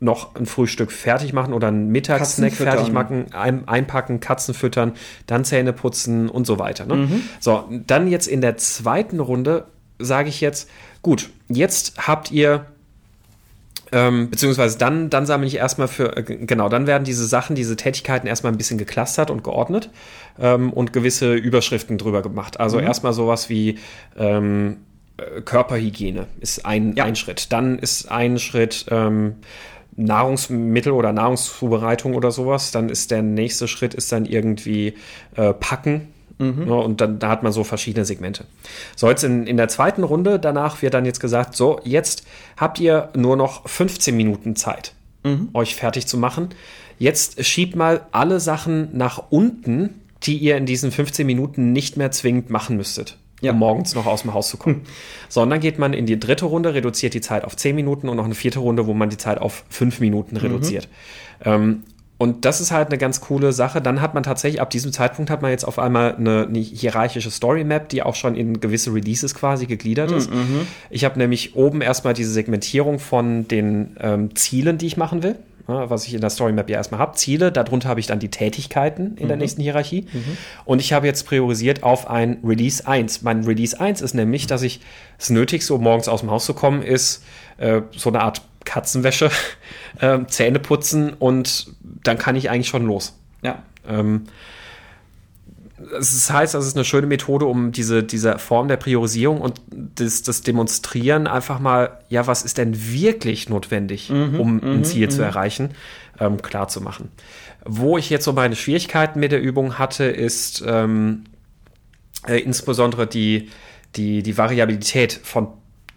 noch 0.01 0.35
ein 0.35 0.47
Frühstück 0.47 0.93
fertig 0.93 1.33
machen 1.33 1.53
oder 1.53 1.69
einen 1.69 1.89
Mittagssnack 1.89 2.53
fertig 2.53 2.93
machen, 2.93 3.27
ein, 3.33 3.67
einpacken, 3.67 4.21
Katzen 4.21 4.55
füttern, 4.55 4.93
dann 5.27 5.45
Zähne 5.45 5.73
putzen 5.73 6.29
und 6.29 6.47
so 6.47 6.59
weiter. 6.59 6.87
Ne? 6.87 7.09
So, 7.41 7.69
dann 7.87 8.09
jetzt 8.09 8.27
in 8.27 8.41
der 8.41 8.57
zweiten 8.57 9.21
Runde 9.21 9.67
sage 9.99 10.29
ich 10.29 10.41
jetzt, 10.41 10.71
gut, 11.03 11.31
jetzt 11.49 12.07
habt 12.07 12.31
ihr 12.31 12.67
ähm, 13.95 14.29
beziehungsweise 14.29 14.77
dann, 14.77 15.09
dann 15.09 15.25
sammle 15.25 15.47
ich 15.47 15.55
erstmal 15.57 15.87
für, 15.87 16.17
äh, 16.17 16.23
genau, 16.25 16.69
dann 16.69 16.89
werden 16.89 17.05
diese 17.05 17.27
Sachen, 17.27 17.55
diese 17.55 17.77
Tätigkeiten 17.77 18.27
erstmal 18.27 18.53
ein 18.53 18.59
bisschen 18.59 18.77
geklustert 18.77 19.31
und 19.31 19.45
geordnet 19.45 19.89
ähm, 20.39 20.73
und 20.73 20.93
gewisse 20.93 21.35
Überschriften 21.35 21.97
drüber 21.97 22.21
gemacht. 22.21 22.59
Also 22.59 22.81
erstmal 22.81 23.13
sowas 23.13 23.49
wie 23.49 23.79
ähm, 24.19 24.79
äh, 25.17 25.41
Körperhygiene 25.43 26.27
ist 26.41 26.67
ein, 26.67 26.95
Ja. 26.97 27.05
ein 27.05 27.15
Schritt. 27.15 27.53
Dann 27.53 27.79
ist 27.79 28.11
ein 28.11 28.41
Schritt 28.41 28.87
ähm, 28.91 29.37
Nahrungsmittel 29.97 30.93
oder 30.93 31.13
Nahrungszubereitung 31.13 32.15
oder 32.15 32.33
sowas. 32.33 32.73
Dann 32.73 32.89
ist 32.89 33.13
der 33.13 33.23
nächste 33.23 33.69
Schritt 33.69 33.95
ist 33.95 34.11
dann 34.11 34.27
irgendwie 34.27 34.95
äh, 35.37 35.53
Packen. 35.53 36.09
Ja, 36.39 36.75
und 36.75 37.01
dann 37.01 37.19
da 37.21 37.29
hat 37.29 37.43
man 37.43 37.53
so 37.53 37.63
verschiedene 37.65 38.05
Segmente. 38.05 38.45
So, 38.97 39.09
jetzt 39.09 39.23
in, 39.25 39.47
in 39.47 39.57
der 39.57 39.69
zweiten 39.69 40.03
Runde 40.03 40.39
danach 40.41 40.83
wird 40.83 40.95
dann 40.95 41.05
jetzt 41.05 41.21
gesagt, 41.21 41.55
so, 41.55 41.81
jetzt 41.85 42.25
habt 42.57 42.81
ihr 42.81 43.11
nur 43.17 43.37
noch 43.37 43.69
15 43.69 44.17
Minuten 44.17 44.57
Zeit, 44.57 44.95
euch 45.55 45.75
fertig 45.77 46.07
zu 46.07 46.19
machen. 46.19 46.49
Jetzt 46.99 47.45
schiebt 47.45 47.77
mal 47.77 48.03
alle 48.13 48.41
Sachen 48.41 48.97
nach 48.97 49.23
unten, 49.31 50.01
die 50.25 50.37
ihr 50.39 50.57
in 50.57 50.67
diesen 50.67 50.91
15 50.91 51.27
Minuten 51.27 51.73
nicht 51.73 51.97
mehr 51.97 52.11
zwingend 52.11 52.51
machen 52.51 52.77
müsstet, 52.77 53.17
Ja. 53.41 53.53
um 53.53 53.59
morgens 53.59 53.95
noch 53.95 54.07
aus 54.07 54.23
dem 54.23 54.35
Haus 54.35 54.49
zu 54.49 54.57
kommen. 54.57 54.83
So, 55.29 55.43
und 55.43 55.51
dann 55.51 55.61
geht 55.61 55.79
man 55.79 55.93
in 55.93 56.07
die 56.07 56.19
dritte 56.19 56.45
Runde, 56.47 56.75
reduziert 56.75 57.15
die 57.15 57.21
Zeit 57.21 57.45
auf 57.45 57.57
10 57.57 57.75
Minuten 57.75 58.09
und 58.09 58.17
noch 58.17 58.25
eine 58.25 58.35
vierte 58.35 58.59
Runde, 58.59 58.87
wo 58.87 58.95
man 58.95 59.09
die 59.11 59.17
Zeit 59.19 59.39
auf 59.39 59.65
5 59.71 60.01
Minuten 60.01 60.37
reduziert. 60.37 60.89
Ähm, 61.45 61.83
und 62.17 62.45
das 62.45 62.61
ist 62.61 62.71
halt 62.71 62.89
eine 62.89 62.99
ganz 62.99 63.21
coole 63.21 63.53
Sache. 63.53 63.81
Dann 63.81 64.01
hat 64.01 64.15
man 64.15 64.23
tatsächlich, 64.23 64.61
ab 64.61 64.71
diesem 64.71 64.93
Zeitpunkt 64.93 65.31
hat 65.31 65.43
man 65.43 65.51
jetzt 65.51 65.65
auf 65.65 65.79
einmal 65.81 66.15
eine, 66.15 66.47
eine 66.47 66.59
hierarchische 66.61 67.31
Story 67.31 67.65
Map, 67.65 67.89
die 67.89 68.03
auch 68.03 68.15
schon 68.15 68.37
in 68.37 68.61
gewisse 68.61 68.95
Releases 68.95 69.35
quasi 69.35 69.67
gegliedert 69.67 70.13
ist. 70.13 70.31
Ich 70.91 71.05
habe 71.05 71.19
nämlich 71.19 71.57
oben 71.57 71.81
erstmal 71.81 72.15
diese 72.15 72.31
Segmentierung 72.31 73.01
von 73.01 73.49
den 73.49 73.97
ähm, 74.01 74.37
Zielen, 74.37 74.79
die 74.79 74.87
ich 74.87 74.97
machen 74.97 75.23
will. 75.23 75.37
Ja, 75.67 75.89
was 75.89 76.07
ich 76.07 76.13
in 76.13 76.21
der 76.21 76.29
Story 76.29 76.53
Map 76.53 76.69
ja 76.69 76.77
erstmal 76.77 77.01
habe. 77.01 77.17
Ziele, 77.17 77.51
darunter 77.51 77.89
habe 77.89 77.99
ich 77.99 78.07
dann 78.07 78.19
die 78.19 78.29
Tätigkeiten 78.29 79.17
in 79.17 79.29
der 79.29 79.39
nächsten 79.39 79.63
Hierarchie. 79.63 80.07
Und 80.67 80.81
ich 80.81 80.93
habe 80.93 81.07
jetzt 81.07 81.27
priorisiert 81.27 81.83
auf 81.83 82.09
ein 82.09 82.37
Release 82.45 82.87
1. 82.87 83.23
Mein 83.23 83.45
Release 83.45 83.81
1 83.81 84.03
ist 84.03 84.13
nämlich, 84.13 84.47
dass 84.47 84.61
ich 84.61 84.83
das 85.17 85.31
Nötigste, 85.31 85.73
um 85.73 85.83
morgens 85.83 86.07
aus 86.07 86.21
dem 86.21 86.31
Haus 86.31 86.45
zu 86.45 86.53
kommen, 86.53 86.83
ist 86.83 87.25
äh, 87.57 87.81
so 87.97 88.11
eine 88.11 88.21
Art 88.21 88.43
Katzenwäsche, 88.65 89.31
ähm, 90.01 90.29
Zähne 90.29 90.59
putzen 90.59 91.13
und 91.13 91.69
dann 91.83 92.19
kann 92.19 92.37
ich 92.37 92.51
eigentlich 92.51 92.69
schon 92.69 92.87
los. 92.87 93.19
Ja. 93.43 93.63
Ähm, 93.89 94.25
das 95.91 96.31
heißt, 96.31 96.55
das 96.55 96.67
ist 96.67 96.77
eine 96.77 96.85
schöne 96.85 97.07
Methode, 97.07 97.47
um 97.47 97.73
diese, 97.73 98.03
diese 98.03 98.39
Form 98.39 98.69
der 98.69 98.77
Priorisierung 98.77 99.41
und 99.41 99.61
das, 99.71 100.23
das 100.23 100.43
Demonstrieren 100.43 101.27
einfach 101.27 101.59
mal, 101.59 101.99
ja, 102.09 102.27
was 102.27 102.43
ist 102.43 102.59
denn 102.59 102.93
wirklich 102.93 103.49
notwendig, 103.49 104.11
um 104.11 104.63
ein 104.63 104.85
Ziel 104.85 105.11
zu 105.11 105.23
erreichen, 105.23 105.71
ähm, 106.21 106.41
klar 106.43 106.69
zu 106.69 106.81
machen. 106.81 107.11
Wo 107.65 107.99
ich 107.99 108.09
jetzt 108.09 108.25
so 108.25 108.33
meine 108.33 108.57
Schwierigkeiten 108.57 109.21
mit 109.21 109.33
der 109.33 109.43
Übung 109.43 109.79
hatte, 109.79 110.05
ist 110.05 110.63
ähm, 110.67 111.25
äh, 112.27 112.39
insbesondere 112.39 113.07
die, 113.07 113.51
die, 113.97 114.23
die 114.23 114.39
Variabilität 114.39 115.13
von 115.13 115.49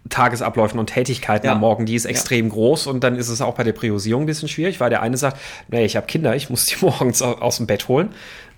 Tagesabläufen 0.09 0.79
und 0.79 0.87
Tätigkeiten 0.87 1.45
Ja. 1.47 1.53
am 1.53 1.59
Morgen, 1.59 1.85
die 1.85 1.95
ist 1.95 2.05
extrem 2.05 2.49
groß 2.49 2.87
und 2.87 3.03
dann 3.03 3.15
ist 3.15 3.29
es 3.29 3.41
auch 3.41 3.55
bei 3.55 3.63
der 3.63 3.73
Priorisierung 3.73 4.23
ein 4.23 4.25
bisschen 4.27 4.47
schwierig, 4.47 4.79
weil 4.79 4.89
der 4.89 5.01
eine 5.01 5.17
sagt, 5.17 5.37
nee, 5.69 5.85
ich 5.85 5.95
habe 5.95 6.07
Kinder, 6.07 6.35
ich 6.35 6.49
muss 6.49 6.65
die 6.65 6.75
morgens 6.81 7.21
au- 7.21 7.33
aus 7.39 7.57
dem 7.57 7.67
Bett 7.67 7.87
holen. 7.87 8.09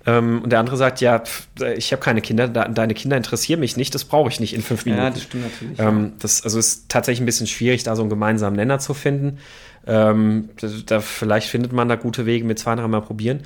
Ähm, 0.06 0.40
und 0.42 0.50
der 0.50 0.60
andere 0.60 0.78
sagt, 0.78 1.02
ja, 1.02 1.18
pf, 1.18 1.46
ich 1.76 1.92
habe 1.92 2.00
keine 2.00 2.22
Kinder, 2.22 2.48
de- 2.48 2.72
deine 2.72 2.94
Kinder 2.94 3.18
interessieren 3.18 3.60
mich 3.60 3.76
nicht, 3.76 3.94
das 3.94 4.04
brauche 4.04 4.30
ich 4.30 4.40
nicht 4.40 4.54
in 4.54 4.62
fünf 4.62 4.86
Minuten. 4.86 5.02
Ja, 5.04 5.10
das 5.10 5.22
stimmt 5.22 5.44
natürlich. 5.44 5.78
Ähm, 5.78 6.12
das 6.18 6.42
also 6.42 6.58
ist 6.58 6.88
tatsächlich 6.88 7.20
ein 7.22 7.26
bisschen 7.26 7.46
schwierig, 7.46 7.82
da 7.82 7.94
so 7.96 8.02
einen 8.02 8.08
gemeinsamen 8.10 8.56
Nenner 8.56 8.78
zu 8.78 8.94
finden. 8.94 9.38
Ähm, 9.86 10.48
da, 10.60 10.68
da 10.86 11.00
vielleicht 11.00 11.48
findet 11.48 11.72
man 11.72 11.88
da 11.88 11.96
gute 11.96 12.24
Wege 12.26 12.44
mit 12.46 12.58
zwei, 12.58 12.74
dreimal 12.76 13.02
probieren. 13.02 13.40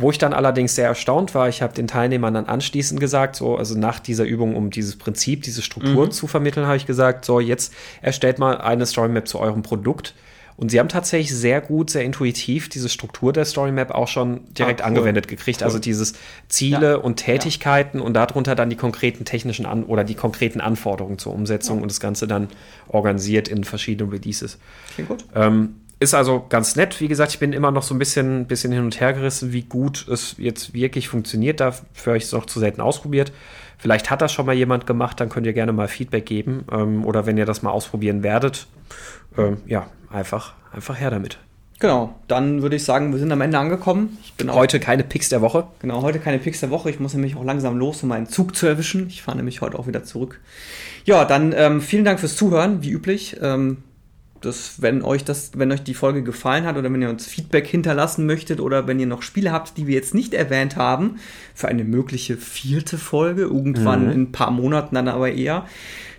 Wo 0.00 0.10
ich 0.10 0.18
dann 0.18 0.32
allerdings 0.32 0.74
sehr 0.74 0.86
erstaunt 0.88 1.34
war, 1.34 1.48
ich 1.48 1.62
habe 1.62 1.74
den 1.74 1.86
Teilnehmern 1.86 2.34
dann 2.34 2.46
anschließend 2.46 2.98
gesagt, 3.00 3.36
so, 3.36 3.56
also 3.56 3.78
nach 3.78 4.00
dieser 4.00 4.24
Übung, 4.24 4.56
um 4.56 4.70
dieses 4.70 4.96
Prinzip, 4.96 5.42
diese 5.42 5.62
Struktur 5.62 6.10
zu 6.10 6.26
vermitteln, 6.26 6.66
habe 6.66 6.76
ich 6.76 6.86
gesagt, 6.86 7.24
so, 7.24 7.40
jetzt 7.40 7.72
erstellt 8.02 8.38
mal 8.38 8.58
eine 8.60 8.86
Storymap 8.86 9.28
zu 9.28 9.38
eurem 9.38 9.62
Produkt. 9.62 10.14
Und 10.56 10.70
sie 10.70 10.78
haben 10.78 10.90
tatsächlich 10.90 11.34
sehr 11.34 11.62
gut, 11.62 11.88
sehr 11.88 12.04
intuitiv 12.04 12.68
diese 12.68 12.90
Struktur 12.90 13.32
der 13.32 13.46
Storymap 13.46 13.92
auch 13.92 14.08
schon 14.08 14.40
direkt 14.52 14.82
Ah, 14.82 14.84
cool. 14.84 14.88
angewendet 14.88 15.26
gekriegt. 15.26 15.62
Also 15.62 15.78
dieses 15.78 16.12
Ziele 16.50 16.90
Ja. 16.90 16.96
und 16.96 17.16
Tätigkeiten 17.16 17.98
und 17.98 18.12
darunter 18.12 18.54
dann 18.54 18.68
die 18.68 18.76
konkreten 18.76 19.24
technischen 19.24 19.64
An 19.64 19.84
oder 19.84 20.04
die 20.04 20.14
konkreten 20.14 20.60
Anforderungen 20.60 21.18
zur 21.18 21.32
Umsetzung 21.32 21.80
und 21.80 21.90
das 21.90 21.98
Ganze 21.98 22.26
dann 22.28 22.48
organisiert 22.88 23.48
in 23.48 23.64
verschiedenen 23.64 24.10
Releases. 24.12 24.58
Klingt 24.94 25.08
gut. 25.08 25.24
Ähm, 25.34 25.76
ist 26.00 26.14
also 26.14 26.46
ganz 26.48 26.76
nett. 26.76 26.98
Wie 27.00 27.08
gesagt, 27.08 27.32
ich 27.32 27.38
bin 27.38 27.52
immer 27.52 27.70
noch 27.70 27.82
so 27.82 27.94
ein 27.94 27.98
bisschen, 27.98 28.46
bisschen 28.46 28.72
hin 28.72 28.82
und 28.82 28.98
her 29.00 29.12
gerissen, 29.12 29.52
wie 29.52 29.62
gut 29.62 30.08
es 30.08 30.34
jetzt 30.38 30.72
wirklich 30.72 31.08
funktioniert. 31.08 31.60
Dafür 31.60 32.12
habe 32.12 32.16
ich 32.16 32.24
es 32.24 32.32
noch 32.32 32.46
zu 32.46 32.58
selten 32.58 32.80
ausprobiert. 32.80 33.32
Vielleicht 33.76 34.10
hat 34.10 34.22
das 34.22 34.32
schon 34.32 34.46
mal 34.46 34.54
jemand 34.54 34.86
gemacht, 34.86 35.20
dann 35.20 35.28
könnt 35.28 35.46
ihr 35.46 35.52
gerne 35.52 35.72
mal 35.72 35.88
Feedback 35.88 36.24
geben. 36.24 36.64
Ähm, 36.72 37.04
oder 37.04 37.26
wenn 37.26 37.36
ihr 37.36 37.46
das 37.46 37.62
mal 37.62 37.70
ausprobieren 37.70 38.22
werdet, 38.22 38.66
ähm, 39.36 39.58
ja, 39.66 39.88
einfach, 40.10 40.54
einfach 40.72 40.98
her 40.98 41.10
damit. 41.10 41.38
Genau, 41.80 42.14
dann 42.28 42.60
würde 42.60 42.76
ich 42.76 42.84
sagen, 42.84 43.12
wir 43.12 43.18
sind 43.18 43.32
am 43.32 43.40
Ende 43.40 43.58
angekommen. 43.58 44.18
Ich 44.22 44.34
bin 44.34 44.52
heute 44.52 44.80
keine 44.80 45.02
Picks 45.02 45.30
der 45.30 45.40
Woche. 45.40 45.66
Genau, 45.80 46.02
heute 46.02 46.18
keine 46.18 46.38
Picks 46.38 46.60
der 46.60 46.70
Woche. 46.70 46.90
Ich 46.90 47.00
muss 47.00 47.14
nämlich 47.14 47.36
auch 47.36 47.44
langsam 47.44 47.78
los, 47.78 48.02
um 48.02 48.10
meinen 48.10 48.26
Zug 48.26 48.54
zu 48.54 48.66
erwischen. 48.66 49.06
Ich 49.08 49.22
fahre 49.22 49.38
nämlich 49.38 49.62
heute 49.62 49.78
auch 49.78 49.86
wieder 49.86 50.04
zurück. 50.04 50.40
Ja, 51.06 51.24
dann 51.24 51.54
ähm, 51.56 51.80
vielen 51.80 52.04
Dank 52.04 52.20
fürs 52.20 52.36
Zuhören, 52.36 52.82
wie 52.82 52.90
üblich. 52.90 53.38
Ähm, 53.40 53.78
das, 54.40 54.82
wenn 54.82 55.02
euch 55.02 55.24
das, 55.24 55.52
wenn 55.54 55.72
euch 55.72 55.82
die 55.82 55.94
Folge 55.94 56.22
gefallen 56.22 56.64
hat 56.64 56.76
oder 56.76 56.92
wenn 56.92 57.02
ihr 57.02 57.10
uns 57.10 57.26
Feedback 57.26 57.66
hinterlassen 57.66 58.26
möchtet 58.26 58.60
oder 58.60 58.86
wenn 58.86 59.00
ihr 59.00 59.06
noch 59.06 59.22
Spiele 59.22 59.52
habt, 59.52 59.76
die 59.76 59.86
wir 59.86 59.94
jetzt 59.94 60.14
nicht 60.14 60.34
erwähnt 60.34 60.76
haben, 60.76 61.16
für 61.54 61.68
eine 61.68 61.84
mögliche 61.84 62.36
vierte 62.36 62.98
Folge, 62.98 63.42
irgendwann 63.42 64.06
mhm. 64.06 64.12
in 64.12 64.22
ein 64.22 64.32
paar 64.32 64.50
Monaten 64.50 64.94
dann 64.94 65.08
aber 65.08 65.32
eher, 65.32 65.66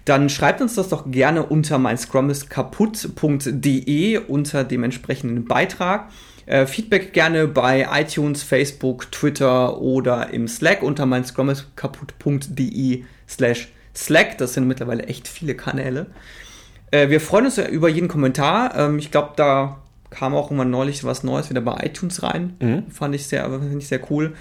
dann 0.05 0.29
schreibt 0.29 0.61
uns 0.61 0.75
das 0.75 0.89
doch 0.89 1.11
gerne 1.11 1.43
unter 1.43 1.77
meinscrumiskaputt.de 1.77 4.19
unter 4.27 4.63
dem 4.63 4.83
entsprechenden 4.83 5.45
Beitrag. 5.45 6.09
Äh, 6.45 6.65
Feedback 6.65 7.11
gerne 7.13 7.47
bei 7.47 7.87
iTunes, 7.91 8.43
Facebook, 8.43 9.11
Twitter 9.11 9.79
oder 9.79 10.33
im 10.33 10.47
Slack 10.47 10.83
unter 10.83 11.05
meinscrumiskaputt.de 11.05 13.03
slash 13.29 13.67
Slack. 13.95 14.37
Das 14.37 14.53
sind 14.53 14.67
mittlerweile 14.67 15.03
echt 15.03 15.27
viele 15.27 15.55
Kanäle. 15.55 16.07
Äh, 16.91 17.09
wir 17.09 17.21
freuen 17.21 17.45
uns 17.45 17.57
über 17.57 17.89
jeden 17.89 18.07
Kommentar. 18.07 18.77
Ähm, 18.77 18.99
ich 18.99 19.09
glaube, 19.11 19.31
da 19.35 19.79
kam 20.09 20.35
auch 20.35 20.51
immer 20.51 20.65
neulich 20.65 21.03
was 21.03 21.23
Neues 21.23 21.49
wieder 21.49 21.61
bei 21.61 21.85
iTunes 21.85 22.21
rein. 22.21 22.55
Mhm. 22.59 22.91
Fand 22.91 23.15
ich 23.15 23.25
sehr, 23.27 23.49
fand 23.49 23.75
ich 23.77 23.87
sehr 23.87 24.11
cool. 24.11 24.33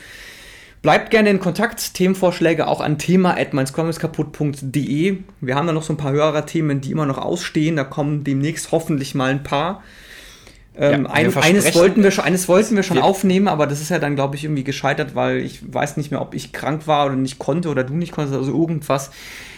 Bleibt 0.83 1.11
gerne 1.11 1.31
in 1.31 1.41
Kontakt. 1.41 1.95
Themenvorschläge 1.95 2.67
auch 2.67 2.81
an 2.81 2.99
thema.meinscommerskaputt.de. 2.99 5.19
Wir 5.41 5.55
haben 5.55 5.67
da 5.67 5.73
noch 5.73 5.83
so 5.83 5.93
ein 5.93 5.99
paar 5.99 6.13
höherer 6.13 6.47
Themen, 6.47 6.81
die 6.81 6.91
immer 6.91 7.07
noch 7.07 7.19
ausstehen. 7.19 7.77
Da 7.77 7.85
kommen 7.85 8.25
demnächst 8.25 8.73
hoffentlich 8.73 9.15
mal 9.15 9.31
ein 9.31 9.43
paar. 9.43 9.83
Ähm, 10.81 11.05
ja, 11.05 11.11
ein, 11.11 11.37
eines 11.37 11.75
wollten 11.75 12.03
wir 12.03 12.11
schon, 12.11 12.25
eines 12.25 12.49
wollten 12.49 12.75
wir 12.75 12.83
schon 12.83 12.97
wir 12.97 13.05
aufnehmen, 13.05 13.49
aber 13.49 13.67
das 13.67 13.83
ist 13.83 13.91
ja 13.91 13.99
dann, 13.99 14.17
glaube 14.17 14.37
ich, 14.37 14.45
irgendwie 14.45 14.65
gescheitert, 14.65 15.15
weil 15.15 15.37
ich 15.39 15.61
weiß 15.73 15.99
nicht 15.99 16.11
mehr, 16.11 16.23
ob 16.23 16.35
ich 16.35 16.53
krank 16.53 16.87
war 16.87 17.07
oder 17.07 17.17
nicht 17.17 17.39
konnte 17.39 17.69
oder 17.69 17.85
du 17.85 17.95
nicht 17.95 18.13
konntest, 18.13 18.35
also 18.35 18.51
irgendwas. 18.51 19.11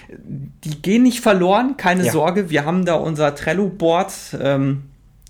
Die 0.08 0.82
gehen 0.82 1.04
nicht 1.04 1.20
verloren, 1.20 1.76
keine 1.76 2.04
ja. 2.04 2.12
Sorge. 2.12 2.50
Wir 2.50 2.64
haben 2.64 2.84
da 2.84 2.94
unser 2.94 3.34
Trello-Board. 3.36 4.12
Ähm, 4.40 4.82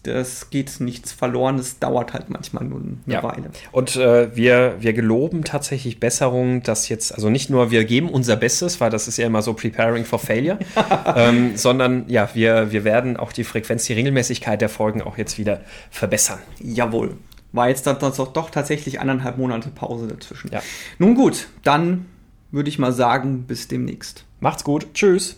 das 0.03 0.51
geht 0.51 0.81
nichts 0.81 1.13
verloren, 1.13 1.59
es 1.59 1.79
dauert 1.79 2.13
halt 2.13 2.29
manchmal 2.29 2.65
nur 2.65 2.81
eine 2.81 2.97
ja. 3.07 3.23
Weile. 3.23 3.51
Und 3.71 3.97
äh, 3.97 4.35
wir, 4.35 4.77
wir 4.81 4.93
geloben 4.93 5.45
tatsächlich 5.45 6.01
Besserung, 6.01 6.63
dass 6.63 6.89
jetzt, 6.89 7.15
also 7.15 7.31
nicht 7.31 7.51
nur 7.51 7.71
wir 7.71 7.85
geben 7.85 8.09
unser 8.09 8.37
Bestes, 8.37 8.81
weil 8.81 8.91
das 8.91 9.07
ist 9.07 9.17
ja 9.17 9.27
immer 9.27 9.43
so 9.43 9.55
preparing 9.55 10.05
for 10.05 10.19
failure, 10.19 10.59
ähm, 11.17 11.57
sondern 11.57 12.09
ja, 12.09 12.29
wir, 12.35 12.73
wir 12.73 12.85
werden 12.85 13.17
auch 13.17 13.33
die 13.33 13.45
Frequenz, 13.45 13.85
die 13.85 13.93
Regelmäßigkeit 13.93 14.61
der 14.61 14.69
Folgen 14.69 15.03
auch 15.03 15.19
jetzt 15.19 15.39
wieder 15.39 15.61
verbessern. 15.91 16.39
Jawohl. 16.61 17.17
War 17.53 17.69
jetzt 17.69 17.87
dann 17.87 17.99
doch, 17.99 18.33
doch 18.33 18.51
tatsächlich 18.51 18.99
anderthalb 18.99 19.37
Monate 19.37 19.69
Pause 19.69 20.09
dazwischen. 20.09 20.51
Ja. 20.51 20.63
Nun 20.99 21.15
gut, 21.15 21.49
dann 21.63 22.07
würde 22.51 22.69
ich 22.69 22.79
mal 22.79 22.93
sagen, 22.93 23.45
bis 23.47 23.69
demnächst. 23.69 24.25
Macht's 24.41 24.65
gut. 24.65 24.95
Tschüss. 24.95 25.37